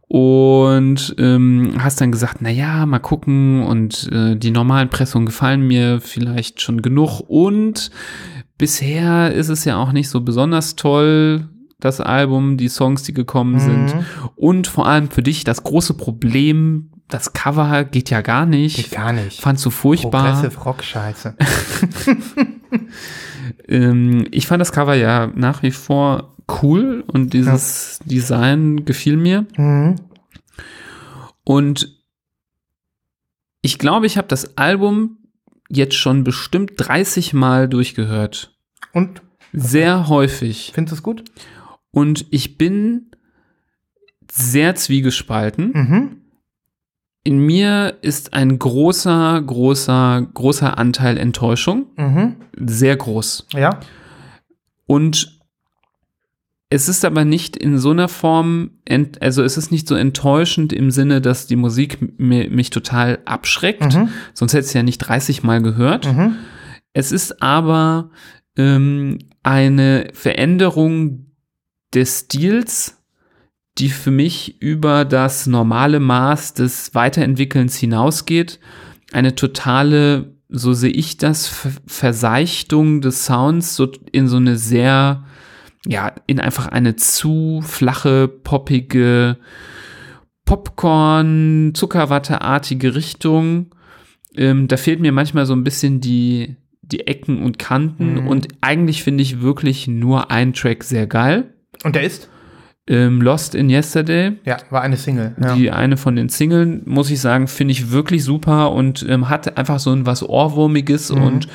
Und 0.09 1.15
ähm, 1.19 1.75
hast 1.79 2.01
dann 2.01 2.11
gesagt, 2.13 2.39
na 2.41 2.49
ja, 2.49 2.87
mal 2.87 2.99
gucken. 2.99 3.63
Und 3.63 4.09
äh, 4.11 4.37
die 4.37 4.51
normalen 4.51 4.89
Pressungen 4.89 5.27
gefallen 5.27 5.67
mir 5.67 6.01
vielleicht 6.01 6.63
schon 6.63 6.81
genug. 6.81 7.21
Und 7.29 7.91
bisher 8.57 9.33
ist 9.35 9.51
es 9.51 9.67
ja 9.67 9.77
auch 9.77 9.93
nicht 9.93 10.09
so 10.09 10.23
besonders 10.23 10.77
toll, 10.77 11.49
das 11.79 12.01
Album, 12.01 12.57
die 12.57 12.69
Songs, 12.69 13.03
die 13.03 13.13
gekommen 13.13 13.61
sind. 13.61 13.95
Mhm. 13.95 14.05
Und 14.35 14.67
vor 14.67 14.87
allem 14.87 15.11
für 15.11 15.23
dich 15.23 15.45
das 15.45 15.63
große 15.63 15.95
Problem, 15.95 16.91
das 17.09 17.33
Cover 17.33 17.85
geht 17.85 18.11
ja 18.11 18.21
gar 18.21 18.47
nicht. 18.47 18.77
Geht 18.77 18.91
gar 18.91 19.13
nicht. 19.13 19.41
Fandst 19.41 19.65
du 19.65 19.71
furchtbar. 19.71 20.35
Progressive 20.35 20.61
Rock 20.63 20.85
Scheiße. 20.85 21.35
Ähm, 23.67 24.27
ich 24.31 24.47
fand 24.47 24.61
das 24.61 24.73
Cover 24.73 24.95
ja 24.95 25.31
nach 25.35 25.63
wie 25.63 25.71
vor 25.71 26.37
cool 26.63 27.05
und 27.07 27.35
dieses 27.35 28.01
Design 28.05 28.85
gefiel 28.85 29.17
mir. 29.17 29.47
Mhm. 29.57 29.97
Und 31.45 32.03
ich 33.63 33.79
glaube, 33.79 34.07
ich 34.07 34.17
habe 34.17 34.29
das 34.29 34.57
Album 34.57 35.19
jetzt 35.69 35.97
schon 35.97 36.25
bestimmt 36.25 36.73
30 36.77 37.35
Mal 37.35 37.69
durchgehört. 37.69 38.57
Und 38.93 39.23
Sehr 39.53 40.09
häufig. 40.09 40.73
Findest 40.75 40.93
du 40.93 40.97
es 40.97 41.03
gut? 41.03 41.25
Und 41.91 42.27
ich 42.31 42.59
bin 42.59 43.11
sehr 44.31 44.75
zwiegespalten. 44.75 45.73
Mhm. 45.73 46.17
In 47.29 47.41
mir 47.41 47.99
ist 48.01 48.33
ein 48.33 48.59
großer, 48.59 49.43
großer, 49.43 50.27
großer 50.33 50.79
Anteil 50.79 51.19
Enttäuschung. 51.19 51.89
Mhm. 51.99 52.37
Sehr 52.59 52.97
groß. 52.97 53.49
Ja. 53.53 53.81
Und 54.87 55.39
es 56.71 56.89
ist 56.89 57.05
aber 57.05 57.27
nicht 57.27 57.55
in 57.55 57.77
so 57.77 57.91
einer 57.91 58.09
Form, 58.09 58.71
also 59.21 59.43
es 59.43 59.59
ist 59.59 59.71
nicht 59.71 59.87
so 59.87 59.95
enttäuschend 59.95 60.73
im 60.73 60.91
Sinne, 60.91 61.21
dass 61.21 61.47
die 61.47 61.57
Musik 61.57 61.99
mi- 62.19 62.49
mich 62.49 62.71
total 62.71 63.19
abschreckt. 63.27 63.95
Mhm. 63.95 64.09
Sonst 64.33 64.55
hätte 64.55 64.63
ich 64.63 64.69
es 64.69 64.73
ja 64.73 64.83
nicht 64.83 64.97
30 64.97 65.43
Mal 65.43 65.61
gehört. 65.61 66.07
Mhm. 66.11 66.37
Es 66.95 67.13
ist 67.13 67.43
aber 67.43 68.09
ähm, 68.57 69.19
eine 69.43 70.09
Veränderung 70.15 71.27
des 71.93 72.21
Stils, 72.21 72.98
die 73.79 73.89
für 73.89 74.11
mich 74.11 74.61
über 74.61 75.05
das 75.05 75.47
normale 75.47 76.01
Maß 76.01 76.55
des 76.55 76.95
Weiterentwickelns 76.95 77.77
hinausgeht. 77.77 78.59
Eine 79.13 79.35
totale, 79.35 80.35
so 80.49 80.73
sehe 80.73 80.91
ich 80.91 81.17
das, 81.17 81.47
Ver 81.47 81.73
Verseichtung 81.87 83.01
des 83.01 83.25
Sounds 83.27 83.77
so 83.77 83.91
in 84.13 84.29
so 84.29 84.37
eine 84.37 84.57
sehr, 84.57 85.25
ja, 85.87 86.13
in 86.27 86.41
einfach 86.41 86.67
eine 86.67 86.97
zu 86.97 87.63
flache, 87.63 88.29
poppige 88.29 89.39
Popcorn, 90.45 91.73
Zuckerwatteartige 91.75 92.95
Richtung. 92.95 93.75
Ähm, 94.37 94.69
da 94.69 94.77
fehlt 94.77 95.01
mir 95.01 95.13
manchmal 95.13 95.47
so 95.47 95.55
ein 95.55 95.65
bisschen 95.65 96.01
die, 96.01 96.57
die 96.83 97.07
Ecken 97.07 97.43
und 97.43 97.59
Kanten 97.59 98.15
Mhm. 98.23 98.29
und 98.29 98.49
eigentlich 98.61 99.03
finde 99.03 99.23
ich 99.23 99.41
wirklich 99.41 99.89
nur 99.89 100.31
einen 100.31 100.55
Track 100.55 100.85
sehr 100.85 101.07
geil. 101.07 101.55
Und 101.85 101.95
der 101.95 102.03
ist? 102.03 102.29
Ähm, 102.89 103.21
Lost 103.21 103.55
in 103.55 103.69
Yesterday, 103.71 104.33
Ja, 104.45 104.57
war 104.71 104.81
eine 104.83 104.97
Single. 104.97 105.35
Ja. 105.43 105.55
die 105.55 105.71
eine 105.71 105.97
von 105.97 106.17
den 106.17 106.29
Singlen, 106.31 106.83
muss 106.87 107.11
ich 107.11 107.21
sagen, 107.21 107.47
finde 107.47 107.73
ich 107.73 107.91
wirklich 107.91 108.25
super 108.25 108.73
und 108.73 109.05
ähm, 109.09 109.29
hat 109.29 109.59
einfach 109.59 109.79
so 109.79 109.93
ein 109.93 110.07
was 110.07 110.23
Ohrwurmiges 110.23 111.13
Mhm. 111.13 111.23
und 111.23 111.49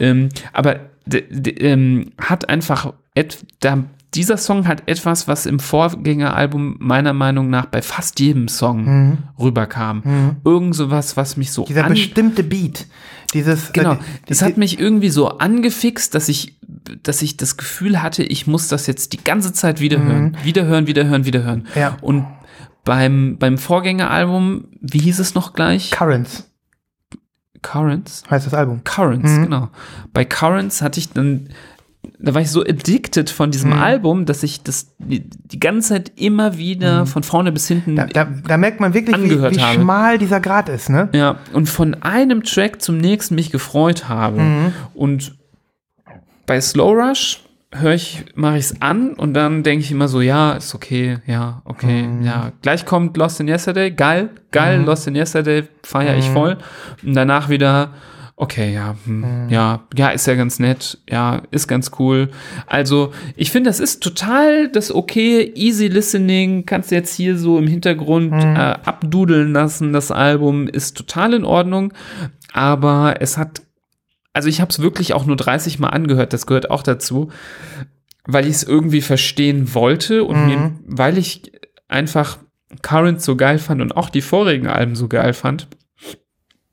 ähm, 0.00 0.28
aber 0.52 0.80
ähm, 1.12 2.12
hat 2.18 2.48
einfach 2.48 2.92
et, 3.14 3.38
da, 3.60 3.84
dieser 4.14 4.36
Song 4.38 4.66
hat 4.66 4.84
etwas, 4.86 5.28
was 5.28 5.44
im 5.46 5.58
Vorgängeralbum 5.58 6.76
meiner 6.78 7.12
Meinung 7.12 7.50
nach 7.50 7.66
bei 7.66 7.82
fast 7.82 8.20
jedem 8.20 8.48
Song 8.48 8.84
Mhm. 8.84 9.18
rüberkam. 9.38 10.02
Mhm. 10.04 10.36
Irgend 10.44 10.74
sowas, 10.74 11.16
was 11.16 11.36
mich 11.36 11.52
so 11.52 11.64
Dieser 11.66 11.84
bestimmte 11.88 12.42
Beat. 12.42 12.86
Dieses. 13.34 13.72
Genau. 13.74 13.92
Äh, 13.92 13.98
die- 14.28 14.34
hat 14.36 14.56
mich 14.56 14.78
irgendwie 14.80 15.10
so 15.10 15.28
angefixt, 15.38 16.14
dass 16.14 16.28
ich, 16.30 16.58
dass 17.02 17.20
ich 17.20 17.36
das 17.36 17.58
Gefühl 17.58 18.02
hatte, 18.02 18.22
ich 18.22 18.46
muss 18.46 18.68
das 18.68 18.86
jetzt 18.86 19.12
die 19.12 19.22
ganze 19.22 19.52
Zeit 19.52 19.80
wiederhören. 19.80 20.36
Wiederhören, 20.42 20.86
wiederhören, 20.86 21.24
wiederhören. 21.26 21.58
Mhm. 21.74 21.80
Ja. 21.80 21.96
Und 22.00 22.24
beim, 22.84 23.36
beim 23.38 23.58
Vorgängeralbum, 23.58 24.64
wie 24.80 25.00
hieß 25.00 25.18
es 25.18 25.34
noch 25.34 25.52
gleich? 25.52 25.90
Currents 25.90 26.44
Currents? 27.60 28.22
heißt 28.30 28.46
das 28.46 28.54
Album. 28.54 28.82
Currents, 28.84 29.30
Mhm. 29.32 29.42
genau. 29.42 29.68
Bei 30.12 30.24
Currents 30.24 30.80
hatte 30.80 31.00
ich 31.00 31.10
dann, 31.12 31.48
da 32.20 32.34
war 32.34 32.40
ich 32.40 32.50
so 32.50 32.62
addicted 32.62 33.30
von 33.30 33.50
diesem 33.52 33.70
Mhm. 33.70 33.78
Album, 33.82 34.26
dass 34.26 34.42
ich 34.42 34.62
das 34.62 34.94
die, 34.98 35.20
die 35.28 35.60
ganze 35.60 35.90
Zeit 35.90 36.12
immer 36.16 36.56
wieder 36.58 37.06
von 37.06 37.22
vorne 37.22 37.52
bis 37.52 37.68
hinten 37.68 37.92
Mhm. 37.92 37.96
Da, 37.96 38.06
da, 38.06 38.24
da 38.46 38.56
merkt 38.56 38.80
man 38.80 38.92
wirklich, 38.94 39.16
wie, 39.22 39.40
wie 39.40 39.60
schmal 39.60 40.18
dieser 40.18 40.40
Grad 40.40 40.68
ist, 40.68 40.88
ne? 40.90 41.08
Ja, 41.12 41.36
und 41.52 41.68
von 41.68 41.94
einem 42.02 42.42
Track 42.42 42.82
zum 42.82 42.98
nächsten 42.98 43.34
mich 43.36 43.50
gefreut 43.52 44.08
habe. 44.08 44.40
Mhm. 44.40 44.72
Und 44.94 45.36
bei 46.46 46.60
Slow 46.60 46.92
Rush 46.92 47.44
höre 47.72 47.92
ich, 47.94 48.24
mache 48.34 48.56
ich 48.56 48.64
es 48.64 48.80
an 48.80 49.12
und 49.12 49.34
dann 49.34 49.62
denke 49.62 49.84
ich 49.84 49.90
immer 49.92 50.08
so, 50.08 50.20
ja, 50.22 50.52
ist 50.52 50.74
okay, 50.74 51.18
ja, 51.26 51.60
okay, 51.66 52.02
Mhm. 52.02 52.24
ja. 52.24 52.52
Gleich 52.62 52.86
kommt 52.86 53.16
Lost 53.18 53.40
in 53.40 53.46
Yesterday, 53.48 53.90
geil, 53.90 54.30
geil, 54.50 54.80
Lost 54.80 55.06
in 55.06 55.14
Yesterday, 55.14 55.64
feiere 55.82 56.14
Mhm. 56.14 56.18
ich 56.18 56.30
voll. 56.30 56.56
Und 57.04 57.12
danach 57.14 57.50
wieder, 57.50 57.92
okay, 58.40 58.72
ja, 58.72 58.96
hm, 59.04 59.48
ja, 59.50 59.82
ja, 59.96 60.08
ist 60.10 60.26
ja 60.26 60.34
ganz 60.36 60.58
nett, 60.60 60.98
ja, 61.10 61.42
ist 61.50 61.66
ganz 61.68 61.90
cool. 61.98 62.28
Also, 62.66 63.12
ich 63.36 63.50
finde, 63.50 63.68
das 63.68 63.80
ist 63.80 64.00
total 64.02 64.68
das 64.68 64.94
okay, 64.94 65.52
easy 65.56 65.88
listening, 65.88 66.64
kannst 66.64 66.90
du 66.90 66.94
jetzt 66.94 67.14
hier 67.14 67.36
so 67.36 67.58
im 67.58 67.66
Hintergrund 67.66 68.32
Mhm. 68.32 68.56
äh, 68.56 68.76
abdudeln 68.84 69.52
lassen. 69.52 69.92
Das 69.92 70.10
Album 70.10 70.68
ist 70.68 70.96
total 70.96 71.34
in 71.34 71.44
Ordnung, 71.44 71.92
aber 72.52 73.16
es 73.20 73.36
hat, 73.36 73.62
also 74.32 74.48
ich 74.48 74.60
habe 74.60 74.70
es 74.70 74.78
wirklich 74.80 75.12
auch 75.14 75.26
nur 75.26 75.36
30 75.36 75.78
Mal 75.80 75.88
angehört, 75.88 76.32
das 76.32 76.46
gehört 76.46 76.70
auch 76.70 76.82
dazu, 76.84 77.30
weil 78.26 78.44
ich 78.46 78.52
es 78.56 78.62
irgendwie 78.62 79.00
verstehen 79.00 79.74
wollte 79.74 80.22
und 80.24 80.38
Mhm. 80.40 80.46
mir, 80.46 80.70
weil 80.86 81.18
ich 81.18 81.50
einfach 81.88 82.38
Current 82.82 83.20
so 83.22 83.34
geil 83.36 83.58
fand 83.58 83.80
und 83.80 83.96
auch 83.96 84.10
die 84.10 84.20
vorigen 84.20 84.66
Alben 84.68 84.94
so 84.94 85.08
geil 85.08 85.32
fand, 85.32 85.66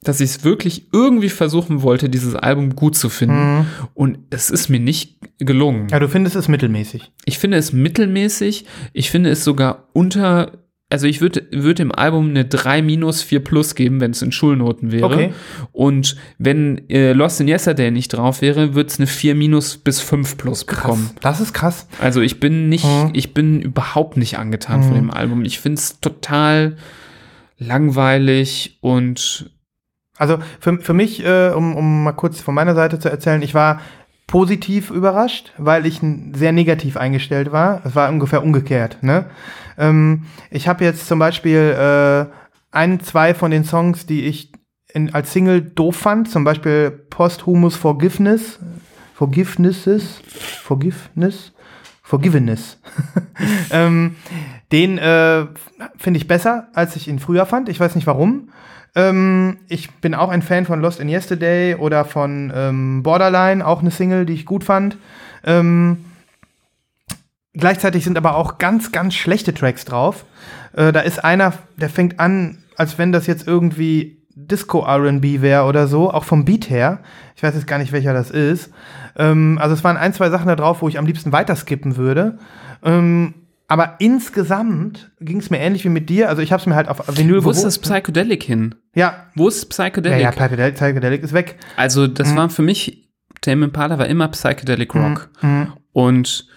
dass 0.06 0.22
ich 0.22 0.30
es 0.30 0.44
wirklich 0.44 0.88
irgendwie 0.94 1.30
versuchen 1.30 1.82
wollte, 1.82 2.10
dieses 2.10 2.36
Album 2.36 2.76
gut 2.76 2.96
zu 2.96 3.10
finden. 3.10 3.58
Mhm. 3.60 3.66
Und 3.94 4.18
es 4.30 4.50
ist 4.50 4.70
mir 4.70 4.80
nicht 4.80 5.18
gelungen. 5.40 5.88
Ja, 5.90 6.00
du 6.00 6.08
findest 6.08 6.36
es 6.36 6.48
mittelmäßig. 6.48 7.12
Ich 7.26 7.38
finde 7.40 7.58
es 7.58 7.74
mittelmäßig. 7.74 8.66
Ich 8.94 9.12
finde 9.12 9.30
es 9.32 9.44
sogar 9.44 9.90
unter, 9.94 10.52
also 10.90 11.08
ich 11.08 11.20
würde 11.22 11.48
würd 11.52 11.80
dem 11.80 11.92
Album 11.92 12.30
eine 12.30 12.46
3 12.46 12.82
minus 12.84 13.22
4 13.24 13.44
plus 13.44 13.74
geben, 13.76 14.00
wenn 14.00 14.12
es 14.12 14.22
in 14.22 14.32
Schulnoten 14.32 14.92
wäre. 14.92 15.06
Okay. 15.06 15.34
Und 15.72 16.16
wenn 16.38 16.88
äh, 16.90 17.14
Lost 17.14 17.42
in 17.42 17.48
Yesterday 17.48 17.90
nicht 17.92 18.10
drauf 18.10 18.42
wäre, 18.42 18.76
würde 18.76 18.90
es 18.90 19.00
eine 19.00 19.08
4 19.08 19.34
minus 19.36 19.78
bis 19.78 20.00
5 20.00 20.38
plus 20.38 20.64
bekommen. 20.64 21.10
Das 21.22 21.42
ist 21.42 21.54
krass. 21.54 21.88
Also 22.00 22.22
ich 22.22 22.40
bin 22.40 22.70
nicht, 22.70 22.86
Mhm. 22.86 23.10
ich 23.14 23.34
bin 23.34 23.60
überhaupt 23.62 24.16
nicht 24.18 24.38
angetan 24.38 24.84
von 24.84 24.94
dem 24.94 25.10
Album. 25.12 25.44
Ich 25.44 25.60
finde 25.60 25.80
es 25.80 26.00
total 26.00 26.78
langweilig 27.58 28.78
und 28.82 29.50
Also 30.18 30.40
für, 30.60 30.78
für 30.80 30.94
mich, 30.94 31.26
äh, 31.26 31.50
um, 31.50 31.76
um 31.76 32.04
mal 32.04 32.14
kurz 32.14 32.40
von 32.40 32.56
meiner 32.56 32.76
Seite 32.76 33.00
zu 33.00 33.10
erzählen, 33.10 33.42
ich 33.42 33.54
war 33.54 33.82
positiv 34.28 34.90
überrascht, 34.90 35.54
weil 35.58 35.86
ich 35.86 36.02
sehr 36.34 36.52
negativ 36.52 36.98
eingestellt 36.98 37.52
war. 37.52 37.82
Es 37.86 37.96
war 37.96 38.10
ungefähr 38.10 38.44
umgekehrt. 38.44 38.98
Ne? 39.02 39.26
Ähm, 39.78 40.26
ich 40.50 40.68
habe 40.68 40.84
jetzt 40.84 41.08
zum 41.08 41.20
Beispiel 41.20 41.76
äh, 41.78 42.26
ein, 42.72 43.00
zwei 43.02 43.34
von 43.34 43.52
den 43.52 43.64
Songs, 43.64 44.06
die 44.06 44.26
ich 44.26 44.52
in, 44.94 45.14
als 45.14 45.34
Single 45.34 45.62
doof 45.62 45.96
fand, 45.96 46.30
zum 46.30 46.44
Beispiel 46.44 46.90
Posthumus 46.92 47.76
Forgiveness, 47.76 48.60
Forgivenesses, 49.14 50.22
Forgiveness, 50.64 51.54
Forgiveness. 52.02 52.80
ähm, 53.72 54.16
den 54.72 54.98
äh, 54.98 55.46
finde 55.98 56.18
ich 56.18 56.28
besser, 56.28 56.70
als 56.74 56.96
ich 56.96 57.08
ihn 57.08 57.20
früher 57.20 57.46
fand. 57.46 57.70
Ich 57.70 57.80
weiß 57.80 57.96
nicht 57.96 58.08
warum. 58.08 58.50
Ähm, 58.96 59.58
ich 59.68 59.92
bin 59.96 60.16
auch 60.16 60.30
ein 60.30 60.42
Fan 60.42 60.66
von 60.66 60.82
Lost 60.82 61.00
in 61.00 61.10
Yesterday 61.10 61.76
oder 61.76 62.06
von 62.06 62.52
ähm, 62.56 63.04
Borderline, 63.04 63.66
auch 63.66 63.82
eine 63.82 63.92
Single, 63.92 64.26
die 64.26 64.34
ich 64.34 64.46
gut 64.46 64.64
fand. 64.64 64.98
Ähm, 65.44 66.06
gleichzeitig 67.54 68.04
sind 68.06 68.18
aber 68.18 68.36
auch 68.36 68.58
ganz, 68.58 68.92
ganz 68.92 69.14
schlechte 69.14 69.54
Tracks 69.54 69.86
drauf. 69.86 70.26
Äh, 70.74 70.94
da 70.94 71.02
ist 71.02 71.24
einer, 71.24 71.54
der 71.78 71.90
fängt 71.90 72.20
an, 72.20 72.64
als 72.78 72.98
wenn 72.98 73.12
das 73.12 73.28
jetzt 73.28 73.48
irgendwie 73.48 74.18
Disco 74.36 74.80
RB 74.80 75.42
wäre 75.42 75.64
oder 75.64 75.88
so, 75.88 76.12
auch 76.12 76.24
vom 76.26 76.46
Beat 76.46 76.70
her. 76.70 77.00
Ich 77.36 77.44
weiß 77.44 77.54
jetzt 77.56 77.68
gar 77.68 77.78
nicht, 77.78 77.92
welcher 77.92 78.14
das 78.14 78.32
ist. 78.32 78.72
Ähm, 79.18 79.58
also 79.62 79.74
es 79.74 79.84
waren 79.84 79.98
ein, 79.98 80.14
zwei 80.14 80.30
Sachen 80.30 80.48
da 80.48 80.56
drauf, 80.56 80.82
wo 80.82 80.88
ich 80.88 80.98
am 80.98 81.06
liebsten 81.06 81.32
weiterskippen 81.32 81.98
würde. 81.98 82.38
Ähm, 82.84 83.34
aber 83.68 83.96
insgesamt 84.00 85.12
ging 85.20 85.38
es 85.40 85.50
mir 85.50 85.60
ähnlich 85.60 85.84
wie 85.86 85.90
mit 85.90 86.10
dir. 86.10 86.30
Also 86.30 86.42
ich 86.42 86.52
habe 86.52 86.62
es 86.62 86.68
mir 86.68 86.76
halt 86.76 86.88
auf 86.88 87.02
Vinyl 87.18 87.44
wo 87.44 87.50
ist 87.50 87.64
das 87.64 87.80
Psychedelic 87.80 88.44
hin? 88.44 88.76
Ja, 88.94 89.26
Wo 89.36 89.48
ist 89.48 89.64
ja, 89.64 89.70
Psychedelic? 89.70 90.22
ja, 90.22 90.32
Psychedelic, 90.32 90.76
Psychedelic 90.76 91.24
ist 91.24 91.34
weg. 91.34 91.58
Also 91.76 92.08
das 92.08 92.32
Mhm. 92.32 92.36
war 92.38 92.50
für 92.50 92.62
mich, 92.62 93.10
Tame 93.42 93.66
Impala 93.66 93.98
war 94.00 94.08
immer 94.08 94.28
Psychedelic 94.30 94.94
Rock. 94.96 95.30
Mhm. 95.42 95.74
Und 95.94 96.48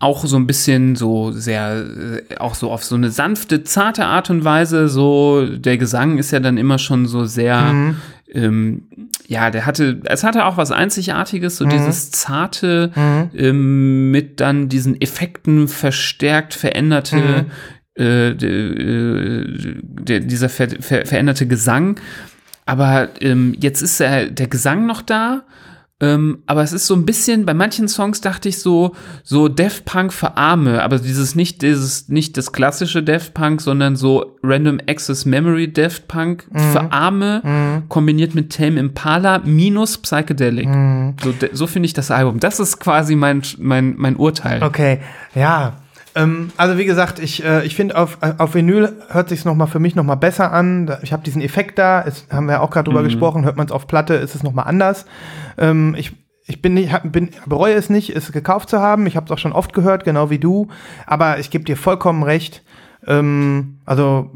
auch 0.00 0.24
so 0.24 0.36
ein 0.36 0.46
bisschen 0.46 0.94
so 0.94 1.32
sehr, 1.32 1.84
äh, 2.30 2.36
auch 2.38 2.54
so 2.54 2.70
auf 2.70 2.84
so 2.84 2.94
eine 2.94 3.10
sanfte, 3.10 3.64
zarte 3.64 4.04
Art 4.04 4.30
und 4.30 4.44
Weise. 4.44 4.88
So, 4.88 5.44
der 5.46 5.76
Gesang 5.76 6.18
ist 6.18 6.30
ja 6.30 6.38
dann 6.40 6.56
immer 6.56 6.78
schon 6.78 7.06
so 7.06 7.24
sehr, 7.24 7.60
Mhm. 7.72 7.96
Ähm, 8.32 8.88
ja, 9.26 9.50
der 9.50 9.64
hatte, 9.66 10.00
es 10.04 10.24
hatte 10.24 10.44
auch 10.44 10.56
was 10.56 10.70
Einzigartiges, 10.70 11.56
so 11.56 11.64
dieses 11.64 12.10
zarte, 12.10 12.90
Mhm. 12.94 13.30
ähm, 13.34 14.10
mit 14.10 14.40
dann 14.40 14.68
diesen 14.68 15.00
Effekten 15.00 15.68
verstärkt 15.68 16.54
veränderte, 16.54 17.46
äh, 17.94 18.34
de, 18.34 19.44
äh, 20.14 20.20
dieser 20.20 20.48
ver, 20.48 20.68
ver, 20.80 21.06
veränderte 21.06 21.46
Gesang. 21.46 21.98
Aber 22.66 23.08
ähm, 23.20 23.54
jetzt 23.58 23.80
ist 23.82 23.98
der, 24.00 24.26
der 24.30 24.46
Gesang 24.48 24.86
noch 24.86 25.00
da 25.02 25.42
Ähm, 26.00 26.38
aber 26.46 26.62
es 26.62 26.72
ist 26.72 26.86
so 26.86 26.94
ein 26.94 27.04
bisschen, 27.04 27.44
bei 27.44 27.54
manchen 27.54 27.88
Songs 27.88 28.20
dachte 28.20 28.48
ich 28.48 28.60
so, 28.60 28.94
so 29.24 29.48
Daft 29.48 29.84
Punk 29.84 30.12
für 30.12 30.36
Arme, 30.36 30.80
aber 30.82 30.98
dieses 31.00 31.34
nicht, 31.34 31.60
dieses, 31.62 32.08
nicht 32.08 32.36
das 32.36 32.52
klassische 32.52 33.02
Daft 33.02 33.34
Punk, 33.34 33.60
sondern 33.60 33.96
so 33.96 34.38
Random 34.44 34.78
Access 34.88 35.24
Memory 35.24 35.72
Daft 35.72 36.06
Punk 36.06 36.46
für 36.72 36.92
Arme, 36.92 37.82
kombiniert 37.88 38.36
mit 38.36 38.52
Tame 38.52 38.78
Impala 38.78 39.40
minus 39.44 39.98
Psychedelic. 39.98 40.68
So, 41.24 41.32
de- 41.32 41.50
so 41.52 41.66
finde 41.66 41.86
ich 41.86 41.94
das 41.94 42.12
Album. 42.12 42.38
Das 42.38 42.60
ist 42.60 42.78
quasi 42.78 43.16
mein, 43.16 43.42
mein, 43.58 43.94
mein 43.98 44.14
Urteil. 44.14 44.62
Okay, 44.62 45.00
ja. 45.34 45.78
Ähm, 46.14 46.50
also 46.56 46.78
wie 46.78 46.84
gesagt, 46.84 47.18
ich, 47.18 47.44
äh, 47.44 47.64
ich 47.64 47.76
finde 47.76 47.96
auf, 47.96 48.18
äh, 48.22 48.34
auf 48.38 48.54
Vinyl 48.54 48.92
hört 49.10 49.28
sich 49.28 49.44
noch 49.44 49.54
mal 49.54 49.66
für 49.66 49.78
mich 49.78 49.94
noch 49.94 50.04
mal 50.04 50.14
besser 50.16 50.52
an. 50.52 50.90
Ich 51.02 51.12
habe 51.12 51.22
diesen 51.22 51.42
Effekt 51.42 51.78
da, 51.78 52.02
es, 52.06 52.26
haben 52.30 52.46
wir 52.46 52.54
ja 52.54 52.60
auch 52.60 52.70
gerade 52.70 52.88
drüber 52.90 53.02
gesprochen, 53.02 53.44
hört 53.44 53.56
man 53.56 53.66
es 53.66 53.72
auf 53.72 53.86
Platte, 53.86 54.14
ist 54.14 54.34
es 54.34 54.42
noch 54.42 54.52
mal 54.52 54.62
anders. 54.62 55.06
Ähm, 55.58 55.94
ich 55.98 56.12
ich 56.50 56.62
bin 56.62 56.72
nicht, 56.72 56.92
hab- 56.92 57.12
bin, 57.12 57.28
bereue 57.44 57.74
es 57.74 57.90
nicht, 57.90 58.08
es 58.16 58.32
gekauft 58.32 58.70
zu 58.70 58.80
haben. 58.80 59.06
Ich 59.06 59.16
habe 59.16 59.26
es 59.26 59.30
auch 59.32 59.38
schon 59.38 59.52
oft 59.52 59.74
gehört, 59.74 60.04
genau 60.04 60.30
wie 60.30 60.38
du. 60.38 60.68
Aber 61.06 61.38
ich 61.38 61.50
gebe 61.50 61.64
dir 61.64 61.76
vollkommen 61.76 62.22
recht. 62.22 62.62
Ähm, 63.06 63.80
also 63.84 64.30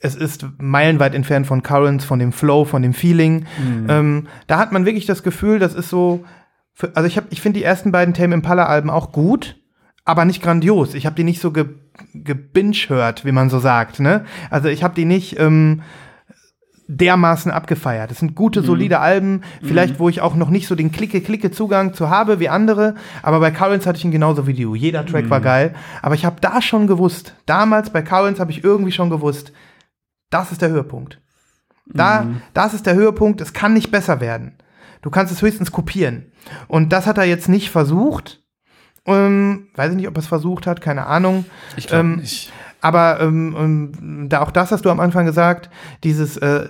es 0.00 0.14
ist 0.14 0.46
meilenweit 0.58 1.16
entfernt 1.16 1.48
von 1.48 1.64
Currents, 1.64 2.04
von 2.04 2.20
dem 2.20 2.30
Flow, 2.32 2.64
von 2.64 2.80
dem 2.82 2.94
Feeling. 2.94 3.46
Ähm, 3.88 4.28
da 4.46 4.58
hat 4.58 4.70
man 4.70 4.84
wirklich 4.86 5.06
das 5.06 5.24
Gefühl, 5.24 5.58
das 5.58 5.74
ist 5.74 5.88
so. 5.90 6.24
Für, 6.74 6.94
also 6.94 7.08
ich, 7.08 7.16
hab- 7.16 7.32
ich 7.32 7.40
finde 7.40 7.58
die 7.58 7.64
ersten 7.64 7.90
beiden 7.90 8.14
Tame 8.14 8.34
Impala 8.34 8.66
Alben 8.66 8.90
auch 8.90 9.10
gut, 9.10 9.56
aber 10.06 10.24
nicht 10.24 10.42
grandios. 10.42 10.94
Ich 10.94 11.04
habe 11.04 11.16
die 11.16 11.24
nicht 11.24 11.42
so 11.42 11.50
ge, 11.50 11.66
gebinge-hört, 12.14 13.26
wie 13.26 13.32
man 13.32 13.50
so 13.50 13.58
sagt. 13.58 14.00
Ne? 14.00 14.24
Also 14.48 14.68
ich 14.68 14.82
habe 14.82 14.94
die 14.94 15.04
nicht 15.04 15.38
ähm, 15.38 15.82
dermaßen 16.88 17.50
abgefeiert. 17.50 18.12
Das 18.12 18.20
sind 18.20 18.36
gute, 18.36 18.62
solide 18.62 19.00
Alben, 19.00 19.42
vielleicht 19.62 19.98
wo 19.98 20.08
ich 20.08 20.20
auch 20.20 20.36
noch 20.36 20.48
nicht 20.48 20.68
so 20.68 20.76
den 20.76 20.92
Klicke-Klicke-Zugang 20.92 21.92
zu 21.92 22.08
habe 22.08 22.38
wie 22.38 22.48
andere, 22.48 22.94
aber 23.22 23.40
bei 23.40 23.50
Currents 23.50 23.86
hatte 23.86 23.98
ich 23.98 24.04
ihn 24.04 24.12
genauso 24.12 24.46
wie 24.46 24.54
du. 24.54 24.76
Jeder 24.76 25.04
Track 25.04 25.28
war 25.28 25.40
geil, 25.40 25.74
aber 26.00 26.14
ich 26.14 26.24
habe 26.24 26.40
da 26.40 26.62
schon 26.62 26.86
gewusst, 26.86 27.34
damals 27.44 27.90
bei 27.90 28.02
Currents 28.02 28.38
habe 28.38 28.52
ich 28.52 28.62
irgendwie 28.62 28.92
schon 28.92 29.10
gewusst, 29.10 29.52
das 30.30 30.52
ist 30.52 30.62
der 30.62 30.70
Höhepunkt. 30.70 31.20
Da, 31.92 32.26
das 32.54 32.74
ist 32.74 32.86
der 32.86 32.94
Höhepunkt, 32.94 33.40
es 33.40 33.52
kann 33.52 33.72
nicht 33.72 33.90
besser 33.90 34.20
werden. 34.20 34.58
Du 35.02 35.10
kannst 35.10 35.32
es 35.32 35.42
höchstens 35.42 35.72
kopieren. 35.72 36.32
Und 36.68 36.92
das 36.92 37.06
hat 37.06 37.18
er 37.18 37.24
jetzt 37.24 37.48
nicht 37.48 37.70
versucht. 37.70 38.42
Ähm, 39.06 39.68
weiß 39.74 39.90
ich 39.90 39.96
nicht, 39.96 40.08
ob 40.08 40.16
er 40.16 40.20
es 40.20 40.26
versucht 40.26 40.66
hat, 40.66 40.80
keine 40.80 41.06
Ahnung. 41.06 41.44
Ich 41.76 41.86
glaube 41.86 42.04
Ähm, 42.04 42.16
nicht. 42.16 42.52
Aber 42.80 43.20
ähm, 43.20 43.56
ähm, 43.58 44.28
da 44.28 44.42
auch 44.42 44.50
das 44.50 44.70
hast 44.70 44.84
du 44.84 44.90
am 44.90 45.00
Anfang 45.00 45.26
gesagt, 45.26 45.70
dieses, 46.04 46.36
äh, 46.36 46.68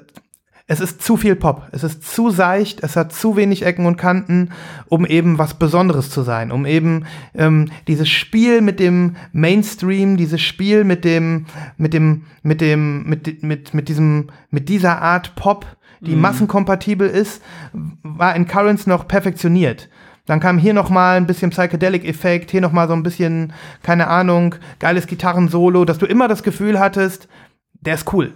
es 0.69 0.81
ist 0.81 1.01
zu 1.03 1.17
viel 1.17 1.37
Pop, 1.37 1.69
es 1.73 1.85
ist 1.85 2.03
zu 2.03 2.31
seicht, 2.31 2.83
es 2.83 2.97
hat 2.97 3.13
zu 3.13 3.37
wenig 3.37 3.65
Ecken 3.65 3.87
und 3.87 3.97
Kanten, 3.97 4.51
um 4.89 5.07
eben 5.07 5.39
was 5.39 5.55
Besonderes 5.55 6.11
zu 6.11 6.23
sein, 6.23 6.51
um 6.51 6.67
eben 6.67 7.07
ähm, 7.35 7.71
dieses 7.87 8.09
Spiel 8.09 8.61
mit 8.63 8.81
dem 8.81 9.17
Mainstream, 9.33 10.17
dieses 10.17 10.41
Spiel 10.41 10.85
mit 10.85 11.05
dem, 11.05 11.47
mit 11.77 11.93
dem, 11.95 12.25
mit 12.43 12.61
dem, 12.61 13.05
mit, 13.05 13.43
mit, 13.43 13.75
mit 13.75 13.89
diesem, 13.89 14.31
mit 14.51 14.69
dieser 14.69 15.01
Art 15.01 15.37
Pop, 15.37 15.67
die 16.01 16.15
massenkompatibel 16.17 17.09
ist, 17.09 17.43
war 18.03 18.35
in 18.37 18.47
Currents 18.47 18.87
noch 18.87 19.09
perfektioniert. 19.09 19.89
Dann 20.27 20.41
kam 20.41 20.59
hier 20.59 20.75
noch 20.75 20.91
mal 20.91 21.17
ein 21.17 21.27
bisschen 21.27 21.51
Psychedelic-Effekt, 21.51 22.51
hier 22.51 22.61
noch 22.61 22.73
mal 22.73 22.89
so 22.89 22.95
ein 22.95 23.03
bisschen, 23.03 23.53
keine 23.83 24.09
Ahnung, 24.09 24.57
geiles 24.79 25.07
Gitarrensolo, 25.07 25.85
dass 25.85 25.99
du 25.99 26.07
immer 26.07 26.29
das 26.29 26.43
Gefühl 26.43 26.79
hattest, 26.81 27.29
der 27.81 27.95
ist 27.95 28.13
cool. 28.13 28.33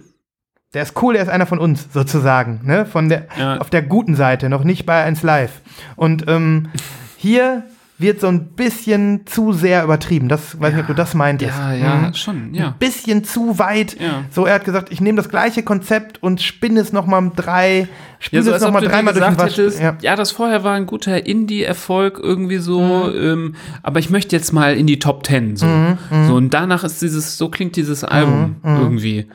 Der 0.73 0.83
ist 0.83 1.01
cool, 1.03 1.13
der 1.15 1.23
ist 1.23 1.29
einer 1.29 1.45
von 1.45 1.59
uns, 1.59 1.91
sozusagen, 1.91 2.61
ne? 2.63 2.85
Von 2.85 3.09
der, 3.09 3.27
Ja. 3.37 3.57
auf 3.57 3.69
der 3.69 3.81
guten 3.81 4.15
Seite, 4.15 4.47
noch 4.47 4.63
nicht 4.63 4.85
bei 4.85 5.03
1 5.03 5.21
Live. 5.21 5.59
Und 5.97 6.25
ähm, 6.29 6.69
hier 7.17 7.63
wird 8.01 8.19
so 8.19 8.27
ein 8.27 8.49
bisschen 8.55 9.21
zu 9.25 9.53
sehr 9.53 9.83
übertrieben. 9.83 10.27
Das 10.29 10.59
weiß 10.59 10.73
nicht, 10.73 10.81
ob 10.81 10.87
du 10.87 10.93
das 10.93 11.13
meintest. 11.13 11.51
Ja, 11.57 11.73
ja, 11.73 11.95
Mhm. 11.95 12.13
schon, 12.13 12.53
ja. 12.53 12.67
Ein 12.67 12.73
bisschen 12.79 13.23
zu 13.23 13.59
weit. 13.59 13.99
Ja. 13.99 14.23
So, 14.31 14.45
er 14.45 14.55
hat 14.55 14.65
gesagt, 14.65 14.91
ich 14.91 15.01
nehme 15.01 15.17
das 15.17 15.29
gleiche 15.29 15.63
Konzept 15.63 16.21
und 16.21 16.41
spinne 16.41 16.79
es 16.79 16.91
noch 16.93 17.05
mal 17.05 17.17
um 17.19 17.35
drei, 17.35 17.79
Ja, 17.81 17.87
spiele 18.19 18.43
so 18.43 18.49
es 18.49 18.53
als 18.55 18.61
noch 18.63 18.67
ob 18.69 18.73
mal 18.75 18.79
du 18.81 18.85
dir 18.87 18.91
dreimal 18.91 19.13
durch 19.13 19.25
den 19.25 19.37
Wasch. 19.37 19.51
hättest, 19.57 19.79
Ja. 19.81 19.97
ja. 20.01 20.15
das 20.15 20.31
vorher 20.31 20.63
war 20.63 20.73
ein 20.75 20.85
guter 20.85 21.25
Indie-Erfolg 21.25 22.19
irgendwie 22.21 22.57
so, 22.57 23.11
ähm, 23.13 23.55
aber 23.83 23.99
ich 23.99 24.09
möchte 24.09 24.35
jetzt 24.35 24.51
mal 24.53 24.75
in 24.75 24.87
die 24.87 24.99
Top 24.99 25.23
Ten 25.23 25.55
so. 25.55 25.65
Mhm, 25.65 25.97
so 26.27 26.35
und 26.35 26.53
danach 26.53 26.83
ist 26.83 27.01
dieses, 27.01 27.37
so 27.37 27.49
klingt 27.49 27.75
dieses 27.75 28.03
Album 28.03 28.55
irgendwie. 28.63 29.27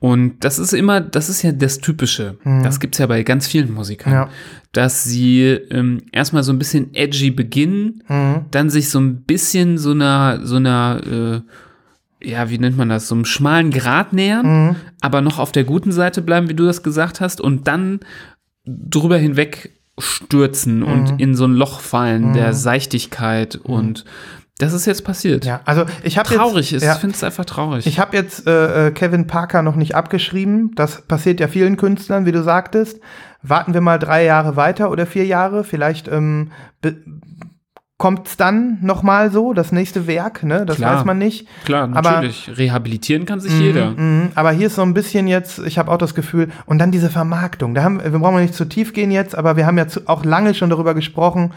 Und 0.00 0.44
das 0.44 0.58
ist 0.58 0.72
immer, 0.72 1.00
das 1.00 1.28
ist 1.28 1.42
ja 1.42 1.52
das 1.52 1.78
Typische. 1.78 2.36
Das 2.62 2.80
gibt's 2.80 2.98
ja 2.98 3.06
bei 3.06 3.22
ganz 3.22 3.46
vielen 3.46 3.72
Musikern. 3.72 4.12
Mhm. 4.12 4.18
Ja. 4.18 4.28
Dass 4.72 5.04
sie 5.04 5.42
ähm, 5.70 6.02
erstmal 6.12 6.42
so 6.42 6.52
ein 6.52 6.58
bisschen 6.58 6.94
edgy 6.94 7.30
beginnen, 7.30 8.02
Mhm. 8.08 8.46
dann 8.50 8.70
sich 8.70 8.90
so 8.90 8.98
ein 9.00 9.22
bisschen 9.22 9.78
so 9.78 9.92
einer, 9.92 10.40
so 10.44 10.56
einer, 10.56 11.42
äh, 12.22 12.28
ja, 12.28 12.48
wie 12.50 12.58
nennt 12.58 12.76
man 12.76 12.88
das, 12.88 13.08
so 13.08 13.14
einem 13.14 13.24
schmalen 13.24 13.70
Grat 13.70 14.12
nähern, 14.12 14.46
Mhm. 14.68 14.76
aber 15.00 15.20
noch 15.20 15.38
auf 15.38 15.52
der 15.52 15.64
guten 15.64 15.92
Seite 15.92 16.22
bleiben, 16.22 16.48
wie 16.48 16.54
du 16.54 16.64
das 16.64 16.82
gesagt 16.82 17.20
hast, 17.20 17.40
und 17.40 17.66
dann 17.68 18.00
drüber 18.66 19.16
hinweg 19.18 19.70
stürzen 19.98 20.78
Mhm. 20.80 20.86
und 20.86 21.20
in 21.20 21.34
so 21.34 21.44
ein 21.46 21.52
Loch 21.54 21.80
fallen 21.80 22.32
der 22.32 22.52
Seichtigkeit 22.52 23.56
und 23.56 24.04
das 24.64 24.72
ist 24.72 24.86
jetzt 24.86 25.04
passiert. 25.04 25.44
ja, 25.44 25.60
also 25.64 25.84
ich 26.02 26.18
habe 26.18 26.28
Traurig 26.28 26.70
jetzt, 26.70 26.82
ist, 26.82 26.86
ja, 26.86 26.94
ich 26.94 27.00
finde 27.00 27.14
es 27.14 27.22
einfach 27.22 27.44
traurig. 27.44 27.86
Ich 27.86 27.98
habe 27.98 28.16
jetzt 28.16 28.46
äh, 28.46 28.88
äh, 28.88 28.90
Kevin 28.90 29.26
Parker 29.26 29.62
noch 29.62 29.76
nicht 29.76 29.94
abgeschrieben. 29.94 30.72
Das 30.74 31.02
passiert 31.02 31.40
ja 31.40 31.48
vielen 31.48 31.76
Künstlern, 31.76 32.26
wie 32.26 32.32
du 32.32 32.42
sagtest. 32.42 33.00
Warten 33.42 33.74
wir 33.74 33.80
mal 33.80 33.98
drei 33.98 34.24
Jahre 34.24 34.56
weiter 34.56 34.90
oder 34.90 35.06
vier 35.06 35.26
Jahre. 35.26 35.64
Vielleicht 35.64 36.08
ähm, 36.08 36.50
kommt 37.96 38.26
es 38.26 38.36
dann 38.36 38.78
noch 38.82 39.02
mal 39.02 39.30
so, 39.30 39.52
das 39.52 39.70
nächste 39.70 40.06
Werk. 40.06 40.42
Ne? 40.42 40.66
Das 40.66 40.76
Klar. 40.76 40.96
weiß 40.96 41.04
man 41.04 41.18
nicht. 41.18 41.46
Klar, 41.64 41.88
aber- 41.92 42.10
natürlich. 42.10 42.50
Rehabilitieren 42.56 43.24
kann 43.24 43.40
sich 43.40 43.52
jeder. 43.58 43.92
Mhm, 43.92 44.30
aber 44.34 44.50
hier 44.50 44.66
ist 44.66 44.74
so 44.74 44.82
ein 44.82 44.94
bisschen 44.94 45.26
jetzt, 45.26 45.60
ich 45.60 45.78
habe 45.78 45.90
auch 45.90 45.98
das 45.98 46.14
Gefühl, 46.14 46.48
und 46.66 46.78
dann 46.78 46.90
diese 46.90 47.08
Vermarktung. 47.08 47.74
Da 47.74 47.82
haben, 47.82 48.02
wir 48.02 48.18
brauchen 48.18 48.40
nicht 48.42 48.54
zu 48.54 48.64
tief 48.64 48.92
gehen 48.92 49.10
jetzt, 49.10 49.36
aber 49.36 49.56
wir 49.56 49.66
haben 49.66 49.78
ja 49.78 49.86
zu, 49.86 50.00
auch 50.06 50.24
lange 50.24 50.54
schon 50.54 50.70
darüber 50.70 50.94
gesprochen. 50.94 51.52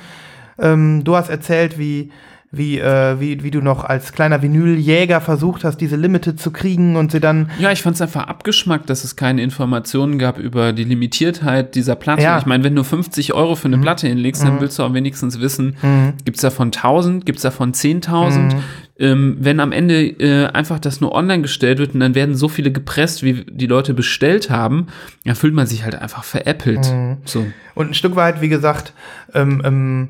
Ähm, 0.59 1.03
du 1.03 1.15
hast 1.15 1.29
erzählt, 1.29 1.79
wie, 1.79 2.11
wie, 2.57 2.79
äh, 2.79 3.19
wie, 3.19 3.43
wie 3.43 3.51
du 3.51 3.61
noch 3.61 3.83
als 3.83 4.13
kleiner 4.13 4.41
Vinyljäger 4.41 5.21
versucht 5.21 5.63
hast, 5.63 5.77
diese 5.77 5.95
Limited 5.95 6.39
zu 6.39 6.51
kriegen 6.51 6.95
und 6.95 7.11
sie 7.11 7.19
dann 7.19 7.49
Ja, 7.59 7.71
ich 7.71 7.81
fand 7.81 7.95
es 7.95 8.01
einfach 8.01 8.27
abgeschmackt, 8.27 8.89
dass 8.89 9.03
es 9.03 9.15
keine 9.15 9.41
Informationen 9.41 10.19
gab 10.19 10.39
über 10.39 10.73
die 10.73 10.83
Limitiertheit 10.83 11.75
dieser 11.75 11.95
Platte. 11.95 12.23
Ja. 12.23 12.33
Mhm. 12.33 12.39
Ich 12.39 12.45
meine, 12.45 12.63
wenn 12.63 12.75
du 12.75 12.83
50 12.83 13.33
Euro 13.33 13.55
für 13.55 13.67
eine 13.67 13.77
Platte 13.77 14.07
hinlegst, 14.07 14.43
dann 14.43 14.59
willst 14.61 14.79
du 14.79 14.83
auch 14.83 14.93
wenigstens 14.93 15.39
wissen, 15.39 15.77
gibt's 16.25 16.41
davon 16.41 16.67
1000, 16.67 17.25
gibt's 17.25 17.41
davon 17.41 17.73
10.000? 17.73 18.39
Mhm. 18.39 18.63
Ähm, 18.99 19.37
wenn 19.39 19.59
am 19.59 19.71
Ende 19.71 20.07
äh, 20.07 20.47
einfach 20.47 20.79
das 20.79 21.01
nur 21.01 21.13
online 21.13 21.43
gestellt 21.43 21.77
wird 21.77 21.93
und 21.93 21.99
dann 21.99 22.15
werden 22.15 22.35
so 22.35 22.49
viele 22.49 22.71
gepresst, 22.71 23.21
wie 23.21 23.45
die 23.47 23.67
Leute 23.67 23.93
bestellt 23.93 24.49
haben, 24.49 24.87
dann 25.23 25.35
fühlt 25.35 25.53
man 25.53 25.67
sich 25.67 25.83
halt 25.83 25.95
einfach 25.95 26.23
veräppelt. 26.23 26.91
Mhm. 26.91 27.17
So. 27.25 27.45
Und 27.75 27.91
ein 27.91 27.93
Stück 27.93 28.15
weit, 28.15 28.41
wie 28.41 28.49
gesagt, 28.49 28.93
ähm, 29.35 29.61
ähm, 29.63 30.09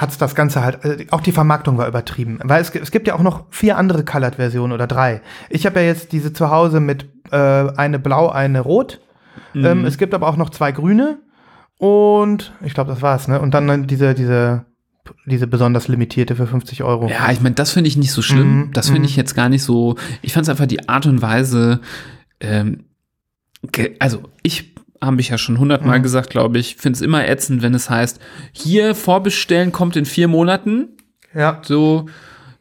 hat 0.00 0.20
das 0.20 0.34
Ganze 0.34 0.64
halt, 0.64 0.84
äh, 0.84 1.06
auch 1.10 1.20
die 1.20 1.32
Vermarktung 1.32 1.76
war 1.76 1.88
übertrieben. 1.88 2.38
Weil 2.42 2.62
es, 2.62 2.70
es 2.70 2.90
gibt 2.90 3.06
ja 3.08 3.14
auch 3.14 3.22
noch 3.22 3.44
vier 3.50 3.76
andere 3.76 4.04
Colored-Versionen 4.04 4.72
oder 4.72 4.86
drei. 4.86 5.20
Ich 5.50 5.66
habe 5.66 5.80
ja 5.80 5.86
jetzt 5.86 6.12
diese 6.12 6.32
zu 6.32 6.50
Hause 6.50 6.80
mit 6.80 7.06
äh, 7.30 7.36
eine 7.36 7.98
blau, 7.98 8.28
eine 8.28 8.60
rot. 8.60 9.00
Ähm, 9.54 9.84
es 9.84 9.98
gibt 9.98 10.14
aber 10.14 10.28
auch 10.28 10.36
noch 10.36 10.50
zwei 10.50 10.72
grüne. 10.72 11.18
Und 11.78 12.52
ich 12.62 12.74
glaube, 12.74 12.90
das 12.90 13.02
war's, 13.02 13.28
ne? 13.28 13.40
Und 13.40 13.54
dann 13.54 13.86
diese, 13.86 14.14
diese, 14.14 14.64
diese 15.26 15.46
besonders 15.46 15.88
limitierte 15.88 16.36
für 16.36 16.46
50 16.46 16.82
Euro. 16.82 17.08
Ja, 17.08 17.30
ich 17.30 17.40
meine, 17.40 17.54
das 17.54 17.72
finde 17.72 17.88
ich 17.88 17.96
nicht 17.96 18.12
so 18.12 18.22
schlimm. 18.22 18.58
Mhm, 18.58 18.72
Das 18.72 18.86
finde 18.86 19.00
mhm. 19.00 19.06
ich 19.06 19.16
jetzt 19.16 19.34
gar 19.34 19.48
nicht 19.48 19.62
so. 19.62 19.96
Ich 20.22 20.32
fand 20.32 20.44
es 20.44 20.48
einfach 20.48 20.66
die 20.66 20.88
Art 20.88 21.06
und 21.06 21.22
Weise. 21.22 21.80
Ähm, 22.40 22.84
also 23.98 24.22
ich 24.42 24.74
habe 25.02 25.20
ich 25.20 25.28
ja 25.28 25.38
schon 25.38 25.58
hundertmal 25.58 25.98
Mhm. 25.98 26.02
gesagt, 26.02 26.30
glaube 26.30 26.58
ich, 26.58 26.76
finde 26.76 26.96
es 26.96 27.02
immer 27.02 27.26
ätzend, 27.28 27.62
wenn 27.62 27.74
es 27.74 27.88
heißt, 27.90 28.20
hier 28.52 28.94
vorbestellen 28.94 29.72
kommt 29.72 29.96
in 29.96 30.04
vier 30.04 30.28
Monaten. 30.28 30.88
Ja. 31.34 31.60
So 31.62 32.06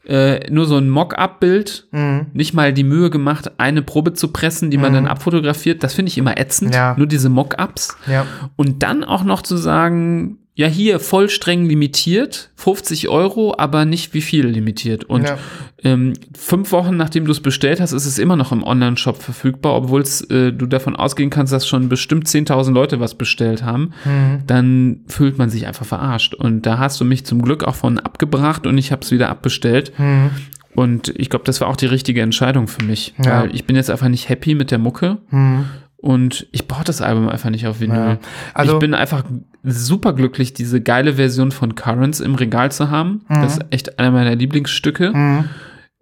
äh, 0.10 0.50
nur 0.50 0.66
so 0.68 0.78
ein 0.78 0.90
Mock-up-Bild, 0.90 1.88
Mhm. 1.92 2.28
nicht 2.32 2.54
mal 2.54 2.72
die 2.72 2.86
Mühe 2.86 3.10
gemacht, 3.10 3.52
eine 3.60 3.82
Probe 3.82 4.14
zu 4.14 4.30
pressen, 4.30 4.72
die 4.72 4.78
man 4.78 4.94
dann 4.94 5.06
abfotografiert. 5.06 5.84
Das 5.84 5.96
finde 5.96 6.10
ich 6.10 6.18
immer 6.18 6.40
ätzend. 6.40 6.74
Ja. 6.74 6.96
Nur 6.98 7.08
diese 7.08 7.28
Mock-ups. 7.28 7.98
Ja. 8.10 8.26
Und 8.56 8.84
dann 8.84 9.04
auch 9.04 9.26
noch 9.26 9.42
zu 9.42 9.58
sagen, 9.58 10.38
ja, 10.58 10.66
hier 10.66 11.00
voll 11.00 11.30
streng 11.30 11.68
limitiert, 11.68 12.50
50 12.56 13.10
Euro, 13.10 13.54
aber 13.60 13.86
nicht 13.86 14.16
wie 14.16 14.22
viel 14.22 14.48
limitiert. 14.48 15.04
Und 15.04 15.24
Ja. 15.28 15.38
ähm, 15.84 16.14
fünf 16.36 16.72
Wochen 16.72 16.98
nachdem 16.98 17.26
du 17.26 17.32
es 17.32 17.42
bestellt 17.42 17.80
hast, 17.80 17.92
ist 17.92 18.08
es 18.08 18.18
immer 18.18 18.36
noch 18.36 18.52
im 18.52 18.64
Online-Shop 18.64 19.22
verfügbar, 19.22 19.76
obwohl 19.76 20.02
äh, 20.02 20.52
du 20.52 20.66
davon 20.66 20.96
ausgehen 20.96 21.30
kannst, 21.30 21.54
dass 21.54 21.68
schon 21.68 21.90
bestimmt 21.90 22.28
10.000 22.28 22.74
Leute 22.74 23.00
was 23.00 23.14
bestellt 23.14 23.64
haben. 23.64 23.92
Mhm. 24.04 24.40
Dann 24.48 25.02
fühlt 25.08 25.38
man 25.38 25.52
sich 25.52 25.68
einfach 25.68 25.86
verarscht. 25.86 26.34
Und 26.34 26.66
da 26.66 26.80
hast 26.80 27.00
du 27.00 27.06
mich 27.06 27.24
zum 27.24 27.44
Glück 27.44 27.64
auch 27.64 27.76
von 27.76 28.00
abgebracht 28.00 28.66
und 28.66 28.80
ich 28.80 28.92
habe 28.92 29.04
es 29.04 29.12
wieder 29.12 29.30
abbestellt. 29.30 29.92
Mhm. 30.00 30.32
Und 30.74 31.14
ich 31.18 31.30
glaube, 31.30 31.46
das 31.46 31.62
war 31.62 31.68
auch 31.68 31.78
die 31.78 31.86
richtige 31.86 32.22
Entscheidung 32.24 32.68
für 32.68 32.84
mich. 32.84 33.14
Ja. 33.24 33.44
Weil 33.44 33.54
ich 33.56 33.66
bin 33.66 33.76
jetzt 33.76 33.92
einfach 33.92 34.10
nicht 34.10 34.28
happy 34.28 34.56
mit 34.56 34.72
der 34.72 34.80
Mucke. 34.80 35.20
Mhm. 35.30 35.66
Und 35.98 36.48
ich 36.52 36.68
brauche 36.68 36.84
das 36.84 37.02
Album 37.02 37.28
einfach 37.30 37.50
nicht 37.52 37.68
auf 37.68 37.80
Vinyl. 37.80 37.96
Ja. 37.98 38.18
Also- 38.56 38.74
ich 38.74 38.80
bin 38.80 38.94
einfach 38.96 39.24
super 39.72 40.14
glücklich, 40.14 40.54
diese 40.54 40.82
geile 40.82 41.16
Version 41.16 41.52
von 41.52 41.76
Currents 41.76 42.20
im 42.20 42.36
Regal 42.36 42.72
zu 42.72 42.90
haben. 42.90 43.26
Das 43.30 43.58
ist 43.58 43.66
echt 43.72 44.00
einer 44.00 44.12
meiner 44.12 44.36
Lieblingsstücke. 44.36 45.12
Mhm. 45.12 45.50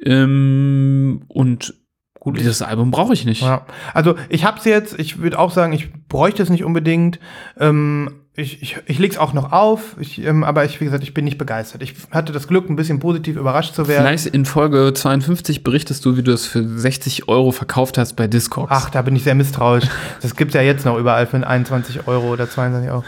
Ähm, 0.03 1.21
und 1.27 1.73
gut, 2.19 2.37
dieses 2.37 2.61
Album 2.61 2.91
brauche 2.91 3.13
ich 3.13 3.25
nicht. 3.25 3.41
Ja. 3.41 3.65
Also 3.93 4.15
ich 4.29 4.45
hab's 4.45 4.65
jetzt, 4.65 4.99
ich 4.99 5.19
würde 5.19 5.39
auch 5.39 5.51
sagen, 5.51 5.73
ich 5.73 5.91
bräuchte 6.07 6.43
es 6.43 6.49
nicht 6.49 6.63
unbedingt. 6.63 7.19
Ähm, 7.59 8.09
ich, 8.37 8.61
ich, 8.61 8.77
ich 8.85 8.99
leg's 8.99 9.17
auch 9.17 9.31
noch 9.31 9.53
auf, 9.53 9.95
ich, 9.97 10.21
ähm, 10.21 10.43
aber 10.43 10.65
ich, 10.65 10.81
wie 10.81 10.85
gesagt, 10.85 11.03
ich 11.03 11.13
bin 11.13 11.23
nicht 11.23 11.37
begeistert. 11.37 11.81
Ich 11.81 11.93
hatte 12.11 12.33
das 12.33 12.49
Glück, 12.49 12.69
ein 12.69 12.75
bisschen 12.75 12.99
positiv 12.99 13.37
überrascht 13.37 13.75
zu 13.75 13.87
werden. 13.87 14.05
Vielleicht 14.05 14.25
in 14.25 14.43
Folge 14.43 14.91
52 14.93 15.63
berichtest 15.63 16.03
du, 16.03 16.17
wie 16.17 16.23
du 16.23 16.33
es 16.33 16.45
für 16.45 16.67
60 16.67 17.29
Euro 17.29 17.51
verkauft 17.51 17.97
hast 17.97 18.15
bei 18.15 18.27
Discogs. 18.27 18.71
Ach, 18.71 18.89
da 18.89 19.03
bin 19.03 19.15
ich 19.15 19.23
sehr 19.23 19.35
misstrauisch. 19.35 19.85
Das 20.21 20.35
gibt's 20.35 20.53
ja 20.53 20.61
jetzt 20.61 20.85
noch 20.85 20.97
überall 20.97 21.27
für 21.27 21.47
21 21.47 22.07
Euro 22.07 22.33
oder 22.33 22.49
22 22.49 22.91
Euro. 22.91 23.03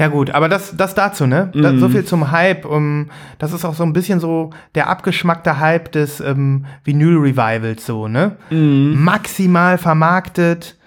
Ja 0.00 0.08
gut, 0.08 0.30
aber 0.30 0.48
das, 0.48 0.74
das 0.76 0.94
dazu, 0.94 1.26
ne? 1.26 1.52
Da, 1.54 1.76
so 1.76 1.90
viel 1.90 2.06
zum 2.06 2.30
Hype. 2.30 2.64
Um, 2.64 3.10
das 3.38 3.52
ist 3.52 3.66
auch 3.66 3.74
so 3.74 3.82
ein 3.82 3.92
bisschen 3.92 4.18
so 4.18 4.48
der 4.74 4.88
abgeschmackte 4.88 5.60
Hype 5.60 5.92
des 5.92 6.20
ähm, 6.20 6.64
Vinyl-Revivals, 6.84 7.84
so, 7.84 8.08
ne? 8.08 8.36
Maximal 8.50 9.76
vermarktet. 9.76 10.78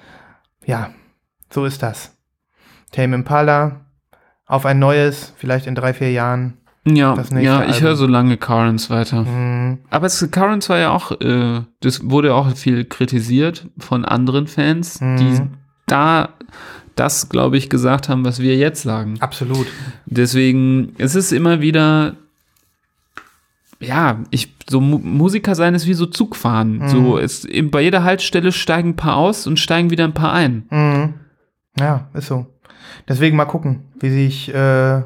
Ja, 0.65 0.89
so 1.51 1.63
ist 1.65 1.83
das. 1.83 2.17
Tame 2.91 3.13
Impala 3.13 3.81
auf 4.47 4.65
ein 4.65 4.79
neues, 4.79 5.31
vielleicht 5.37 5.67
in 5.67 5.75
drei, 5.75 5.93
vier 5.93 6.11
Jahren. 6.11 6.57
ja, 6.85 7.13
das 7.15 7.29
ja, 7.29 7.65
ich 7.65 7.81
höre 7.81 7.95
so 7.95 8.07
lange 8.07 8.37
Currents 8.37 8.89
weiter. 8.89 9.21
Mhm. 9.25 9.77
Aber 9.91 10.07
es, 10.07 10.27
Currents 10.31 10.69
war 10.69 10.79
ja 10.79 10.89
auch, 10.89 11.11
äh, 11.21 11.61
das 11.81 12.09
wurde 12.09 12.33
auch 12.33 12.49
viel 12.55 12.85
kritisiert 12.85 13.67
von 13.77 14.05
anderen 14.05 14.47
Fans, 14.47 14.97
die 14.99 15.03
Mhm. 15.05 15.49
da 15.85 16.29
das, 16.95 17.29
glaube 17.29 17.57
ich, 17.57 17.69
gesagt 17.69 18.09
haben, 18.09 18.25
was 18.25 18.39
wir 18.39 18.55
jetzt 18.55 18.83
sagen. 18.83 19.15
Absolut. 19.19 19.67
Deswegen, 20.05 20.93
es 20.97 21.15
ist 21.15 21.31
immer 21.31 21.61
wieder, 21.61 22.15
ja, 23.79 24.19
ich, 24.29 24.53
so 24.69 24.79
Mu 24.79 24.99
Musiker 24.99 25.55
sein 25.55 25.75
ist 25.75 25.87
wie 25.87 25.93
so 25.93 26.05
Zugfahren. 26.05 26.79
Mhm. 26.79 26.87
So, 26.87 27.17
es, 27.17 27.47
bei 27.71 27.81
jeder 27.81 28.03
Haltestelle 28.03 28.51
steigen 28.51 28.89
ein 28.89 28.95
paar 28.95 29.17
aus 29.17 29.47
und 29.47 29.59
steigen 29.59 29.89
wieder 29.89 30.03
ein 30.03 30.13
paar 30.13 30.33
ein. 30.33 30.65
Mhm. 30.69 31.13
Ja, 31.79 32.07
ist 32.13 32.27
so. 32.27 32.47
Deswegen 33.07 33.35
mal 33.35 33.45
gucken, 33.45 33.81
wie 33.99 34.09
sich. 34.09 34.53
Äh, 34.53 35.01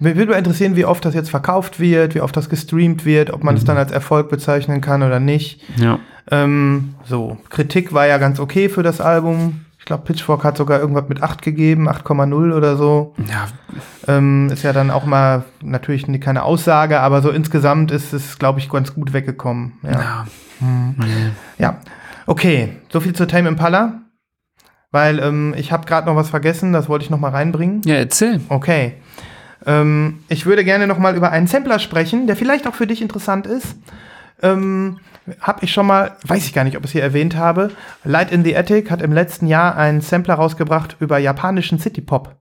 mich 0.00 0.16
würde 0.16 0.34
interessieren, 0.34 0.76
wie 0.76 0.84
oft 0.84 1.04
das 1.04 1.14
jetzt 1.14 1.30
verkauft 1.30 1.78
wird, 1.78 2.14
wie 2.14 2.20
oft 2.20 2.36
das 2.36 2.48
gestreamt 2.48 3.04
wird, 3.04 3.32
ob 3.32 3.44
man 3.44 3.56
es 3.56 3.64
dann 3.64 3.76
als 3.76 3.92
Erfolg 3.92 4.28
bezeichnen 4.28 4.80
kann 4.80 5.02
oder 5.02 5.20
nicht. 5.20 5.60
Ja. 5.76 6.00
Ähm, 6.30 6.94
so, 7.04 7.38
Kritik 7.48 7.92
war 7.92 8.06
ja 8.06 8.18
ganz 8.18 8.40
okay 8.40 8.68
für 8.68 8.82
das 8.82 9.00
Album. 9.00 9.64
Ich 9.88 9.90
glaube, 9.90 10.04
Pitchfork 10.04 10.44
hat 10.44 10.58
sogar 10.58 10.80
irgendwas 10.80 11.08
mit 11.08 11.22
8 11.22 11.40
gegeben, 11.40 11.88
8,0 11.88 12.54
oder 12.54 12.76
so. 12.76 13.14
Ja, 13.26 13.46
Ähm, 14.06 14.50
ist 14.52 14.62
ja 14.62 14.74
dann 14.74 14.90
auch 14.90 15.06
mal 15.06 15.46
natürlich 15.62 16.04
keine 16.20 16.42
Aussage, 16.42 17.00
aber 17.00 17.22
so 17.22 17.30
insgesamt 17.30 17.90
ist 17.90 18.12
es, 18.12 18.38
glaube 18.38 18.58
ich, 18.58 18.68
ganz 18.68 18.92
gut 18.92 19.14
weggekommen. 19.14 19.78
Ja. 19.82 19.90
ja. 19.90 20.26
Ja, 21.56 21.80
okay, 22.26 22.76
so 22.92 23.00
viel 23.00 23.14
zu 23.14 23.26
Tame 23.26 23.48
Impala. 23.48 24.02
Weil 24.90 25.20
ähm, 25.20 25.54
ich 25.56 25.72
habe 25.72 25.86
gerade 25.86 26.06
noch 26.06 26.16
was 26.16 26.28
vergessen, 26.28 26.74
das 26.74 26.90
wollte 26.90 27.06
ich 27.06 27.10
noch 27.10 27.18
mal 27.20 27.30
reinbringen. 27.30 27.80
Ja, 27.86 27.94
erzähl. 27.94 28.42
Okay. 28.50 28.96
Ähm, 29.64 30.18
ich 30.28 30.44
würde 30.44 30.64
gerne 30.64 30.86
noch 30.86 30.98
mal 30.98 31.16
über 31.16 31.30
einen 31.30 31.46
Sampler 31.46 31.78
sprechen, 31.78 32.26
der 32.26 32.36
vielleicht 32.36 32.66
auch 32.66 32.74
für 32.74 32.86
dich 32.86 33.00
interessant 33.00 33.46
ist. 33.46 33.74
Ähm, 34.42 34.98
habe 35.40 35.64
ich 35.64 35.72
schon 35.72 35.86
mal, 35.86 36.16
weiß 36.26 36.46
ich 36.46 36.52
gar 36.52 36.64
nicht, 36.64 36.76
ob 36.76 36.84
ich 36.84 36.90
es 36.90 36.92
hier 36.92 37.02
erwähnt 37.02 37.36
habe. 37.36 37.70
Light 38.04 38.32
in 38.32 38.44
the 38.44 38.56
Attic 38.56 38.90
hat 38.90 39.02
im 39.02 39.12
letzten 39.12 39.46
Jahr 39.46 39.76
einen 39.76 40.00
Sampler 40.00 40.34
rausgebracht 40.34 40.96
über 41.00 41.18
japanischen 41.18 41.78
City 41.78 42.00
Pop. 42.00 42.36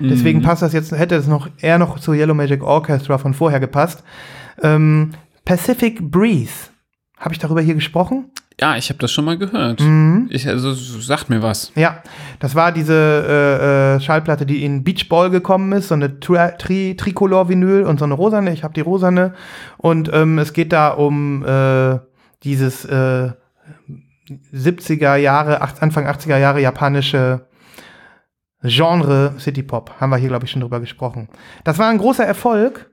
Deswegen 0.00 0.42
passt 0.42 0.62
das 0.62 0.72
jetzt, 0.72 0.92
hätte 0.92 1.16
es 1.16 1.26
noch 1.26 1.48
eher 1.60 1.78
noch 1.78 1.98
zu 1.98 2.12
Yellow 2.12 2.34
Magic 2.34 2.62
Orchestra 2.62 3.18
von 3.18 3.34
vorher 3.34 3.60
gepasst. 3.60 4.04
Ähm, 4.62 5.12
Pacific 5.44 6.10
Breeze. 6.10 6.70
Habe 7.18 7.34
ich 7.34 7.40
darüber 7.40 7.60
hier 7.60 7.74
gesprochen? 7.74 8.30
Ja, 8.60 8.76
ich 8.76 8.88
habe 8.90 8.98
das 8.98 9.10
schon 9.10 9.24
mal 9.24 9.38
gehört. 9.38 9.80
Mhm. 9.80 10.28
Ich, 10.30 10.46
also, 10.46 10.72
sagt 10.72 11.30
mir 11.30 11.42
was. 11.42 11.72
Ja, 11.74 12.02
das 12.38 12.54
war 12.54 12.70
diese 12.70 12.94
äh, 12.94 13.96
äh, 13.96 14.00
Schallplatte, 14.00 14.46
die 14.46 14.64
in 14.64 14.84
Beach 14.84 15.08
Ball 15.08 15.30
gekommen 15.30 15.72
ist, 15.72 15.88
so 15.88 15.94
eine 15.94 16.20
Tri 16.20 16.52
Tri 16.58 16.96
Tricolor-Vinyl 16.96 17.84
und 17.84 17.98
so 17.98 18.04
eine 18.04 18.14
rosane. 18.14 18.52
Ich 18.52 18.62
habe 18.62 18.74
die 18.74 18.80
rosane. 18.80 19.34
Und 19.78 20.10
ähm, 20.12 20.38
es 20.38 20.52
geht 20.52 20.72
da 20.72 20.88
um 20.90 21.44
äh, 21.44 21.98
dieses 22.44 22.84
äh, 22.84 23.30
70er 24.54 25.16
Jahre, 25.16 25.60
Anfang 25.60 26.06
80er 26.06 26.38
Jahre 26.38 26.60
japanische 26.60 27.46
Genre 28.62 29.34
City 29.38 29.62
Pop. 29.62 29.94
Haben 30.00 30.10
wir 30.10 30.16
hier, 30.16 30.28
glaube 30.28 30.44
ich, 30.44 30.50
schon 30.50 30.60
drüber 30.60 30.80
gesprochen. 30.80 31.28
Das 31.64 31.78
war 31.78 31.88
ein 31.88 31.98
großer 31.98 32.24
Erfolg, 32.24 32.90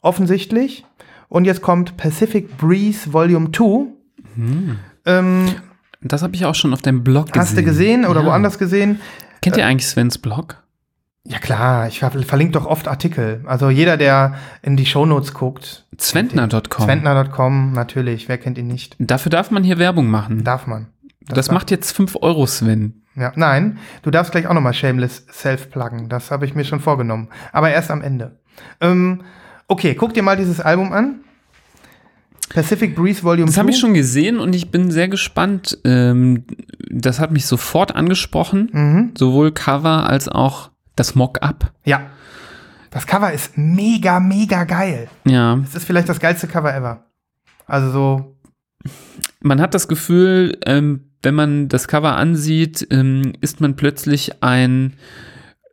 offensichtlich. 0.00 0.84
Und 1.28 1.44
jetzt 1.44 1.60
kommt 1.60 1.96
Pacific 1.96 2.56
Breeze 2.56 3.12
Volume 3.12 3.50
2. 3.52 3.86
Ähm, 5.04 5.46
Das 6.00 6.22
habe 6.22 6.34
ich 6.36 6.44
auch 6.44 6.54
schon 6.54 6.72
auf 6.72 6.82
deinem 6.82 7.02
Blog 7.02 7.26
gesehen. 7.26 7.40
Hast 7.40 7.56
du 7.56 7.62
gesehen 7.64 8.06
oder 8.06 8.20
ja. 8.20 8.26
woanders 8.26 8.58
gesehen? 8.58 9.00
Kennt 9.42 9.56
ihr 9.56 9.66
eigentlich 9.66 9.86
Svens 9.88 10.18
Blog? 10.18 10.62
Ja 11.30 11.38
klar, 11.38 11.88
ich 11.88 11.98
ver 11.98 12.10
verlinke 12.10 12.52
doch 12.54 12.64
oft 12.64 12.88
Artikel. 12.88 13.42
Also 13.46 13.68
jeder, 13.68 13.96
der 13.98 14.34
in 14.62 14.76
die 14.78 14.86
Shownotes 14.86 15.34
guckt, 15.34 15.84
Zwentner.com. 15.98 16.86
Zwentner.com, 16.86 17.72
natürlich, 17.72 18.28
wer 18.28 18.38
kennt 18.38 18.56
ihn 18.56 18.66
nicht? 18.66 18.96
Dafür 18.98 19.28
darf 19.30 19.50
man 19.50 19.62
hier 19.62 19.78
Werbung 19.78 20.08
machen. 20.08 20.42
Darf 20.42 20.66
man. 20.66 20.86
das 21.26 21.46
darf- 21.46 21.54
macht 21.54 21.70
jetzt 21.70 21.92
5 21.94 22.16
Euro, 22.22 22.46
Sven. 22.46 23.02
Ja, 23.14 23.32
nein, 23.36 23.78
du 24.02 24.10
darfst 24.10 24.32
gleich 24.32 24.46
auch 24.46 24.54
nochmal 24.54 24.72
Shameless 24.72 25.26
Self-pluggen. 25.30 26.08
Das 26.08 26.30
habe 26.30 26.46
ich 26.46 26.54
mir 26.54 26.64
schon 26.64 26.80
vorgenommen. 26.80 27.28
Aber 27.52 27.68
erst 27.70 27.90
am 27.90 28.00
Ende. 28.00 28.38
Ähm, 28.80 29.22
okay, 29.66 29.94
guck 29.96 30.14
dir 30.14 30.22
mal 30.22 30.36
dieses 30.36 30.60
Album 30.60 30.92
an. 30.92 31.16
Pacific 32.50 32.94
Breeze 32.96 33.22
Volume 33.22 33.46
Das 33.46 33.58
habe 33.58 33.66
2. 33.68 33.74
ich 33.74 33.78
schon 33.80 33.92
gesehen 33.94 34.38
und 34.40 34.54
ich 34.54 34.70
bin 34.70 34.90
sehr 34.90 35.08
gespannt. 35.08 35.76
Ähm, 35.84 36.44
das 36.90 37.20
hat 37.20 37.30
mich 37.32 37.44
sofort 37.44 37.94
angesprochen. 37.94 38.70
Mhm. 38.72 39.10
Sowohl 39.18 39.52
Cover 39.52 40.08
als 40.08 40.28
auch 40.28 40.70
das 40.98 41.14
Mock-up. 41.14 41.72
Ja. 41.84 42.10
Das 42.90 43.06
Cover 43.06 43.30
ist 43.32 43.58
mega, 43.58 44.18
mega 44.18 44.64
geil. 44.64 45.08
Ja, 45.26 45.58
Es 45.62 45.74
ist 45.74 45.84
vielleicht 45.84 46.08
das 46.08 46.20
geilste 46.20 46.48
Cover 46.48 46.74
ever. 46.74 47.04
Also 47.66 47.90
so, 47.90 48.38
man 49.40 49.60
hat 49.60 49.74
das 49.74 49.88
Gefühl, 49.88 50.56
ähm, 50.64 51.10
wenn 51.22 51.34
man 51.34 51.68
das 51.68 51.86
Cover 51.88 52.16
ansieht, 52.16 52.86
ähm, 52.90 53.34
ist 53.40 53.60
man 53.60 53.74
plötzlich 53.76 54.42
ein 54.42 54.94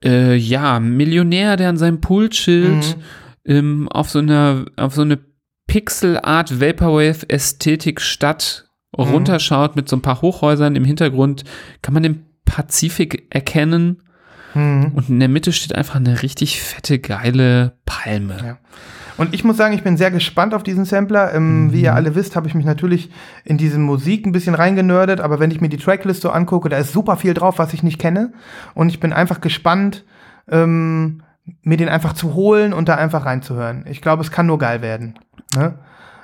äh, 0.03 0.35
ja, 0.35 0.79
Millionär, 0.79 1.55
der 1.57 1.69
an 1.69 1.77
seinem 1.77 2.01
Pool 2.01 2.29
chillt, 2.29 2.97
ähm, 3.45 3.87
auf 3.89 4.09
so 4.09 4.17
einer, 4.19 4.65
auf 4.75 4.95
so 4.95 5.03
eine 5.03 5.19
Pixel-Art 5.67 6.59
Vaporwave-Ästhetik-Stadt 6.59 8.67
runterschaut 8.97 9.75
mit 9.75 9.87
so 9.89 9.97
ein 9.97 10.01
paar 10.01 10.21
Hochhäusern 10.21 10.75
im 10.75 10.85
Hintergrund, 10.85 11.43
kann 11.81 11.93
man 11.93 12.03
den 12.03 12.25
Pazifik 12.45 13.27
erkennen 13.29 14.01
Mhm. 14.55 14.91
und 14.95 15.09
in 15.09 15.19
der 15.19 15.29
Mitte 15.29 15.51
steht 15.53 15.75
einfach 15.75 15.95
eine 15.95 16.21
richtig 16.23 16.61
fette, 16.61 16.97
geile 16.99 17.73
Palme. 17.85 18.37
Ja. 18.43 18.57
Und 19.17 19.33
ich 19.33 19.43
muss 19.45 19.55
sagen, 19.55 19.73
ich 19.73 19.83
bin 19.83 19.95
sehr 19.95 20.11
gespannt 20.11 20.53
auf 20.53 20.63
diesen 20.63 20.83
Sampler. 20.83 21.33
Ähm, 21.33 21.71
Wie 21.71 21.81
ihr 21.83 21.93
alle 21.95 22.15
wisst, 22.15 22.35
habe 22.35 22.47
ich 22.47 22.53
mich 22.55 22.65
natürlich 22.65 23.09
in 23.45 23.57
diese 23.57 23.79
Musik 23.79 24.25
ein 24.25 24.33
bisschen 24.33 24.55
reingenördet, 24.55 25.21
aber 25.21 25.39
wenn 25.39 25.51
ich 25.51 25.61
mir 25.61 25.69
die 25.69 25.77
Tracklist 25.77 26.21
so 26.21 26.31
angucke, 26.31 26.67
da 26.67 26.77
ist 26.77 26.91
super 26.91 27.15
viel 27.15 27.33
drauf, 27.33 27.57
was 27.57 27.71
ich 27.73 27.81
nicht 27.83 27.97
kenne. 27.99 28.33
Und 28.73 28.89
ich 28.89 28.99
bin 28.99 29.13
einfach 29.13 29.39
gespannt, 29.39 30.03
ähm, 30.49 31.21
mir 31.61 31.77
den 31.77 31.87
einfach 31.89 32.11
zu 32.13 32.33
holen 32.33 32.73
und 32.73 32.89
da 32.89 32.95
einfach 32.95 33.25
reinzuhören. 33.25 33.85
Ich 33.87 34.01
glaube, 34.01 34.21
es 34.23 34.31
kann 34.31 34.47
nur 34.47 34.57
geil 34.57 34.81
werden. 34.81 35.17
Ne? 35.55 35.75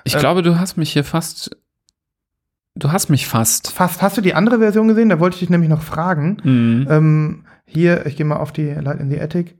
Ich 0.03 0.15
Äh, 0.15 0.19
glaube, 0.19 0.41
du 0.41 0.59
hast 0.59 0.75
mich 0.77 0.91
hier 0.91 1.03
fast. 1.05 1.55
Du 2.75 2.91
hast 2.91 3.09
mich 3.09 3.27
fast. 3.27 3.71
Fast. 3.71 4.01
Hast 4.01 4.17
du 4.17 4.21
die 4.21 4.33
andere 4.33 4.59
Version 4.59 4.87
gesehen? 4.87 5.09
Da 5.09 5.19
wollte 5.19 5.35
ich 5.35 5.39
dich 5.41 5.49
nämlich 5.49 5.69
noch 5.69 5.81
fragen. 5.81 6.37
Mhm. 6.43 6.87
Ähm, 6.89 7.45
hier, 7.71 8.05
ich 8.05 8.15
gehe 8.17 8.25
mal 8.25 8.37
auf 8.37 8.51
die 8.51 8.69
Light 8.71 8.99
in 8.99 9.09
the 9.09 9.19
Attic. 9.19 9.55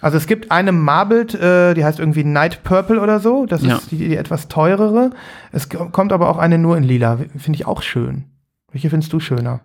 Also 0.00 0.16
es 0.16 0.26
gibt 0.26 0.50
eine 0.50 0.72
Marbled, 0.72 1.34
äh, 1.34 1.74
die 1.74 1.84
heißt 1.84 2.00
irgendwie 2.00 2.24
Night 2.24 2.64
Purple 2.64 3.00
oder 3.00 3.20
so. 3.20 3.46
Das 3.46 3.62
Ja. 3.62 3.76
ist 3.76 3.90
die, 3.92 3.98
die 3.98 4.16
etwas 4.16 4.48
teurere. 4.48 5.10
Es 5.52 5.68
kommt 5.68 6.12
aber 6.12 6.28
auch 6.28 6.38
eine 6.38 6.58
nur 6.58 6.76
in 6.76 6.82
lila. 6.82 7.18
Finde 7.36 7.56
ich 7.56 7.66
auch 7.66 7.82
schön. 7.82 8.24
Welche 8.72 8.90
findest 8.90 9.12
du 9.12 9.20
schöner? 9.20 9.60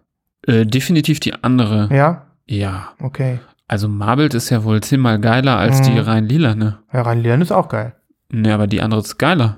Äh, 0.45 0.65
definitiv 0.65 1.19
die 1.19 1.33
andere. 1.43 1.89
Ja? 1.91 2.27
Ja. 2.45 2.89
Okay. 3.01 3.39
Also 3.67 3.89
Marbled 3.89 4.33
ist 4.35 4.49
ja 4.51 4.63
wohl 4.63 4.81
zehnmal 4.81 5.19
geiler 5.19 5.57
als 5.57 5.79
Mhm. 5.79 5.83
die 5.93 5.99
rein 5.99 6.25
lila, 6.25 6.53
ne? 6.55 6.77
Ja, 6.93 7.01
rein 7.01 7.19
lila 7.21 7.35
ist 7.35 7.51
auch 7.51 7.67
geil. 7.67 7.95
Ne, 8.31 8.53
aber 8.53 8.67
die 8.67 8.81
andere 8.81 8.99
ist 8.99 9.17
geiler. 9.17 9.57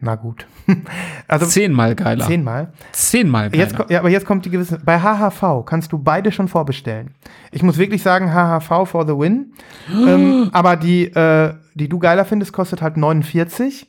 Na 0.00 0.14
gut. 0.14 0.46
also 1.28 1.46
zehnmal 1.46 1.94
geiler. 1.94 2.26
zehnmal. 2.26 2.72
Zehnmal 2.92 3.50
geiler. 3.50 3.64
Jetzt, 3.64 3.90
ja, 3.90 3.98
aber 4.00 4.10
jetzt 4.10 4.26
kommt 4.26 4.44
die 4.44 4.50
gewisse. 4.50 4.78
Bei 4.84 5.00
HHV 5.00 5.64
kannst 5.66 5.92
du 5.92 5.98
beide 5.98 6.32
schon 6.32 6.48
vorbestellen. 6.48 7.10
Ich 7.52 7.62
muss 7.62 7.78
wirklich 7.78 8.02
sagen, 8.02 8.32
HHV 8.32 8.88
for 8.88 9.06
the 9.06 9.12
win. 9.12 9.52
ähm, 9.90 10.50
aber 10.52 10.76
die, 10.76 11.04
äh, 11.06 11.54
die 11.74 11.88
du 11.88 11.98
geiler 11.98 12.24
findest, 12.24 12.52
kostet 12.52 12.82
halt 12.82 12.96
49. 12.96 13.86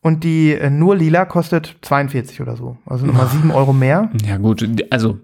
Und 0.00 0.24
die 0.24 0.52
äh, 0.52 0.68
nur 0.68 0.96
lila 0.96 1.24
kostet 1.24 1.76
42 1.82 2.40
oder 2.40 2.56
so. 2.56 2.76
Also 2.86 3.06
nochmal 3.06 3.26
7 3.32 3.50
Euro 3.52 3.72
mehr. 3.72 4.10
ja 4.26 4.36
gut, 4.36 4.68
also 4.90 5.18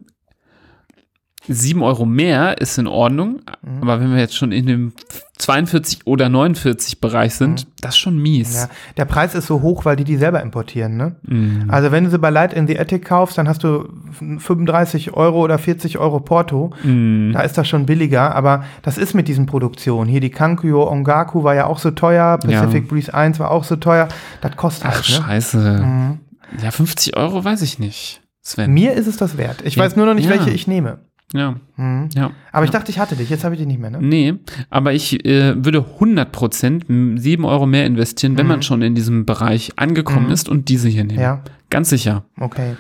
7 1.49 1.82
Euro 1.82 2.05
mehr 2.05 2.59
ist 2.61 2.78
in 2.78 2.86
Ordnung, 2.86 3.40
Mhm. 3.62 3.82
aber 3.82 4.01
wenn 4.01 4.11
wir 4.12 4.18
jetzt 4.20 4.36
schon 4.36 4.53
in 4.53 4.66
dem 4.66 4.92
42 5.38 6.07
oder 6.07 6.28
49 6.28 7.01
Bereich 7.01 7.34
sind, 7.34 7.66
das 7.80 7.94
ist 7.94 7.99
schon 7.99 8.18
mies. 8.20 8.51
Mhm. 8.51 8.57
Ja, 8.57 8.68
der 8.96 9.05
Preis 9.05 9.34
ist 9.34 9.46
so 9.46 9.62
hoch, 9.62 9.84
weil 9.84 9.94
die 9.96 10.05
die 10.05 10.16
selber 10.16 10.42
importieren. 10.42 10.96
Ne? 10.96 11.16
Mhm. 11.22 11.64
Also 11.68 11.92
wenn 11.92 12.05
du 12.05 12.11
sie 12.11 12.18
bei 12.18 12.30
Light 12.30 12.53
in 12.53 12.66
the 12.66 12.78
Attic 12.78 13.05
kaufst, 13.05 13.38
dann 13.38 13.49
hast 13.49 13.62
du 13.62 13.88
35 14.38 15.14
Euro 15.14 15.40
oder 15.42 15.59
40 15.59 15.99
Euro 15.99 16.20
Porto. 16.20 16.72
Mhm. 16.82 17.30
Da 17.32 17.40
ist 17.42 17.57
das 17.57 17.68
schon 17.68 17.86
billiger, 17.86 18.34
aber 18.34 18.64
das 18.82 18.99
ist 18.99 19.14
mit 19.14 19.28
diesen 19.28 19.46
Produktionen. 19.46 20.09
Hier 20.11 20.20
die 20.20 20.30
Kankyo 20.30 20.88
Ongaku 20.90 21.44
war 21.44 21.55
ja 21.55 21.66
auch 21.66 21.78
so 21.78 21.90
teuer, 21.92 22.38
Pacific 22.38 22.88
Breeze 22.88 23.12
1 23.14 23.38
war 23.38 23.51
auch 23.51 23.64
so 23.64 23.76
teuer. 23.76 24.09
Das 24.40 24.57
kostet 24.57 24.86
Ach, 24.86 24.94
halt. 24.94 25.09
Ne? 25.09 25.14
scheiße. 25.14 25.86
Ja, 26.62 26.70
50 26.70 27.16
Euro 27.16 27.44
weiß 27.44 27.62
ich 27.62 27.78
nicht. 27.78 28.22
Sven. 28.42 28.72
Mir 28.72 28.94
ist 28.94 29.07
es 29.07 29.18
das 29.18 29.36
wert. 29.36 29.59
Ich 29.64 29.76
Ja. 29.76 29.84
weiß 29.84 29.96
nur 29.96 30.07
noch 30.07 30.14
nicht, 30.14 30.24
Ja. 30.24 30.30
welche 30.30 30.51
ich 30.51 30.66
nehme. 30.66 31.01
Ja, 31.35 31.57
Mhm. 31.76 32.09
ja. 32.14 32.31
Aber 32.53 32.64
ich 32.64 32.70
dachte, 32.70 32.91
ich 32.91 32.99
hatte 32.99 33.14
dich. 33.16 33.29
Jetzt 33.29 33.45
habe 33.45 33.55
ich 33.55 33.59
dich 33.59 33.66
nicht 33.68 33.79
mehr. 33.81 33.91
Ne? 33.91 33.99
Nee, 34.01 34.35
aber 34.70 34.95
ich 34.95 35.24
äh, 35.26 35.62
würde 35.62 35.85
100% 36.01 37.18
7 37.18 37.45
Euro 37.45 37.66
mehr 37.66 37.85
investieren, 37.87 38.39
wenn 38.39 38.47
man 38.47 38.62
schon 38.62 38.81
in 38.83 38.95
diesem 38.95 39.26
Bereich 39.26 39.72
angekommen 39.76 40.31
ist 40.31 40.49
und 40.49 40.68
diese 40.70 40.89
hier 40.89 41.05
nehmen. 41.05 41.18
Mhm. 41.18 41.22
Ja, 41.22 41.43
Ganz 41.70 41.91
sicher. 41.91 42.24
okay. 42.41 42.76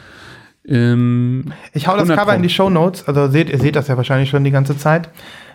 Ähm, 0.66 1.52
Ich 1.72 1.86
hau 1.86 1.92
das 1.92 2.02
100 2.08 2.18
Cover 2.18 2.34
in 2.36 2.42
die 2.42 2.48
Show 2.48 2.70
Notes. 2.70 3.06
Also 3.06 3.28
seht, 3.28 3.50
ihr 3.50 3.58
seht 3.58 3.76
das 3.76 3.88
ja 3.88 3.96
wahrscheinlich 3.96 4.30
schon 4.30 4.44
die 4.44 4.50
ganze 4.50 4.76
Zeit. 4.76 5.10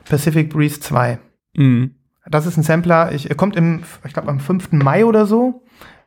Pacific 0.08 0.50
Breeze 0.50 0.80
2. 0.80 1.20
mh. 1.58 1.88
Das 2.30 2.46
ist 2.46 2.56
ein 2.58 2.64
Sampler. 2.64 3.12
Ich, 3.12 3.30
er 3.30 3.36
kommt 3.36 3.58
im, 3.58 3.82
ich 4.06 4.14
glaube, 4.14 4.30
am 4.30 4.40
5. 4.40 4.72
Mai 4.72 5.04
oder 5.04 5.26
so. 5.26 5.63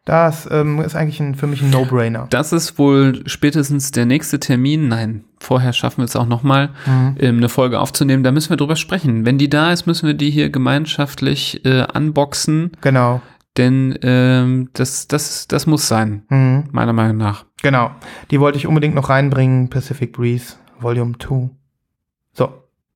Das 0.07 0.49
ähm, 0.51 0.81
ist 0.81 0.95
eigentlich 0.95 1.21
ein, 1.21 1.35
für 1.35 1.47
mich 1.49 1.61
ein 1.63 1.71
No-Brainer. 1.71 2.29
Das 2.31 2.53
ist 2.53 2.79
wohl 2.79 3.23
spätestens 3.29 3.91
der 3.91 4.07
nächste 4.07 4.39
Termin. 4.41 4.87
Nein, 4.89 5.25
vorher 5.41 5.73
schaffen 5.73 5.99
wir 5.99 6.05
es 6.05 6.15
auch 6.17 6.27
nochmal, 6.27 6.71
Mhm. 6.87 7.17
ähm, 7.19 7.37
eine 7.39 7.49
Folge 7.49 7.81
aufzunehmen. 7.81 8.23
Da 8.23 8.31
müssen 8.33 8.51
wir 8.51 8.57
drüber 8.57 8.77
sprechen. 8.77 9.27
Wenn 9.27 9.37
die 9.37 9.51
da 9.51 9.73
ist, 9.73 9.87
müssen 9.87 10.07
wir 10.07 10.15
die 10.15 10.31
hier 10.31 10.49
gemeinschaftlich 10.49 11.65
äh, 11.67 11.85
unboxen, 11.93 12.71
Genau. 12.81 13.21
denn 13.57 13.99
ähm, 14.03 14.71
das, 14.75 15.09
das, 15.09 15.49
das 15.49 15.67
muss 15.67 15.89
sein, 15.89 16.23
Mhm. 16.31 16.69
meiner 16.71 16.93
Meinung 16.93 17.17
nach. 17.17 17.45
Genau. 17.63 17.91
Die 18.31 18.39
wollte 18.39 18.59
ich 18.59 18.67
unbedingt 18.69 18.95
noch 18.95 19.09
reinbringen. 19.09 19.71
Pacific 19.71 20.13
Breeze 20.13 20.55
Volume 20.79 21.15
2. 21.19 21.51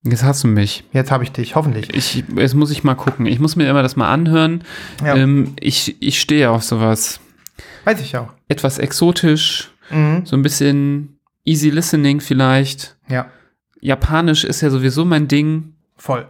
Jetzt 0.02 0.24
hast 0.24 0.44
du 0.44 0.48
mich. 0.48 0.84
jetzt 0.92 1.10
habe 1.10 1.24
ich 1.24 1.32
dich, 1.32 1.54
hoffentlich. 1.56 1.94
Ich, 1.94 2.24
jetzt 2.34 2.54
muss 2.54 2.70
ich 2.70 2.84
mal 2.84 2.94
gucken. 2.94 3.26
Ich 3.26 3.38
muss 3.38 3.56
mir 3.56 3.68
immer 3.68 3.82
das 3.82 3.96
mal 3.96 4.10
anhören. 4.10 4.64
Ja. 5.04 5.14
Ähm, 5.14 5.54
ich, 5.60 6.00
ich 6.00 6.20
stehe 6.20 6.50
auf 6.50 6.62
sowas. 6.62 7.20
Weiß 7.84 8.00
ich 8.00 8.16
auch. 8.16 8.28
Etwas 8.48 8.78
exotisch, 8.78 9.70
Mhm. 9.90 10.22
so 10.24 10.36
ein 10.36 10.42
bisschen 10.42 11.18
easy 11.44 11.68
listening 11.70 12.20
vielleicht. 12.20 12.96
Ja, 13.08 13.26
Japanisch 13.80 14.44
ist 14.44 14.60
ja 14.60 14.70
sowieso 14.70 15.04
mein 15.04 15.26
Ding. 15.28 15.74
voll. 15.96 16.26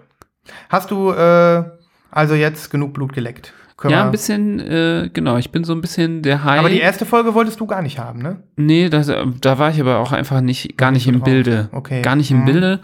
Hast 0.69 0.91
du 0.91 1.11
äh, 1.13 1.63
also 2.11 2.35
jetzt 2.35 2.71
genug 2.71 2.95
Blut 2.95 3.13
geleckt? 3.13 3.53
Können 3.77 3.93
Ja, 3.93 4.05
ein 4.05 4.11
bisschen, 4.11 4.59
äh, 4.61 5.11
genau, 5.13 5.37
ich 5.37 5.53
bin 5.53 5.63
so 5.65 5.73
ein 5.75 5.81
bisschen 5.81 6.23
der 6.23 6.43
High. 6.45 6.59
Aber 6.59 6.71
die 6.71 6.81
erste 6.81 7.07
Folge 7.07 7.35
wolltest 7.35 7.61
du 7.61 7.67
gar 7.67 7.83
nicht 7.83 7.99
haben, 7.99 8.21
ne? 8.21 8.43
nee, 8.57 8.89
das, 8.89 9.07
da 9.07 9.59
war 9.59 9.71
ich 9.71 9.81
aber 9.81 9.99
auch 9.99 10.13
einfach 10.13 10.41
nicht, 10.41 10.77
gar 10.77 10.91
nicht 10.91 11.07
im. 11.07 11.21
Bilde. 11.21 11.69
Okay. 11.73 12.03
Gar 12.03 12.17
nicht 12.17 12.31
im 12.31 12.41
Mhm. 12.41 12.45
Bilde. 12.47 12.81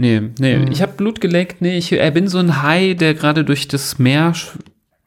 Nee, 0.00 0.22
nee, 0.38 0.56
Mhm. 0.56 0.72
ich 0.72 0.80
habe 0.82 0.92
Blut 0.92 1.20
geleckt. 1.20 1.60
Nee, 1.60 1.76
ich 1.76 1.92
äh, 1.92 2.10
bin 2.10 2.26
so 2.26 2.38
ein 2.38 2.62
Hai, 2.62 2.94
der 2.94 3.12
gerade 3.14 3.44
durch 3.44 3.68
das 3.68 3.98
Meer 3.98 4.32
sch 4.34 4.52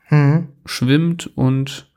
Mhm. 0.10 0.50
schwimmt 0.66 1.32
und 1.36 1.90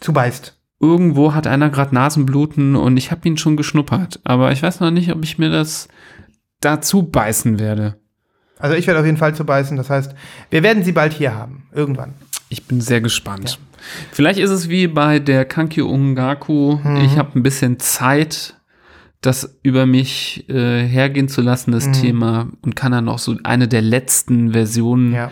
Zubeißt. 0.00 0.58
irgendwo 0.80 1.32
hat 1.32 1.46
einer 1.46 1.70
gerade 1.70 1.94
Nasenbluten 1.94 2.76
und 2.76 2.98
ich 2.98 3.10
habe 3.10 3.26
ihn 3.26 3.38
schon 3.38 3.56
geschnuppert. 3.56 4.20
Aber 4.24 4.52
ich 4.52 4.62
weiß 4.62 4.80
noch 4.80 4.90
nicht, 4.90 5.10
ob 5.10 5.24
ich 5.24 5.38
mir 5.38 5.48
das 5.48 5.88
dazu 6.60 7.02
beißen 7.04 7.58
werde. 7.58 7.96
Also 8.58 8.76
ich 8.76 8.86
werde 8.86 9.00
auf 9.00 9.06
jeden 9.06 9.16
Fall 9.18 9.34
zubeißen. 9.34 9.76
Das 9.78 9.88
heißt, 9.88 10.14
wir 10.50 10.62
werden 10.62 10.84
sie 10.84 10.92
bald 10.92 11.12
hier 11.14 11.34
haben. 11.34 11.66
Irgendwann. 11.72 12.12
Ich 12.50 12.66
bin 12.66 12.80
sehr 12.82 13.00
gespannt. 13.00 13.58
Vielleicht 14.12 14.38
ist 14.38 14.50
es 14.50 14.68
wie 14.68 14.86
bei 14.86 15.18
der 15.18 15.44
Kankyo 15.46 15.88
Ungaku. 15.88 16.76
Mhm. 16.82 16.96
Ich 16.98 17.16
habe 17.18 17.38
ein 17.38 17.42
bisschen 17.42 17.80
Zeit, 17.80 18.54
das 19.26 19.56
über 19.62 19.86
mich 19.86 20.48
äh, 20.48 20.86
hergehen 20.86 21.28
zu 21.28 21.40
lassen, 21.40 21.72
das 21.72 21.86
Mhm. 21.88 21.92
Thema, 21.92 22.48
und 22.62 22.76
kann 22.76 22.92
dann 22.92 23.08
auch 23.08 23.18
so 23.18 23.36
eine 23.44 23.68
der 23.68 23.82
letzten 23.82 24.52
Versionen 24.52 25.12
Ja. 25.12 25.30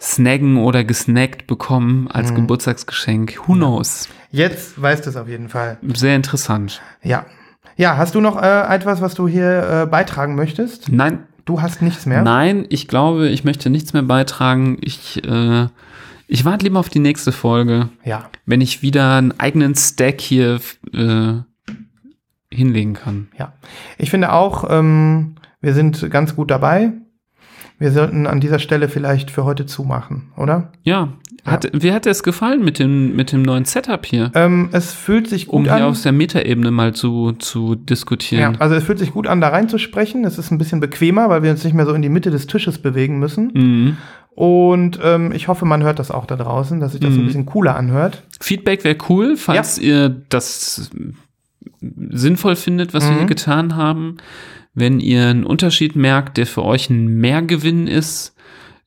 snaggen 0.00 0.56
oder 0.56 0.84
gesnackt 0.84 1.46
bekommen 1.46 2.08
als 2.08 2.30
Mhm. 2.30 2.36
Geburtstagsgeschenk. 2.36 3.38
Who 3.46 3.54
knows? 3.54 4.08
Jetzt 4.32 4.80
weißt 4.80 5.04
du 5.06 5.10
es 5.10 5.16
auf 5.16 5.28
jeden 5.28 5.48
Fall. 5.48 5.78
Sehr 5.94 6.16
interessant. 6.16 6.80
Ja. 7.02 7.26
Ja, 7.76 7.96
hast 7.96 8.14
du 8.14 8.20
noch 8.20 8.40
äh, 8.40 8.74
etwas, 8.74 9.00
was 9.00 9.14
du 9.14 9.26
hier 9.28 9.82
äh, 9.84 9.86
beitragen 9.86 10.34
möchtest? 10.34 10.90
Nein, 10.90 11.20
Du 11.46 11.62
hast 11.62 11.82
nichts 11.82 12.06
mehr? 12.06 12.22
nein, 12.22 12.66
ich 12.68 12.86
glaube, 12.88 13.28
ich 13.28 13.44
möchte 13.44 13.70
nichts 13.70 13.92
mehr 13.92 14.02
beitragen. 14.02 14.76
Ich, 14.82 15.24
äh, 15.26 15.66
ich 16.28 16.44
warte 16.44 16.64
lieber 16.64 16.78
auf 16.78 16.90
die 16.90 16.98
nächste 17.00 17.32
Folge, 17.32 17.88
Ja. 18.04 18.28
wenn 18.46 18.60
ich 18.60 18.82
wieder 18.82 19.16
einen 19.16 19.38
eigenen 19.40 19.74
Stack 19.74 20.20
hier 20.20 20.60
äh, 20.94 21.32
hinlegen 22.52 22.94
kann. 22.94 23.28
Ja. 23.38 23.52
Ich 23.98 24.10
finde 24.10 24.32
auch, 24.32 24.64
ähm, 24.70 25.36
wir 25.60 25.74
sind 25.74 26.10
ganz 26.10 26.34
gut 26.36 26.50
dabei. 26.50 26.92
Wir 27.78 27.92
sollten 27.92 28.26
an 28.26 28.40
dieser 28.40 28.58
Stelle 28.58 28.88
vielleicht 28.88 29.30
für 29.30 29.44
heute 29.44 29.64
zumachen, 29.64 30.32
oder? 30.36 30.72
Ja, 30.82 31.14
hat, 31.46 31.70
wie 31.72 31.92
hat 31.92 32.04
dir 32.04 32.10
es 32.10 32.22
gefallen 32.22 32.62
mit 32.62 32.78
dem, 32.78 33.16
mit 33.16 33.32
dem 33.32 33.40
neuen 33.40 33.64
Setup 33.64 34.04
hier? 34.04 34.30
Ähm, 34.34 34.68
es 34.72 34.92
fühlt 34.92 35.26
sich 35.28 35.48
Um 35.48 35.62
gut 35.62 35.72
hier 35.72 35.84
an. 35.86 35.90
aus 35.90 36.02
der 36.02 36.12
Metaebene 36.12 36.70
mal 36.70 36.92
zu, 36.94 37.32
zu 37.32 37.70
Ja, 37.70 37.76
diskutieren. 37.76 38.56
also 38.60 38.74
es 38.74 38.84
fühlt 38.84 38.98
sich 38.98 39.12
gut 39.12 39.26
an, 39.26 39.40
da 39.40 39.48
reinzusprechen. 39.48 40.24
Es 40.26 40.36
ist 40.36 40.50
ein 40.50 40.58
bisschen 40.58 40.80
bequemer, 40.80 41.30
weil 41.30 41.42
wir 41.42 41.50
uns 41.50 41.64
nicht 41.64 41.72
mehr 41.72 41.86
so 41.86 41.94
in 41.94 42.02
die 42.02 42.10
Mitte 42.10 42.30
des 42.30 42.46
Tisches 42.46 42.76
bewegen 42.78 43.18
müssen. 43.18 43.50
Mhm. 43.54 43.96
Und 44.34 45.00
ähm, 45.02 45.32
ich 45.32 45.48
hoffe, 45.48 45.64
man 45.64 45.82
hört 45.82 45.98
das 45.98 46.10
auch 46.10 46.26
da 46.26 46.36
draußen, 46.36 46.80
dass 46.80 46.92
sich 46.92 47.00
das 47.00 47.14
Mhm. 47.14 47.20
ein 47.20 47.26
bisschen 47.26 47.46
cooler 47.46 47.76
anhört. 47.76 48.24
Feedback 48.40 48.84
wäre 48.84 48.98
cool, 49.08 49.36
falls 49.38 49.78
ihr 49.78 50.10
das 50.28 50.90
sinnvoll 51.80 52.56
findet, 52.56 52.92
was 52.94 53.04
wir 53.04 53.12
Mhm. 53.12 53.18
hier 53.18 53.26
getan 53.26 53.76
haben. 53.76 54.16
Wenn 54.74 55.00
ihr 55.00 55.26
einen 55.28 55.44
Unterschied 55.44 55.96
merkt, 55.96 56.36
der 56.36 56.46
für 56.46 56.64
euch 56.64 56.90
ein 56.90 57.06
Mehrgewinn 57.06 57.86
ist 57.86 58.34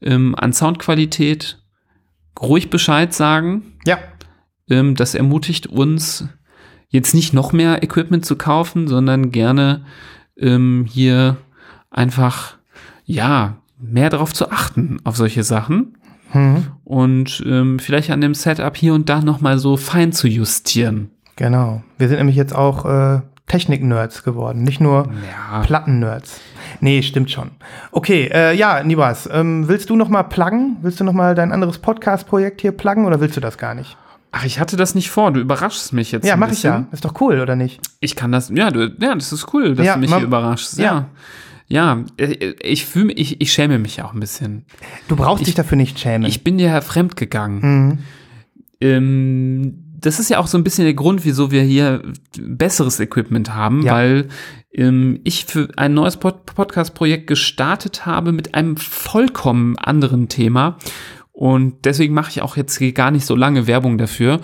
ähm, 0.01 0.35
an 0.37 0.53
Soundqualität, 0.53 1.59
ruhig 2.41 2.69
Bescheid 2.69 3.13
sagen. 3.13 3.73
Ja, 3.85 3.97
Ähm, 4.69 4.95
das 4.95 5.13
ermutigt 5.15 5.67
uns, 5.67 6.27
jetzt 6.87 7.13
nicht 7.13 7.33
noch 7.33 7.51
mehr 7.51 7.83
Equipment 7.83 8.25
zu 8.25 8.37
kaufen, 8.37 8.87
sondern 8.87 9.31
gerne 9.31 9.85
ähm, 10.37 10.85
hier 10.89 11.37
einfach, 11.91 12.57
ja, 13.05 13.57
mehr 13.79 14.09
darauf 14.09 14.33
zu 14.33 14.49
achten, 14.51 14.99
auf 15.03 15.17
solche 15.17 15.43
Sachen. 15.43 15.97
hm, 16.31 16.63
Und 16.85 17.43
ähm, 17.45 17.77
vielleicht 17.79 18.09
an 18.09 18.21
dem 18.21 18.33
Setup 18.33 18.75
hier 18.77 18.93
und 18.93 19.09
da 19.09 19.21
nochmal 19.21 19.57
so 19.59 19.75
fein 19.77 20.11
zu 20.13 20.27
justieren. 20.27 21.11
Genau. 21.35 21.81
Wir 21.97 22.07
sind 22.09 22.17
nämlich 22.17 22.35
jetzt 22.35 22.55
auch 22.55 22.85
äh, 22.85 23.21
Technik-Nerds 23.47 24.23
geworden, 24.23 24.63
nicht 24.63 24.79
nur 24.81 25.09
Ja. 25.51 25.61
Platten-Nerds. 25.61 26.39
Nee, 26.79 27.01
stimmt 27.03 27.29
schon. 27.31 27.51
Okay, 27.91 28.29
äh, 28.33 28.55
ja, 28.55 28.83
Nibas, 28.83 29.29
ähm, 29.31 29.67
willst 29.67 29.89
du 29.89 29.95
noch 29.95 30.09
mal 30.09 30.23
pluggen? 30.23 30.77
Willst 30.81 30.99
du 30.99 31.03
noch 31.03 31.13
mal 31.13 31.35
dein 31.35 31.51
anderes 31.51 31.77
Podcast-Projekt 31.79 32.61
hier 32.61 32.71
pluggen 32.71 33.05
oder 33.05 33.19
willst 33.19 33.37
du 33.37 33.41
das 33.41 33.57
gar 33.57 33.75
nicht? 33.75 33.95
Ach, 34.31 34.45
ich 34.45 34.59
hatte 34.59 34.77
das 34.77 34.95
nicht 34.95 35.11
vor. 35.11 35.31
Du 35.31 35.39
überraschst 35.39 35.93
mich 35.93 36.11
jetzt. 36.11 36.25
Ja, 36.25 36.33
ein 36.33 36.39
mach 36.39 36.51
ich 36.51 36.63
ja. 36.63 36.87
Ist 36.91 37.05
doch 37.05 37.19
cool, 37.21 37.39
oder 37.39 37.55
nicht? 37.55 37.79
Ich 37.99 38.15
kann 38.15 38.31
das, 38.31 38.49
ja, 38.49 38.71
du, 38.71 38.91
ja, 38.99 39.13
das 39.13 39.31
ist 39.31 39.53
cool, 39.53 39.75
dass 39.75 39.85
Ja, 39.85 39.93
du 39.93 39.99
mich 39.99 40.13
hier 40.13 40.23
überraschst. 40.23 40.79
Ja. 40.79 41.05
Ja, 41.67 42.03
äh, 42.17 42.53
ich 42.63 42.85
fühle 42.85 43.05
mich, 43.05 43.19
ich, 43.19 43.41
ich 43.41 43.53
schäme 43.53 43.77
mich 43.79 44.01
auch 44.01 44.13
ein 44.13 44.19
bisschen. 44.19 44.65
Du 45.07 45.15
brauchst 45.15 45.41
Ich- 45.41 45.45
dich 45.47 45.55
dafür 45.55 45.77
nicht 45.77 45.99
schämen. 45.99 46.27
Ich 46.27 46.43
bin 46.43 46.57
ja 46.59 46.81
fremd 46.81 47.15
gegangen. 47.15 47.59
mhm. 47.61 47.97
Ähm, 48.81 49.82
das 50.05 50.19
ist 50.19 50.29
ja 50.29 50.39
auch 50.39 50.47
so 50.47 50.57
ein 50.57 50.63
bisschen 50.63 50.85
der 50.85 50.93
Grund, 50.93 51.25
wieso 51.25 51.49
wir 51.51 51.61
hier 51.63 52.03
besseres 52.39 52.99
Equipment 52.99 53.53
haben, 53.53 53.83
Ja. 53.83 53.93
weil 53.93 54.27
ähm, 54.73 55.19
ich 55.23 55.45
für 55.45 55.69
ein 55.77 55.93
neues 55.93 56.17
Pod 56.17 56.45
Podcast-Projekt 56.45 57.27
gestartet 57.27 58.05
habe 58.05 58.31
mit 58.31 58.53
einem 58.55 58.77
vollkommen 58.77 59.77
anderen 59.77 60.29
Thema. 60.29 60.77
Und 61.31 61.85
deswegen 61.85 62.13
mache 62.13 62.29
ich 62.31 62.41
auch 62.41 62.57
jetzt 62.57 62.77
hier 62.77 62.91
gar 62.93 63.11
nicht 63.11 63.25
so 63.25 63.35
lange 63.35 63.65
Werbung 63.65 63.97
dafür. 63.97 64.39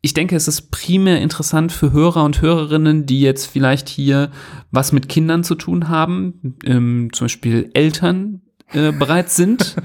Ich 0.00 0.14
denke, 0.14 0.36
es 0.36 0.48
ist 0.48 0.70
primär 0.70 1.20
interessant 1.22 1.72
für 1.72 1.92
Hörer 1.92 2.24
und 2.24 2.42
Hörerinnen, 2.42 3.06
die 3.06 3.20
jetzt 3.20 3.46
vielleicht 3.46 3.88
hier 3.88 4.30
was 4.70 4.92
mit 4.92 5.08
Kindern 5.08 5.44
zu 5.44 5.54
tun 5.54 5.88
haben, 5.88 6.56
ähm, 6.64 7.08
zum 7.12 7.24
Beispiel 7.26 7.70
Eltern 7.74 8.42
äh, 8.76 8.92
bereits 8.92 9.36
sind 9.36 9.76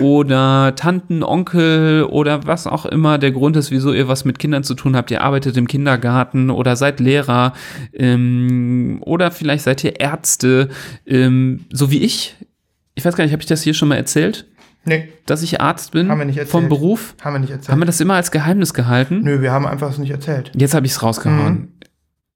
oder 0.00 0.74
Tanten, 0.76 1.22
Onkel 1.22 2.04
oder 2.04 2.46
was 2.46 2.66
auch 2.66 2.86
immer 2.86 3.18
der 3.18 3.32
Grund 3.32 3.56
ist, 3.56 3.70
wieso 3.70 3.92
ihr 3.92 4.08
was 4.08 4.24
mit 4.24 4.38
Kindern 4.38 4.64
zu 4.64 4.74
tun 4.74 4.96
habt. 4.96 5.10
Ihr 5.10 5.22
arbeitet 5.22 5.56
im 5.56 5.66
Kindergarten 5.68 6.50
oder 6.50 6.76
seid 6.76 7.00
Lehrer 7.00 7.52
ähm, 7.92 8.98
oder 9.02 9.30
vielleicht 9.30 9.64
seid 9.64 9.82
ihr 9.84 10.00
Ärzte, 10.00 10.68
ähm, 11.06 11.64
so 11.72 11.90
wie 11.90 12.02
ich. 12.02 12.36
Ich 12.94 13.04
weiß 13.04 13.14
gar 13.16 13.24
nicht, 13.24 13.32
habe 13.32 13.42
ich 13.42 13.48
das 13.48 13.62
hier 13.62 13.74
schon 13.74 13.88
mal 13.88 13.96
erzählt, 13.96 14.46
Nee, 14.84 15.08
dass 15.26 15.42
ich 15.42 15.60
Arzt 15.60 15.92
bin 15.92 16.08
Haben 16.08 16.18
wir 16.18 16.24
nicht 16.24 16.38
erzählt. 16.38 16.50
vom 16.50 16.68
Beruf? 16.68 17.14
haben 17.20 17.34
wir 17.34 17.40
nicht 17.40 17.50
erzählt. 17.50 17.68
Haben 17.70 17.80
wir 17.80 17.86
das 17.86 18.00
immer 18.00 18.14
als 18.14 18.30
Geheimnis 18.30 18.72
gehalten? 18.72 19.20
Nö, 19.22 19.42
wir 19.42 19.52
haben 19.52 19.66
einfach 19.66 19.90
es 19.90 19.98
nicht 19.98 20.10
erzählt. 20.10 20.50
Jetzt 20.56 20.72
habe 20.72 20.86
ich 20.86 20.92
es 20.92 21.02
rausgehauen. 21.02 21.52
Mhm. 21.52 21.68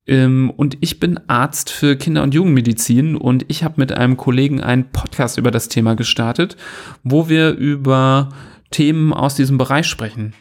Ähm, 0.07 0.51
und 0.57 0.77
ich 0.81 0.99
bin 0.99 1.21
Arzt 1.29 1.71
für 1.71 1.97
Kinder- 1.97 2.23
und 2.23 2.35
Jugendmedizin 2.35 3.17
und 3.17 3.45
ich 3.49 3.63
habe 3.63 3.75
mit 3.77 3.93
einem 3.93 4.17
Kollegen 4.17 4.61
einen 4.61 4.91
Podcast 4.91 5.39
über 5.39 5.51
das 5.51 5.69
Thema 5.69 5.95
gestartet, 5.95 6.57
wo 7.05 7.29
wir 7.29 7.51
über 7.51 8.31
Themen 8.71 9.13
aus 9.13 9.35
diesem 9.35 9.59
Bereich 9.59 9.87
sprechen. 9.87 10.35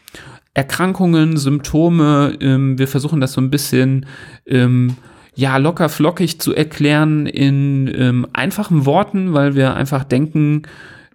Erkrankungen, 0.54 1.38
Symptome, 1.38 2.38
ähm, 2.42 2.78
wir 2.78 2.88
versuchen 2.88 3.22
das 3.22 3.34
so 3.34 3.42
ein 3.42 3.52
bisschen 3.52 4.06
ähm, 4.46 4.98
ja, 5.36 5.58
locker 5.58 5.88
flockig 5.88 6.42
zu 6.42 6.54
erklären 6.54 7.26
in 7.26 8.28
einfachen 8.34 8.86
Worten, 8.86 9.34
weil 9.34 9.56
wir 9.56 9.76
einfach 9.76 10.04
denken, 10.04 10.64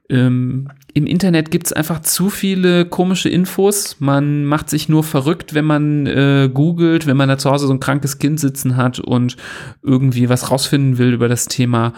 ähm, 0.08 0.68
im 0.94 1.06
Internet 1.06 1.50
gibt 1.50 1.66
es 1.66 1.72
einfach 1.72 2.00
zu 2.00 2.30
viele 2.30 2.86
komische 2.86 3.28
Infos. 3.28 3.96
Man 3.98 4.44
macht 4.44 4.70
sich 4.70 4.88
nur 4.88 5.04
verrückt, 5.04 5.52
wenn 5.52 5.64
man 5.64 6.06
äh, 6.06 6.48
googelt, 6.52 7.06
wenn 7.06 7.16
man 7.16 7.28
da 7.28 7.38
zu 7.38 7.50
Hause 7.50 7.66
so 7.66 7.72
ein 7.72 7.80
krankes 7.80 8.18
Kind 8.18 8.40
sitzen 8.40 8.76
hat 8.76 8.98
und 8.98 9.36
irgendwie 9.82 10.28
was 10.28 10.50
rausfinden 10.50 10.98
will 10.98 11.12
über 11.12 11.28
das 11.28 11.46
Thema. 11.46 11.92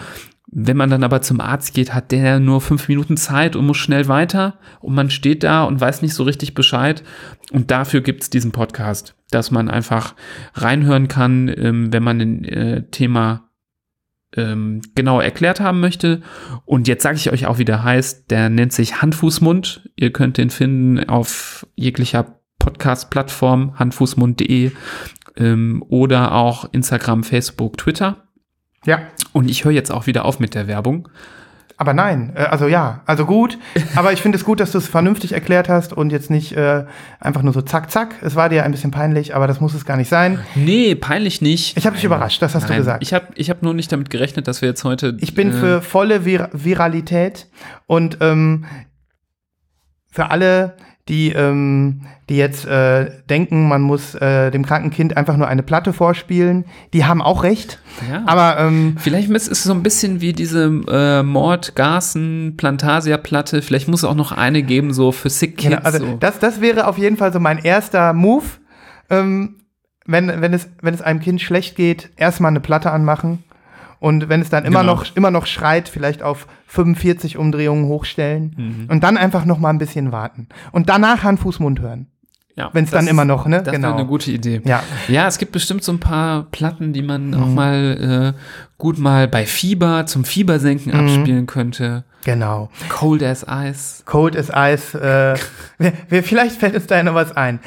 Wenn 0.50 0.78
man 0.78 0.88
dann 0.88 1.04
aber 1.04 1.20
zum 1.20 1.40
Arzt 1.40 1.74
geht, 1.74 1.92
hat 1.92 2.10
der 2.10 2.40
nur 2.40 2.62
fünf 2.62 2.88
Minuten 2.88 3.18
Zeit 3.18 3.54
und 3.54 3.66
muss 3.66 3.76
schnell 3.76 4.08
weiter 4.08 4.58
und 4.80 4.94
man 4.94 5.10
steht 5.10 5.44
da 5.44 5.64
und 5.64 5.80
weiß 5.80 6.00
nicht 6.00 6.14
so 6.14 6.22
richtig 6.22 6.54
Bescheid. 6.54 7.02
Und 7.52 7.70
dafür 7.70 8.00
gibt 8.00 8.22
es 8.22 8.30
diesen 8.30 8.50
Podcast, 8.50 9.14
dass 9.30 9.50
man 9.50 9.68
einfach 9.68 10.14
reinhören 10.54 11.06
kann, 11.06 11.52
ähm, 11.54 11.92
wenn 11.92 12.02
man 12.02 12.20
ein 12.20 12.44
äh, 12.44 12.82
Thema 12.90 13.47
ähm, 14.36 14.80
genau 14.94 15.20
erklärt 15.20 15.60
haben 15.60 15.80
möchte. 15.80 16.22
Und 16.64 16.88
jetzt 16.88 17.02
sage 17.02 17.16
ich 17.16 17.32
euch 17.32 17.46
auch, 17.46 17.58
wie 17.58 17.64
der 17.64 17.82
heißt. 17.82 18.30
Der 18.30 18.50
nennt 18.50 18.72
sich 18.72 19.00
Handfußmund. 19.00 19.90
Ihr 19.96 20.12
könnt 20.12 20.36
den 20.36 20.50
finden 20.50 21.08
auf 21.08 21.66
jeglicher 21.74 22.38
Podcast-Plattform, 22.58 23.78
handfußmund.de 23.78 24.72
ähm, 25.36 25.84
oder 25.88 26.32
auch 26.32 26.72
Instagram, 26.72 27.24
Facebook, 27.24 27.78
Twitter. 27.78 28.28
Ja. 28.84 29.00
Und 29.32 29.50
ich 29.50 29.64
höre 29.64 29.72
jetzt 29.72 29.90
auch 29.90 30.06
wieder 30.06 30.24
auf 30.24 30.40
mit 30.40 30.54
der 30.54 30.66
Werbung. 30.66 31.08
Aber 31.80 31.94
nein, 31.94 32.32
äh, 32.34 32.40
also 32.40 32.66
ja, 32.66 33.02
also 33.06 33.24
gut. 33.24 33.56
Aber 33.94 34.12
ich 34.12 34.20
finde 34.20 34.36
es 34.36 34.44
gut, 34.44 34.58
dass 34.58 34.72
du 34.72 34.78
es 34.78 34.88
vernünftig 34.88 35.32
erklärt 35.32 35.68
hast 35.68 35.92
und 35.92 36.10
jetzt 36.10 36.28
nicht 36.28 36.52
äh, 36.52 36.84
einfach 37.20 37.42
nur 37.42 37.52
so 37.54 37.62
zack, 37.62 37.90
zack. 37.90 38.16
Es 38.20 38.34
war 38.34 38.48
dir 38.48 38.64
ein 38.64 38.72
bisschen 38.72 38.90
peinlich, 38.90 39.34
aber 39.34 39.46
das 39.46 39.60
muss 39.60 39.74
es 39.74 39.84
gar 39.84 39.96
nicht 39.96 40.08
sein. 40.08 40.40
Nee, 40.56 40.96
peinlich 40.96 41.40
nicht. 41.40 41.76
Ich 41.76 41.86
habe 41.86 41.94
dich 41.94 42.04
überrascht, 42.04 42.42
das 42.42 42.56
hast 42.56 42.64
Nein, 42.64 42.72
du 42.72 42.76
gesagt. 42.78 43.02
Ich 43.02 43.14
habe 43.14 43.28
ich 43.36 43.48
hab 43.48 43.62
nur 43.62 43.74
nicht 43.74 43.92
damit 43.92 44.10
gerechnet, 44.10 44.48
dass 44.48 44.60
wir 44.60 44.68
jetzt 44.68 44.82
heute. 44.82 45.16
Ich 45.20 45.34
bin 45.34 45.50
äh, 45.50 45.52
für 45.52 45.80
volle 45.80 46.24
Vir 46.24 46.50
Viralität 46.52 47.46
und 47.86 48.18
ähm, 48.20 48.64
für 50.10 50.32
alle, 50.32 50.76
die, 51.08 51.30
ähm, 51.32 52.02
die 52.28 52.36
jetzt 52.36 52.66
äh, 52.66 53.10
denken, 53.30 53.68
man 53.68 53.80
muss 53.80 54.14
äh, 54.14 54.50
dem 54.50 54.64
kranken 54.64 54.90
Kind 54.90 55.16
einfach 55.16 55.36
nur 55.36 55.48
eine 55.48 55.62
Platte 55.62 55.92
vorspielen, 55.92 56.64
die 56.92 57.04
haben 57.04 57.22
auch 57.22 57.42
recht. 57.42 57.80
Ja. 58.10 58.22
Aber 58.26 58.58
ähm, 58.60 58.96
Vielleicht 58.98 59.30
ist 59.30 59.50
es 59.50 59.64
so 59.64 59.72
ein 59.72 59.82
bisschen 59.82 60.20
wie 60.20 60.32
diese 60.32 60.64
äh, 60.88 61.22
Mord, 61.22 61.74
Garsen, 61.74 62.54
Plantasia-Platte. 62.56 63.62
Vielleicht 63.62 63.88
muss 63.88 64.00
es 64.00 64.04
auch 64.04 64.14
noch 64.14 64.32
eine 64.32 64.62
geben, 64.62 64.92
so 64.92 65.12
für 65.12 65.30
Sick 65.30 65.56
Kids. 65.56 65.74
Genau, 65.74 65.82
also 65.82 65.98
so. 65.98 66.16
das, 66.20 66.38
das 66.38 66.60
wäre 66.60 66.86
auf 66.86 66.98
jeden 66.98 67.16
Fall 67.16 67.32
so 67.32 67.40
mein 67.40 67.58
erster 67.58 68.12
Move. 68.12 68.44
Ähm, 69.10 69.56
wenn, 70.04 70.40
wenn, 70.40 70.52
es, 70.54 70.68
wenn 70.80 70.94
es 70.94 71.02
einem 71.02 71.20
Kind 71.20 71.40
schlecht 71.40 71.76
geht, 71.76 72.10
erstmal 72.16 72.50
eine 72.50 72.60
Platte 72.60 72.90
anmachen. 72.90 73.44
Und 74.00 74.28
wenn 74.28 74.40
es 74.40 74.48
dann 74.50 74.64
immer, 74.64 74.80
Genau. 74.80 74.94
noch, 74.94 75.16
immer 75.16 75.30
noch 75.30 75.46
schreit, 75.46 75.88
vielleicht 75.88 76.22
auf 76.22 76.46
45 76.66 77.36
Umdrehungen 77.36 77.86
hochstellen. 77.86 78.54
Mhm. 78.56 78.86
Und 78.90 79.02
dann 79.02 79.16
einfach 79.16 79.44
noch 79.44 79.58
mal 79.58 79.70
ein 79.70 79.78
bisschen 79.78 80.12
warten. 80.12 80.48
Und 80.72 80.88
danach 80.88 81.22
Hand, 81.24 81.40
Fuß, 81.40 81.58
Mund 81.60 81.80
hören. 81.80 82.06
ja, 82.54 82.70
Wenn 82.72 82.84
es 82.84 82.90
dann 82.90 83.06
immer 83.08 83.24
noch, 83.24 83.46
ne? 83.46 83.62
Das 83.62 83.72
wäre 83.80 83.94
eine 83.94 84.06
gute 84.06 84.30
Idee. 84.32 84.60
Ja. 84.64 84.82
Ja, 85.08 85.26
es 85.28 85.38
gibt 85.38 85.52
bestimmt 85.52 85.82
so 85.84 85.92
ein 85.92 86.00
paar 86.00 86.44
Platten, 86.44 86.92
die 86.92 87.02
man 87.02 87.30
Mhm. 87.30 87.42
auch 87.42 87.46
mal 87.48 88.34
äh, 88.36 88.38
gut 88.78 88.98
mal 88.98 89.26
bei 89.28 89.46
Fieber 89.46 90.06
zum 90.06 90.24
Fiebersenken 90.24 90.92
Mhm. 90.92 90.98
abspielen 91.00 91.46
könnte. 91.46 92.04
Genau. 92.24 92.68
Cold 92.88 93.22
as 93.22 93.46
Ice. 93.48 94.02
Cold 94.06 94.36
as 94.36 94.50
Ice. 94.54 94.96
Äh, 94.98 95.38
wir, 95.78 95.92
wir, 96.08 96.22
vielleicht 96.24 96.56
fällt 96.60 96.74
uns 96.74 96.86
da 96.86 96.96
ja 96.96 97.02
noch 97.04 97.14
was 97.14 97.36
ein. 97.36 97.60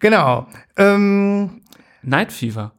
Genau. 0.00 0.46
Ähm, 0.78 1.60
Night 2.02 2.32
Fever. 2.32 2.72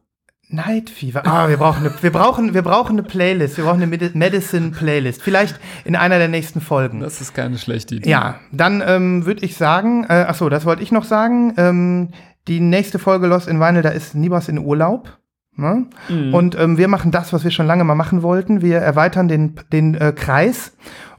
Night 0.52 0.90
Fever. 0.90 1.26
Ah, 1.26 1.48
wir 1.48 1.56
brauchen 1.56 1.86
eine, 1.86 1.94
wir 2.02 2.10
brauchen, 2.12 2.54
wir 2.54 2.62
brauchen 2.62 2.92
eine 2.98 3.02
Playlist. 3.02 3.56
Wir 3.56 3.64
brauchen 3.64 3.82
eine 3.82 3.86
Medi- 3.96 4.10
Medicine 4.14 4.70
Playlist. 4.70 5.22
Vielleicht 5.22 5.58
in 5.84 5.96
einer 5.96 6.18
der 6.18 6.28
nächsten 6.28 6.60
Folgen. 6.60 7.00
Das 7.00 7.20
ist 7.20 7.34
keine 7.34 7.56
schlechte 7.58 7.94
Idee. 7.96 8.10
Ja, 8.10 8.36
dann 8.52 8.82
ähm, 8.86 9.26
würde 9.26 9.44
ich 9.44 9.56
sagen, 9.56 10.04
äh, 10.08 10.24
achso, 10.28 10.48
das 10.48 10.64
wollte 10.64 10.82
ich 10.82 10.92
noch 10.92 11.04
sagen. 11.04 11.54
Ähm, 11.56 12.08
die 12.48 12.60
nächste 12.60 12.98
Folge 12.98 13.26
Lost 13.26 13.48
in 13.48 13.60
Vinyl, 13.60 13.82
da 13.82 13.90
ist 13.90 14.14
Nibas 14.14 14.48
in 14.48 14.58
Urlaub. 14.58 15.18
Ne? 15.56 15.86
Mhm. 16.08 16.34
Und 16.34 16.58
ähm, 16.58 16.78
wir 16.78 16.88
machen 16.88 17.10
das, 17.10 17.32
was 17.32 17.44
wir 17.44 17.50
schon 17.50 17.66
lange 17.66 17.84
mal 17.84 17.94
machen 17.94 18.22
wollten. 18.22 18.62
Wir 18.62 18.78
erweitern 18.78 19.28
den, 19.28 19.56
den 19.72 19.94
äh, 19.94 20.12
Kreis. 20.12 20.72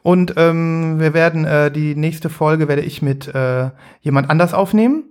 Und 0.03 0.34
ähm, 0.38 0.99
wir 0.99 1.14
werden 1.14 1.45
äh, 1.45 1.70
die 1.72 1.95
nächste 1.95 2.30
Folge 2.30 2.68
werde 2.68 2.82
ich 2.82 3.02
mit 3.03 3.34
äh, 3.34 3.70
jemand 4.02 4.30
anders 4.32 4.53
aufnehmen. 4.53 5.03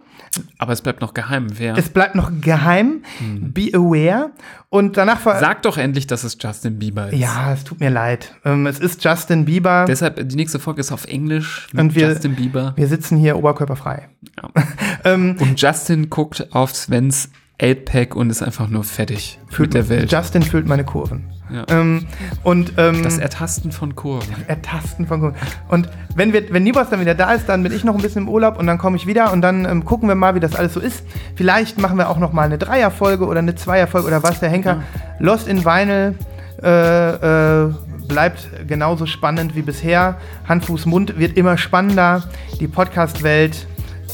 Aber 0.59 0.73
es 0.73 0.81
bleibt 0.83 1.01
noch 1.01 1.13
geheim. 1.15 1.49
Wer? 1.59 1.77
Es 1.77 1.89
bleibt 1.89 2.15
noch 2.15 2.31
geheim. 2.41 3.03
Be 3.21 3.71
aware. 3.75 4.31
Und 4.69 4.97
danach 4.97 5.19
ver 5.21 5.41
Sag 5.41 5.63
doch 5.63 5.77
endlich, 5.77 6.07
dass 6.07 6.23
es 6.23 6.37
Justin 6.41 6.79
Bieber 6.79 7.09
ist. 7.09 7.19
Ja, 7.19 7.53
es 7.53 7.65
tut 7.65 7.81
mir 7.81 7.91
leid. 7.91 8.33
Ähm, 8.45 8.67
es 8.67 8.79
ist 8.79 9.03
Justin 9.05 9.45
Bieber. 9.45 9.85
Deshalb, 9.89 10.29
die 10.29 10.37
nächste 10.37 10.61
Folge 10.61 10.81
ist 10.81 10.93
auf 10.93 11.07
Englisch 11.07 11.69
mit 11.73 11.81
Und 11.81 11.95
wir- 11.97 12.09
Justin 12.11 12.37
Bieber. 12.37 12.73
wir 12.77 12.87
sitzen 12.87 13.19
hier 13.19 13.37
oberkörperfrei. 13.37 14.09
Ja. 14.41 14.51
Ähm, 15.05 15.37
Und 15.41 15.59
Justin 15.61 16.11
guckt 16.11 16.47
auf 16.53 16.75
Svens 16.75 17.31
8-Pack 17.61 18.17
und 18.17 18.31
ist 18.31 18.43
einfach 18.43 18.69
nur 18.69 18.85
fertig 18.85 19.39
mit 19.59 19.75
der 19.75 19.89
Welt. 19.89 20.11
Justin 20.11 20.43
füllt 20.43 20.67
meine 20.67 20.85
Kurven. 20.85 21.25
Ja. 21.53 21.65
Ähm, 21.69 22.07
und 22.43 22.75
ähm, 22.77 23.03
Das 23.03 23.19
Ertasten 23.19 23.73
von 23.73 23.97
Kurven. 23.97 24.35
Ertasten 24.47 25.07
von 25.07 25.21
Kurven. 25.21 25.37
Und 25.69 25.89
wenn, 26.15 26.33
wir, 26.33 26.53
wenn 26.53 26.63
Nibos 26.63 26.89
dann 26.91 27.01
wieder 27.01 27.15
da 27.15 27.33
ist, 27.33 27.49
dann 27.49 27.63
bin 27.63 27.73
ich 27.73 27.85
noch 27.85 27.95
ein 27.95 28.03
bisschen 28.03 28.23
im 28.23 28.29
Urlaub 28.29 28.59
und 28.59 28.67
dann 28.67 28.79
komme 28.79 28.97
ich 28.97 29.07
wieder 29.07 29.33
und 29.33 29.43
dann 29.43 29.65
ähm, 29.65 29.85
gucken 29.85 30.09
wir 30.09 30.15
mal, 30.15 30.35
wie 30.35 30.41
das 30.41 30.55
alles 30.55 30.75
so 30.75 30.81
ist. 30.81 31.05
Vielleicht 31.35 31.79
machen 31.81 31.99
wir 31.99 32.09
auch 32.09 32.19
noch 32.19 32.33
mal 32.33 32.43
eine 32.43 32.59
Dreierfolge 32.59 33.27
oder 33.27 33.41
eine 33.41 33.55
Zweierfolge 33.55 34.07
oder 34.07 34.23
was, 34.23 34.41
der 34.41 34.49
Henker. 34.49 34.83
Lost 35.19 35.49
in 35.49 35.65
Vinyl 35.65 36.15
äh, 36.63 37.65
äh, 37.65 37.75
bleibt 38.07 38.49
genauso 38.67 39.07
spannend 39.07 39.55
wie 39.55 39.63
bisher. 39.63 40.17
Hand, 40.49 40.65
Fuß, 40.65 40.87
Mund 40.87 41.19
wird 41.19 41.37
immer 41.37 41.59
spannender. 41.59 42.25
Die 42.61 42.69
Podcast-Welt 42.69 43.67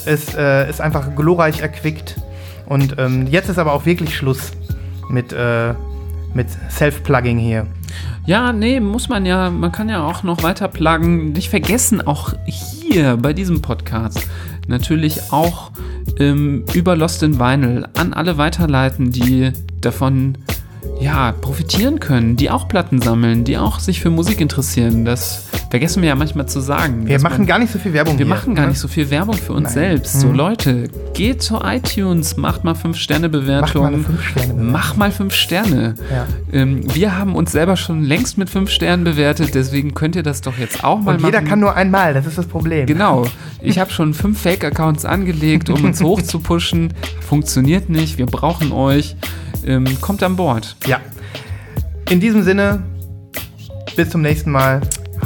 ist, 0.06 0.34
äh, 0.36 0.68
ist 0.68 0.80
einfach 0.80 1.14
glorreich 1.14 1.60
erquickt. 1.60 2.16
Und 2.66 2.96
ähm, 2.98 3.26
jetzt 3.26 3.48
ist 3.48 3.58
aber 3.58 3.72
auch 3.72 3.86
wirklich 3.86 4.16
Schluss 4.16 4.52
mit, 5.08 5.32
äh, 5.32 5.74
mit 6.34 6.48
Self-Plugging 6.70 7.38
hier. 7.38 7.66
Ja, 8.26 8.52
nee, 8.52 8.80
muss 8.80 9.08
man 9.08 9.24
ja, 9.24 9.50
man 9.50 9.70
kann 9.70 9.88
ja 9.88 10.04
auch 10.04 10.22
noch 10.24 10.42
weiter 10.42 10.68
pluggen. 10.68 11.32
Nicht 11.32 11.48
vergessen, 11.48 12.04
auch 12.04 12.34
hier 12.44 13.16
bei 13.16 13.32
diesem 13.32 13.62
Podcast 13.62 14.28
natürlich 14.68 15.32
auch 15.32 15.70
ähm, 16.18 16.64
über 16.74 16.96
Lost 16.96 17.22
in 17.22 17.38
Vinyl 17.38 17.86
an 17.96 18.12
alle 18.12 18.38
weiterleiten, 18.38 19.10
die 19.10 19.52
davon 19.80 20.38
ja, 21.00 21.32
profitieren 21.32 22.00
können, 22.00 22.36
die 22.36 22.50
auch 22.50 22.68
Platten 22.68 23.00
sammeln, 23.00 23.44
die 23.44 23.58
auch 23.58 23.78
sich 23.80 24.00
für 24.00 24.10
Musik 24.10 24.40
interessieren. 24.40 25.04
Das 25.04 25.44
vergessen 25.70 26.00
wir 26.02 26.08
ja 26.08 26.14
manchmal 26.14 26.46
zu 26.46 26.60
sagen. 26.60 27.06
Wir 27.06 27.20
machen 27.20 27.38
man- 27.38 27.46
gar 27.46 27.58
nicht 27.58 27.72
so 27.72 27.78
viel 27.78 27.92
Werbung 27.92 28.18
wir 28.18 28.24
hier. 28.24 28.34
machen 28.34 28.54
gar 28.54 28.62
ne? 28.64 28.68
nicht 28.70 28.78
so 28.78 28.88
viel 28.88 29.10
Werbung 29.10 29.34
für 29.36 29.52
uns 29.52 29.64
Nein. 29.64 29.72
selbst. 29.74 30.20
So 30.20 30.28
Mhm. 30.28 30.34
Leute, 30.34 30.88
geht 31.14 31.42
zu 31.42 31.60
iTunes, 31.62 32.36
macht 32.36 32.64
mal 32.64 32.74
5 32.74 32.96
Sterne 32.96 33.28
Bewertung. 33.28 33.82
Macht 33.82 33.92
mal 33.92 33.94
eine 33.94 34.04
Fünf-Sterne-Bewertung. 34.04 34.72
Mach 34.72 34.96
mal 34.96 35.12
5 35.12 35.34
Sterne. 35.34 35.94
Ja. 36.10 36.26
Ähm, 36.52 36.94
wir 36.94 37.16
haben 37.18 37.34
uns 37.36 37.52
selber 37.52 37.76
schon 37.76 38.02
längst 38.04 38.38
mit 38.38 38.48
5 38.50 38.70
Sternen 38.70 39.04
bewertet, 39.04 39.54
deswegen 39.54 39.94
könnt 39.94 40.16
ihr 40.16 40.22
das 40.22 40.40
doch 40.40 40.56
jetzt 40.58 40.82
auch 40.84 41.00
mal 41.00 41.16
Und 41.16 41.24
jeder 41.24 41.38
machen. 41.40 41.48
kann 41.48 41.60
nur 41.60 41.74
einmal, 41.74 42.14
das 42.14 42.26
ist 42.26 42.38
das 42.38 42.46
Problem. 42.46 42.86
Genau. 42.86 43.24
Ich 43.60 43.78
habe 43.78 43.90
schon 43.90 44.14
fünf 44.14 44.40
Fake-Accounts 44.40 45.04
angelegt, 45.04 45.68
um 45.70 45.84
uns 45.84 46.00
hochzupushen. 46.02 46.92
Funktioniert 47.20 47.88
nicht. 47.90 48.18
Wir 48.18 48.26
brauchen 48.26 48.72
euch. 48.72 49.16
Ähm, 49.66 50.00
kommt 50.00 50.22
an 50.22 50.36
Bord. 50.36 50.76
Ja. 50.86 51.00
In 52.10 52.20
diesem 52.20 52.42
Sinne, 52.42 52.82
bis 53.96 54.10
zum 54.10 54.22
nächsten 54.22 54.50
Mal. 54.50 54.80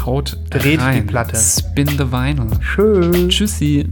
Haut 0.06 0.38
Dreht 0.50 0.80
die 0.80 0.84
rein. 0.84 1.06
Platte. 1.06 1.36
Spin 1.36 1.88
the 1.88 2.10
vinyl. 2.10 2.48
Tschüss. 2.60 3.28
Tschüssi. 3.28 3.86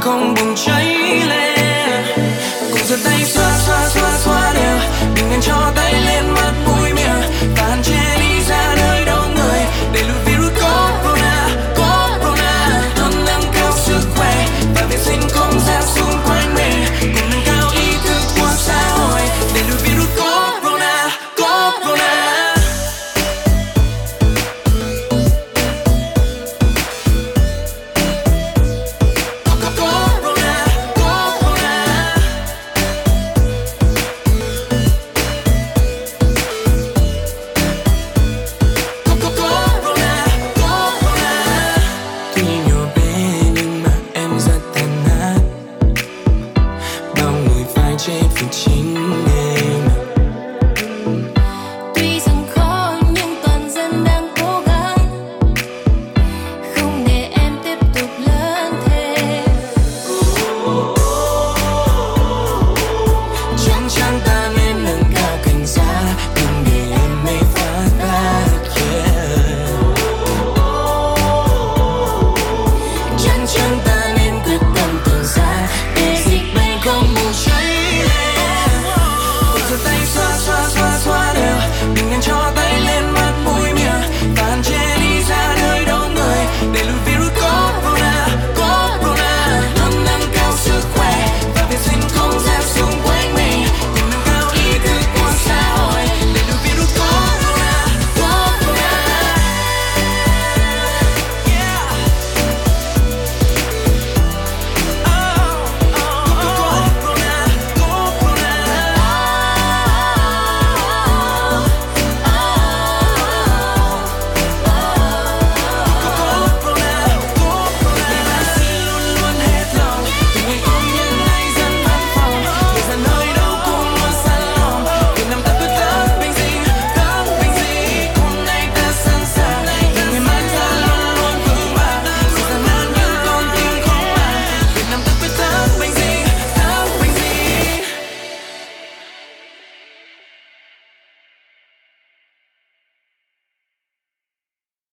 Không 0.00 0.34
bùng 0.34 0.54
cháy 0.56 0.89